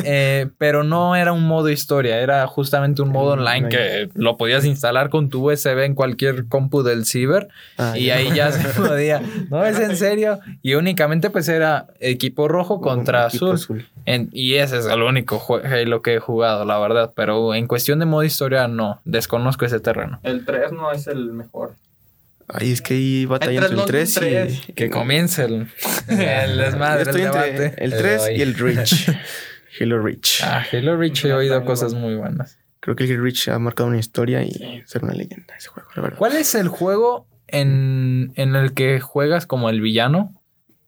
Eh, 0.04 0.48
pero 0.58 0.84
no 0.84 1.16
era 1.16 1.32
un 1.34 1.44
modo 1.48 1.70
historia, 1.70 2.20
era 2.20 2.46
justamente 2.48 3.02
un 3.02 3.10
modo 3.10 3.32
online 3.34 3.70
que 3.70 4.10
lo 4.16 4.38
podías 4.38 4.66
instalar 4.66 5.10
con 5.10 5.30
tu 5.30 5.50
USB 5.52 5.84
en 5.86 5.96
cualquier 5.96 6.48
compu 6.48 6.84
del 6.84 7.06
ciber 7.06 7.48
Ah, 7.78 7.94
y 7.98 8.06
ya. 8.06 8.16
ahí 8.16 8.32
ya 8.36 8.52
se 8.52 8.68
podía. 8.82 9.22
No 9.50 9.64
es 9.66 9.80
en 9.80 9.96
serio. 9.98 10.40
Y 10.62 10.76
únicamente 10.76 11.30
pues 11.30 11.48
era 11.50 11.88
equipo 12.00 12.48
rojo 12.48 12.82
contra 12.82 13.28
Equipo 13.28 13.52
azul. 13.52 13.88
En- 14.06 14.30
y 14.32 14.56
ese 14.56 14.78
es 14.78 14.86
el 14.86 15.02
único 15.02 15.42
Halo 15.64 16.02
que 16.02 16.16
he 16.16 16.20
jugado, 16.20 16.66
la 16.66 16.78
verdad. 16.80 17.12
Pero 17.16 17.54
en 17.56 17.68
cuestión 17.68 18.00
de 18.00 18.06
modo 18.06 18.24
historia, 18.24 18.68
no. 18.68 19.02
Desconozco 19.06 19.66
ese 19.66 19.80
terreno. 19.80 20.20
El 20.24 20.46
3 20.46 20.72
no 20.72 20.92
es 20.92 21.08
el 21.08 21.32
mejor. 21.34 21.74
Ay, 22.48 22.72
es 22.72 22.82
que 22.82 22.94
hay 22.94 23.26
batalla 23.26 23.60
Entre 23.62 23.66
entre 23.78 24.00
el 24.00 24.06
los 24.06 24.14
3 24.14 24.18
y... 24.18 24.20
tres. 24.20 24.62
Que 24.76 24.90
comience 24.90 25.44
el, 25.44 25.68
el 26.08 26.58
desmadre, 26.58 27.04
Yo 27.04 27.10
estoy 27.12 27.22
el 27.22 27.28
entre 27.28 27.52
debate. 27.52 27.84
el 27.84 27.92
3 27.98 28.30
y 28.38 28.42
el 28.42 28.56
Reach. 28.56 29.10
Halo 29.80 30.00
Reach. 30.02 30.42
Ah, 30.44 30.66
Halo 30.72 30.98
Reach 30.98 31.24
he 31.26 31.34
oído 31.34 31.64
cosas 31.66 31.94
muy 31.94 32.16
buenas. 32.16 32.58
Creo 32.80 32.96
que 32.96 33.04
el 33.04 33.12
Halo 33.12 33.24
Reach 33.24 33.48
ha 33.50 33.60
marcado 33.60 33.90
una 33.90 34.00
historia 34.00 34.42
y 34.44 34.82
ser 34.86 35.04
una 35.04 35.14
leyenda 35.14 35.56
ese 35.58 35.68
juego, 35.68 35.90
la 35.96 36.02
verdad. 36.02 36.18
¿Cuál 36.18 36.36
es 36.36 36.56
el 36.56 36.68
juego 36.70 37.28
en, 37.48 38.32
en 38.36 38.56
el 38.56 38.74
que 38.74 39.00
juegas 39.00 39.46
como 39.46 39.70
el 39.70 39.82
villano 39.82 40.34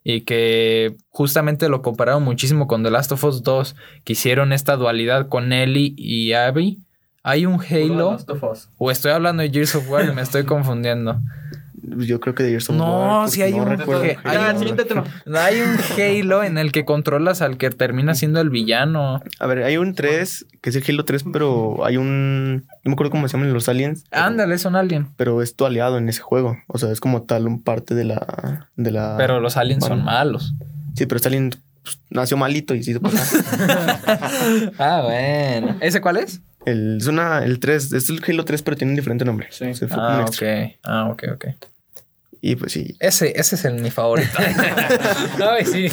y 0.04 0.22
que 0.22 0.96
justamente 1.10 1.68
lo 1.70 1.82
compararon 1.82 2.24
muchísimo 2.24 2.68
con 2.68 2.84
The 2.84 2.90
Last 2.90 3.12
of 3.12 3.24
Us 3.26 3.44
2, 3.44 3.76
que 4.06 4.14
hicieron 4.14 4.54
esta 4.54 4.76
dualidad 4.78 5.28
con 5.28 5.52
Ellie 5.54 5.94
y 5.98 6.34
Abby. 6.34 6.80
Hay 7.22 7.46
un 7.46 7.60
Halo, 7.62 8.18
o 8.78 8.92
estoy 8.92 9.12
hablando 9.12 9.44
de 9.44 9.52
Gears 9.52 9.76
of 9.76 9.90
War 9.90 10.06
y 10.10 10.14
me 10.16 10.22
estoy 10.22 10.44
confundiendo. 10.46 11.20
Yo 11.82 12.20
creo 12.20 12.36
que 12.36 12.44
de 12.44 12.50
Gears 12.50 12.70
of 12.70 12.76
No, 12.76 13.24
porque 13.26 13.44
hay 13.44 13.54
un- 13.54 13.66
recuerdo 13.68 14.02
que- 14.04 14.18
Halo. 14.24 14.30
hay 14.30 14.38
Ah, 14.38 14.54
un-. 14.56 15.36
Hay 15.36 15.62
un 15.62 15.78
Halo 16.28 16.44
en 16.44 16.58
el 16.58 16.72
que 16.72 16.86
controlas 16.86 17.42
al 17.42 17.58
que 17.58 17.70
termina 17.70 18.16
siendo 18.16 18.42
el 18.42 18.50
villano. 18.50 19.22
A 19.40 19.48
ver, 19.48 19.64
hay 19.64 19.78
un 19.78 19.94
3, 19.96 20.46
que 20.62 20.70
es 20.72 20.76
el 20.76 20.84
Halo 20.88 21.06
3, 21.06 21.24
pero 21.32 21.86
hay 21.86 21.98
un... 21.98 22.66
No 22.84 22.90
me 22.90 22.94
acuerdo 22.94 23.12
cómo 23.12 23.28
se 23.28 23.38
llaman 23.38 23.54
los 23.54 23.70
aliens. 23.70 24.04
Ándale, 24.12 24.58
son 24.58 24.76
alien. 24.76 25.08
Pero 25.18 25.42
es 25.42 25.56
tu 25.56 25.66
aliado 25.66 25.98
en 25.98 26.10
ese 26.10 26.22
juego. 26.22 26.58
O 26.68 26.78
sea, 26.78 26.92
es 26.92 27.00
como 27.00 27.24
tal 27.24 27.48
un 27.48 27.62
parte 27.64 27.96
de 27.96 28.04
la... 28.06 28.68
De 28.76 28.92
la 28.92 29.16
Pero 29.18 29.40
los 29.40 29.56
aliens 29.58 29.86
son 29.86 30.04
malos. 30.04 30.54
Sí, 30.96 31.06
pero 31.06 31.16
este 31.18 31.30
alien 31.30 31.52
pues, 31.84 32.00
nació 32.10 32.36
malito 32.38 32.76
y 32.76 32.84
se 32.84 33.00
pasa. 33.00 33.24
ah, 34.80 35.02
bueno. 35.06 35.78
¿Ese 35.82 36.02
cuál 36.02 36.18
es? 36.18 36.42
El, 36.72 36.98
es 36.98 37.08
una, 37.08 37.44
el 37.44 37.60
3, 37.60 37.94
es 37.94 38.10
el 38.10 38.22
Halo 38.28 38.46
3, 38.46 38.62
pero 38.62 38.78
tiene 38.78 38.92
un 38.92 38.96
diferente 38.96 39.26
nombre. 39.26 39.48
Sí. 39.52 39.74
Se 39.74 39.88
fue 39.88 39.96
como 39.98 40.08
Ah, 40.08 40.20
un 40.20 40.26
ok. 40.26 40.74
Ah, 40.84 41.10
ok, 41.12 41.24
ok. 41.34 41.46
Y 42.42 42.56
pues 42.56 42.72
sí. 42.72 42.96
Ese, 43.00 43.38
ese 43.38 43.56
es 43.56 43.66
el 43.66 43.82
mi 43.82 43.92
favorito. 43.92 44.32
Ay, 45.52 45.66
sí. 45.66 45.88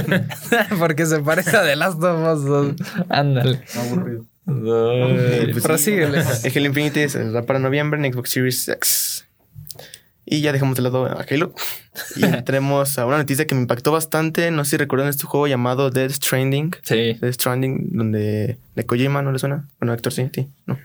Porque 0.78 1.04
se 1.06 1.18
parece 1.20 1.54
a 1.56 1.62
The 1.62 1.76
Last 1.76 2.02
of 2.02 2.38
Us 2.38 2.44
2. 2.46 2.74
Ándale. 3.10 3.60
Aburrido. 3.76 4.24
Ay, 4.46 5.46
pues 5.52 5.56
sí. 5.56 5.60
prosíguele. 5.62 6.18
El 6.44 6.52
Halo 6.56 6.66
Infinite 6.66 7.08
saldrá 7.08 7.42
para 7.42 7.58
noviembre 7.58 8.04
en 8.04 8.12
Xbox 8.12 8.30
Series 8.30 8.68
X. 8.68 9.26
Y 10.26 10.40
ya 10.40 10.52
dejamos 10.52 10.76
de 10.76 10.82
lado 10.82 11.06
a 11.06 11.24
Halo. 11.28 11.52
Y 12.16 12.24
entremos 12.24 12.98
a 12.98 13.06
una 13.06 13.18
noticia 13.18 13.46
que 13.46 13.54
me 13.54 13.60
impactó 13.62 13.92
bastante. 13.92 14.50
No 14.50 14.64
sé 14.64 14.72
si 14.72 14.76
recuerdan 14.78 15.08
este 15.08 15.26
juego 15.26 15.46
llamado 15.46 15.90
Dead 15.90 16.10
Stranding. 16.10 16.74
Sí. 16.82 17.14
Dead 17.20 17.32
Stranding, 17.32 17.88
donde 17.92 18.58
de 18.74 18.86
Kojima 18.86 19.22
no 19.22 19.32
le 19.32 19.38
suena. 19.38 19.68
Bueno, 19.78 19.92
Héctor 19.92 20.12
sí, 20.12 20.24
ti, 20.30 20.48
¿no? 20.66 20.78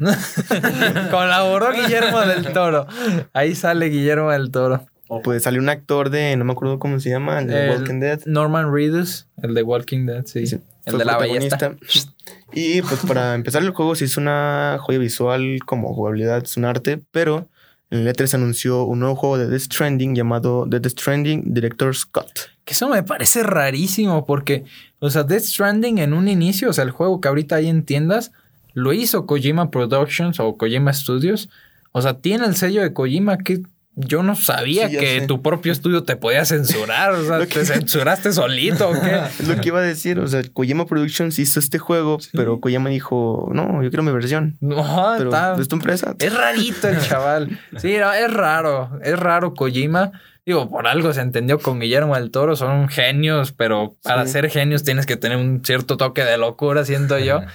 Colaboró 1.10 1.72
Guillermo 1.72 2.20
del 2.20 2.52
Toro. 2.52 2.86
Ahí 3.32 3.54
sale 3.54 3.86
Guillermo 3.86 4.30
del 4.30 4.50
Toro. 4.50 4.86
Pues 5.22 5.42
salió 5.42 5.60
un 5.60 5.68
actor 5.68 6.10
de, 6.10 6.34
no 6.36 6.44
me 6.44 6.52
acuerdo 6.52 6.78
cómo 6.78 6.98
se 6.98 7.10
llama, 7.10 7.38
el 7.38 7.46
de 7.48 7.64
El 7.64 7.70
Walking 7.70 8.00
Dead. 8.00 8.20
Norman 8.24 8.72
Reedus, 8.72 9.26
el 9.42 9.54
de 9.54 9.62
Walking 9.62 10.06
Dead, 10.06 10.24
sí. 10.24 10.46
Sí, 10.46 10.60
el 10.86 10.98
de 10.98 11.04
la 11.04 11.18
ballesta. 11.18 11.58
protagonista. 11.58 12.14
Y 12.52 12.82
pues 12.82 13.00
para 13.06 13.34
empezar 13.34 13.62
el 13.62 13.70
juego 13.70 13.94
se 13.94 14.06
hizo 14.06 14.20
una 14.20 14.78
joya 14.80 14.98
visual 14.98 15.58
como 15.66 15.92
jugabilidad, 15.94 16.42
es 16.42 16.56
un 16.56 16.64
arte, 16.64 17.00
pero 17.10 17.48
en 17.90 18.00
el 18.00 18.08
E3 18.08 18.26
se 18.26 18.36
anunció 18.36 18.84
un 18.84 19.00
nuevo 19.00 19.14
juego 19.14 19.38
de 19.38 19.46
Death 19.46 19.62
Stranding 19.62 20.14
llamado 20.14 20.66
Death 20.66 20.86
Stranding 20.86 21.54
Director's 21.54 22.04
Cut. 22.06 22.26
Que 22.64 22.72
eso 22.72 22.88
me 22.88 23.02
parece 23.02 23.42
rarísimo 23.42 24.24
porque, 24.24 24.64
o 25.00 25.10
sea, 25.10 25.22
Death 25.22 25.42
Stranding 25.42 25.98
en 25.98 26.14
un 26.14 26.28
inicio, 26.28 26.70
o 26.70 26.72
sea, 26.72 26.84
el 26.84 26.90
juego 26.90 27.20
que 27.20 27.28
ahorita 27.28 27.56
hay 27.56 27.68
en 27.68 27.84
tiendas, 27.84 28.32
lo 28.72 28.92
hizo 28.92 29.26
Kojima 29.26 29.70
Productions 29.70 30.40
o 30.40 30.56
Kojima 30.56 30.92
Studios. 30.92 31.48
O 31.92 32.02
sea, 32.02 32.14
tiene 32.14 32.46
el 32.46 32.56
sello 32.56 32.82
de 32.82 32.92
Kojima 32.92 33.38
que 33.38 33.62
yo 33.96 34.22
no 34.22 34.34
sabía 34.34 34.88
Sí, 34.88 34.96
que 34.98 35.20
sé. 35.20 35.26
tu 35.26 35.40
propio 35.42 35.72
estudio 35.72 36.02
te 36.02 36.16
podía 36.16 36.44
censurar. 36.44 37.12
O 37.12 37.24
sea, 37.24 37.38
¿te 37.38 37.46
que- 37.46 37.64
censuraste 37.64 38.32
solito 38.32 38.88
o 38.90 38.92
qué? 38.92 39.20
Es 39.40 39.48
lo 39.48 39.56
que 39.60 39.68
iba 39.68 39.78
a 39.78 39.82
decir, 39.82 40.18
o 40.18 40.26
sea, 40.26 40.42
Kojima 40.52 40.86
Productions 40.86 41.38
hizo 41.38 41.60
este 41.60 41.78
juego, 41.78 42.18
pero 42.32 42.60
Kojima 42.60 42.90
dijo, 42.90 43.48
no, 43.52 43.82
yo 43.82 43.90
quiero 43.90 44.02
mi 44.02 44.12
versión. 44.12 44.56
No, 44.60 45.14
Pero 45.18 45.30
está- 45.30 45.56
es 45.60 45.68
tu 45.68 45.76
empresa. 45.76 46.14
Es 46.18 46.34
rarito 46.36 46.88
el 46.88 46.98
chaval. 47.00 47.58
Sí, 47.76 47.96
no, 47.98 48.12
es 48.12 48.32
raro. 48.32 48.98
Es 49.02 49.18
raro 49.18 49.54
Kojima. 49.54 50.12
Digo, 50.46 50.68
por 50.68 50.86
algo 50.86 51.10
se 51.14 51.22
entendió 51.22 51.58
con 51.58 51.80
Guillermo 51.80 52.16
del 52.16 52.30
Toro. 52.30 52.54
Son 52.54 52.88
genios, 52.88 53.52
pero 53.52 53.96
para 54.02 54.26
Sí. 54.26 54.32
ser 54.32 54.50
genios 54.50 54.82
tienes 54.84 55.06
que 55.06 55.16
tener 55.16 55.38
un 55.38 55.64
cierto 55.64 55.96
toque 55.96 56.22
de 56.24 56.36
locura, 56.36 56.84
siento 56.84 57.18
yo. 57.18 57.40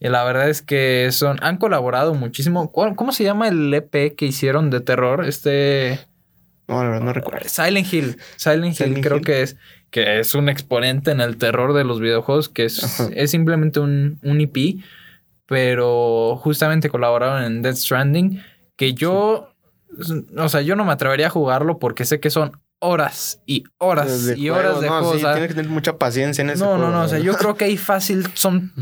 Y 0.00 0.08
la 0.08 0.24
verdad 0.24 0.48
es 0.48 0.62
que 0.62 1.08
son, 1.12 1.38
han 1.42 1.58
colaborado 1.58 2.14
muchísimo. 2.14 2.72
¿Cuál- 2.72 2.96
¿Cómo 2.96 3.12
se 3.12 3.22
llama 3.22 3.48
el 3.48 3.72
EP 3.74 4.14
que 4.16 4.24
hicieron 4.26 4.70
de 4.70 4.80
terror? 4.80 5.26
Este. 5.26 6.00
No, 6.66 6.82
la 6.82 6.88
verdad 6.90 7.04
no 7.04 7.12
recuerdo. 7.12 7.46
Silent 7.48 7.92
Hill. 7.92 8.16
Silent 8.36 8.66
Hill 8.66 8.74
Silent 8.76 9.04
creo 9.04 9.16
Hill. 9.18 9.24
que 9.24 9.42
es. 9.42 9.56
Que 9.90 10.20
es 10.20 10.34
un 10.34 10.48
exponente 10.48 11.10
en 11.10 11.20
el 11.20 11.36
terror 11.36 11.74
de 11.74 11.84
los 11.84 12.00
videojuegos. 12.00 12.48
Que 12.48 12.64
es, 12.64 13.00
es 13.14 13.30
simplemente 13.30 13.78
un, 13.80 14.18
un 14.22 14.40
EP. 14.40 14.56
Pero 15.46 16.36
justamente 16.36 16.88
colaboraron 16.88 17.42
en 17.42 17.62
Death 17.62 17.76
Stranding. 17.76 18.42
Que 18.76 18.94
yo. 18.94 19.52
O 20.36 20.48
sea, 20.48 20.60
yo 20.62 20.76
no 20.76 20.84
me 20.84 20.92
atrevería 20.92 21.26
a 21.26 21.30
jugarlo 21.30 21.78
porque 21.78 22.04
sé 22.04 22.20
que 22.20 22.30
son 22.30 22.52
horas 22.78 23.42
y 23.44 23.64
horas 23.78 24.24
De 24.26 24.38
y 24.38 24.48
juego, 24.48 24.56
horas 24.68 24.80
de 24.80 24.86
no, 24.86 24.92
juego. 25.00 25.10
sí, 25.12 25.16
o 25.18 25.20
sea, 25.20 25.32
tienes 25.32 25.48
que 25.48 25.54
tener 25.56 25.70
mucha 25.70 25.98
paciencia 25.98 26.40
en 26.42 26.50
ese 26.50 26.64
no, 26.64 26.74
no, 26.74 26.76
juego, 26.84 26.92
no. 26.92 27.02
O 27.02 27.08
sea, 27.08 27.18
yo 27.18 27.34
creo 27.34 27.56
que 27.56 27.64
ahí 27.66 27.76
fácil 27.76 28.26
son. 28.34 28.72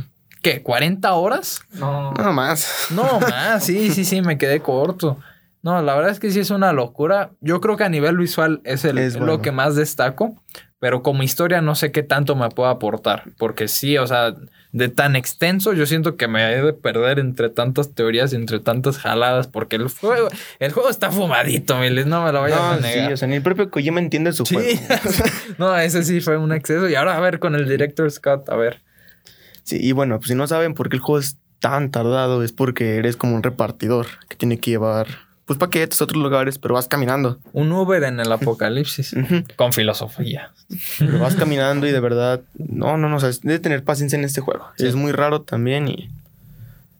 ¿Qué? 0.53 0.65
¿40 0.65 1.11
horas? 1.13 1.61
No. 1.73 2.13
No 2.13 2.33
más. 2.33 2.87
No, 2.91 3.21
más, 3.21 3.65
sí, 3.65 3.91
sí, 3.91 4.05
sí, 4.05 4.23
me 4.23 4.39
quedé 4.39 4.61
corto. 4.61 5.19
No, 5.63 5.83
la 5.83 5.95
verdad 5.95 6.11
es 6.13 6.21
que 6.21 6.31
sí 6.31 6.41
es 6.41 6.51
una 6.51 6.73
locura. 6.73 7.31
Yo 7.41 7.61
creo 7.61 7.77
que 7.77 7.85
a 7.85 7.89
nivel 7.89 8.17
visual 8.17 8.61
es, 8.65 8.85
el, 8.85 8.97
Es 8.99 9.17
lo 9.17 9.43
que 9.43 9.51
más 9.53 9.75
destaco, 9.75 10.43
pero 10.79 11.03
como 11.03 11.23
historia 11.23 11.61
no 11.61 11.75
sé 11.75 11.91
qué 11.93 12.03
tanto 12.03 12.37
me 12.37 12.49
puede 12.49 12.71
aportar, 12.71 13.25
porque 13.37 13.67
sí, 13.67 13.99
o 13.99 14.07
sea, 14.07 14.35
de 14.71 14.89
tan 14.89 15.17
extenso 15.17 15.73
yo 15.73 15.85
siento 15.87 16.17
que 16.17 16.29
me 16.29 16.53
he 16.53 16.63
de 16.63 16.73
perder 16.73 17.19
entre 17.19 17.49
tantas 17.51 17.93
teorías 17.95 18.33
y 18.33 18.37
entre 18.37 18.61
tantas 18.61 18.99
jaladas, 18.99 19.49
porque 19.49 19.77
el 19.77 19.89
juego, 19.89 20.29
el 20.61 20.73
juego 20.73 20.89
está 20.91 21.11
fumadito, 21.11 21.77
Miles, 21.79 22.07
no 22.07 22.23
me 22.25 22.31
lo 22.33 22.41
vayas 22.41 22.61
a 22.61 22.77
No, 22.77 22.77
sí, 22.77 22.83
negar. 22.85 23.13
o 23.13 23.17
sea, 23.17 23.27
ni 23.29 23.35
el 23.37 23.43
propio 23.43 23.69
Kojima 23.71 23.99
entiende 23.99 24.33
su 24.33 24.47
Sí. 24.47 24.55
juego. 24.55 24.71
no, 25.59 25.77
ese 25.77 26.05
sí 26.05 26.21
fue 26.21 26.37
un 26.39 26.53
exceso. 26.53 26.89
Y 26.89 26.95
ahora 26.95 27.17
a 27.17 27.21
ver 27.21 27.41
con 27.41 27.57
el 27.57 27.69
director 27.69 28.09
Scott, 28.11 28.49
a 28.49 28.55
ver. 28.57 28.81
Sí, 29.69 29.79
y 29.81 29.93
bueno, 29.93 30.17
pues 30.19 30.29
si 30.29 30.35
no 30.35 30.47
saben 30.47 30.73
por 30.73 30.89
qué 30.89 30.97
el 30.97 31.03
juego 31.03 31.19
es 31.19 31.37
tan 31.61 31.91
tardado, 31.91 32.43
es 32.43 32.53
porque 32.53 32.97
eres 32.97 33.17
como 33.19 33.35
un 33.37 33.43
repartidor 33.43 34.07
que 34.31 34.35
tiene 34.37 34.59
que 34.59 34.71
llevar 34.71 35.07
pues 35.45 35.59
paquetes 35.59 36.01
a 36.01 36.05
otros 36.05 36.23
lugares, 36.23 36.59
pero 36.59 36.73
vas 36.75 36.89
caminando. 36.89 37.39
Un 37.53 37.71
Uber 37.73 38.03
en 38.05 38.19
el 38.21 38.31
apocalipsis. 38.33 39.15
Con 39.57 39.73
filosofía. 39.75 40.53
Pero 40.99 41.19
vas 41.19 41.35
caminando 41.37 41.87
y 41.87 41.91
de 41.93 42.01
verdad, 42.01 42.41
no, 42.57 42.97
no, 42.97 43.09
no, 43.11 43.17
o 43.17 43.21
sea, 43.21 43.31
debe 43.43 43.59
tener 43.59 43.83
paciencia 43.85 44.19
en 44.19 44.25
este 44.25 44.41
juego. 44.41 44.67
Sí. 44.79 44.87
Es 44.87 44.95
muy 44.95 45.13
raro 45.13 45.43
también 45.43 45.89
y 45.89 46.09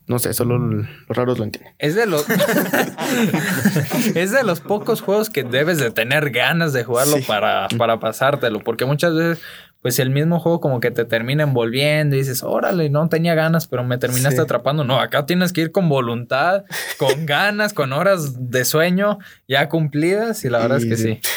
no 0.07 0.19
sé, 0.19 0.33
solo 0.35 0.57
los 0.59 0.87
raros 1.09 1.39
lo 1.39 1.45
entienden. 1.45 1.75
Es 1.79 1.95
de 1.95 2.07
los 2.07 2.25
es 4.15 4.31
de 4.33 4.43
los 4.45 4.61
pocos 4.61 5.01
juegos 5.03 5.31
que 5.31 5.45
debes 5.45 5.79
de 5.79 5.91
tener 5.91 6.31
ganas 6.31 6.73
de 6.73 6.85
jugarlo 6.85 7.17
Sí. 7.19 7.25
para, 7.27 7.69
para 7.77 8.01
pasártelo. 8.01 8.61
Porque 8.61 8.85
muchas 8.87 9.15
veces, 9.15 9.45
pues 9.83 9.99
el 10.01 10.11
mismo 10.11 10.41
juego 10.41 10.61
como 10.61 10.81
que 10.81 10.91
te 10.91 11.05
termina 11.05 11.45
envolviendo 11.45 12.17
y 12.17 12.21
dices, 12.21 12.43
órale, 12.43 12.91
no 12.91 13.09
tenía 13.09 13.35
ganas, 13.35 13.67
pero 13.69 13.85
me 13.85 13.97
terminaste 13.99 14.37
Sí. 14.37 14.43
atrapando. 14.43 14.83
No, 14.85 15.01
acá 15.01 15.25
tienes 15.25 15.53
que 15.53 15.61
ir 15.61 15.71
con 15.73 15.89
voluntad, 15.89 16.65
con 16.99 17.27
ganas, 17.27 17.73
con 17.73 17.93
horas 17.93 18.51
de 18.51 18.65
sueño 18.65 19.19
ya 19.47 19.69
cumplidas. 19.69 20.45
Y 20.45 20.51
la 20.51 20.59
verdad 20.59 20.79
es 20.79 20.85
que 20.87 20.97
sí. 20.97 21.03
sí. 21.03 21.21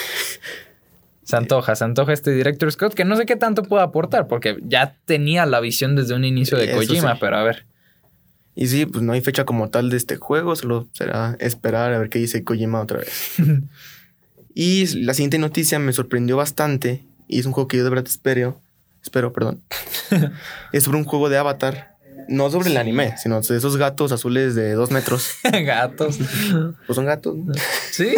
Se 1.23 1.37
antoja, 1.37 1.75
se 1.75 1.85
antoja 1.85 2.11
este 2.11 2.31
Director 2.31 2.69
Scott, 2.73 2.93
que 2.93 3.05
no 3.05 3.15
sé 3.15 3.25
qué 3.25 3.37
tanto 3.37 3.63
puede 3.63 3.83
aportar, 3.83 4.27
porque 4.27 4.57
ya 4.63 4.97
tenía 5.05 5.45
la 5.45 5.61
visión 5.61 5.95
desde 5.95 6.13
un 6.13 6.25
inicio 6.25 6.57
de 6.57 6.65
Eso 6.65 6.75
Kojima, 6.75 7.13
sí. 7.13 7.17
pero 7.21 7.37
a 7.37 7.43
ver. 7.43 7.65
Y 8.53 8.67
sí, 8.67 8.85
pues 8.85 9.01
no 9.01 9.13
hay 9.13 9.21
fecha 9.21 9.45
como 9.45 9.69
tal 9.69 9.89
de 9.89 9.95
este 9.95 10.17
juego, 10.17 10.57
solo 10.57 10.89
será 10.91 11.37
esperar 11.39 11.93
a 11.93 11.99
ver 11.99 12.09
qué 12.09 12.19
dice 12.19 12.43
Kojima 12.43 12.81
otra 12.81 12.97
vez. 12.99 13.35
y 14.53 14.87
la 15.03 15.13
siguiente 15.13 15.37
noticia 15.37 15.79
me 15.79 15.93
sorprendió 15.93 16.35
bastante 16.35 17.05
y 17.31 17.39
es 17.39 17.45
un 17.47 17.53
juego 17.53 17.67
que 17.67 17.77
yo 17.77 17.83
de 17.83 17.89
verdad 17.89 18.05
espero, 18.07 18.59
espero, 19.03 19.33
perdón. 19.33 19.61
es 20.73 20.83
sobre 20.83 20.97
un 20.97 21.05
juego 21.05 21.29
de 21.29 21.37
Avatar, 21.37 21.95
no 22.27 22.49
sobre 22.51 22.69
el 22.69 22.77
anime, 22.77 23.15
sino 23.17 23.41
de 23.41 23.57
esos 23.57 23.77
gatos 23.77 24.11
azules 24.11 24.53
de 24.55 24.73
dos 24.73 24.91
metros. 24.91 25.31
Gatos. 25.65 26.19
Pues 26.85 26.95
son 26.95 27.05
gatos. 27.05 27.35
¿Sí? 27.91 28.13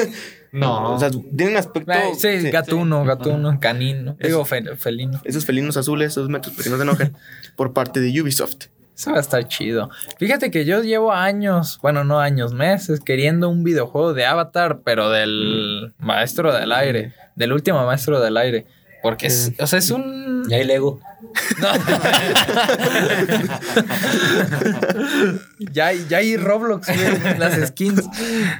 No. 0.51 0.93
O 0.95 0.99
sea, 0.99 1.09
tienen 1.09 1.57
aspecto... 1.57 1.91
Eh, 1.91 2.11
sí, 2.15 2.41
sí, 2.41 2.51
gatuno, 2.51 3.03
gatuno, 3.05 3.59
canino. 3.59 4.15
Digo, 4.21 4.45
fe- 4.45 4.75
felino. 4.77 5.19
Esos 5.23 5.45
felinos 5.45 5.77
azules, 5.77 6.11
esos 6.11 6.29
metros, 6.29 6.55
que 6.55 6.69
no 6.69 6.75
se 6.77 6.83
enojen, 6.83 7.15
por 7.55 7.73
parte 7.73 7.99
de 8.01 8.21
Ubisoft. 8.21 8.65
Eso 8.95 9.09
va 9.09 9.17
a 9.17 9.21
estar 9.21 9.47
chido. 9.47 9.89
Fíjate 10.19 10.51
que 10.51 10.65
yo 10.65 10.83
llevo 10.83 11.11
años, 11.11 11.79
bueno, 11.81 12.03
no 12.03 12.19
años, 12.19 12.53
meses, 12.53 12.99
queriendo 12.99 13.49
un 13.49 13.63
videojuego 13.63 14.13
de 14.13 14.27
Avatar, 14.27 14.81
pero 14.85 15.09
del 15.09 15.95
maestro 15.97 16.53
del 16.53 16.71
aire, 16.71 17.13
del 17.35 17.53
último 17.53 17.83
maestro 17.87 18.19
del 18.21 18.37
aire. 18.37 18.67
Porque 19.03 19.27
es, 19.27 19.51
o 19.59 19.67
sea, 19.67 19.77
es 19.79 19.91
un. 19.91 20.45
Y 20.49 20.53
hay 20.55 20.63
Lego. 20.63 20.99
No. 21.59 21.67
ya, 25.71 25.87
hay- 25.87 26.05
ya 26.09 26.17
hay 26.17 26.37
Roblox, 26.37 26.87
güey, 26.87 27.37
las 27.37 27.67
skins. 27.69 28.03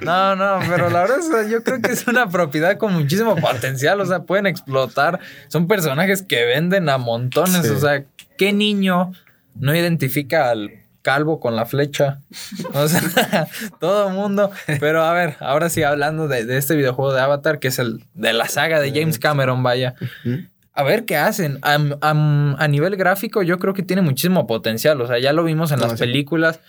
No, 0.02 0.36
no, 0.36 0.60
pero 0.68 0.90
la 0.90 1.02
verdad 1.02 1.20
es 1.20 1.30
que 1.30 1.52
yo 1.52 1.64
creo 1.64 1.82
que 1.82 1.92
es 1.92 2.08
una 2.08 2.30
propiedad 2.30 2.78
con 2.78 2.94
muchísimo 2.94 3.36
potencial. 3.36 4.00
O 4.02 4.06
sea, 4.06 4.24
pueden 4.24 4.46
explotar. 4.48 5.20
Son 5.48 5.68
personajes 5.68 6.22
que 6.22 6.46
venden 6.46 6.90
a 6.90 6.98
montones. 6.98 7.62
Sí. 7.64 7.70
O 7.70 7.80
sea, 7.80 8.04
¿qué 8.38 8.54
niño 8.54 9.12
no 9.56 9.76
identifica 9.76 10.50
al 10.50 10.72
calvo 11.04 11.40
con 11.40 11.56
la 11.56 11.66
flecha. 11.68 12.22
O 12.74 12.88
sea, 12.88 13.48
todo 13.80 14.08
el 14.08 14.16
mundo. 14.16 14.50
Pero 14.80 15.04
a 15.04 15.14
ver, 15.14 15.36
ahora 15.40 15.70
sí, 15.70 15.84
hablando 15.84 16.28
de, 16.28 16.46
de 16.46 16.58
este 16.58 16.76
videojuego 16.76 17.14
de 17.14 17.22
Avatar, 17.22 17.60
que 17.60 17.68
es 17.68 17.78
el 17.78 18.04
de 18.16 18.34
la 18.34 18.48
saga 18.48 18.80
de 18.80 18.90
James 18.92 19.20
Cameron, 19.20 19.62
vaya. 19.62 19.94
A 20.74 20.82
ver 20.82 21.06
qué 21.06 21.18
hacen. 21.18 21.60
A 21.62 22.68
nivel 22.68 22.96
gráfico, 22.96 23.44
yo 23.44 23.60
creo 23.60 23.76
que 23.76 23.84
tiene 23.84 24.02
muchísimo 24.02 24.48
potencial. 24.48 25.00
O 25.02 25.08
sea, 25.08 25.20
ya 25.20 25.32
lo 25.34 25.44
vimos 25.44 25.72
en 25.72 25.80
No, 25.80 25.84
las 25.88 26.00
sí. 26.00 26.06
películas. 26.06 26.60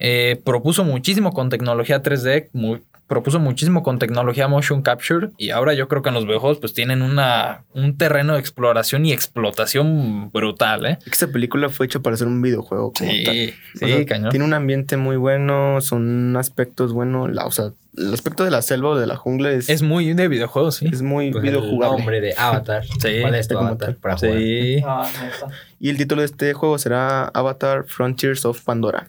Eh, 0.00 0.42
propuso 0.44 0.82
muchísimo 0.82 1.32
con 1.32 1.50
tecnología 1.50 2.02
3D, 2.02 2.48
mu- 2.52 2.80
propuso 3.06 3.38
muchísimo 3.38 3.82
con 3.82 3.98
tecnología 3.98 4.48
motion 4.48 4.82
capture. 4.82 5.28
Y 5.36 5.50
ahora 5.50 5.74
yo 5.74 5.88
creo 5.88 6.02
que 6.02 6.08
en 6.08 6.14
los 6.14 6.24
videojuegos, 6.24 6.58
pues 6.58 6.72
tienen 6.72 7.02
una, 7.02 7.64
un 7.74 7.96
terreno 7.98 8.34
de 8.34 8.40
exploración 8.40 9.04
y 9.04 9.12
explotación 9.12 10.30
brutal, 10.32 10.86
¿eh? 10.86 10.98
Esta 11.10 11.26
película 11.28 11.68
fue 11.68 11.86
hecha 11.86 12.00
para 12.00 12.14
hacer 12.14 12.26
un 12.26 12.40
videojuego. 12.42 12.92
Como 12.92 13.10
tal. 13.24 13.34
Sí, 13.34 13.54
O 13.74 13.78
sea, 13.86 14.06
cañón. 14.06 14.30
Tiene 14.30 14.44
un 14.44 14.54
ambiente 14.54 14.96
muy 14.96 15.16
bueno, 15.16 15.80
son 15.80 16.36
aspectos 16.36 16.92
buenos. 16.92 17.30
La, 17.32 17.46
o 17.46 17.50
sea, 17.52 17.72
el 17.96 18.12
aspecto 18.12 18.42
de 18.44 18.50
la 18.50 18.62
selva 18.62 18.90
o 18.90 18.96
de 18.98 19.06
la 19.06 19.16
jungla 19.16 19.50
es, 19.52 19.68
Es 19.68 19.82
muy 19.82 20.14
de 20.14 20.26
videojuegos, 20.28 20.76
sí. 20.76 20.86
es 20.92 21.02
muy 21.02 21.30
Pues 21.30 21.44
el 21.44 21.50
videojugable. 21.50 21.98
nombre 21.98 22.20
de 22.20 22.34
Avatar. 22.36 22.84
Sí, 23.00 23.20
¿Cuál 23.20 23.34
es 23.34 23.48
tu 23.48 23.58
avatar 23.58 23.96
para 23.96 24.16
jugar? 24.16 24.38
Sí. 24.38 24.82
Ah, 24.84 25.08
neta. 25.22 25.54
Y 25.78 25.90
el 25.90 25.96
título 25.96 26.22
de 26.22 26.26
este 26.26 26.52
juego 26.54 26.78
será 26.78 27.26
Avatar 27.26 27.84
Frontiers 27.86 28.44
of 28.46 28.62
Pandora. 28.62 29.08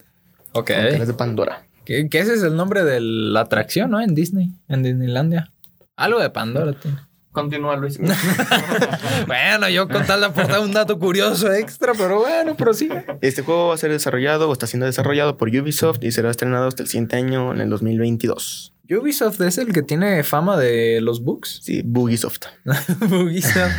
Ok. 0.52 0.68
Fronteras 0.72 1.08
de 1.08 1.14
Pandora. 1.14 1.62
Que, 1.86 2.10
que 2.10 2.20
ese 2.20 2.34
es 2.34 2.44
el 2.44 2.56
nombre 2.56 2.84
de 2.84 3.00
la 3.00 3.42
atracción, 3.42 3.92
¿no? 3.92 4.02
En 4.02 4.16
Disney, 4.16 4.52
en 4.68 4.84
Disneylandia. 4.84 5.52
Algo 5.96 6.20
de 6.20 6.30
Pandora 6.30 6.74
tiene. 6.74 6.98
Continúa, 7.36 7.76
Luis. 7.76 8.00
bueno, 9.28 9.68
yo 9.68 9.90
con 9.90 10.06
tal 10.06 10.22
de 10.22 10.28
aportar 10.28 10.62
un 10.62 10.72
dato 10.72 10.98
curioso 10.98 11.52
extra, 11.52 11.92
pero 11.94 12.20
bueno, 12.20 12.56
prosigue. 12.56 13.06
Este 13.20 13.42
juego 13.42 13.68
va 13.68 13.74
a 13.74 13.78
ser 13.78 13.92
desarrollado 13.92 14.50
o 14.50 14.54
está 14.54 14.68
siendo 14.68 14.86
desarrollado 14.86 15.36
por 15.36 15.50
Ubisoft 15.50 16.02
y 16.02 16.12
será 16.12 16.32
estrenado 16.32 16.68
hasta 16.68 16.84
el 16.84 16.88
siguiente 16.88 17.18
año 17.18 17.54
en 17.54 17.60
el 17.60 17.70
2022. 17.70 18.74
Ubisoft 18.90 19.42
es 19.42 19.58
el 19.58 19.74
que 19.74 19.82
tiene 19.82 20.24
fama 20.24 20.58
de 20.58 21.02
los 21.02 21.24
bugs. 21.24 21.60
Sí, 21.62 21.82
Bugisoft. 21.84 22.46
Ubisoft. 23.12 23.74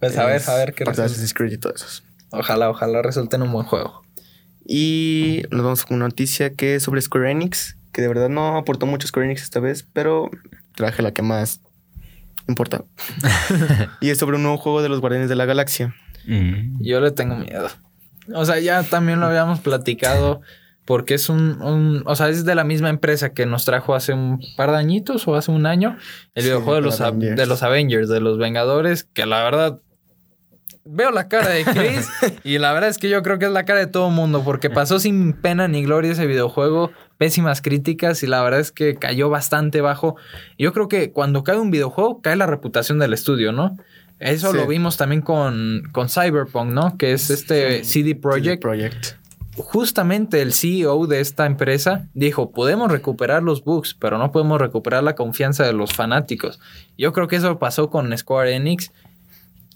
Pues 0.00 0.16
a 0.16 0.24
ver, 0.24 0.42
a 0.46 0.54
ver 0.54 0.72
qué 0.72 0.84
resulta. 0.86 1.04
Assassin's 1.04 1.34
Creed 1.34 1.52
y 1.52 1.58
todo 1.58 1.74
eso. 1.74 2.02
Ojalá, 2.30 2.70
ojalá 2.70 3.02
resulte 3.02 3.36
en 3.36 3.42
un 3.42 3.52
buen 3.52 3.66
juego. 3.66 4.02
Y 4.70 5.42
nos 5.50 5.62
vamos 5.62 5.84
con 5.86 5.96
una 5.96 6.08
noticia 6.08 6.54
que 6.54 6.74
es 6.74 6.82
sobre 6.82 7.00
Square 7.00 7.30
Enix, 7.30 7.78
que 7.90 8.02
de 8.02 8.08
verdad 8.08 8.28
no 8.28 8.58
aportó 8.58 8.84
mucho 8.84 9.08
Square 9.08 9.26
Enix 9.26 9.42
esta 9.42 9.60
vez, 9.60 9.88
pero 9.94 10.30
traje 10.76 11.02
la 11.02 11.12
que 11.12 11.22
más 11.22 11.62
importa. 12.46 12.84
y 14.02 14.10
es 14.10 14.18
sobre 14.18 14.36
un 14.36 14.42
nuevo 14.42 14.58
juego 14.58 14.82
de 14.82 14.88
los 14.90 15.00
Guardianes 15.00 15.28
de 15.30 15.36
la 15.36 15.46
Galaxia. 15.46 15.94
Mm. 16.26 16.82
Yo 16.82 17.00
le 17.00 17.10
tengo 17.10 17.36
miedo. 17.36 17.68
O 18.34 18.44
sea, 18.44 18.58
ya 18.60 18.82
también 18.82 19.20
lo 19.20 19.26
habíamos 19.26 19.60
platicado 19.60 20.42
porque 20.84 21.14
es 21.14 21.28
un, 21.30 21.62
un- 21.62 22.02
o 22.06 22.14
sea, 22.14 22.28
es 22.28 22.44
de 22.44 22.54
la 22.54 22.64
misma 22.64 22.90
empresa 22.90 23.32
que 23.32 23.46
nos 23.46 23.64
trajo 23.64 23.94
hace 23.94 24.12
un 24.12 24.38
par 24.56 24.70
de 24.70 24.76
añitos 24.76 25.26
o 25.28 25.34
hace 25.34 25.50
un 25.50 25.64
año 25.64 25.96
el 26.34 26.42
Sí, 26.42 26.48
videojuego 26.50 26.74
de 26.76 26.80
los, 26.82 26.98
de 26.98 27.46
los 27.46 27.62
Avengers, 27.62 28.08
de 28.10 28.20
los 28.20 28.36
Vengadores, 28.38 29.04
que 29.04 29.24
la 29.26 29.42
verdad 29.42 29.80
veo 30.90 31.10
la 31.10 31.28
cara 31.28 31.50
de 31.50 31.64
Chris 31.64 32.08
y 32.44 32.58
la 32.58 32.72
verdad 32.72 32.88
es 32.90 32.98
que 32.98 33.08
yo 33.08 33.22
creo 33.22 33.38
que 33.38 33.44
es 33.46 33.52
la 33.52 33.64
cara 33.64 33.80
de 33.80 33.86
todo 33.86 34.10
mundo 34.10 34.42
porque 34.44 34.70
pasó 34.70 34.98
sin 34.98 35.32
pena 35.34 35.68
ni 35.68 35.82
gloria 35.84 36.12
ese 36.12 36.26
videojuego, 36.26 36.90
pésimas 37.18 37.60
críticas 37.62 38.22
y 38.22 38.26
la 38.26 38.42
verdad 38.42 38.60
es 38.60 38.72
que 38.72 38.94
cayó 38.96 39.28
bastante 39.28 39.80
bajo. 39.80 40.16
Yo 40.58 40.72
creo 40.72 40.88
que 40.88 41.12
cuando 41.12 41.44
cae 41.44 41.58
un 41.58 41.70
videojuego 41.70 42.20
cae 42.22 42.36
la 42.36 42.46
reputación 42.46 42.98
del 42.98 43.12
estudio, 43.12 43.52
¿no? 43.52 43.76
Eso 44.18 44.50
Sí. 44.50 44.56
lo 44.56 44.66
vimos 44.66 44.96
también 44.96 45.22
con, 45.22 45.82
con 45.92 46.08
Cyberpunk, 46.08 46.70
¿no? 46.70 46.96
Que 46.98 47.12
es 47.12 47.30
este 47.30 47.84
CD 47.84 48.14
Projekt. 48.16 48.60
Project. 48.62 49.14
Justamente 49.56 50.40
el 50.40 50.52
CEO 50.54 51.06
de 51.08 51.20
esta 51.20 51.44
empresa 51.44 52.06
dijo, 52.14 52.52
podemos 52.52 52.90
recuperar 52.92 53.42
los 53.42 53.64
bugs, 53.64 53.94
pero 53.94 54.16
no 54.18 54.30
podemos 54.30 54.60
recuperar 54.60 55.02
la 55.02 55.14
confianza 55.16 55.64
de 55.66 55.72
los 55.72 55.92
fanáticos. 55.92 56.60
Yo 56.96 57.12
creo 57.12 57.26
que 57.26 57.36
eso 57.36 57.58
pasó 57.58 57.90
con 57.90 58.16
Square 58.16 58.54
Enix, 58.54 58.92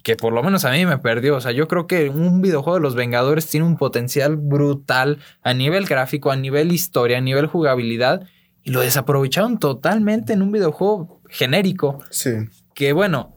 que 0.03 0.17
por 0.17 0.33
lo 0.33 0.43
menos 0.43 0.65
a 0.65 0.71
mí 0.73 0.85
me 0.87 0.99
perdió. 0.99 1.37
O 1.37 1.41
sea, 1.41 1.53
yo 1.53 1.69
creo 1.69 1.87
que 1.87 2.09
un 2.09 2.43
videojuego 2.43 2.77
de 2.79 2.83
los 2.83 2.95
Vengadores 2.95 3.47
tiene 3.49 3.67
un 3.67 3.77
potencial 3.77 4.37
brutal 4.37 5.19
a 5.43 5.55
nivel 5.55 5.87
gráfico, 5.87 6.31
a 6.31 6.37
nivel 6.37 6.73
historia, 6.73 7.19
a 7.19 7.21
nivel 7.21 7.47
jugabilidad, 7.47 8.27
y 8.65 8.71
lo 8.71 8.81
desaprovecharon 8.81 9.59
totalmente 9.59 10.33
en 10.33 10.43
un 10.43 10.53
videojuego 10.53 11.21
genérico 11.29 11.99
Sí. 12.11 12.31
que 12.75 12.93
bueno, 12.93 13.35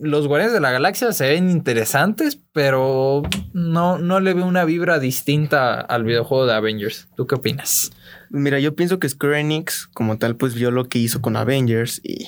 los 0.00 0.28
Guardianes 0.28 0.52
de 0.54 0.60
la 0.60 0.70
Galaxia 0.70 1.12
se 1.12 1.28
ven 1.28 1.50
interesantes, 1.50 2.38
pero 2.52 3.22
no, 3.52 3.98
no 3.98 4.20
le 4.20 4.32
veo 4.34 4.46
una 4.46 4.64
vibra 4.64 4.98
distinta 5.00 5.80
al 5.80 6.04
videojuego 6.04 6.46
de 6.46 6.54
Avengers. 6.54 7.08
¿Tú 7.16 7.26
qué 7.26 7.34
opinas? 7.34 7.90
Mira, 8.30 8.60
yo 8.60 8.76
pienso 8.76 8.98
que 9.00 9.08
Square 9.08 9.40
Enix, 9.40 9.88
como 9.92 10.18
tal, 10.18 10.36
pues 10.36 10.54
vio 10.54 10.70
lo 10.70 10.88
que 10.88 10.98
hizo 10.98 11.20
con 11.20 11.36
Avengers 11.36 12.00
y 12.04 12.26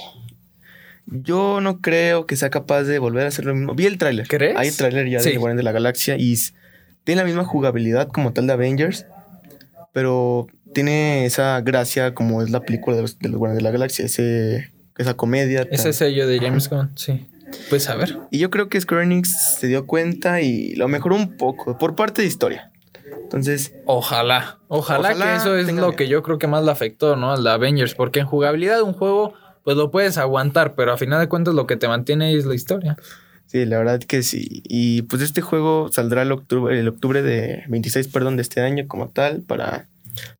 yo 1.11 1.61
no 1.61 1.80
creo 1.80 2.26
que 2.26 2.36
sea 2.36 2.50
capaz 2.50 2.84
de 2.84 2.98
volver 2.98 3.24
a 3.24 3.28
hacer 3.28 3.44
lo 3.44 3.54
mismo. 3.54 3.74
Vi 3.74 3.86
el 3.86 3.98
tráiler. 3.98 4.28
¿Crees? 4.28 4.56
Hay 4.56 4.70
tráiler 4.70 5.08
ya 5.08 5.20
Sí. 5.20 5.30
de 5.30 5.36
Guardianes 5.36 5.58
de 5.58 5.64
la 5.64 5.72
Galaxia 5.72 6.16
y 6.18 6.36
tiene 7.04 7.20
la 7.22 7.26
misma 7.26 7.44
jugabilidad 7.44 8.08
como 8.08 8.32
tal 8.32 8.46
de 8.46 8.52
Avengers, 8.52 9.06
pero 9.92 10.46
tiene 10.74 11.26
esa 11.26 11.61
gracia 11.62 12.14
como 12.14 12.42
es 12.42 12.50
la 12.50 12.61
película 12.61 12.96
de 12.96 13.02
los, 13.02 13.18
de 13.18 13.28
los 13.28 13.38
Guardianes 13.38 13.58
de 13.58 13.64
la 13.64 13.70
Galaxia, 13.72 14.04
ese, 14.04 14.72
esa 14.98 15.14
comedia. 15.14 15.64
tan- 15.64 15.72
Ese 15.74 15.92
sello 15.92 16.26
de 16.28 16.38
James 16.38 16.68
Gunn, 16.68 16.92
sí. 16.96 17.26
Pues 17.68 17.88
a 17.88 17.96
ver. 17.96 18.16
Y 18.30 18.38
yo 18.38 18.50
creo 18.50 18.68
que 18.68 18.80
Square 18.80 19.02
Enix 19.04 19.56
se 19.58 19.66
dio 19.66 19.84
cuenta 19.86 20.40
y 20.40 20.74
lo 20.76 20.86
mejoró 20.86 21.16
un 21.16 21.36
poco 21.36 21.76
por 21.78 21.96
parte 21.96 22.22
de 22.22 22.28
historia. 22.28 22.70
Entonces, 23.24 23.72
Ojalá. 23.86 24.58
Ojalá, 24.68 25.11
Ojalá 25.11 25.24
que 25.32 25.36
eso 25.36 25.56
es 25.56 25.66
lo 25.72 25.86
bien. 25.86 25.96
que 25.96 26.06
yo 26.08 26.22
creo 26.22 26.38
que 26.38 26.46
más 26.46 26.64
le 26.64 26.70
afectó, 26.70 27.16
¿no? 27.16 27.32
Al 27.32 27.42
de 27.42 27.50
Avengers. 27.50 27.94
Porque 27.96 28.20
en 28.20 28.26
jugabilidad 28.26 28.82
un 28.82 28.92
juego, 28.92 29.34
pues 29.64 29.76
lo 29.76 29.90
puedes 29.90 30.18
aguantar, 30.18 30.74
pero 30.74 30.92
a 30.92 30.96
final 30.96 31.20
de 31.20 31.28
cuentas 31.28 31.54
lo 31.54 31.66
que 31.66 31.76
te 31.76 31.88
mantiene 31.88 32.34
es 32.34 32.46
la 32.46 32.54
historia. 32.54 32.96
Sí, 33.46 33.64
la 33.64 33.78
verdad 33.78 34.00
que 34.00 34.22
sí. 34.22 34.62
Y 34.64 35.02
pues 35.02 35.22
este 35.22 35.40
juego 35.40 35.90
saldrá 35.90 36.22
el 36.22 36.30
octubre, 36.30 36.78
el 36.78 36.86
octubre 36.86 37.20
de 37.20 37.64
26, 37.68 38.08
perdón, 38.08 38.36
de 38.36 38.42
este 38.42 38.61
año 38.61 38.86
como 38.86 39.08
tal 39.08 39.42
para 39.42 39.88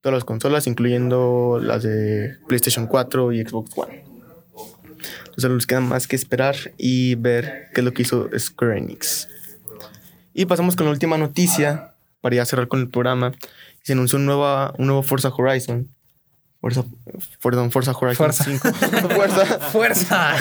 todas 0.01 0.15
las 0.15 0.25
consolas, 0.25 0.67
incluyendo 0.67 1.61
las 1.61 1.83
de 1.83 2.37
PlayStation 2.47 2.87
4 2.87 3.33
y 3.33 3.43
Xbox 3.43 3.77
One. 3.77 4.05
Entonces 5.25 5.45
no 5.45 5.55
nos 5.55 5.67
queda 5.67 5.81
más 5.81 6.07
que 6.07 6.17
esperar 6.17 6.55
y 6.77 7.15
ver 7.17 7.69
qué 7.75 7.81
es 7.81 7.85
lo 7.85 7.93
que 7.93 8.03
hizo 8.03 8.29
Square 8.39 8.79
Enix. 8.79 9.29
Y 10.33 10.47
pasamos 10.47 10.77
con 10.77 10.87
la 10.87 10.93
última 10.93 11.19
noticia 11.19 11.95
para 12.21 12.37
ya 12.37 12.45
cerrar 12.45 12.69
con 12.69 12.81
el 12.81 12.89
programa. 12.89 13.33
Se 13.83 13.95
anunció 13.95 14.19
un, 14.19 14.27
nueva, 14.27 14.75
un 14.79 14.87
nuevo 14.87 15.03
Forza 15.03 15.31
Horizon. 15.31 15.89
Forza, 16.61 16.85
perdón, 17.43 17.71
Forza 17.71 17.93
Horizon 17.93 18.17
Fuerza. 18.17 18.45
5. 18.45 18.69
Fuerza. 19.15 19.45
¡Fuerza! 19.71 20.35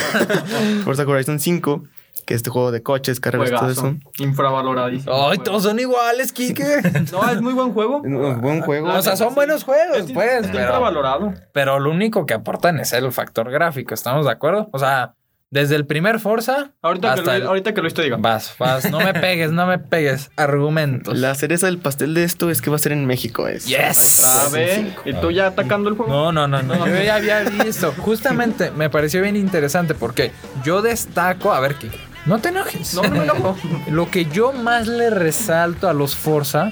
Forza 0.83 1.03
Horizon 1.03 1.39
5, 1.39 1.83
que 2.25 2.33
es 2.33 2.39
este 2.39 2.49
juego 2.49 2.71
de 2.71 2.83
coches, 2.83 3.19
carreras, 3.21 3.49
todo 3.51 3.59
Juegazo. 3.59 3.87
eso. 3.87 3.97
Infravaloradísimo. 4.23 5.29
¡Ay, 5.29 5.37
todos 5.37 5.63
son 5.63 5.79
iguales, 5.79 6.33
Kike! 6.33 6.81
No, 7.11 7.29
es 7.29 7.41
muy 7.41 7.53
buen 7.53 7.71
juego. 7.73 8.01
Es 8.03 8.11
un 8.11 8.41
buen 8.41 8.61
juego. 8.61 8.89
O 8.93 9.01
sea, 9.01 9.15
son 9.15 9.33
buenos 9.33 9.63
juegos, 9.63 9.97
Es, 9.97 10.11
pues, 10.11 10.47
pero... 10.47 10.59
infravalorado. 10.59 11.33
Pero 11.53 11.79
lo 11.79 11.89
único 11.91 12.25
que 12.25 12.33
aportan 12.33 12.79
es 12.79 12.91
el 12.93 13.11
factor 13.13 13.49
gráfico, 13.49 13.93
¿estamos 13.93 14.25
de 14.25 14.31
acuerdo? 14.31 14.69
O 14.73 14.79
sea, 14.79 15.15
desde 15.51 15.75
el 15.75 15.85
primer 15.85 16.19
Forza 16.19 16.71
Ahorita 16.81 17.15
que, 17.15 17.21
lo, 17.23 17.31
el... 17.31 17.47
ahorita 17.47 17.73
que 17.73 17.81
lo 17.81 17.89
te 17.89 18.03
diga. 18.03 18.17
Vas, 18.17 18.55
vas, 18.59 18.91
no 18.91 18.99
me 18.99 19.13
pegues, 19.13 19.51
no 19.51 19.65
me 19.65 19.79
pegues. 19.79 20.29
Argumentos. 20.37 21.17
La 21.17 21.33
cereza 21.35 21.65
del 21.65 21.79
pastel 21.79 22.13
de 22.13 22.23
esto 22.23 22.49
es 22.49 22.61
que 22.61 22.69
va 22.69 22.75
a 22.75 22.79
ser 22.79 22.91
en 22.91 23.05
México. 23.05 23.47
Es. 23.47 23.65
Yes. 23.65 24.45
A 24.45 24.49
ver, 24.49 24.95
¿y 25.05 25.13
tú 25.13 25.31
ya 25.31 25.47
atacando 25.47 25.89
el 25.89 25.95
juego? 25.95 26.11
No, 26.11 26.31
no, 26.31 26.47
no, 26.47 26.61
no. 26.61 26.87
Yo 26.87 27.01
ya 27.01 27.15
había 27.15 27.41
visto. 27.41 27.93
Justamente 27.97 28.71
me 28.71 28.89
pareció 28.89 29.21
bien 29.21 29.35
interesante 29.35 29.95
porque 29.95 30.31
yo 30.63 30.81
destaco. 30.81 31.51
A 31.51 31.59
ver, 31.59 31.75
¿qué? 31.75 31.89
No 32.25 32.39
te 32.39 32.49
enojes. 32.49 32.93
No, 32.93 33.03
no 33.03 33.09
me 33.09 33.23
enojo. 33.23 33.57
Lo 33.89 34.09
que 34.11 34.25
yo 34.25 34.53
más 34.53 34.87
le 34.87 35.09
resalto 35.09 35.89
a 35.89 35.93
los 35.93 36.15
Forza 36.15 36.71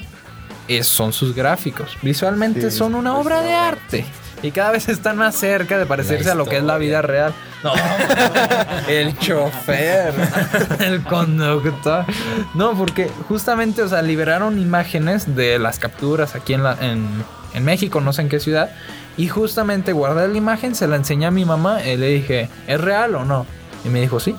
es, 0.68 0.86
son 0.86 1.12
sus 1.12 1.34
gráficos. 1.34 1.96
Visualmente 2.02 2.70
Sí, 2.70 2.76
son 2.76 2.94
una 2.94 3.14
pues, 3.14 3.26
obra 3.26 3.42
de 3.42 3.54
arte. 3.54 4.06
Y 4.42 4.50
cada 4.52 4.70
vez 4.70 4.88
están 4.88 5.16
más 5.16 5.34
cerca 5.34 5.78
de 5.78 5.86
parecerse 5.86 6.30
a 6.30 6.34
lo 6.34 6.46
que 6.46 6.58
es 6.58 6.62
la 6.62 6.78
vida 6.78 7.02
real. 7.02 7.34
No, 7.64 7.72
el 8.88 9.18
chofer, 9.18 10.14
el 10.80 11.02
conductor. 11.02 12.04
No, 12.54 12.76
porque 12.76 13.10
justamente, 13.28 13.82
o 13.82 13.88
sea, 13.88 14.02
liberaron 14.02 14.58
imágenes 14.58 15.34
de 15.34 15.58
las 15.58 15.78
capturas 15.78 16.36
aquí 16.36 16.54
en, 16.54 16.62
la, 16.62 16.76
en, 16.80 17.06
en 17.54 17.64
México, 17.64 18.00
no 18.00 18.12
sé 18.12 18.22
en 18.22 18.28
qué 18.28 18.38
ciudad. 18.38 18.70
Y 19.16 19.26
justamente 19.26 19.92
guardé 19.92 20.28
la 20.28 20.38
imagen, 20.38 20.76
se 20.76 20.86
la 20.86 20.94
enseñé 20.94 21.26
a 21.26 21.32
mi 21.32 21.44
mamá 21.44 21.84
y 21.84 21.96
le 21.96 22.06
dije, 22.06 22.48
¿es 22.68 22.80
real 22.80 23.16
o 23.16 23.24
no? 23.24 23.44
Y 23.84 23.88
me 23.88 24.00
dijo, 24.00 24.20
sí. 24.20 24.36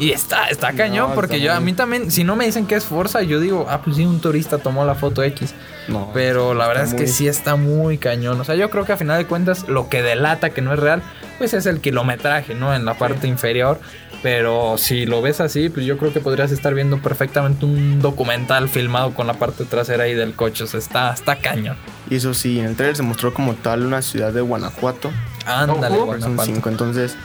Y 0.00 0.12
está, 0.12 0.48
está 0.48 0.72
cañón, 0.72 1.10
No, 1.10 1.14
porque 1.14 1.36
está 1.36 1.44
yo 1.46 1.52
a 1.54 1.60
mí 1.60 1.72
también, 1.74 2.10
si 2.10 2.24
no 2.24 2.34
me 2.34 2.46
dicen 2.46 2.66
que 2.66 2.74
es 2.74 2.84
Forza, 2.84 3.22
yo 3.22 3.38
digo, 3.38 3.66
ah, 3.68 3.82
pues 3.82 3.96
sí, 3.96 4.04
un 4.06 4.20
turista 4.20 4.58
tomó 4.58 4.84
la 4.84 4.94
foto 4.94 5.22
X. 5.22 5.54
No, 5.88 6.10
Pero 6.14 6.54
la 6.54 6.66
verdad 6.68 6.84
es 6.84 6.94
que 6.94 7.02
muy- 7.02 7.08
sí 7.08 7.28
está 7.28 7.56
muy 7.56 7.98
cañón. 7.98 8.40
O 8.40 8.44
sea, 8.44 8.54
yo 8.54 8.70
creo 8.70 8.84
que 8.84 8.92
a 8.92 8.96
final 8.96 9.18
de 9.18 9.26
cuentas 9.26 9.68
lo 9.68 9.88
que 9.88 10.02
delata 10.02 10.50
que 10.50 10.62
no 10.62 10.72
es 10.72 10.78
real, 10.78 11.02
pues 11.38 11.52
es 11.54 11.66
el 11.66 11.80
kilometraje, 11.80 12.54
¿no? 12.54 12.74
En 12.74 12.84
la 12.84 12.94
parte 12.94 13.28
inferior. 13.28 13.78
Pero 14.22 14.76
si 14.76 15.06
lo 15.06 15.22
ves 15.22 15.40
así, 15.40 15.70
pues 15.70 15.86
yo 15.86 15.96
creo 15.96 16.12
que 16.12 16.20
podrías 16.20 16.52
estar 16.52 16.74
viendo 16.74 16.98
perfectamente 17.00 17.64
un 17.64 18.00
documental 18.02 18.68
filmado 18.68 19.14
con 19.14 19.26
la 19.26 19.34
parte 19.34 19.64
trasera 19.64 20.04
ahí 20.04 20.14
del 20.14 20.34
coche. 20.34 20.64
O 20.64 20.66
sea, 20.66 20.78
está, 20.78 21.12
está 21.12 21.36
cañón. 21.36 21.76
Y 22.10 22.16
eso 22.16 22.34
sí, 22.34 22.58
en 22.60 22.66
el 22.66 22.76
trailer 22.76 22.96
se 22.96 23.02
mostró 23.02 23.32
como 23.32 23.54
tal 23.54 23.84
una 23.86 24.02
ciudad 24.02 24.32
de 24.32 24.40
Guanajuato. 24.42 25.10
Ándale, 25.46 25.96
cinco, 26.44 26.68
entonces 26.68 27.16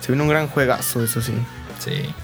se 0.00 0.08
viene 0.08 0.22
un 0.22 0.28
gran 0.28 0.48
juegazo, 0.48 1.02
eso 1.02 1.20
sí. 1.22 1.32
Sí. 1.78 2.14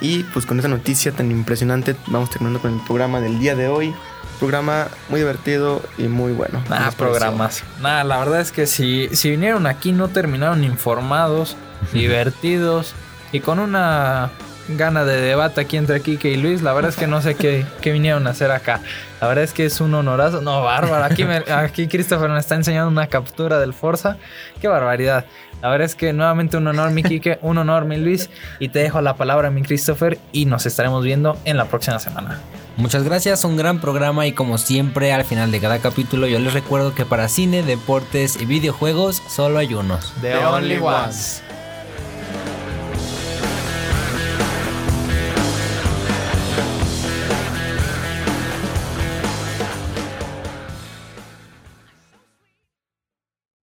Y 0.00 0.22
pues 0.24 0.46
con 0.46 0.58
esa 0.58 0.68
noticia 0.68 1.12
tan 1.12 1.30
impresionante 1.30 1.94
vamos 2.06 2.30
terminando 2.30 2.60
con 2.60 2.72
el 2.74 2.80
programa 2.86 3.20
del 3.20 3.38
día 3.38 3.54
de 3.54 3.68
hoy. 3.68 3.94
Programa 4.38 4.88
muy 5.10 5.20
divertido 5.20 5.82
y 5.98 6.04
muy 6.04 6.32
bueno. 6.32 6.62
¿Qué 6.64 6.70
Nada, 6.70 6.90
programas. 6.92 7.62
Nada, 7.82 8.04
la 8.04 8.18
verdad 8.18 8.40
es 8.40 8.52
que 8.52 8.66
si, 8.66 9.08
si 9.12 9.30
vinieron 9.30 9.66
aquí 9.66 9.92
no 9.92 10.08
terminaron 10.08 10.64
informados, 10.64 11.56
divertidos 11.92 12.94
y 13.32 13.40
con 13.40 13.58
una 13.58 14.30
gana 14.68 15.04
de 15.04 15.20
debate 15.20 15.60
aquí 15.60 15.76
entre 15.76 16.00
Kike 16.00 16.30
y 16.30 16.36
Luis. 16.36 16.62
La 16.62 16.72
verdad 16.72 16.90
es 16.90 16.96
que 16.96 17.06
no 17.06 17.20
sé 17.20 17.34
qué, 17.34 17.66
qué 17.82 17.92
vinieron 17.92 18.26
a 18.26 18.30
hacer 18.30 18.50
acá. 18.50 18.80
La 19.20 19.26
verdad 19.28 19.44
es 19.44 19.52
que 19.52 19.66
es 19.66 19.80
un 19.80 19.92
honorazo. 19.94 20.40
No, 20.40 20.62
bárbaro. 20.62 21.04
Aquí, 21.04 21.24
me- 21.24 21.42
aquí 21.52 21.88
Christopher 21.88 22.30
me 22.30 22.38
está 22.38 22.54
enseñando 22.54 22.88
una 22.88 23.08
captura 23.08 23.58
del 23.58 23.74
Forza. 23.74 24.16
Qué 24.60 24.68
barbaridad. 24.68 25.26
La 25.62 25.68
verdad 25.68 25.86
es 25.86 25.94
que 25.94 26.12
nuevamente 26.12 26.56
un 26.56 26.66
honor, 26.66 26.90
mi 26.90 27.02
Kike, 27.02 27.38
un 27.42 27.58
honor, 27.58 27.84
mi 27.84 27.96
Luis. 27.96 28.30
Y 28.58 28.68
te 28.68 28.78
dejo 28.78 29.00
la 29.00 29.14
palabra, 29.14 29.50
mi 29.50 29.62
Christopher. 29.62 30.18
Y 30.32 30.46
nos 30.46 30.66
estaremos 30.66 31.04
viendo 31.04 31.36
en 31.44 31.56
la 31.56 31.66
próxima 31.66 31.98
semana. 31.98 32.38
Muchas 32.76 33.02
gracias, 33.02 33.44
un 33.44 33.58
gran 33.58 33.78
programa 33.78 34.26
y 34.26 34.32
como 34.32 34.56
siempre 34.56 35.12
al 35.12 35.24
final 35.24 35.50
de 35.50 35.60
cada 35.60 35.80
capítulo 35.80 36.26
yo 36.26 36.38
les 36.38 36.54
recuerdo 36.54 36.94
que 36.94 37.04
para 37.04 37.28
cine, 37.28 37.62
deportes 37.62 38.40
y 38.40 38.46
videojuegos 38.46 39.22
solo 39.28 39.58
hay 39.58 39.74
unos. 39.74 40.14
The, 40.22 40.30
The 40.30 40.46
only 40.46 40.76
only 40.76 40.78
ones. 40.78 41.42